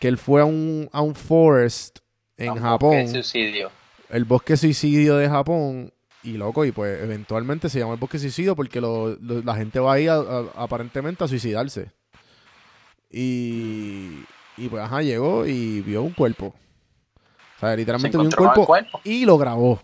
que 0.00 0.08
él 0.08 0.18
fue 0.18 0.40
a 0.40 0.44
un, 0.44 0.88
a 0.92 1.00
un 1.02 1.14
forest 1.14 2.00
en 2.36 2.56
Japón. 2.56 2.94
es 2.94 3.12
suicidio. 3.12 3.70
el 4.08 4.24
bosque 4.24 4.56
suicidio 4.56 5.16
de 5.16 5.28
Japón 5.28 5.92
y 6.24 6.32
loco 6.32 6.64
y 6.64 6.72
pues 6.72 7.00
eventualmente 7.02 7.68
se 7.68 7.78
llama 7.78 7.92
el 7.94 8.00
bosque 8.00 8.18
suicidio 8.18 8.56
porque 8.56 8.80
lo- 8.80 9.14
lo- 9.20 9.42
la 9.42 9.54
gente 9.54 9.78
va 9.78 9.92
ahí 9.94 10.08
a- 10.08 10.14
a- 10.16 10.46
aparentemente 10.56 11.22
a 11.22 11.28
suicidarse. 11.28 11.92
Y 13.10 14.24
y 14.56 14.68
pues 14.68 14.82
ajá 14.82 15.02
llegó 15.02 15.46
y 15.46 15.80
vio 15.80 16.02
un 16.02 16.12
cuerpo. 16.12 16.54
O 17.56 17.60
sea 17.60 17.70
Se 17.70 17.76
literalmente 17.76 18.16
vio 18.18 18.26
un 18.26 18.32
cuerpo, 18.32 18.60
el 18.60 18.66
cuerpo. 18.66 19.00
y 19.04 19.24
lo 19.24 19.38
grabó. 19.38 19.82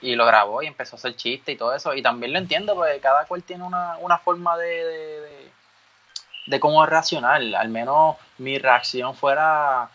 Y 0.00 0.14
lo 0.14 0.26
grabó 0.26 0.62
y 0.62 0.66
empezó 0.66 0.96
a 0.96 0.98
hacer 0.98 1.16
chiste 1.16 1.52
y 1.52 1.56
todo 1.56 1.74
eso. 1.74 1.94
Y 1.94 2.02
también 2.02 2.32
lo 2.32 2.38
entiendo, 2.38 2.74
porque 2.74 2.98
cada 3.00 3.24
cual 3.26 3.42
tiene 3.42 3.64
una, 3.64 3.96
una 3.98 4.18
forma 4.18 4.56
de, 4.58 4.66
de, 4.66 5.20
de, 5.20 5.50
de 6.46 6.60
cómo 6.60 6.84
reaccionar. 6.86 7.40
Al 7.42 7.68
menos 7.68 8.16
mi 8.38 8.58
reacción 8.58 9.14
fuera 9.14 9.88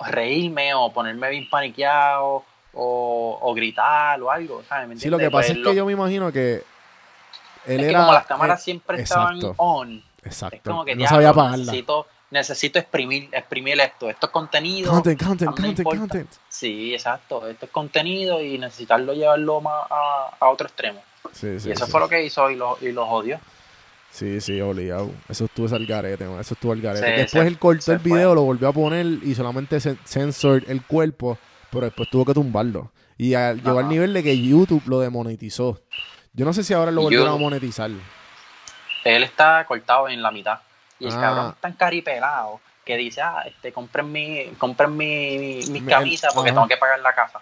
reírme 0.00 0.74
o 0.74 0.92
ponerme 0.92 1.30
bien 1.30 1.48
paniqueado 1.48 2.44
o, 2.74 3.38
o 3.40 3.54
gritar 3.54 4.20
o 4.20 4.30
algo. 4.30 4.62
¿sabes? 4.68 4.88
¿Me 4.88 4.96
sí 4.96 5.08
lo 5.08 5.18
que 5.18 5.30
pasa 5.30 5.48
Pues 5.48 5.50
es 5.50 5.56
lo- 5.58 5.70
que 5.70 5.76
yo 5.76 5.86
me 5.86 5.92
imagino 5.92 6.32
que 6.32 6.62
él 7.66 7.80
es 7.80 7.86
que 7.86 7.88
era 7.90 8.00
como 8.00 8.12
las 8.12 8.26
cámaras 8.26 8.60
eh, 8.60 8.64
siempre 8.64 9.00
exacto. 9.00 9.32
estaban 9.34 9.54
on, 9.56 10.02
exacto 10.22 10.56
es 10.56 10.62
como 10.62 10.84
que 10.84 10.92
no 10.94 10.98
diablo, 10.98 11.16
sabía 11.16 11.28
apagarla 11.30 11.56
necesito, 11.64 12.06
necesito 12.30 12.78
exprimir, 12.78 13.28
exprimir 13.32 13.80
esto. 13.80 14.10
Esto 14.10 14.26
es 14.26 14.32
contenido. 14.32 14.90
Content, 14.92 15.22
content, 15.22 15.50
content, 15.58 15.88
content. 15.88 16.30
Sí, 16.48 16.92
exacto. 16.92 17.48
Esto 17.48 17.64
es 17.66 17.72
contenido 17.72 18.42
y 18.42 18.58
necesitarlo 18.58 19.14
llevarlo 19.14 19.60
más 19.62 19.86
a, 19.90 20.30
a 20.40 20.48
otro 20.50 20.66
extremo. 20.66 21.02
Sí, 21.32 21.58
sí, 21.58 21.68
y 21.70 21.72
eso 21.72 21.86
sí. 21.86 21.90
fue 21.90 22.00
lo 22.00 22.08
que 22.08 22.22
hizo 22.22 22.50
y 22.50 22.56
lo, 22.56 22.76
y 22.82 22.92
lo 22.92 23.06
jodió. 23.06 23.38
Sí, 24.14 24.40
sí, 24.40 24.60
obligado. 24.60 25.10
Eso 25.28 25.46
estuvo 25.46 25.74
al 25.74 25.86
garete, 25.86 26.24
man. 26.24 26.38
Eso 26.38 26.54
estuvo 26.54 26.70
al 26.70 26.80
garete. 26.80 27.04
Después 27.04 27.42
se- 27.42 27.48
él 27.48 27.58
cortó 27.58 27.92
el 27.92 27.98
fue. 27.98 28.12
video, 28.12 28.32
lo 28.36 28.42
volvió 28.42 28.68
a 28.68 28.72
poner 28.72 29.04
y 29.06 29.34
solamente 29.34 29.80
censored 29.80 30.70
el 30.70 30.82
cuerpo, 30.84 31.36
pero 31.70 31.86
después 31.86 32.08
tuvo 32.10 32.24
que 32.24 32.32
tumbarlo. 32.32 32.92
Y 33.18 33.34
a- 33.34 33.54
llegó 33.54 33.80
al 33.80 33.88
nivel 33.88 34.14
de 34.14 34.22
que 34.22 34.40
YouTube 34.40 34.84
lo 34.86 35.00
demonetizó. 35.00 35.80
Yo 36.32 36.44
no 36.44 36.52
sé 36.52 36.62
si 36.62 36.72
ahora 36.74 36.92
lo 36.92 37.02
volvieron 37.02 37.28
a 37.28 37.36
monetizar. 37.36 37.90
Él 39.04 39.22
está 39.24 39.64
cortado 39.66 40.08
en 40.08 40.22
la 40.22 40.30
mitad. 40.30 40.60
Y 41.00 41.06
el 41.06 41.12
Ah. 41.14 41.20
cabrón 41.20 41.50
es 41.56 41.60
tan 41.60 41.72
caripelado 41.72 42.60
que 42.84 42.96
dice, 42.96 43.20
ah, 43.20 43.42
este, 43.46 43.72
compren 43.72 44.12
mi, 44.12 44.46
compren 44.58 44.96
mi, 44.96 45.38
mi- 45.38 45.56
mis 45.56 45.70
Mi- 45.82 45.90
camisas 45.90 46.32
porque 46.32 46.50
ajá. 46.50 46.56
tengo 46.60 46.68
que 46.68 46.76
pagar 46.76 47.00
la 47.00 47.12
casa. 47.14 47.40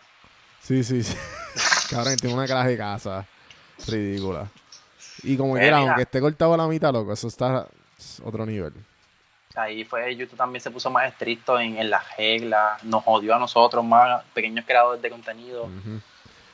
Sí, 0.63 0.83
sí, 0.83 1.03
sí. 1.03 1.15
Cabrón, 1.91 2.17
tiene 2.17 2.35
una 2.35 2.47
clase 2.47 2.71
de 2.71 2.77
casa 2.79 3.27
ridícula. 3.87 4.49
Y 5.23 5.37
como 5.37 5.55
quiera, 5.55 5.79
aunque 5.79 6.03
esté 6.03 6.21
cortado 6.21 6.55
a 6.55 6.57
la 6.57 6.67
mitad, 6.67 6.93
loco, 6.93 7.13
eso 7.13 7.29
está 7.29 7.67
es 7.99 8.21
otro 8.25 8.45
nivel. 8.45 8.73
Ahí 9.55 9.85
fue, 9.85 10.17
YouTube 10.17 10.37
también 10.37 10.63
se 10.63 10.71
puso 10.71 10.91
más 10.91 11.07
estricto 11.09 11.61
en, 11.61 11.77
en 11.77 11.91
las 11.91 12.17
reglas, 12.17 12.83
nos 12.85 13.05
jodió 13.05 13.35
a 13.35 13.39
nosotros, 13.39 13.85
más 13.85 14.25
pequeños 14.33 14.65
creadores 14.65 15.03
de 15.03 15.11
contenido. 15.11 15.69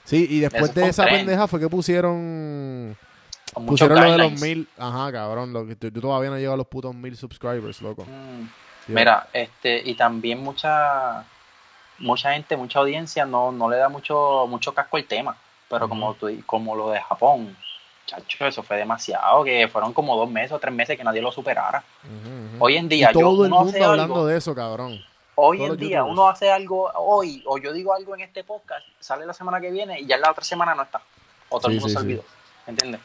Sí, 0.04 0.26
y 0.28 0.40
después 0.40 0.74
de 0.74 0.88
esa 0.88 1.04
tren. 1.04 1.18
pendeja 1.18 1.46
fue 1.46 1.60
que 1.60 1.68
pusieron 1.68 2.96
pusieron 3.66 4.00
lo 4.00 4.12
de 4.12 4.18
los 4.18 4.40
mil. 4.40 4.68
Ajá, 4.76 5.12
cabrón, 5.12 5.52
lo 5.52 5.66
que 5.66 5.76
tú, 5.76 5.90
tú 5.90 6.00
todavía 6.00 6.30
no 6.30 6.38
llegas 6.38 6.54
a 6.54 6.56
los 6.56 6.66
putos 6.66 6.94
mil 6.94 7.16
subscribers, 7.16 7.80
loco. 7.82 8.04
Mm. 8.04 8.48
Mira, 8.88 9.28
este, 9.32 9.82
y 9.84 9.94
también 9.94 10.42
mucha 10.42 11.24
mucha 11.98 12.32
gente, 12.32 12.56
mucha 12.56 12.78
audiencia 12.78 13.26
no, 13.26 13.52
no 13.52 13.68
le 13.68 13.76
da 13.76 13.88
mucho, 13.88 14.46
mucho 14.48 14.72
casco 14.72 14.96
al 14.96 15.04
tema. 15.04 15.36
Pero 15.68 15.84
Ujú. 15.84 15.88
como 15.90 16.14
tú, 16.14 16.30
como 16.46 16.74
lo 16.74 16.90
de 16.90 17.00
Japón, 17.00 17.56
chacho, 18.08 18.46
eso 18.46 18.62
fue 18.62 18.76
demasiado, 18.78 19.44
que 19.44 19.68
fueron 19.68 19.92
como 19.92 20.16
dos 20.16 20.30
meses 20.30 20.52
o 20.52 20.58
tres 20.58 20.72
meses 20.74 20.96
que 20.96 21.04
nadie 21.04 21.20
lo 21.22 21.30
superara. 21.30 21.84
Hoy 22.58 22.76
en 22.76 22.86
Y 22.86 22.88
día, 22.88 23.12
yo, 23.12 23.20
todo 23.20 23.44
el 23.44 23.52
uno 23.52 23.56
mundo 23.60 23.70
hace 23.70 23.84
hablando 23.84 24.14
algo, 24.14 24.26
de 24.26 24.36
eso, 24.38 24.54
cabrón. 24.54 24.98
hoy 25.34 25.58
todos 25.58 25.70
en 25.70 25.76
día 25.76 25.88
youtubers. 25.98 26.12
uno 26.12 26.28
hace 26.28 26.50
algo 26.50 26.90
hoy, 26.96 27.42
o 27.46 27.58
yo 27.58 27.72
digo 27.72 27.94
algo 27.94 28.14
en 28.14 28.22
este 28.22 28.42
podcast, 28.44 28.84
sale 28.98 29.26
la 29.26 29.34
semana 29.34 29.60
que 29.60 29.70
viene 29.70 30.00
y 30.00 30.06
ya 30.06 30.16
la 30.16 30.30
otra 30.30 30.42
semana 30.42 30.74
no 30.74 30.82
está. 30.82 31.00
O 31.50 31.60
todo 31.60 31.70
Sí, 31.70 31.76
el 31.76 31.80
mundo 31.82 31.88
sí, 31.88 31.94
se 31.94 32.00
sí. 32.00 32.04
olvidó. 32.06 32.24
¿Entiendes? 32.66 33.00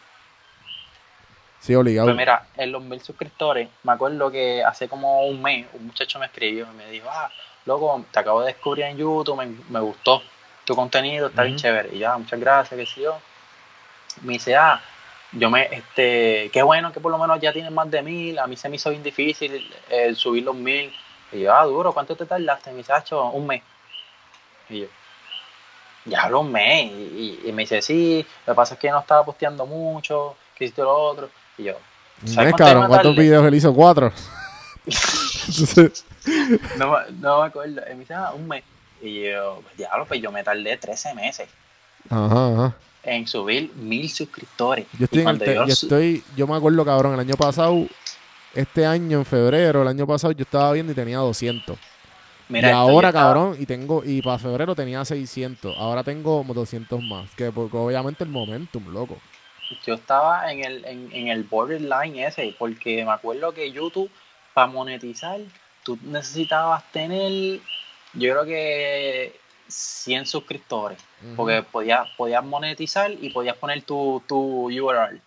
Sí, 1.60 1.76
obligado. 1.76 2.08
Pues 2.08 2.18
mira, 2.18 2.48
en 2.58 2.72
los 2.72 2.84
mil 2.84 3.00
suscriptores, 3.02 3.70
me 3.84 3.94
acuerdo 3.94 4.30
que 4.32 4.64
hace 4.64 4.90
como 4.90 5.26
un 5.28 5.42
mes 5.42 5.66
un 5.74 5.88
muchacho 5.88 6.20
me 6.20 6.26
escribió 6.26 6.68
y 6.72 6.76
me 6.76 6.90
dijo, 6.90 7.08
ah, 7.10 7.30
loco, 7.66 8.04
te 8.12 8.20
acabo 8.20 8.42
de 8.42 8.48
descubrir 8.48 8.86
en 8.86 8.98
YouTube, 8.98 9.38
me, 9.38 9.46
me 9.70 9.80
gustó 9.80 10.22
tu 10.66 10.76
contenido, 10.76 11.28
está 11.28 11.44
bien 11.44 11.56
chévere. 11.58 11.90
Y 11.96 12.00
ya, 12.00 12.18
muchas 12.18 12.40
gracias, 12.40 12.78
qué 12.78 12.86
sé 12.86 13.02
yo. 13.02 13.18
Me 14.24 14.34
dice, 14.34 14.56
ah, 14.58 14.82
yo 15.34 15.50
me, 15.50 15.64
este, 15.74 16.50
qué 16.54 16.62
bueno 16.64 16.92
que 16.92 17.00
por 17.00 17.12
lo 17.12 17.18
menos 17.18 17.40
ya 17.42 17.52
tienes 17.54 17.72
más 17.72 17.90
de 17.90 18.02
mil, 18.02 18.38
a 18.40 18.48
mí 18.48 18.56
se 18.56 18.70
me 18.70 18.76
hizo 18.76 18.90
bien 18.90 19.04
difícil 19.04 19.72
eh, 19.90 20.14
subir 20.16 20.44
los 20.44 20.56
mil. 20.56 20.94
Y 21.32 21.42
yo, 21.42 21.54
ah, 21.56 21.66
duro, 21.66 21.92
¿cuánto 21.94 22.16
te 22.16 22.26
tardaste? 22.26 22.72
Me 22.72 22.78
dice, 22.78 22.94
ah, 22.94 23.04
cho, 23.04 23.30
un 23.32 23.48
mes. 23.48 23.64
Y 24.70 24.82
yo, 24.82 24.88
ya 26.06 26.24
hablo 26.24 26.42
un 26.42 26.52
mes. 26.52 26.92
Y, 26.92 27.40
y- 27.44 27.50
y 27.50 27.52
me 27.52 27.64
dice, 27.64 27.82
sí, 27.82 28.26
lo 28.46 28.54
que 28.54 28.56
pasa 28.56 28.74
es 28.76 28.80
que 28.80 28.90
no 28.92 29.00
estaba 29.00 29.26
posteando 29.26 29.66
mucho, 29.66 30.36
que 30.56 30.66
hiciste 30.66 30.82
lo 30.84 30.94
otro. 30.96 31.30
Y 31.58 31.64
yo, 31.64 31.74
¿sabes 32.26 32.50
cuánto 32.52 32.66
¿cuántos 32.90 33.16
videos 33.16 33.46
él 33.48 33.56
hizo? 33.56 33.74
Cuatro. 33.74 34.12
No, 36.78 36.92
me- 36.92 37.12
no 37.20 37.42
me 37.42 37.48
acuerdo. 37.48 37.82
Y 37.90 37.94
me 37.94 38.00
dice, 38.02 38.14
ah, 38.14 38.32
un 38.36 38.48
mes. 38.48 38.64
Y 39.02 39.24
yo, 39.24 39.60
pues 39.64 39.78
diablo, 39.78 40.06
pues 40.06 40.22
yo 40.22 40.32
me 40.32 40.44
tardé 40.44 40.78
13 40.78 41.14
meses 41.14 41.50
ajá, 42.10 42.54
ajá. 42.54 42.76
En 43.04 43.28
subir 43.28 43.72
mil 43.76 44.10
suscriptores. 44.10 44.86
Yo 44.98 45.06
estoy, 45.06 45.22
en 45.22 45.28
el 45.30 45.40
yo 45.40 45.66
yo 45.66 45.76
su- 45.76 45.86
estoy, 45.88 46.24
yo 46.36 46.48
me 46.48 46.56
acuerdo, 46.56 46.86
cabrón, 46.86 47.14
el 47.14 47.20
año 47.20 47.36
pasado, 47.36 47.86
este 48.54 48.86
año, 48.86 49.20
en 49.20 49.26
febrero, 49.26 49.82
el 49.82 49.88
año 49.88 50.08
pasado, 50.08 50.32
yo 50.34 50.44
estaba 50.44 50.72
viendo 50.74 50.92
y 50.92 50.96
tenía 50.96 51.18
200. 51.18 51.78
Mira, 52.50 52.70
y 52.70 52.72
ahora, 52.72 53.10
estaba- 53.10 53.34
cabrón, 53.34 53.56
y 53.60 53.66
tengo, 53.66 54.04
y 54.06 54.22
para 54.22 54.38
febrero 54.40 54.76
tenía 54.76 55.04
600. 55.04 55.76
Ahora 55.78 56.04
tengo 56.04 56.38
como 56.40 56.54
200 56.54 57.02
más. 57.02 57.30
Que 57.36 57.52
porque 57.52 57.78
obviamente 57.78 58.24
el 58.24 58.30
momentum, 58.30 58.88
loco. 58.94 59.18
Yo 59.86 59.96
estaba 59.96 60.52
en 60.52 60.64
el, 60.64 60.86
en, 60.86 61.10
en 61.12 61.28
el 61.30 61.44
borderline 61.46 62.20
ese, 62.20 62.54
porque 62.60 63.04
me 63.04 63.12
acuerdo 63.12 63.54
que 63.54 63.72
YouTube, 63.72 64.12
para 64.54 64.68
monetizar, 64.68 65.40
tú 65.84 65.98
necesitabas 66.04 66.84
tener, 66.92 67.60
yo 68.14 68.32
creo 68.34 68.46
que 68.46 69.40
100 69.68 70.26
suscriptores, 70.26 71.00
porque 71.36 71.64
podías, 71.64 72.10
podías 72.18 72.44
monetizar 72.44 73.12
y 73.12 73.30
podías 73.30 73.58
poner 73.58 73.82
tu, 73.84 74.22
tu 74.28 74.66
URL. 74.68 75.22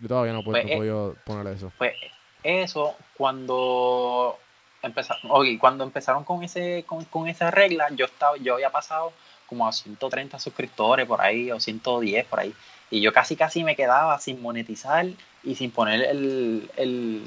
Yo 0.00 0.08
todavía 0.08 0.32
no, 0.32 0.44
puedo, 0.44 0.62
pues, 0.62 0.78
no 0.78 1.10
eh, 1.10 1.14
poner 1.24 1.54
eso. 1.54 1.72
Pues 1.78 1.94
eso, 2.42 2.94
cuando 3.16 4.38
empezaron, 4.82 5.58
cuando 5.58 5.84
empezaron 5.84 6.24
con 6.24 6.44
ese, 6.44 6.84
con, 6.86 7.04
con 7.06 7.28
esa 7.28 7.50
regla, 7.50 7.88
yo 7.90 8.04
estaba, 8.04 8.36
yo 8.36 8.54
había 8.54 8.70
pasado 8.70 9.12
como 9.46 9.66
a 9.66 9.72
130 9.72 10.38
suscriptores 10.38 11.06
por 11.06 11.20
ahí, 11.20 11.50
o 11.50 11.58
110 11.58 12.26
por 12.26 12.40
ahí. 12.40 12.54
Y 12.90 13.00
yo 13.00 13.12
casi 13.12 13.36
casi 13.36 13.64
me 13.64 13.76
quedaba 13.76 14.18
sin 14.18 14.40
monetizar 14.40 15.06
y 15.42 15.54
sin 15.56 15.70
poner 15.70 16.02
el, 16.02 16.70
el 16.76 17.22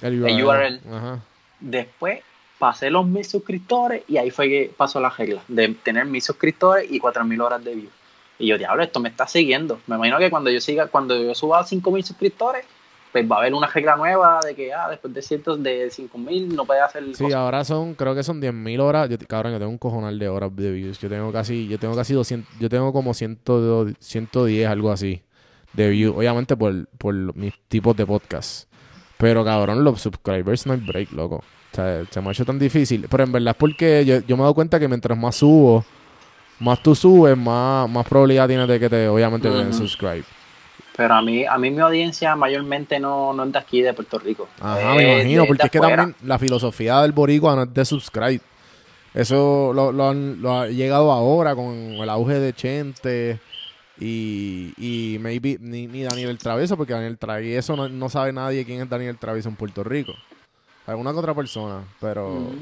El 0.00 0.26
el 0.26 0.44
URL. 0.44 0.80
Ajá. 0.90 1.20
después 1.60 2.22
pasé 2.58 2.90
los 2.90 3.06
mil 3.06 3.24
suscriptores 3.24 4.02
y 4.08 4.16
ahí 4.16 4.30
fue 4.30 4.48
que 4.48 4.72
pasó 4.76 5.00
la 5.00 5.10
regla 5.10 5.42
de 5.48 5.68
tener 5.82 6.04
mil 6.06 6.22
suscriptores 6.22 6.90
y 6.90 6.98
cuatro 6.98 7.24
mil 7.24 7.40
horas 7.40 7.62
de 7.64 7.74
view. 7.74 7.90
Y 8.38 8.48
yo, 8.48 8.58
diablo, 8.58 8.82
esto 8.82 9.00
me 9.00 9.08
está 9.08 9.26
siguiendo. 9.26 9.80
Me 9.86 9.96
imagino 9.96 10.18
que 10.18 10.30
cuando 10.30 10.50
yo 10.50 10.60
siga, 10.60 10.86
cuando 10.88 11.16
yo 11.22 11.34
suba 11.34 11.60
a 11.60 11.64
cinco 11.64 11.90
mil 11.90 12.04
suscriptores, 12.04 12.64
pues 13.12 13.30
va 13.30 13.36
a 13.36 13.38
haber 13.38 13.54
una 13.54 13.66
regla 13.66 13.96
nueva 13.96 14.40
de 14.44 14.54
que 14.54 14.74
ah, 14.74 14.90
después 14.90 15.14
de 15.14 15.22
cientos 15.22 15.62
de 15.62 15.88
cinco 15.90 16.18
mil 16.18 16.54
no 16.54 16.66
puede 16.66 16.80
hacer 16.80 17.02
Sí, 17.14 17.24
cosas. 17.24 17.34
ahora 17.34 17.64
son, 17.64 17.94
creo 17.94 18.14
que 18.14 18.22
son 18.22 18.42
10.000 18.42 18.78
horas. 18.80 19.08
Yo, 19.08 19.16
cabrón, 19.26 19.52
yo 19.54 19.58
tengo 19.58 19.70
un 19.70 19.78
cojonal 19.78 20.18
de 20.18 20.28
horas 20.28 20.54
de 20.54 20.70
views. 20.70 20.98
Yo 20.98 21.08
tengo 21.08 21.32
casi, 21.32 21.66
yo 21.66 21.78
tengo 21.78 21.94
casi 21.96 22.12
200, 22.12 22.58
yo 22.60 22.68
tengo 22.68 22.92
como 22.92 23.14
100, 23.14 23.38
110, 23.98 24.68
algo 24.68 24.90
así, 24.92 25.22
de 25.72 25.88
views. 25.88 26.14
Obviamente 26.16 26.56
por, 26.58 26.86
por 26.98 27.14
mis 27.36 27.54
tipos 27.68 27.96
de 27.96 28.04
podcast. 28.04 28.68
Pero 29.18 29.44
cabrón, 29.44 29.82
los 29.82 30.00
subscribers 30.00 30.66
no 30.66 30.74
hay 30.74 30.80
break, 30.80 31.12
loco. 31.12 31.36
O 31.36 31.76
sea, 31.76 32.04
se 32.08 32.20
me 32.20 32.28
ha 32.28 32.32
hecho 32.32 32.44
tan 32.44 32.58
difícil. 32.58 33.06
Pero 33.10 33.24
en 33.24 33.32
verdad 33.32 33.50
es 33.50 33.56
porque 33.56 34.04
yo, 34.04 34.20
yo 34.20 34.36
me 34.36 34.42
he 34.42 34.44
dado 34.44 34.54
cuenta 34.54 34.78
que 34.78 34.88
mientras 34.88 35.18
más 35.18 35.36
subo, 35.36 35.84
más 36.60 36.82
tú 36.82 36.94
subes, 36.94 37.36
más, 37.36 37.88
más 37.88 38.06
probabilidad 38.06 38.48
tienes 38.48 38.68
de 38.68 38.80
que 38.80 38.88
te, 38.88 39.08
obviamente, 39.08 39.48
te 39.48 39.56
den 39.56 39.72
subscribe. 39.72 40.24
Pero 40.96 41.14
a 41.14 41.22
mí, 41.22 41.44
a 41.44 41.58
mí 41.58 41.70
mi 41.70 41.80
audiencia 41.80 42.34
mayormente 42.36 42.98
no, 42.98 43.34
no 43.34 43.44
es 43.44 43.52
de 43.52 43.58
aquí, 43.58 43.82
de 43.82 43.92
Puerto 43.92 44.18
Rico. 44.18 44.48
Ajá, 44.60 44.92
Es 44.92 44.96
me 44.96 45.14
imagino, 45.14 45.42
de 45.42 45.48
porque 45.48 45.66
es 45.66 45.70
que 45.70 45.80
también 45.80 46.14
la 46.22 46.38
filosofía 46.38 47.02
del 47.02 47.12
boricua 47.12 47.54
no 47.54 47.62
es 47.64 47.74
de 47.74 47.84
subscribe. 47.84 48.40
Eso 49.12 49.72
lo, 49.74 49.92
lo 49.92 50.08
han, 50.08 50.40
lo 50.40 50.60
ha 50.60 50.68
llegado 50.68 51.12
ahora 51.12 51.54
con 51.54 51.74
el 51.74 52.08
auge 52.08 52.34
de 52.34 52.52
Chente 52.54 53.38
y, 53.98 54.74
y 54.76 55.18
maybe 55.20 55.58
ni, 55.60 55.86
ni 55.86 56.02
Daniel 56.02 56.30
el 56.30 56.38
Travieso, 56.38 56.76
porque 56.76 56.92
Daniel 56.94 57.18
Travieso 57.18 57.76
no, 57.76 57.88
no 57.88 58.08
sabe 58.08 58.32
nadie 58.32 58.64
quién 58.64 58.82
es 58.82 58.88
Daniel 58.88 59.18
Travieso 59.18 59.48
en 59.48 59.56
Puerto 59.56 59.84
Rico. 59.84 60.12
Alguna 60.86 61.12
que 61.12 61.18
otra 61.18 61.34
persona, 61.34 61.84
pero... 62.00 62.60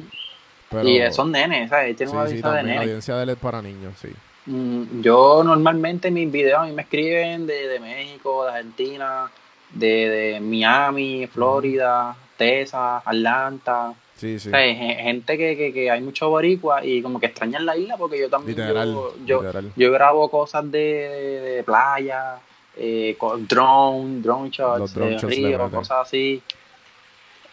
Pero 0.71 0.89
Y 0.89 1.13
son 1.13 1.33
nenes, 1.33 1.71
¿sabes? 1.71 1.97
Tiene 1.97 2.11
sí, 2.11 2.17
una 2.17 2.27
sí, 2.27 2.43
audiencia 2.43 2.53
de 2.53 2.59
también, 2.59 2.75
la 2.75 2.83
nenes. 2.83 2.83
audiencia 2.83 3.17
de 3.17 3.23
él 3.25 3.29
es 3.31 3.37
para 3.39 3.63
niños, 3.63 3.99
sí. 3.99 4.11
Mm, 4.47 5.01
Yo 5.03 5.43
normalmente 5.45 6.11
mis 6.11 6.31
videos 6.31 6.61
a 6.61 6.65
mí 6.67 6.73
me 6.73 6.83
escriben 6.83 7.47
de, 7.47 7.69
de 7.69 7.81
México, 7.81 8.45
de 8.45 8.51
Argentina, 8.51 9.31
de, 9.71 9.87
de 10.09 10.41
Miami, 10.41 11.27
Florida, 11.27 12.17
Texas, 12.37 13.03
Atlanta. 13.05 13.95
Sí, 14.25 14.39
sí. 14.39 14.49
O 14.49 14.51
sea, 14.53 14.61
gen- 14.61 14.97
gente 14.97 15.37
que, 15.37 15.55
que, 15.57 15.73
que 15.73 15.91
hay 15.91 16.01
mucho 16.01 16.31
boricua 16.31 16.83
y 16.83 17.03
como 17.03 17.21
que 17.21 17.27
extrañan 17.27 17.67
la 17.67 17.77
isla 17.77 17.99
porque 17.99 18.19
yo 18.19 18.31
también 18.31 18.57
Literal, 18.57 18.89
yo, 18.95 19.15
yo, 19.27 19.43
literal. 19.43 19.73
yo 19.77 19.93
grabo 19.93 20.31
cosas 20.31 20.71
de, 20.71 20.79
de, 20.79 21.41
de 21.57 21.63
playa, 21.63 22.37
eh, 22.77 23.17
con 23.19 23.47
drone, 23.47 24.23
drone 24.23 24.49
shots, 24.51 24.95
drone 24.95 25.11
de 25.11 25.17
shots 25.19 25.35
río, 25.35 25.71
cosas 25.71 25.99
así. 26.07 26.43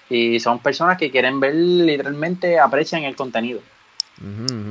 Y 0.10 0.39
son 0.39 0.60
personas 0.60 0.98
que 0.98 1.11
quieren 1.11 1.39
ver, 1.41 1.56
literalmente 1.56 2.60
aprecian 2.60 3.03
el 3.03 3.15
contenido. 3.18 3.60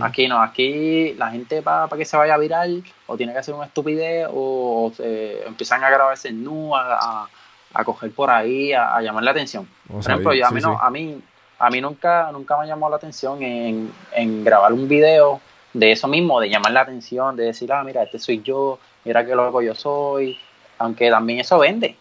Aquí 0.00 0.28
no, 0.28 0.40
aquí 0.40 1.12
la 1.14 1.30
gente 1.30 1.60
para 1.60 1.88
que 1.96 2.04
se 2.04 2.16
vaya 2.16 2.36
viral 2.38 2.82
o 3.06 3.16
tiene 3.16 3.32
que 3.32 3.40
hacer 3.40 3.54
una 3.54 3.66
estupidez 3.66 4.26
o, 4.30 4.86
o 4.86 4.92
se 4.94 5.46
empiezan 5.46 5.82
a 5.82 5.90
grabarse 5.90 6.32
nu, 6.32 6.74
a, 6.76 6.94
a, 7.24 7.28
a 7.74 7.84
coger 7.84 8.10
por 8.12 8.30
ahí, 8.30 8.72
a, 8.72 8.94
a 8.96 9.02
llamar 9.02 9.24
la 9.24 9.32
atención. 9.32 9.68
O 9.88 9.94
Por 9.94 10.00
ejemplo, 10.10 10.34
yo, 10.34 10.46
a 10.46 10.50
mí 10.50 10.60
sí. 10.60 10.66
no, 10.66 10.78
a 10.78 10.90
mí, 10.90 11.20
a 11.60 11.70
mí 11.70 11.80
nunca, 11.80 12.30
nunca 12.32 12.56
me 12.56 12.64
ha 12.64 12.66
llamado 12.66 12.90
la 12.90 12.96
atención 12.96 13.42
en, 13.42 13.92
en 14.12 14.42
grabar 14.44 14.72
un 14.72 14.88
video 14.88 15.40
de 15.72 15.92
eso 15.92 16.08
mismo, 16.08 16.40
de 16.40 16.48
llamar 16.48 16.72
la 16.72 16.80
atención, 16.80 17.36
de 17.36 17.44
decir, 17.44 17.72
ah, 17.72 17.84
mira, 17.84 18.02
este 18.02 18.18
soy 18.18 18.42
yo, 18.42 18.78
mira 19.04 19.24
qué 19.24 19.34
loco 19.34 19.60
yo 19.62 19.74
soy, 19.74 20.36
aunque 20.78 21.10
también 21.10 21.38
eso 21.40 21.58
vende. 21.58 21.96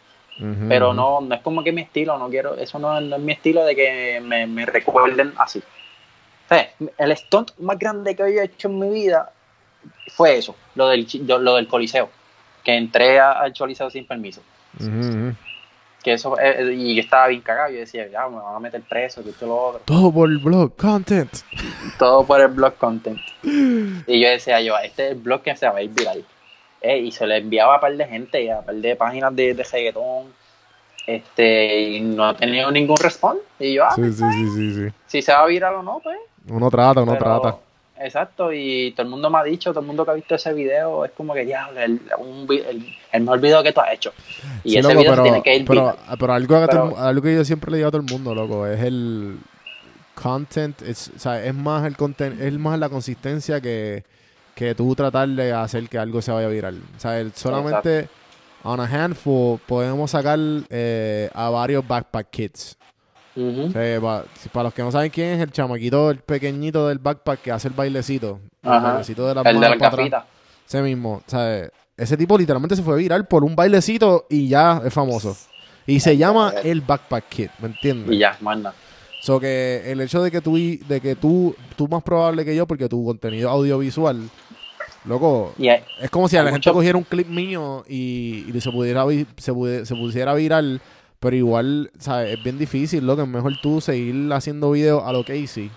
Pero 0.70 0.94
no, 0.94 1.20
no 1.22 1.36
es 1.36 1.42
como 1.42 1.62
que 1.64 1.72
mi 1.74 1.82
estilo, 1.82 2.18
no 2.18 2.30
quiero, 2.30 2.56
eso 2.56 2.80
no, 2.80 3.00
no 3.02 3.18
es 3.18 3.22
mi 3.22 3.34
estilo 3.34 3.66
de 3.66 3.76
que 3.76 4.22
me, 4.24 4.48
me 4.48 4.66
recuerden 4.66 5.34
así. 5.38 5.60
O 5.60 6.48
sea, 6.48 6.70
el 6.98 7.18
stunt 7.18 7.52
más 7.60 7.78
grande 7.78 8.16
que 8.16 8.24
yo 8.34 8.40
he 8.42 8.46
hecho 8.46 8.70
en 8.70 8.80
mi 8.80 8.90
vida 8.90 9.32
fue 10.08 10.38
eso, 10.38 10.56
lo 10.76 10.88
del, 10.88 11.06
lo 11.28 11.56
del 11.56 11.68
coliseo, 11.68 12.10
que 12.64 12.76
entré 12.76 13.20
a- 13.20 13.34
al 13.34 13.54
coliseo 13.54 13.90
sin 13.90 14.08
permiso. 14.08 14.42
Que 16.10 16.14
eso, 16.16 16.36
eh, 16.40 16.74
y 16.76 16.96
yo 16.96 17.02
estaba 17.02 17.28
bien 17.28 17.42
cagado, 17.42 17.72
yo 17.72 17.78
decía, 17.82 18.08
ya, 18.08 18.28
me 18.28 18.38
van 18.38 18.56
a 18.56 18.60
meter 18.60 18.82
preso, 18.82 19.24
que 19.24 19.30
esto 19.30 19.46
lo 19.46 19.56
otro. 19.68 19.82
Todo 19.86 20.12
por 20.12 20.28
el 20.28 20.40
blog, 20.40 20.76
content. 20.76 21.30
Todo 22.00 22.26
por 22.26 22.42
el 22.42 22.48
blog 22.48 22.76
content. 22.78 23.20
Y 23.44 24.20
yo 24.20 24.28
decía, 24.28 24.60
yo, 24.60 24.76
este 24.80 25.06
es 25.06 25.12
el 25.12 25.18
blog 25.20 25.44
que 25.44 25.56
se 25.56 25.70
va 25.70 25.78
a 25.78 25.82
ir 25.84 25.92
viral. 25.92 26.26
Eh, 26.82 26.98
y 26.98 27.12
se 27.12 27.28
le 27.28 27.38
enviaba 27.38 27.76
a 27.76 27.80
par 27.80 27.96
de 27.96 28.06
gente, 28.08 28.52
a 28.52 28.62
par 28.62 28.74
de 28.74 28.96
páginas 28.96 29.36
de, 29.36 29.54
de 29.54 29.64
reggaetón. 29.64 30.34
Este, 31.06 31.80
y 31.92 32.02
no 32.02 32.32
he 32.32 32.34
tenido 32.34 32.72
ningún 32.72 32.98
response. 32.98 33.44
Y 33.60 33.76
yo, 33.76 33.84
ah, 33.86 33.92
Sí, 33.96 34.12
sí, 34.12 34.24
sí, 34.32 34.48
sí, 34.56 34.74
sí. 34.74 34.94
si 35.06 35.22
se 35.22 35.32
va 35.32 35.42
a 35.42 35.46
viral 35.46 35.76
o 35.76 35.84
no, 35.84 36.00
pues. 36.04 36.18
Uno 36.50 36.72
trata, 36.72 37.02
uno 37.04 37.12
Pero- 37.14 37.24
trata. 37.40 37.58
Exacto, 38.02 38.54
y 38.54 38.92
todo 38.94 39.04
el 39.04 39.10
mundo 39.10 39.30
me 39.30 39.40
ha 39.40 39.44
dicho, 39.44 39.72
todo 39.72 39.82
el 39.82 39.86
mundo 39.88 40.06
que 40.06 40.12
ha 40.12 40.14
visto 40.14 40.36
ese 40.36 40.54
video, 40.54 41.04
es 41.04 41.12
como 41.12 41.34
que, 41.34 41.44
diablo, 41.46 41.80
el, 41.82 42.00
un 42.18 42.48
el, 42.50 42.96
el 43.12 43.22
mejor 43.22 43.42
video 43.42 43.62
que 43.62 43.74
tú 43.74 43.82
has 43.82 43.94
hecho. 43.94 44.14
Y 44.64 44.72
Sí, 44.72 44.78
ese 44.78 44.88
loco, 44.88 45.00
video 45.02 45.12
pero, 45.12 45.24
tiene 45.24 45.44
que 45.44 45.56
ir 45.58 45.66
pero, 45.66 45.82
viral. 45.82 45.98
pero 46.20 46.34
algo, 46.34 46.62
que 46.62 46.68
Pero- 46.68 46.98
algo 46.98 47.22
que 47.22 47.36
yo 47.36 47.44
siempre 47.44 47.72
le 47.72 47.78
digo 47.78 47.90
a 47.90 47.92
todo 47.92 48.02
el 48.02 48.08
mundo, 48.10 48.34
loco, 48.34 48.66
es 48.68 48.80
el 48.82 49.38
content, 50.16 50.82
es, 50.82 51.12
o 51.16 51.20
sea, 51.20 51.44
es 51.44 51.54
más 51.54 51.86
el 51.86 51.96
content, 51.98 52.40
es 52.42 52.54
más 52.58 52.80
la 52.80 52.90
consistencia 52.90 53.60
que, 53.62 54.04
que 54.56 54.76
tú 54.76 54.96
tratar 54.96 55.28
de 55.30 55.54
hacer 55.54 55.88
que 55.90 55.98
algo 55.98 56.22
se 56.22 56.32
vaya 56.32 56.48
viral. 56.48 56.82
O 56.96 57.00
sea, 57.00 57.20
el- 57.20 57.34
solamente 57.34 58.08
on 58.64 58.80
a 58.80 58.86
handful 58.86 59.60
podemos 59.66 60.12
sacar 60.12 60.38
eh, 60.70 61.30
a 61.34 61.50
varios 61.50 61.88
backpack 61.88 62.30
O 63.36 63.72
sea, 63.72 64.24
para 64.52 64.64
los 64.66 64.74
que 64.74 64.82
no 64.82 64.92
saben 64.92 65.10
quién 65.12 65.30
es 65.30 65.42
el 65.42 65.52
chamaquito, 65.52 66.12
el 66.12 66.18
pequeñito 66.20 66.88
del 66.88 67.00
backpack 67.00 67.42
que 67.42 67.52
hace 67.52 67.68
el 67.68 67.74
bailecito. 67.74 68.40
El 68.64 68.70
bailecito 68.70 69.28
de 69.28 69.36
las 69.36 69.46
El 69.46 69.60
de 69.60 69.70
la 69.70 69.78
para 69.78 69.88
atrás. 70.06 70.24
Ese 70.68 70.82
mismo. 70.82 71.22
Sea, 71.28 71.70
ese 71.98 72.18
tipo 72.18 72.38
literalmente 72.38 72.76
se 72.76 72.84
fue 72.84 72.98
viral 72.98 73.28
por 73.28 73.44
un 73.44 73.56
bailecito 73.56 74.26
y 74.30 74.48
ya 74.48 74.82
es 74.86 74.94
famoso. 74.94 75.36
Y 75.88 76.00
se 76.00 76.16
llama 76.18 76.54
el 76.64 76.82
Backpack 76.82 77.30
Kid, 77.30 77.50
¿me 77.60 77.68
entiendes? 77.70 78.14
Y 78.16 78.20
ya, 78.20 78.38
manda. 78.42 78.74
So 79.22 79.40
que 79.40 79.84
el 79.92 80.00
hecho 80.02 80.22
de 80.22 80.30
que 80.32 80.40
tú, 80.40 80.56
de 80.56 81.02
que 81.02 81.16
tú, 81.16 81.56
tú 81.76 81.88
más 81.88 82.04
probable 82.04 82.46
que 82.46 82.56
yo, 82.56 82.68
porque 82.68 82.88
tu 82.88 83.04
contenido 83.04 83.50
audiovisual, 83.50 84.30
loco, 85.06 85.54
es 86.02 86.10
como 86.10 86.28
si 86.30 86.38
a 86.38 86.44
la 86.44 86.52
gente 86.52 86.70
mucho- 86.70 86.74
cogiera 86.74 86.98
un 86.98 87.04
clip 87.04 87.28
mío 87.28 87.84
y, 87.88 88.46
y 88.54 88.62
se 88.62 88.72
pudiera 88.72 89.04
se, 89.38 89.52
pude- 89.54 89.86
se 89.86 89.96
pusiera 89.96 90.34
viral, 90.36 90.80
pero 91.20 91.36
igual, 91.36 91.92
¿sabes? 92.00 92.38
Es 92.38 92.44
bien 92.44 92.58
difícil, 92.58 93.06
loco. 93.06 93.22
Es 93.24 93.28
mejor 93.28 93.58
tú 93.62 93.82
seguir 93.82 94.32
haciendo 94.34 94.72
videos 94.72 95.04
a 95.04 95.12
lo 95.12 95.24
Casey. 95.24 95.70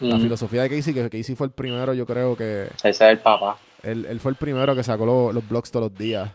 La 0.00 0.18
filosofía 0.18 0.62
de 0.62 0.70
Casey, 0.70 0.94
que 0.94 1.10
Casey 1.10 1.34
fue 1.34 1.46
el 1.46 1.52
primero, 1.52 1.92
yo 1.92 2.06
creo 2.06 2.34
que 2.36 2.68
Ese 2.74 2.88
es 2.88 3.00
el 3.02 3.18
papá. 3.18 3.58
él, 3.82 4.06
él 4.08 4.18
fue 4.18 4.30
el 4.30 4.36
primero 4.36 4.74
que 4.74 4.82
sacó 4.82 5.04
lo- 5.04 5.30
los 5.32 5.46
blogs 5.46 5.70
todos 5.70 5.90
los 5.90 5.98
días. 5.98 6.30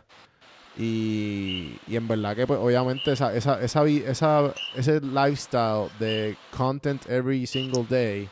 Y, 0.78 1.78
y 1.88 1.96
en 1.96 2.08
verdad 2.08 2.36
que, 2.36 2.46
pues, 2.46 2.60
obviamente, 2.60 3.12
esa, 3.14 3.34
esa, 3.36 3.62
esa, 3.62 3.86
esa- 3.88 4.54
ese 4.76 5.00
lifestyle 5.02 5.90
de 6.00 6.36
content 6.56 7.10
every 7.10 7.48
single 7.48 7.86
day 7.90 8.28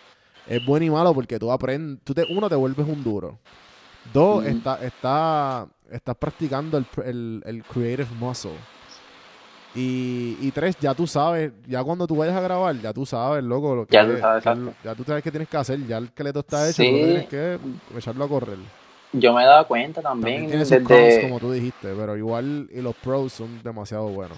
es 0.48 0.64
bueno 0.66 0.86
y 0.86 0.90
malo 0.90 1.14
porque 1.14 1.40
tú 1.40 1.52
aprendes, 1.52 2.04
tú 2.04 2.14
te, 2.14 2.26
uno, 2.30 2.50
te 2.50 2.56
vuelves 2.56 2.86
un 2.88 3.04
duro. 3.04 3.38
Dos, 4.14 4.40
Ujú. 4.40 4.48
está, 4.50 4.84
está, 4.86 5.68
estás 5.90 6.16
practicando 6.18 6.78
el, 6.78 6.86
el, 7.06 7.42
el 7.46 7.64
creative 7.64 8.10
muscle. 8.20 8.52
Y, 9.76 10.38
y 10.40 10.52
tres, 10.52 10.78
ya 10.80 10.94
tú 10.94 11.08
sabes, 11.08 11.52
ya 11.68 11.84
cuando 11.84 12.06
tú 12.06 12.16
vayas 12.16 12.36
a 12.36 12.42
grabar, 12.42 12.76
ya 12.80 12.94
tú 12.94 13.06
sabes, 13.06 13.44
loco, 13.44 13.74
lo 13.76 13.86
que 13.88 13.94
Ya 13.94 14.06
tú 14.06 14.12
es- 14.12 14.20
sabes, 14.20 14.44
que 14.44 14.72
ya 14.84 14.96
tú 14.96 15.04
sabes 15.04 15.24
qué 15.24 15.32
tienes 15.32 15.50
que 15.50 15.58
hacer, 15.58 15.80
ya 15.88 15.98
el 15.98 16.06
esqueleto 16.06 16.40
está 16.42 16.70
hecho, 16.70 16.84
Sí. 16.84 16.92
tú 16.92 17.06
tienes 17.06 17.28
que 17.30 17.58
echarlo 17.98 18.26
a 18.26 18.28
correr. 18.30 18.60
Yo 19.14 19.34
me 19.34 19.44
he 19.44 19.46
dado 19.46 19.68
cuenta 19.68 20.02
También 20.02 20.42
también, 20.48 20.60
desde, 20.60 21.22
como 21.22 21.40
tú 21.40 21.52
dijiste, 21.52 21.88
pero 21.96 22.16
igual 22.18 22.68
y 22.72 22.82
los 22.82 22.96
pros 22.96 23.32
son 23.34 23.62
demasiado 23.64 24.08
buenos. 24.08 24.38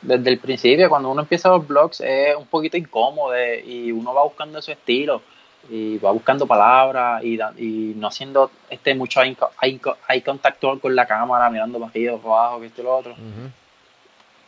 desde 0.00 0.30
el 0.30 0.38
principio, 0.38 0.88
cuando 0.88 1.10
uno 1.10 1.22
empieza 1.22 1.48
los 1.48 1.66
blogs, 1.66 2.00
es 2.00 2.36
un 2.36 2.46
poquito 2.46 2.76
incómodo 2.76 3.34
eh, 3.34 3.64
y 3.66 3.90
uno 3.90 4.14
va 4.14 4.22
buscando 4.22 4.62
su 4.62 4.70
estilo 4.70 5.22
y 5.68 5.98
va 5.98 6.12
buscando 6.12 6.46
palabras 6.46 7.22
y, 7.24 7.34
y 7.58 7.94
no 7.96 8.06
haciendo 8.06 8.48
este 8.70 8.94
mucho 8.94 9.20
eye, 9.22 9.34
co- 9.34 9.50
eye 9.60 9.78
co- 9.80 9.96
eye 10.08 10.22
contact 10.22 10.62
con 10.80 10.94
la 10.94 11.04
cámara, 11.06 11.50
mirando 11.50 11.80
para 11.80 11.90
arriba, 11.90 12.16
para 12.16 12.28
abajo, 12.34 12.60
que 12.60 12.66
esto 12.66 12.80
y 12.80 12.84
lo 12.84 12.96
otro, 12.96 13.12
Ujú. 13.12 13.50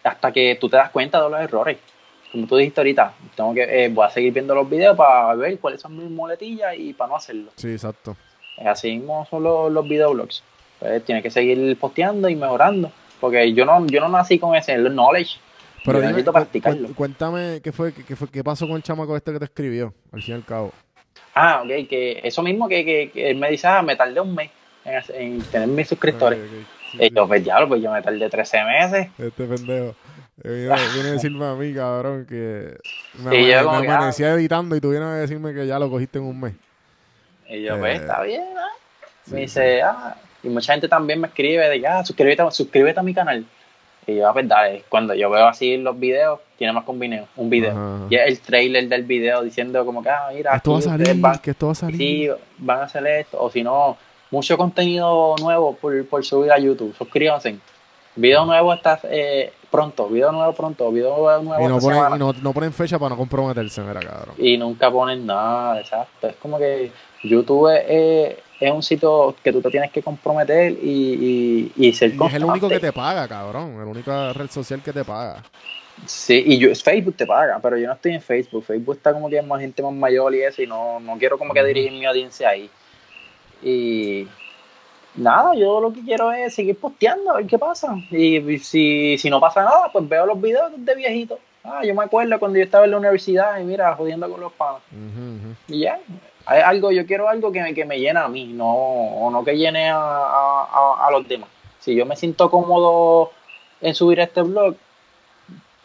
Hasta 0.04 0.32
que 0.32 0.56
tú 0.60 0.68
te 0.68 0.76
das 0.76 0.90
cuenta 0.90 1.22
de 1.22 1.30
los 1.30 1.40
errores. 1.40 1.78
Como 2.32 2.46
tú 2.46 2.56
dijiste 2.56 2.80
ahorita, 2.80 3.12
tengo 3.34 3.52
que, 3.54 3.62
eh, 3.84 3.88
voy 3.88 4.06
a 4.06 4.10
seguir 4.10 4.32
viendo 4.32 4.54
los 4.54 4.68
videos 4.68 4.96
para 4.96 5.34
ver 5.34 5.58
cuáles 5.58 5.80
son 5.80 5.96
mis 5.96 6.10
muletillas 6.10 6.74
y 6.78 6.92
para 6.92 7.10
no 7.10 7.16
hacerlo. 7.16 7.50
Sí, 7.56 7.72
exacto. 7.72 8.16
Así 8.64 8.92
mismo 8.96 9.26
son 9.28 9.42
los, 9.42 9.72
los 9.72 9.88
videoblogs. 9.88 10.42
Pues 10.78 11.04
tienes 11.04 11.22
que 11.22 11.30
seguir 11.30 11.76
posteando 11.78 12.28
y 12.28 12.36
mejorando. 12.36 12.92
Porque 13.20 13.52
yo 13.52 13.64
no, 13.66 13.84
yo 13.86 14.00
no 14.00 14.08
nací 14.08 14.38
con 14.38 14.54
ese 14.54 14.76
knowledge. 14.76 15.38
Pero 15.84 15.94
Yo 15.98 16.00
dime, 16.02 16.08
necesito 16.12 16.32
practicarlo. 16.32 16.88
cuéntame 16.94 17.60
qué 17.62 17.72
fue, 17.72 17.92
qué 17.92 18.14
fue, 18.14 18.28
qué 18.28 18.44
pasó 18.44 18.66
con 18.66 18.76
el 18.76 18.82
chamaco 18.82 19.16
este 19.16 19.32
que 19.32 19.38
te 19.38 19.44
escribió, 19.46 19.94
al 20.12 20.22
fin 20.22 20.34
y 20.34 20.36
al 20.36 20.44
cabo. 20.44 20.72
Ah, 21.34 21.62
ok, 21.64 21.88
que 21.88 22.20
eso 22.22 22.42
mismo 22.42 22.68
que, 22.68 22.84
que, 22.84 23.10
que 23.10 23.30
él 23.30 23.36
me 23.38 23.50
dice, 23.50 23.66
ah, 23.66 23.80
me 23.82 23.96
tardé 23.96 24.20
un 24.20 24.34
mes 24.34 24.50
en, 24.84 25.02
en 25.14 25.42
tener 25.44 25.68
mis 25.68 25.88
suscriptores. 25.88 26.38
Ok, 26.38 26.44
ok, 26.46 26.66
sí, 26.92 26.98
Y 27.00 27.08
sí. 27.08 27.12
yo, 27.14 27.26
pues 27.28 27.42
diablo, 27.44 27.68
pues 27.68 27.82
yo 27.82 27.90
me 27.92 28.02
tardé 28.02 28.28
13 28.28 28.64
meses. 28.64 29.08
Este 29.18 29.44
pendejo. 29.46 29.94
Eh, 30.42 30.48
Viene, 30.68 30.74
viene 30.94 31.08
a 31.08 31.12
decirme 31.12 31.44
a 31.46 31.54
mí, 31.54 31.74
cabrón, 31.74 32.24
que 32.26 32.78
me, 33.22 33.36
Y 33.40 33.50
yo 33.50 33.64
como 33.64 33.80
me 33.80 33.86
que, 33.86 33.92
ah. 33.92 34.34
editando 34.34 34.74
y 34.76 34.80
tú 34.80 34.90
vienes 34.90 35.08
a 35.08 35.14
decirme 35.16 35.52
que 35.52 35.66
ya 35.66 35.78
lo 35.78 35.90
cogiste 35.90 36.18
en 36.18 36.24
un 36.24 36.40
mes. 36.40 36.54
Y 37.48 37.62
yo, 37.62 37.74
Eh, 37.76 37.78
pues 37.78 38.00
está 38.00 38.22
bien, 38.22 38.44
sí, 39.26 39.34
Me 39.34 39.40
dice, 39.40 39.82
ah, 39.82 40.16
y 40.42 40.48
mucha 40.48 40.72
gente 40.72 40.88
también 40.88 41.20
me 41.20 41.28
escribe 41.28 41.68
de 41.68 41.80
que, 41.80 41.86
ah, 41.86 42.02
suscríbete, 42.04 42.42
suscríbete 42.52 43.00
a 43.00 43.02
mi 43.02 43.12
canal. 43.12 43.44
Y 44.06 44.16
yo, 44.16 44.28
ah, 44.28 44.32
pues 44.32 44.48
dale, 44.48 44.82
cuando 44.88 45.12
yo 45.14 45.28
veo 45.28 45.46
así 45.46 45.76
los 45.76 45.98
videos, 46.00 46.40
tiene 46.56 46.72
más 46.72 46.84
que 46.84 46.90
un 46.90 46.98
video. 46.98 47.28
Un 47.36 47.50
video. 47.50 47.72
Ajá. 47.72 48.06
Y 48.08 48.14
es 48.14 48.26
el 48.28 48.40
trailer 48.40 48.88
del 48.88 49.02
video 49.02 49.42
diciendo 49.42 49.84
como 49.84 50.02
que, 50.02 50.08
ah, 50.08 50.30
mira, 50.34 50.56
Esto 50.56 50.72
va 50.72 50.78
a 50.78 50.82
salir, 50.82 51.14
van- 51.20 51.38
que 51.38 51.50
esto 51.50 51.66
va 51.66 51.72
a 51.72 51.74
salir. 51.74 51.96
sí, 51.98 52.28
van 52.56 52.78
a 52.80 52.82
hacer 52.84 53.06
esto, 53.06 53.38
o 53.42 53.50
si 53.50 53.62
no, 53.62 53.98
mucho 54.30 54.56
contenido 54.56 55.34
nuevo 55.40 55.74
por, 55.74 56.06
por 56.06 56.24
subir 56.24 56.52
a 56.52 56.58
YouTube. 56.58 56.94
Suscríbanse. 56.96 57.58
Video 58.16 58.44
nuevo 58.44 58.74
está 58.74 58.98
eh, 59.04 59.52
pronto, 59.70 60.08
video 60.08 60.32
nuevo 60.32 60.52
pronto, 60.52 60.90
video 60.90 61.40
nuevo 61.42 61.64
y 61.64 61.68
no 61.68 61.78
ponen, 61.78 62.14
y 62.16 62.18
no, 62.18 62.32
no 62.32 62.52
ponen 62.52 62.72
fecha 62.72 62.98
para 62.98 63.10
no 63.10 63.16
comprometerse, 63.16 63.80
mira, 63.82 64.00
cabrón. 64.00 64.34
Y 64.36 64.58
nunca 64.58 64.90
ponen 64.90 65.24
nada, 65.24 65.78
exacto. 65.80 66.26
Es 66.26 66.34
como 66.36 66.58
que 66.58 66.90
YouTube 67.22 67.68
es, 67.68 68.36
es- 68.60 68.72
un 68.72 68.82
sitio 68.82 69.34
que 69.42 69.52
tú 69.52 69.62
te 69.62 69.70
tienes 69.70 69.90
que 69.90 70.02
comprometer 70.02 70.72
y, 70.72 71.72
y, 71.76 71.86
y 71.88 71.92
ser 71.94 72.10
Y 72.14 72.26
es 72.26 72.34
el 72.34 72.44
único 72.44 72.68
que 72.68 72.74
constante. 72.74 72.80
te 72.80 72.92
paga, 72.92 73.26
cabrón. 73.28 73.78
La 73.78 73.84
única 73.86 74.32
red 74.34 74.50
social 74.50 74.82
que 74.82 74.92
te 74.92 75.02
paga. 75.04 75.42
Sí, 76.04 76.42
y 76.46 76.58
yo, 76.58 76.74
Facebook 76.74 77.14
te 77.16 77.26
paga, 77.26 77.58
pero 77.62 77.78
yo 77.78 77.86
no 77.86 77.92
estoy 77.94 78.12
en 78.12 78.20
Facebook. 78.20 78.64
Facebook 78.64 78.96
está 78.96 79.12
como 79.14 79.30
que 79.30 79.38
es 79.38 79.46
más 79.46 79.60
gente 79.60 79.82
más 79.82 79.92
mayor 79.92 80.34
y 80.34 80.42
eso, 80.42 80.60
y 80.62 80.66
no, 80.66 80.98
no 81.00 81.16
quiero 81.16 81.38
como 81.38 81.54
que 81.54 81.62
dirigir 81.64 81.92
mi 81.92 82.04
audiencia 82.04 82.48
ahí. 82.50 82.68
Y 83.62 84.26
nada, 85.16 85.54
yo 85.54 85.80
lo 85.80 85.92
que 85.92 86.00
quiero 86.02 86.32
es 86.32 86.54
seguir 86.54 86.78
posteando, 86.78 87.30
a 87.32 87.36
ver 87.36 87.46
qué 87.46 87.58
pasa. 87.58 87.94
Y, 88.10 88.58
si, 88.58 89.18
si 89.18 89.28
no 89.30 89.40
pasa 89.40 89.62
nada, 89.62 89.90
pues 89.92 90.08
veo 90.08 90.26
los 90.26 90.40
videos 90.40 90.72
de 90.76 90.94
viejito. 90.94 91.38
Ah, 91.62 91.82
yo 91.84 91.94
me 91.94 92.04
acuerdo 92.04 92.38
cuando 92.38 92.56
yo 92.58 92.64
estaba 92.64 92.86
en 92.86 92.92
la 92.92 92.98
universidad 92.98 93.58
y 93.60 93.64
mira, 93.64 93.94
jodiendo 93.94 94.30
con 94.30 94.40
los 94.40 94.52
panos. 94.52 94.80
Y 95.68 95.80
ya, 95.80 96.00
hay 96.46 96.60
algo, 96.62 96.90
yo 96.90 97.04
quiero 97.06 97.28
algo 97.28 97.52
que 97.52 97.60
me, 97.62 97.74
que 97.74 97.84
me 97.84 97.98
llene 98.00 98.18
a 98.18 98.28
mí, 98.28 98.46
no, 98.46 98.72
o 98.74 99.30
no 99.30 99.44
que 99.44 99.56
llene 99.56 99.90
a, 99.90 99.98
a- 99.98 100.64
a- 100.72 101.06
a 101.06 101.10
los 101.10 101.28
demás. 101.28 101.48
Si 101.80 101.94
yo 101.94 102.06
me 102.06 102.16
siento 102.16 102.50
cómodo 102.50 103.30
en 103.82 103.94
subir 103.94 104.20
este 104.20 104.40
blog, 104.42 104.74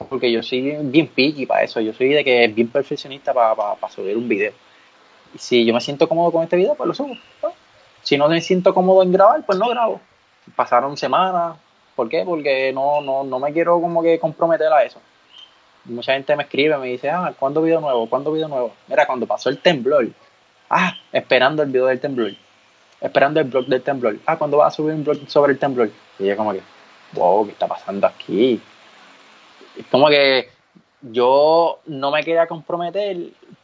porque 0.09 0.31
yo 0.31 0.41
soy 0.43 0.61
bien 0.81 1.07
picky 1.07 1.45
para 1.45 1.63
eso, 1.63 1.79
yo 1.81 1.93
soy 1.93 2.09
de 2.09 2.23
que 2.23 2.45
es 2.45 2.55
bien 2.55 2.67
perfeccionista 2.69 3.33
para, 3.33 3.53
para, 3.55 3.75
para 3.75 3.91
subir 3.93 4.15
un 4.17 4.27
video. 4.27 4.53
Y 5.33 5.37
si 5.37 5.65
yo 5.65 5.73
me 5.73 5.81
siento 5.81 6.07
cómodo 6.07 6.31
con 6.31 6.43
este 6.43 6.55
video, 6.57 6.75
pues 6.75 6.87
lo 6.87 6.93
subo. 6.93 7.15
¿no? 7.43 7.51
Si 8.05 8.19
no 8.19 8.29
me 8.29 8.39
siento 8.39 8.71
cómodo 8.71 9.01
en 9.01 9.11
grabar, 9.11 9.43
pues 9.43 9.57
no 9.57 9.67
grabo. 9.67 9.99
Pasaron 10.55 10.95
semanas, 10.95 11.57
¿por 11.95 12.07
qué? 12.07 12.23
Porque 12.23 12.71
no, 12.71 13.01
no, 13.01 13.23
no 13.23 13.39
me 13.39 13.51
quiero 13.51 13.81
como 13.81 14.03
que 14.03 14.19
comprometer 14.19 14.71
a 14.71 14.83
eso. 14.83 15.01
Mucha 15.85 16.13
gente 16.13 16.35
me 16.35 16.43
escribe, 16.43 16.77
me 16.77 16.85
dice, 16.85 17.09
ah, 17.09 17.33
¿cuándo 17.37 17.63
video 17.63 17.81
nuevo? 17.81 18.07
¿Cuándo 18.07 18.31
video 18.31 18.47
nuevo? 18.47 18.73
Mira, 18.87 19.07
cuando 19.07 19.25
pasó 19.25 19.49
el 19.49 19.57
temblor, 19.57 20.07
ah, 20.69 20.93
esperando 21.11 21.63
el 21.63 21.69
video 21.69 21.87
del 21.87 21.99
temblor, 21.99 22.33
esperando 23.01 23.39
el 23.39 23.47
blog 23.47 23.65
del 23.65 23.81
temblor, 23.81 24.17
ah, 24.27 24.37
¿cuándo 24.37 24.57
vas 24.57 24.73
a 24.73 24.75
subir 24.75 24.93
un 24.93 25.03
blog 25.03 25.27
sobre 25.27 25.53
el 25.53 25.59
temblor? 25.59 25.89
Y 26.19 26.27
yo 26.27 26.37
como 26.37 26.53
que, 26.53 26.61
wow, 27.13 27.43
¿qué 27.47 27.53
está 27.53 27.67
pasando 27.67 28.05
aquí? 28.05 28.61
Es 29.75 29.85
como 29.87 30.09
que 30.09 30.49
yo 31.01 31.79
no 31.87 32.11
me 32.11 32.23
quería 32.23 32.45
comprometer 32.45 33.17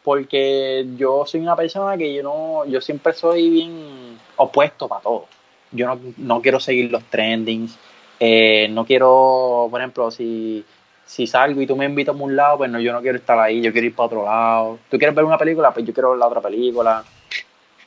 porque 0.03 0.87
yo 0.97 1.27
soy 1.27 1.41
una 1.41 1.55
persona 1.55 1.95
que 1.95 2.11
yo 2.11 2.23
no, 2.23 2.65
yo 2.65 2.81
siempre 2.81 3.13
soy 3.13 3.51
bien 3.51 4.10
opuesto 4.43 4.87
para 4.87 5.01
todo. 5.01 5.25
Yo 5.71 5.87
no, 5.87 5.99
no 6.17 6.41
quiero 6.41 6.59
seguir 6.59 6.91
los 6.91 7.03
trendings, 7.05 7.77
eh, 8.19 8.67
no 8.69 8.85
quiero, 8.85 9.67
por 9.71 9.79
ejemplo, 9.79 10.11
si, 10.11 10.65
si 11.05 11.25
salgo 11.27 11.61
y 11.61 11.67
tú 11.67 11.75
me 11.75 11.85
invitas 11.85 12.13
a 12.15 12.17
un 12.21 12.35
lado, 12.35 12.57
pues 12.59 12.69
no, 12.69 12.79
yo 12.79 12.91
no 12.93 13.01
quiero 13.01 13.17
estar 13.17 13.39
ahí, 13.39 13.61
yo 13.61 13.71
quiero 13.71 13.87
ir 13.87 13.95
para 13.95 14.07
otro 14.07 14.25
lado. 14.25 14.79
¿Tú 14.89 14.97
quieres 14.97 15.15
ver 15.15 15.25
una 15.25 15.37
película? 15.37 15.73
Pues 15.73 15.85
yo 15.85 15.93
quiero 15.93 16.09
ver 16.11 16.19
la 16.19 16.27
otra 16.27 16.41
película. 16.41 17.03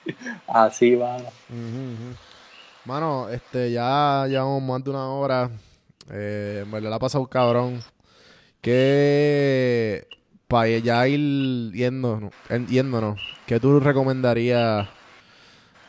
Así 0.49 0.95
va. 0.95 1.17
Mano, 2.85 3.29
este, 3.29 3.71
ya 3.73 4.27
llevamos 4.29 4.63
más 4.63 4.85
de 4.85 4.91
una 4.91 5.09
hora. 5.11 5.51
Eh, 6.11 6.65
me 6.71 6.81
la 6.81 6.97
ha 6.97 6.99
pasado 6.99 7.27
cabrón. 7.27 7.81
Que 8.61 10.07
para 10.49 10.69
ya 10.79 11.07
ir 11.07 11.73
yéndonos, 11.73 12.33
en- 12.49 12.67
yéndonos, 12.67 13.21
¿qué 13.47 13.61
tú 13.61 13.79
recomendarías 13.81 14.89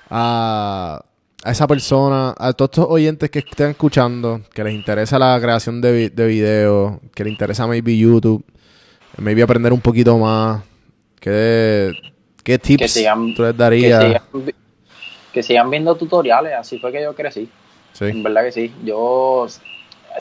a, 0.09 1.01
a 1.43 1.51
esa 1.51 1.67
persona, 1.67 2.33
a 2.37 2.53
todos 2.53 2.69
estos 2.71 2.87
oyentes 2.89 3.29
que 3.29 3.39
estén 3.39 3.71
escuchando, 3.71 4.41
que 4.53 4.63
les 4.63 4.73
interesa 4.73 5.17
la 5.19 5.39
creación 5.41 5.81
de, 5.81 5.91
vi- 5.91 6.09
de 6.09 6.27
videos, 6.27 6.93
que 7.13 7.23
les 7.23 7.31
interesa 7.33 7.67
maybe 7.67 7.97
YouTube, 7.97 8.43
maybe 9.17 9.41
aprender 9.43 9.71
un 9.73 9.81
poquito 9.81 10.17
más? 10.17 10.61
¿Qué, 11.19 11.91
qué 12.43 12.59
tips 12.59 12.91
sigan- 12.95 13.33
tú 13.35 13.41
les 13.43 13.51
Que 13.53 13.57
darías? 13.57 14.03
sigan, 14.03 14.21
que 15.33 15.43
sigan 15.43 15.69
viendo 15.69 15.95
tutoriales, 15.95 16.53
así 16.53 16.79
fue 16.79 16.91
que 16.91 17.01
yo 17.01 17.13
crecí. 17.15 17.49
Sí. 17.93 18.05
En 18.05 18.23
verdad 18.23 18.43
que 18.43 18.51
sí. 18.51 18.73
Yo 18.83 19.47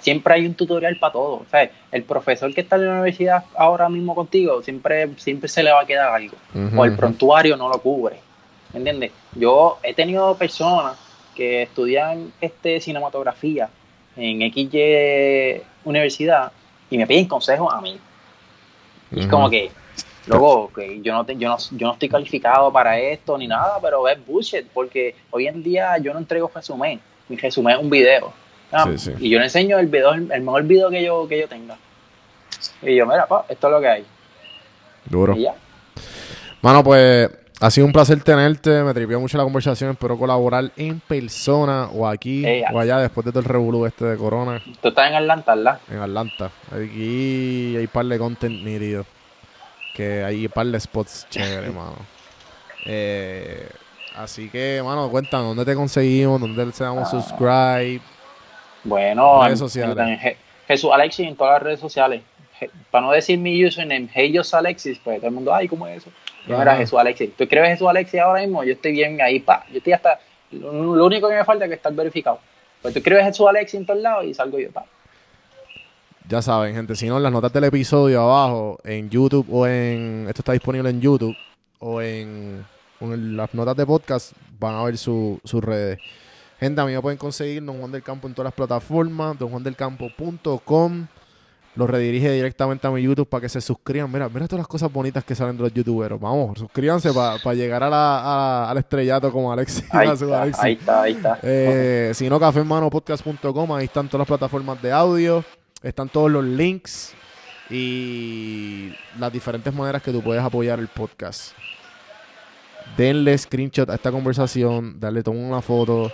siempre 0.01 0.35
hay 0.35 0.47
un 0.47 0.55
tutorial 0.55 0.97
para 0.99 1.13
todo. 1.13 1.33
O 1.37 1.47
sea, 1.51 1.69
el 1.93 2.03
profesor 2.05 2.53
que 2.55 2.61
está 2.63 2.77
en 2.77 2.87
la 2.87 2.93
universidad 2.95 3.45
ahora 3.57 3.89
mismo 3.89 4.15
contigo, 4.15 4.63
siempre, 4.63 5.11
siempre 5.17 5.49
se 5.49 5.63
le 5.63 5.73
va 5.73 5.83
a 5.83 5.87
quedar 5.87 6.09
algo. 6.13 6.37
O 6.77 6.85
el 6.85 6.97
prontuario 6.97 7.57
no 7.57 7.69
lo 7.69 7.79
cubre. 7.81 8.17
¿Me 8.75 8.79
entiendes? 8.81 9.13
Yo 9.35 9.79
he 9.83 9.95
tenido 9.95 10.37
personas 10.37 10.99
que 11.35 11.63
estudian 11.63 12.33
este 12.41 12.81
cinematografía 12.81 13.69
en 14.17 14.41
XY 14.53 15.63
universidad 15.85 16.53
y 16.91 16.99
me 16.99 17.07
piden 17.07 17.27
consejos 17.27 17.73
a 17.73 17.81
mí. 17.81 17.99
Y 19.11 19.21
es 19.21 19.27
como 19.27 19.49
que, 19.49 19.71
luego, 20.27 20.71
que 20.73 21.01
yo 21.03 21.13
no, 21.15 21.25
te- 21.25 21.37
yo, 21.37 21.49
no, 21.49 21.57
yo 21.73 21.87
no 21.87 21.93
estoy 21.95 22.09
calificado 22.09 22.73
para 22.73 22.99
esto 22.99 23.39
ni 23.39 23.47
nada, 23.47 23.79
pero 23.81 24.07
es 24.09 24.25
bullshit, 24.27 24.67
porque 24.73 25.15
hoy 25.31 25.47
en 25.47 25.63
día 25.63 25.97
yo 25.99 26.13
no 26.13 26.19
entrego 26.19 26.51
resumen, 26.55 27.01
mi 27.29 27.37
resumen 27.37 27.77
es 27.77 27.83
un 27.83 27.91
video. 27.91 28.33
Ah, 28.73 28.85
Sí, 28.89 28.99
sí. 28.99 29.13
Y 29.21 29.31
yo 29.31 29.39
le 29.39 29.45
enseño 29.45 29.79
el 29.79 29.87
video, 29.87 30.13
el 30.15 30.43
mejor 30.43 30.65
video 30.65 30.91
que 30.91 31.03
yo, 31.03 31.27
que 31.29 31.39
yo 31.41 31.49
tenga. 31.49 31.77
Y 32.83 32.97
yo, 32.97 33.07
mira, 33.07 33.27
pa, 33.27 33.45
esto 33.49 33.67
es 33.69 33.73
lo 33.73 33.81
que 33.81 33.89
hay. 33.89 34.05
Duro. 35.07 35.37
Y 35.37 35.43
ya. 35.43 35.55
Mano, 36.63 36.83
pues 36.83 37.31
ha 37.67 37.71
sido 37.71 37.87
un 37.87 37.93
placer 37.93 38.23
tenerte. 38.23 38.83
Me 38.83 38.93
tripió 38.95 39.19
mucho 39.21 39.37
la 39.39 39.45
conversación. 39.45 39.91
Espero 39.93 40.19
colaborar 40.19 40.71
en 40.77 41.01
persona 41.01 41.89
o 41.93 42.07
aquí 42.07 42.45
Ey, 42.45 42.63
o 42.73 42.79
allá 42.79 42.99
después 42.99 43.25
de 43.25 43.33
todo 43.33 43.41
el 43.41 43.47
revolú 43.47 43.87
este 43.87 44.05
de 44.05 44.17
Corona 44.17 44.63
Tú 44.81 44.89
estás 44.89 45.09
en 45.09 45.15
Atlanta, 45.17 45.55
¿verdad? 45.55 45.79
en 45.91 45.99
Atlanta. 45.99 46.51
Aquí 46.71 47.77
hay 47.77 47.87
par 47.87 48.07
de 48.07 48.19
content 48.19 48.63
nítido. 48.63 49.07
Que 49.95 50.25
hay 50.25 50.49
par 50.49 50.67
de 50.67 50.81
spots 50.81 51.27
chéveres, 51.31 51.73
mano. 51.75 51.97
Eh, 52.87 53.69
así 54.17 54.49
que, 54.51 54.83
mano, 54.85 55.09
cuéntanos 55.11 55.49
dónde 55.49 55.65
te 55.65 55.75
conseguimos, 55.77 56.41
dónde 56.41 56.73
se 56.73 56.85
damos 56.85 57.09
subscribe. 57.11 58.01
Bueno, 58.83 59.43
Redes 59.45 59.59
sociales. 59.59 59.97
en- 59.97 60.09
en 60.09 60.19
Je- 60.19 60.37
Jesús 60.69 60.91
Alexis 60.93 61.27
en 61.29 61.37
todas 61.37 61.55
las 61.55 61.63
redes 61.63 61.81
sociales. 61.81 62.23
Je- 62.61 62.71
para 62.91 63.07
no 63.07 63.13
decir 63.13 63.39
mi 63.39 63.65
username, 63.65 64.09
Heyos 64.15 64.53
Alexis, 64.55 64.99
pues 65.03 65.19
todo 65.19 65.29
el 65.29 65.35
mundo, 65.35 65.55
ay, 65.55 65.69
¿cómo 65.69 65.87
es 65.87 65.99
eso? 65.99 66.11
Yo 66.47 66.61
era 66.61 66.77
Jesús 66.77 66.99
Alexis. 66.99 67.35
¿Tú 67.37 67.45
escribes 67.45 67.71
Jesús 67.71 67.89
Alexis 67.89 68.21
ahora 68.21 68.41
mismo? 68.43 68.65
Yo 68.65 68.73
estoy 68.73 68.93
bien 68.93 69.21
ahí, 69.21 69.41
pa. 69.41 69.65
Yo 69.71 69.79
estoy 69.79 69.93
hasta. 69.93 70.19
Lo, 70.51 71.05
único 71.05 71.29
que 71.29 71.35
me 71.35 71.45
falta 71.45 71.65
es 71.65 71.69
que 71.71 71.75
estar 71.77 71.93
verificado. 71.93 72.39
Pues 72.83 72.93
tú 72.93 72.99
escribes 72.99 73.25
Jesús 73.25 73.47
Alexis 73.49 73.81
en 73.81 73.87
todos 73.87 74.01
lados 74.01 74.25
y 74.25 74.35
salgo 74.35 74.59
yo, 74.59 74.71
pa. 74.71 74.85
Ya 76.29 76.41
saben, 76.41 76.75
gente, 76.75 76.95
si 76.97 77.07
no, 77.07 77.19
en 77.19 77.23
las 77.23 77.33
notas 77.33 77.53
del 77.53 77.65
episodio 77.65 78.23
abajo, 78.23 78.79
en 78.85 79.11
YouTube 79.11 79.47
o 79.51 79.67
en... 79.67 80.25
Esto 80.29 80.41
está 80.41 80.53
disponible 80.53 80.89
en 80.89 81.01
YouTube 81.01 81.37
o 81.81 82.01
en, 82.01 82.65
las 83.01 83.53
notas 83.53 83.77
de 83.77 83.85
podcast, 83.85 84.33
van 84.59 84.75
a 84.75 84.85
ver 84.85 84.97
su- 84.97 85.39
sus 85.45 85.63
redes. 85.63 85.99
Gente, 86.59 86.81
a 86.81 86.87
mí 86.87 86.93
me 86.95 87.03
pueden 87.03 87.19
conseguir 87.19 87.63
Don 87.63 87.79
Juan 87.79 87.93
del 87.93 88.03
Campo 88.03 88.27
en 88.27 88.33
todas 88.33 88.47
las 88.47 88.55
plataformas, 88.55 89.39
donjuandelcampo.com. 89.39 91.07
Los 91.77 91.91
redirige 91.91 92.31
directamente 92.31 92.87
a 92.87 92.91
mi 92.91 93.03
YouTube 93.03 93.29
para 93.29 93.41
que 93.41 93.49
se 93.49 93.61
suscriban. 93.61 94.11
Mira, 94.13 94.29
mira 94.29 94.47
todas 94.47 94.61
las 94.61 94.69
cosas 94.69 94.93
bonitas 94.93 95.25
que 95.25 95.35
salen 95.35 95.57
de 95.57 95.65
los 95.65 95.75
youtuberos. 95.75 96.21
Vamos, 96.21 96.57
suscríbanse 96.59 97.11
para 97.13 97.55
llegar 97.55 97.83
a 97.83 97.91
la, 97.91 98.19
a- 98.21 98.71
al 98.71 98.79
estrellato 98.79 99.33
como 99.33 99.53
Alexis. 99.53 99.85
Ahí 99.93 100.09
está, 100.09 100.43
Alexis. 100.43 100.63
ahí 100.65 100.73
está, 100.75 101.03
ahí 101.03 101.13
está. 101.15 101.39
Eh, 101.43 102.13
si 102.15 102.29
no, 102.31 102.39
cafemanopodcast.com, 102.39 103.73
ahí 103.73 103.87
están 103.87 104.07
todas 104.07 104.21
las 104.21 104.29
plataformas 104.29 104.81
de 104.81 104.93
audio, 104.93 105.45
están 105.83 106.09
todos 106.09 106.31
los 106.31 106.45
links 106.45 107.13
y 107.71 108.93
las 109.19 109.33
diferentes 109.33 109.75
maneras 109.75 110.01
que 110.03 110.13
tú 110.13 110.23
puedes 110.23 110.43
apoyar 110.45 110.79
el 110.79 110.87
podcast. 110.89 111.53
Denle 112.97 113.37
screenshot 113.37 113.89
a 113.91 113.95
esta 113.95 114.13
conversación, 114.13 115.01
darle 115.01 115.23
toma 115.23 115.41
una 115.41 115.61
foto, 115.63 116.13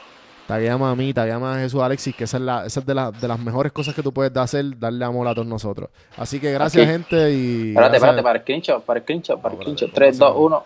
tagueame 0.50 0.84
a 0.84 0.94
mí, 0.94 1.14
tagueame 1.14 1.46
a 1.46 1.54
Jesús 1.60 1.80
Alexis, 1.80 2.14
que 2.14 2.24
esa 2.24 2.36
es, 2.38 2.42
la, 2.42 2.66
esa 2.66 2.80
es 2.80 2.86
de, 2.86 2.94
la- 2.94 3.10
de 3.12 3.28
las 3.28 3.38
mejores 3.38 3.72
cosas 3.72 3.94
que 3.94 4.02
tú 4.02 4.12
puedes 4.12 4.36
hacer, 4.36 4.78
darle 4.78 5.04
amor 5.04 5.28
a 5.28 5.34
todos 5.34 5.46
nosotros. 5.46 5.88
Así 6.16 6.40
que 6.40 6.52
gracias, 6.52 6.82
Aquí. 6.84 6.92
gente. 6.92 7.32
Y 7.32 7.68
Espérate, 7.70 7.96
espérate, 7.96 8.22
para 8.22 8.36
el 8.38 8.42
screenshot, 8.42 8.84
para 8.84 8.98
el 8.98 9.02
screenshot, 9.04 9.40
para 9.40 9.54
el 9.54 9.60
screenshot. 9.60 9.88
espérate, 9.88 10.10
3, 10.12 10.18
2, 10.18 10.32
¿cómo 10.32 10.46
1. 10.46 10.64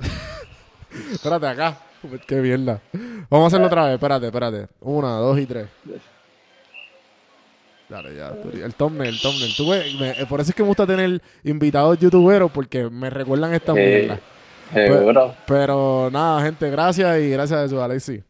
Espérate 1.12 1.46
acá. 1.46 1.76
Qué 2.26 2.34
mierda. 2.36 2.80
Vamos 3.30 3.44
a 3.44 3.46
hacerlo 3.46 3.66
otra 3.68 3.84
vez. 3.84 3.94
Espérate, 3.94 4.26
espérate. 4.26 4.66
Una, 4.80 5.16
dos 5.18 5.38
y 5.38 5.46
tres. 5.46 5.68
Dale, 7.88 8.16
ya. 8.16 8.32
El 8.64 8.74
thumbnail, 8.74 9.14
el 9.14 9.20
thumbnail. 9.20 9.54
Tú 9.56 9.70
ves, 9.70 9.94
me- 9.94 10.10
eh, 10.10 10.26
por 10.28 10.40
eso 10.40 10.50
es 10.50 10.56
que 10.56 10.62
me 10.62 10.68
gusta 10.68 10.86
tener 10.86 11.20
invitados 11.44 11.98
youtuberos 11.98 12.50
porque 12.50 12.88
me 12.90 13.08
recuerdan 13.10 13.52
estas 13.54 13.74
mierdas. 13.76 14.18
Seguro, 14.72 15.34
Pero 15.46 16.08
nada, 16.10 16.42
gente, 16.42 16.70
gracias 16.70 17.20
y 17.20 17.30
gracias 17.30 17.58
a 17.60 17.64
eso, 17.64 17.82
Alexis. 17.82 18.22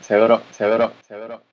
seguro, 0.00 0.40
seguro, 0.50 0.92
seguro. 1.06 1.49